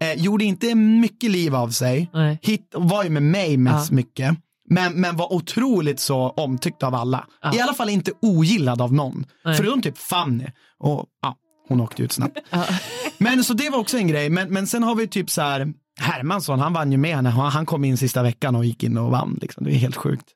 eh, 0.00 0.12
gjorde 0.22 0.44
inte 0.44 0.74
mycket 0.74 1.30
liv 1.30 1.54
av 1.54 1.68
sig, 1.70 2.10
Nej. 2.12 2.38
Hit, 2.42 2.74
var 2.74 3.04
ju 3.04 3.10
med 3.10 3.22
mig 3.22 3.56
mest 3.56 3.90
Ja. 3.90 3.94
mycket. 3.96 4.36
Men, 4.68 4.92
men 5.00 5.16
var 5.16 5.32
otroligt 5.32 6.00
så 6.00 6.30
omtyckt 6.30 6.82
av 6.82 6.94
alla. 6.94 7.26
Ja. 7.42 7.54
I 7.54 7.60
alla 7.60 7.74
fall 7.74 7.88
inte 7.88 8.12
ogillad 8.22 8.80
av 8.82 8.92
någon. 8.92 9.24
Nej. 9.44 9.56
Förutom 9.56 9.82
typ 9.82 9.98
Fanny. 9.98 10.46
Och, 10.78 11.06
ja, 11.22 11.36
hon 11.72 11.80
åkte 11.80 12.02
ut 12.02 12.12
snabbt. 12.12 12.38
Men 13.18 13.44
så 13.44 13.54
det 13.54 13.70
var 13.70 13.78
också 13.78 13.96
en 13.96 14.08
grej. 14.08 14.30
Men, 14.30 14.48
men 14.52 14.66
sen 14.66 14.82
har 14.82 14.94
vi 14.94 15.08
typ 15.08 15.30
så 15.30 15.42
här, 15.42 15.72
Hermansson, 16.00 16.58
han 16.58 16.72
vann 16.72 16.92
ju 16.92 16.98
med 16.98 17.16
henne. 17.16 17.28
Han 17.28 17.52
han 17.52 17.66
kom 17.66 17.84
in 17.84 17.96
sista 17.96 18.22
veckan 18.22 18.56
och 18.56 18.64
gick 18.64 18.82
in 18.82 18.98
och 18.98 19.10
vann. 19.10 19.38
Liksom. 19.42 19.64
Det 19.64 19.70
är 19.70 19.74
helt 19.74 19.96
sjukt. 19.96 20.26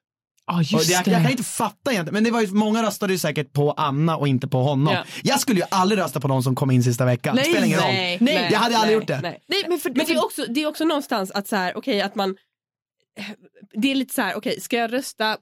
Ja, 0.46 0.56
Och 0.56 0.62
just 0.62 0.86
det, 0.88 0.92
jag, 0.92 1.06
jag 1.08 1.22
kan 1.22 1.30
inte 1.30 1.42
fatta 1.44 1.92
egentligen, 1.92 2.14
men 2.14 2.24
det 2.24 2.30
var 2.30 2.40
ju, 2.40 2.46
många 2.52 2.82
röstade 2.82 3.12
ju 3.12 3.18
säkert 3.18 3.52
på 3.52 3.72
Anna 3.72 4.16
och 4.16 4.28
inte 4.28 4.48
på 4.48 4.62
honom. 4.62 4.94
Ja. 4.94 5.04
Jag 5.22 5.40
skulle 5.40 5.60
ju 5.60 5.66
aldrig 5.70 6.00
rösta 6.00 6.20
på 6.20 6.28
någon 6.28 6.42
som 6.42 6.54
kom 6.54 6.70
in 6.70 6.82
sista 6.84 7.04
veckan. 7.04 7.36
Nej, 7.36 7.44
Spelar 7.44 7.66
ingen 7.66 7.80
Nej, 7.80 8.12
roll. 8.16 8.22
nej, 8.24 8.48
jag 8.52 8.58
hade 8.58 8.76
aldrig 8.76 8.90
nej, 8.96 9.00
gjort 9.00 9.06
det. 9.06 9.20
nej. 9.22 9.38
Nej, 9.46 9.64
men 9.68 9.78
för, 9.78 9.90
Men 9.90 10.06
det 10.06 10.12
är 10.12 10.24
också, 10.24 10.44
det 10.48 10.62
är 10.62 10.66
också 10.66 10.84
någonstans 10.84 11.30
att 11.30 11.48
så 11.48 11.56
här, 11.56 11.76
okej 11.76 12.00
att 12.02 12.14
man 12.14 12.36
det 13.74 13.90
är 13.90 13.94
lite 13.94 14.14
så 14.14 14.22
här, 14.22 14.36
okej 14.36 14.60
ska 14.60 14.76
jag 14.76 14.92
rösta 14.92 15.36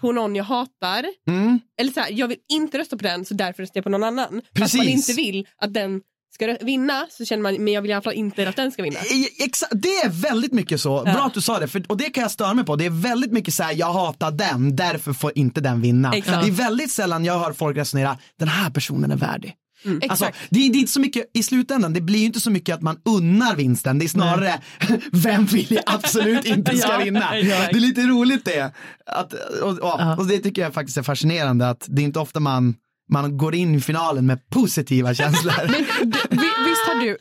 på 0.00 0.12
någon 0.12 0.36
jag 0.36 0.44
hatar 0.44 1.04
Mm. 1.28 1.60
eller 1.80 1.92
så 1.92 2.00
här, 2.00 2.10
jag 2.12 2.28
vill 2.28 2.38
inte 2.48 2.78
rösta 2.78 2.96
på 2.96 3.02
den 3.02 3.24
så 3.24 3.34
därför 3.34 3.62
röstar 3.62 3.78
jag 3.78 3.84
på 3.84 3.90
någon 3.90 4.04
annan. 4.04 4.28
Fast 4.58 4.74
man 4.74 4.86
Precis. 4.86 5.08
inte 5.08 5.22
vill 5.22 5.46
att 5.58 5.74
den 5.74 6.00
ska 6.34 6.56
vinna 6.60 7.06
så 7.10 7.24
känner 7.24 7.42
man, 7.42 7.54
men 7.54 7.72
jag 7.74 7.82
vill 7.82 7.90
i 7.90 7.94
alla 7.94 8.02
fall 8.02 8.12
inte 8.12 8.48
att 8.48 8.56
den 8.56 8.72
ska 8.72 8.82
vinna. 8.82 8.98
Exakt, 9.38 9.72
det 9.82 9.88
är 9.88 10.08
väldigt 10.08 10.52
mycket 10.52 10.80
så. 10.80 11.02
Bra 11.02 11.12
att 11.26 11.34
du 11.34 11.40
sa 11.40 11.58
det, 11.58 11.68
för, 11.68 11.84
och 11.88 11.96
det 11.96 12.10
kan 12.10 12.22
jag 12.22 12.30
störa 12.30 12.54
mig 12.54 12.64
på. 12.64 12.76
Det 12.76 12.84
är 12.86 12.90
väldigt 13.02 13.32
mycket 13.32 13.54
så 13.54 13.62
här, 13.62 13.72
jag 13.72 13.92
hatar 13.92 14.30
den, 14.30 14.76
därför 14.76 15.12
får 15.12 15.32
inte 15.34 15.60
den 15.60 15.80
vinna. 15.80 16.12
Exakt. 16.14 16.46
Det 16.46 16.50
är 16.50 16.52
väldigt 16.52 16.90
sällan 16.90 17.24
jag 17.24 17.38
hör 17.38 17.52
folk 17.52 17.76
resonera, 17.76 18.18
den 18.38 18.48
här 18.48 18.70
personen 18.70 19.10
är 19.10 19.16
värdig. 19.16 19.54
Alltså, 19.86 20.04
Exakt. 20.24 20.38
det, 20.50 20.58
det 20.58 20.76
är 20.78 20.80
inte 20.80 20.92
så 20.92 21.00
mycket 21.00 21.24
i 21.34 21.42
slutändan, 21.42 21.92
det 21.92 22.00
blir 22.00 22.18
ju 22.20 22.26
inte 22.26 22.40
så 22.40 22.50
mycket 22.50 22.74
att 22.74 22.82
man 22.82 22.96
unnar 23.04 23.56
vinsten, 23.56 23.98
det 23.98 24.04
är 24.04 24.08
snarare 24.08 24.54
vem 25.12 25.44
vill 25.46 25.66
jag 25.70 25.82
absolut 25.86 26.44
inte 26.44 26.76
ska 26.78 26.88
Ja, 26.98 27.04
vinna. 27.04 27.34
exakt. 27.38 27.72
Det 27.72 27.78
är 27.78 27.80
lite 27.80 28.00
roligt 28.02 28.44
det. 28.44 28.72
Att, 29.06 29.32
och, 29.62 29.78
och, 29.78 30.18
och 30.18 30.26
det 30.26 30.38
tycker 30.38 30.62
jag 30.62 30.74
faktiskt 30.74 30.98
är 30.98 31.02
fascinerande, 31.02 31.68
att 31.68 31.84
det 31.88 32.02
är 32.02 32.04
inte 32.04 32.18
ofta 32.20 32.40
man, 32.40 32.74
man 33.12 33.38
går 33.38 33.54
in 33.54 33.74
i 33.74 33.80
finalen 33.80 34.26
med 34.26 34.48
positiva 34.50 35.14
känslor. 35.14 35.52
Men 35.62 36.10
du, 36.10 36.18
vi- 36.30 36.36
visst 36.66 36.86
har 36.88 37.00
du, 37.04 37.16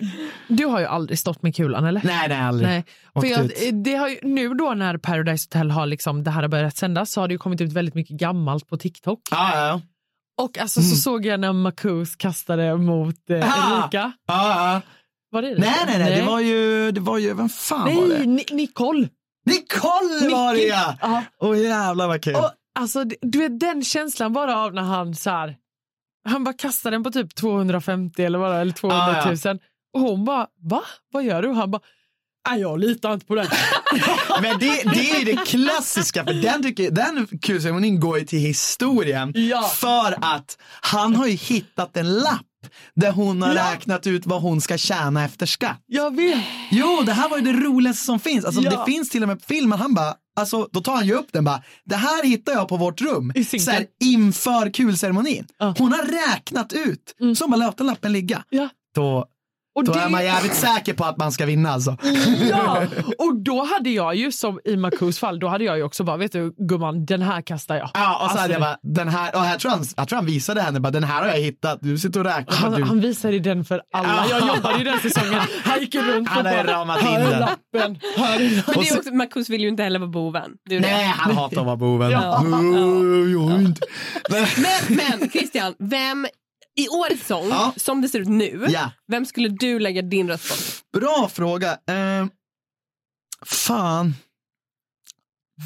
du 0.47 0.65
har 0.65 0.79
ju 0.79 0.85
aldrig 0.85 1.19
stått 1.19 1.41
med 1.43 1.55
kulan 1.55 1.85
eller? 1.85 2.01
nej, 2.03 2.29
nej, 2.29 2.41
aldrig. 2.41 2.69
Nej. 2.69 2.85
För 3.21 3.27
jag, 3.27 3.45
ut. 3.45 3.83
det 3.83 3.95
har 3.95 4.09
ju, 4.09 4.17
nu 4.23 4.53
då 4.53 4.73
när 4.73 4.97
Paradise 4.97 5.47
Hotel 5.47 5.71
har 5.71 5.85
liksom, 5.85 6.23
det 6.23 6.31
här 6.31 6.41
har 6.41 6.49
börjat 6.49 6.77
sändas 6.77 7.11
så 7.11 7.21
har 7.21 7.27
det 7.27 7.33
ju 7.33 7.37
kommit 7.37 7.61
ut 7.61 7.73
väldigt 7.73 7.95
mycket 7.95 8.17
gammalt 8.17 8.67
på 8.67 8.77
TikTok. 8.77 9.19
Ja, 9.31 9.51
ja, 9.53 9.67
ja. 9.67 9.81
Och 10.41 10.57
alltså 10.57 10.81
så 10.81 10.95
såg 10.95 11.25
jag 11.25 11.39
när 11.39 11.53
Marcus 11.53 12.15
kastade 12.15 12.77
mot 12.77 13.29
eh, 13.29 13.35
Ah. 13.69 13.83
Erika. 13.83 14.11
ja, 14.27 14.71
ja. 14.73 14.81
Var 15.31 15.41
det 15.41 15.55
Nej, 15.57 15.73
nej, 15.87 15.99
nej, 15.99 16.15
det 16.15 16.25
var 16.25 16.39
ju, 16.39 16.91
det 16.91 16.99
var 17.01 17.17
ju, 17.17 17.33
vem 17.33 17.49
fan 17.49 17.95
var 17.95 18.07
Nej, 18.07 18.19
det? 18.19 18.25
Ni- 18.25 18.45
Nicole! 18.51 19.09
Nicole 19.45 20.29
var 20.35 20.53
det 20.53 20.61
ja! 20.61 20.95
Ja. 21.01 21.23
Åh 21.39 21.59
jävlar 21.61 22.07
vad 22.07 22.21
kul. 22.23 22.35
Och, 22.35 22.51
alltså, 22.79 23.03
det- 23.03 23.15
du 23.21 23.39
vet 23.39 23.59
den 23.59 23.83
känslan 23.83 24.33
bara 24.33 24.57
av 24.57 24.73
när 24.73 24.81
han 24.81 25.15
så 25.15 25.29
här, 25.29 25.55
han 26.29 26.43
bara 26.43 26.53
kastade 26.53 26.95
den 26.95 27.03
på 27.03 27.11
typ 27.11 27.35
250 27.35 28.23
eller 28.23 28.39
vad 28.39 28.49
det 28.49 28.53
var, 28.53 28.61
eller 28.61 28.73
200 28.73 29.25
000. 29.25 29.35
Ah, 29.45 29.57
Och 29.93 30.01
hon 30.01 30.25
bara, 30.25 30.47
va? 30.61 30.81
Vad 31.11 31.23
gör 31.23 31.41
du? 31.41 31.47
Och 31.49 31.55
han 31.55 31.71
bara, 31.71 31.81
nej 32.49 32.59
jag 32.61 32.79
litar 32.79 33.13
inte 33.13 33.25
på 33.25 33.35
den. 33.35 33.47
Men 34.41 34.59
det, 34.59 34.83
det 34.93 35.11
är 35.11 35.25
det 35.25 35.45
klassiska, 35.45 36.23
för 36.25 36.33
den, 36.33 36.63
tycker, 36.63 36.91
den 36.91 37.27
kulceremonin 37.41 37.99
går 37.99 38.19
ju 38.19 38.25
till 38.25 38.39
historien. 38.39 39.31
Ja. 39.35 39.61
För 39.75 40.17
att 40.21 40.57
han 40.81 41.15
har 41.15 41.27
ju 41.27 41.33
hittat 41.33 41.97
en 41.97 42.13
lapp 42.13 42.41
där 42.95 43.11
hon 43.11 43.41
har 43.41 43.55
Ja. 43.55 43.71
räknat 43.73 44.07
ut 44.07 44.25
vad 44.25 44.41
hon 44.41 44.61
ska 44.61 44.77
tjäna 44.77 45.25
efter 45.25 45.45
skatt. 45.45 45.77
jag 45.85 46.15
vet. 46.15 46.39
Jo, 46.71 47.01
det 47.05 47.13
här 47.13 47.29
var 47.29 47.37
ju 47.37 47.43
det 47.43 47.53
roligaste 47.53 48.05
som 48.05 48.19
finns. 48.19 48.45
Alltså, 48.45 48.61
Ja. 48.61 48.69
Det 48.85 48.91
finns 48.91 49.09
till 49.09 49.21
och 49.23 49.27
med 49.29 49.41
filmen, 49.47 49.79
han 49.79 49.93
bara, 49.93 50.13
alltså, 50.39 50.67
då 50.71 50.81
tar 50.81 50.95
han 50.95 51.05
ju 51.07 51.13
upp 51.13 51.27
den 51.31 51.43
bara, 51.43 51.63
det 51.85 51.95
här 51.95 52.23
hittar 52.23 52.53
jag 52.53 52.67
på 52.67 52.77
vårt 52.77 53.01
rum 53.01 53.33
så 53.59 53.71
här, 53.71 53.85
inför 54.03 54.69
kulceremonin. 54.73 55.47
Ja. 55.59 55.73
Hon 55.77 55.91
har 55.91 56.31
räknat 56.33 56.73
ut, 56.73 57.15
så 57.37 57.43
hon 57.43 57.51
bara 57.51 57.65
låter 57.65 57.83
lappen 57.83 58.11
ligga. 58.13 58.43
Ja. 58.49 58.69
Då, 58.95 59.25
Och 59.75 59.83
då 59.83 59.93
det- 59.93 59.99
är 59.99 60.09
man 60.09 60.23
jävligt 60.23 60.55
säker 60.55 60.93
på 60.93 61.05
att 61.05 61.17
man 61.17 61.31
ska 61.31 61.45
vinna 61.45 61.71
alltså. 61.71 61.97
Ja, 62.49 62.83
och 63.17 63.35
då 63.43 63.63
hade 63.63 63.89
jag 63.89 64.15
ju 64.15 64.31
som 64.31 64.59
i 64.65 64.75
Marcus 64.77 65.19
fall, 65.19 65.39
då 65.39 65.47
hade 65.47 65.63
jag 65.63 65.77
ju 65.77 65.83
också 65.83 66.03
bara, 66.03 66.17
vet 66.17 66.31
du 66.31 66.53
gumman, 66.57 67.05
den 67.05 67.21
här 67.21 67.41
kastar 67.41 67.75
jag. 67.75 67.89
Ja, 67.93 68.13
och 68.15 68.19
så 68.19 68.23
Alltså, 68.23 68.37
hade 68.37 68.53
jag 68.53 68.61
bara, 68.61 68.77
den 68.83 69.07
här, 69.09 69.35
och 69.35 69.45
jag 69.45 69.59
tror, 69.59 69.71
han, 69.71 69.85
jag 69.97 70.07
tror 70.07 70.15
han 70.17 70.25
visade 70.25 70.61
henne, 70.61 70.79
bara, 70.79 70.91
den 70.91 71.03
här 71.03 71.21
har 71.21 71.27
jag 71.27 71.37
hittat, 71.37 71.79
du 71.81 71.97
sitter 71.97 72.19
och 72.19 72.25
räknar. 72.25 72.55
han, 72.55 72.71
du, 72.71 72.83
han 72.83 72.99
visade 73.01 73.39
den 73.39 73.65
för 73.65 73.81
alla. 73.93 74.25
Jag 74.29 74.47
jobbade 74.55 74.77
ju 74.77 74.83
den 74.83 74.99
säsongen. 74.99 75.41
Han 75.63 75.79
gick 75.79 75.95
runt 75.95 76.29
Han 76.29 76.37
och 76.37 76.43
bara, 76.43 76.73
ramat 76.73 77.01
här 77.01 77.19
in 77.19 77.25
är 77.25 77.29
den." 77.31 77.39
lappen. 77.39 77.99
Här 78.17 78.35
är 78.35 78.39
Men 78.39 78.55
lappen. 78.55 78.73
det 78.83 78.89
är 78.89 78.97
också, 78.97 79.11
Marcus 79.13 79.49
vill 79.49 79.61
ju 79.61 79.67
inte 79.67 79.83
heller 79.83 79.99
vara 79.99 80.09
boven. 80.09 80.51
Det. 80.69 80.79
Nej, 80.79 81.03
han 81.17 81.35
hatar 81.35 81.59
att 81.61 81.65
vara 81.65 81.75
boven. 81.77 82.11
Ja. 82.11 82.39
Oh. 82.39 82.51
Men, 83.51 83.75
Men, 84.57 84.97
men 85.19 85.29
Christian, 85.29 85.73
vem 85.79 86.27
i 86.75 86.87
årets 86.89 87.27
sång, 87.27 87.49
Ja. 87.49 87.73
som 87.77 88.01
det 88.01 88.09
ser 88.09 88.19
ut 88.19 88.27
nu, 88.27 88.65
Ja. 88.69 88.91
vem 89.07 89.25
skulle 89.25 89.49
du 89.49 89.79
lägga 89.79 90.01
din 90.01 90.27
röst 90.27 90.83
på? 90.91 90.99
bra 90.99 91.29
fråga. 91.33 91.71
Eh, 91.71 92.25
fan. 93.45 94.13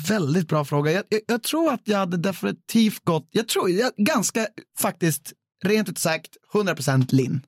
Väldigt 0.09 0.47
bra 0.47 0.65
fråga. 0.65 0.91
Jag, 0.91 1.03
jag, 1.09 1.21
jag 1.27 1.43
tror 1.43 1.73
att 1.73 1.81
jag 1.83 1.97
hade 1.97 2.17
definitivt 2.17 3.05
gått, 3.05 3.27
jag 3.31 3.47
tror, 3.47 3.69
jag, 3.69 3.91
ganska 3.97 4.47
faktiskt, 4.79 5.33
rent 5.65 5.89
ut 5.89 5.97
sagt, 5.97 6.29
100% 6.53 7.13
Linn. 7.15 7.41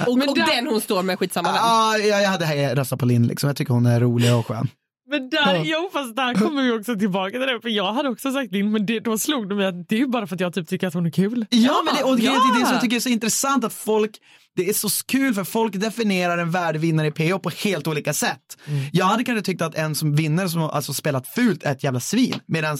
Och, 0.00 0.08
och 0.08 0.18
där- 0.18 0.46
den 0.56 0.66
hon 0.66 0.80
står 0.80 1.02
med, 1.02 1.18
skitsamma 1.18 1.48
vem. 1.52 1.56
Ja, 1.62 1.98
jag, 1.98 2.22
jag 2.22 2.28
hade 2.28 2.74
röstat 2.74 2.98
på 3.00 3.06
Linn 3.06 3.26
liksom. 3.26 3.46
Jag 3.48 3.56
tycker 3.56 3.74
hon 3.74 3.86
är 3.86 4.00
rolig 4.00 4.34
och 4.34 4.46
skön. 4.46 4.68
Men 5.10 5.30
där, 5.30 5.62
jo, 5.64 5.90
fast 5.92 6.16
där 6.16 6.34
kommer 6.34 6.62
vi 6.62 6.70
också 6.70 6.96
tillbaka 6.96 7.30
till 7.30 7.40
det. 7.40 7.60
För 7.60 7.68
jag 7.68 7.92
hade 7.92 8.08
också 8.08 8.32
sagt 8.32 8.52
Linn, 8.52 8.72
men 8.72 8.86
det, 8.86 9.00
då 9.00 9.18
slog 9.18 9.48
det 9.48 9.54
mig 9.54 9.66
att 9.66 9.88
det 9.88 10.00
är 10.00 10.06
bara 10.06 10.26
för 10.26 10.34
att 10.34 10.40
jag 10.40 10.54
typ 10.54 10.68
tycker 10.68 10.86
att 10.86 10.94
hon 10.94 11.06
är 11.06 11.10
kul. 11.10 11.46
Ja, 11.50 11.82
men 11.84 11.94
det, 11.94 12.02
och 12.02 12.18
ja. 12.20 12.32
det, 12.32 12.60
det 12.60 12.66
som 12.66 12.72
jag 12.72 12.80
tycker 12.80 12.96
är 12.96 13.00
så 13.00 13.08
intressant 13.08 13.64
att 13.64 13.72
folk, 13.72 14.10
det 14.56 14.68
är 14.68 14.72
så 14.72 14.88
kul 15.06 15.34
för 15.34 15.44
folk 15.44 15.74
definierar 15.74 16.38
en 16.38 16.50
värdevinnare 16.50 17.06
i 17.06 17.10
PO 17.10 17.38
på 17.38 17.50
helt 17.50 17.86
olika 17.86 18.12
sätt. 18.12 18.58
Jag 18.92 19.06
hade 19.06 19.24
kanske 19.24 19.42
tyckt 19.42 19.62
att 19.62 19.74
en 19.74 19.94
som 19.94 20.14
vinner 20.14 20.48
som 20.48 20.60
har 20.60 20.70
alltså 20.70 20.94
spelat 20.94 21.28
fult 21.28 21.62
är 21.62 21.72
ett 21.72 21.84
jävla 21.84 22.00
svin. 22.00 22.34
Medan 22.46 22.78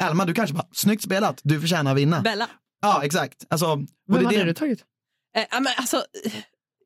Elma, 0.00 0.24
du 0.24 0.34
kanske 0.34 0.54
bara, 0.54 0.66
snyggt 0.72 1.02
spelat, 1.02 1.40
du 1.44 1.60
förtjänar 1.60 1.90
att 1.90 1.98
vinna. 1.98 2.20
Bella. 2.20 2.48
Ja, 2.82 3.04
exakt. 3.04 3.46
Alltså, 3.50 3.76
Vem 3.76 3.86
det, 4.08 4.24
hade 4.24 4.38
det, 4.38 4.44
du 4.44 4.54
tagit? 4.54 4.84
Eh, 5.36 5.44
ja, 5.50 5.60
men 5.60 5.72
alltså, 5.76 5.96
eh, 6.24 6.32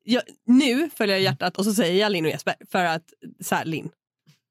jag, 0.04 0.22
nu 0.46 0.90
följer 0.96 1.16
jag 1.16 1.22
hjärtat 1.22 1.56
och 1.56 1.64
så 1.64 1.74
säger 1.74 2.00
jag 2.00 2.12
Linn 2.12 2.24
och 2.24 2.30
Jesper 2.30 2.54
för 2.70 2.84
att 2.84 3.04
så 3.40 3.54
här, 3.54 3.64
Linn, 3.64 3.88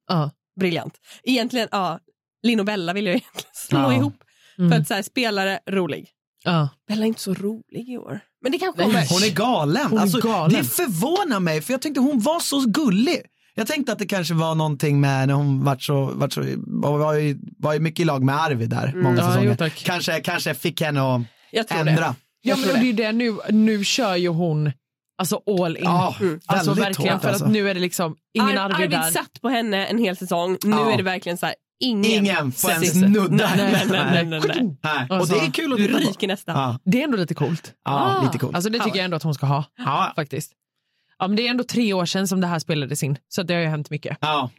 Ja. 0.08 0.32
briljant. 0.60 0.94
Egentligen, 1.24 1.68
ja, 1.72 2.00
Linn 2.44 2.60
och 2.60 2.66
Bella 2.66 2.94
vill 2.94 3.06
jag 3.06 3.12
egentligen 3.16 3.52
slå 3.54 3.80
Ja. 3.80 3.94
ihop. 3.94 4.16
Mm. 4.58 4.72
För 4.72 4.80
att 4.80 4.88
så 4.88 4.94
här, 4.94 5.02
spelare, 5.02 5.60
rolig. 5.70 6.08
Ja. 6.44 6.70
Bella 6.88 7.02
är 7.04 7.08
inte 7.08 7.22
så 7.22 7.34
rolig 7.34 7.90
i 7.90 7.98
år. 7.98 8.20
Men 8.42 8.52
det 8.52 8.58
kanske 8.60 8.84
kommer. 8.84 9.10
Hon 9.10 9.24
är 9.24 9.34
galen. 9.36 9.86
Hon 9.90 9.98
är 9.98 10.02
alltså, 10.02 10.20
galen. 10.20 10.52
Det 10.62 10.64
förvånar 10.64 11.40
mig, 11.40 11.62
för 11.62 11.74
jag 11.74 11.82
tänkte 11.82 12.02
hon 12.02 12.20
var 12.20 12.40
så 12.40 12.60
gullig. 12.68 13.22
Jag 13.56 13.68
tänkte 13.68 13.92
att 13.92 14.00
det 14.00 14.06
kanske 14.06 14.34
var 14.34 14.56
någonting 14.56 15.02
med 15.02 15.28
när 15.28 15.34
hon 15.36 15.64
vart 15.64 15.82
så, 15.82 16.06
vart 16.16 16.34
så 16.34 16.42
var, 16.58 16.98
var, 16.98 17.14
ju, 17.14 17.38
var 17.58 17.74
ju 17.74 17.80
mycket 17.80 18.00
i 18.00 18.06
lag 18.06 18.24
med 18.24 18.36
Arvid 18.42 18.70
där, 18.70 18.94
många 18.96 19.18
Ja, 19.18 19.28
säsonger. 19.28 19.50
jo, 19.50 19.56
tack. 19.58 19.84
kanske, 19.86 20.20
kanske 20.20 20.54
fick 20.54 20.82
henne 20.82 21.02
att 21.16 21.22
Jag 21.52 21.68
tror 21.68 21.80
ändra. 21.80 21.94
det. 22.08 22.16
Ja, 22.42 22.56
men 22.58 22.82
det 22.82 22.90
är 22.90 22.94
det 22.94 23.12
nu, 23.12 23.36
nu 23.50 23.84
kör 23.84 24.16
ju 24.16 24.28
hon 24.30 24.72
alltså 25.18 25.42
all 25.48 25.78
in. 25.78 25.84
Ja, 25.84 26.16
alltså 26.46 26.72
väldigt 26.74 26.86
verkligen, 26.86 27.14
hårt, 27.14 27.22
för 27.22 27.30
alltså. 27.30 27.46
att 27.46 27.52
nu 27.52 27.70
är 27.70 27.74
det 27.74 27.80
liksom 27.80 28.16
ingen 28.34 28.58
Ar- 28.58 28.64
Arvid 28.66 28.76
Arvid 28.76 28.90
där. 28.90 29.12
satt 29.12 29.42
på 29.42 29.50
henne 29.50 29.86
en 29.86 29.98
hel 29.98 30.18
säsong. 30.18 30.58
Nu 30.64 30.70
Ja. 30.76 30.92
är 30.92 30.98
det 30.98 31.04
verkligen 31.04 31.38
så 31.38 31.46
här, 31.46 31.56
ingen, 31.80 32.12
Ingen 32.12 32.52
får 32.52 32.72
ens 32.72 32.92
sig. 32.92 33.10
nudda 33.10 33.56
Nej, 33.56 33.86
nej, 33.92 33.96
henne. 33.96 34.38
Och 35.10 35.16
Alltså, 35.16 35.36
det 35.36 35.42
är 35.46 35.52
kul 35.52 35.72
att 35.74 35.78
Du 35.78 35.88
titta 35.88 36.00
på. 36.00 36.06
ryker 36.10 36.28
nästan. 36.28 36.56
Ja, 36.60 36.80
Det 36.86 37.00
är 37.00 37.04
ändå 37.04 37.18
lite 37.18 37.34
coolt. 37.34 37.74
ja 37.86 37.92
Ah. 38.20 38.24
lite 38.26 38.38
coolt. 38.38 38.56
Alltså 38.56 38.70
det 38.70 38.80
tycker 38.80 38.98
jag 38.98 39.06
ändå 39.06 39.18
att 39.18 39.24
hon 39.24 39.34
ska 39.34 39.46
ha. 39.46 39.64
ja, 39.78 40.14
faktiskt. 40.16 40.52
Ja, 41.20 41.28
men 41.28 41.36
det 41.38 41.48
är 41.48 41.50
ändå 41.50 41.64
tre 41.64 41.94
år 41.94 42.06
sedan 42.06 42.28
som 42.28 42.42
det 42.42 42.48
här 42.48 42.60
spelades 42.60 43.04
in, 43.04 43.18
så 43.28 43.44
det 43.44 43.54
har 43.54 43.62
ju 43.62 43.68
hänt 43.68 43.90
mycket. 43.90 44.18
ja. 44.22 44.50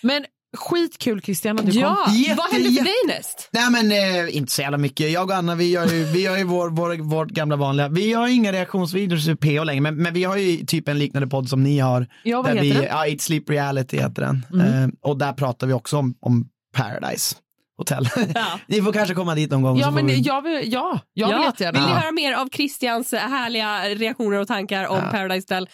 Men 0.00 0.24
skitkul 0.56 1.22
Christian 1.22 1.58
att 1.58 1.66
du 1.66 1.72
Ja, 1.80 2.02
kom. 2.06 2.14
Jätte, 2.14 2.34
vad 2.34 2.52
händer 2.52 2.70
för 2.70 2.84
dig 2.84 3.16
näst? 3.16 3.48
Nej 3.50 3.70
men 3.70 3.92
eh, 3.92 4.36
inte 4.36 4.52
så 4.52 4.62
jävla 4.62 4.78
mycket. 4.78 5.10
Jag 5.10 5.30
och 5.30 5.36
Anna 5.36 5.54
vi 5.54 5.70
gör 5.70 5.86
ju, 5.86 6.04
vi 6.04 6.22
gör 6.22 6.36
ju 6.36 6.44
vår, 6.44 6.68
vår, 6.70 6.96
vårt 6.96 7.28
gamla 7.28 7.56
vanliga. 7.56 7.88
Vi 7.88 8.12
har 8.12 8.28
ju 8.28 8.34
inga 8.34 8.52
reaktionsvideos 8.52 9.28
i 9.28 9.36
PO 9.36 9.64
längre 9.64 9.80
men, 9.80 9.96
men 9.96 10.14
vi 10.14 10.24
har 10.24 10.36
ju 10.36 10.66
typ 10.66 10.88
en 10.88 10.98
liknande 10.98 11.28
podd 11.28 11.48
som 11.48 11.62
ni 11.62 11.78
har. 11.78 12.06
Ja, 12.22 12.42
vad 12.42 12.50
där 12.50 12.62
heter 12.62 12.62
vi, 12.62 12.72
den? 12.72 12.84
Ja, 12.84 13.06
It's 13.06 13.18
Sleep 13.18 13.50
Reality 13.50 13.96
heter 13.98 14.22
den. 14.22 14.46
Mm. 14.52 14.84
Eh, 14.84 14.90
och 15.00 15.18
där 15.18 15.32
pratar 15.32 15.66
vi 15.66 15.72
också 15.72 15.96
om, 15.96 16.14
om 16.20 16.48
Paradise 16.76 17.36
Hotel. 17.78 18.08
Ja. 18.34 18.58
ni 18.66 18.82
får 18.82 18.92
kanske 18.92 19.14
komma 19.14 19.34
dit 19.34 19.50
någon 19.50 19.62
gång. 19.62 19.78
Ja, 19.78 19.90
men 19.90 20.06
vi... 20.06 20.20
jag 20.20 20.42
vill, 20.42 20.72
ja, 20.72 21.00
jag 21.14 21.28
vill 21.28 21.36
Ja, 21.36 21.44
jättegärna. 21.44 21.78
Vill 21.78 21.88
ni 21.88 21.94
höra 21.94 22.12
mer 22.12 22.32
av 22.32 22.48
Christians 22.52 23.12
härliga 23.12 23.82
reaktioner 23.88 24.38
och 24.40 24.48
tankar 24.48 24.86
om 24.86 25.00
Ja. 25.04 25.10
Paradise 25.10 25.54
Hotel? 25.54 25.68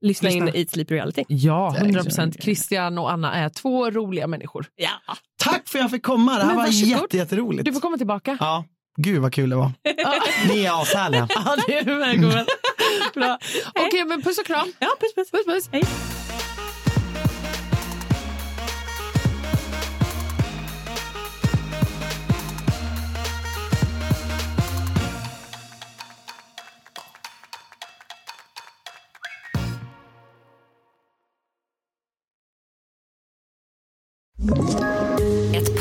Lyssna, 0.00 0.28
Lyssna. 0.28 0.48
in 0.48 0.54
i 0.54 0.58
Eat 0.58 0.70
Sleep 0.70 0.90
Reality. 0.90 1.24
Ja, 1.28 1.70
Det 1.74 1.78
är 1.78 1.82
100 1.84 2.00
så 2.00 2.04
procent. 2.04 2.42
Christian 2.42 2.98
och 2.98 3.12
Anna 3.12 3.34
är 3.34 3.48
två 3.48 3.90
roliga 3.90 4.26
människor. 4.26 4.66
Ja. 4.76 4.88
Tack 5.38 5.68
för 5.68 5.78
att 5.78 5.82
jag 5.82 5.90
fick 5.90 6.02
komma, 6.02 6.32
det 6.32 6.38
här 6.40 6.46
Men 6.46 6.56
var 6.56 6.66
jätte, 6.68 7.16
jätteroligt. 7.16 7.64
Du 7.64 7.72
får 7.72 7.80
komma 7.80 7.96
tillbaka. 7.96 8.36
Ja, 8.40 8.64
gud 8.96 9.22
vad 9.22 9.32
kul 9.34 9.50
det 9.50 9.56
var. 9.56 9.72
Ni 10.54 10.64
är 10.64 10.82
ashärliga. 10.82 11.26
Ja, 11.34 11.56
det 11.66 11.78
är 11.78 11.84
du 11.84 11.94
välkommen. 11.94 12.46
Bra. 13.14 13.38
Okej, 13.86 14.04
men 14.04 14.22
puss 14.22 14.38
och 14.38 14.46
kram. 14.46 14.72
ja, 14.78 14.88
puss 15.00 15.14
puss. 15.14 15.30
Puss, 15.30 15.46
puss. 15.46 15.68
Hej. 15.72 15.82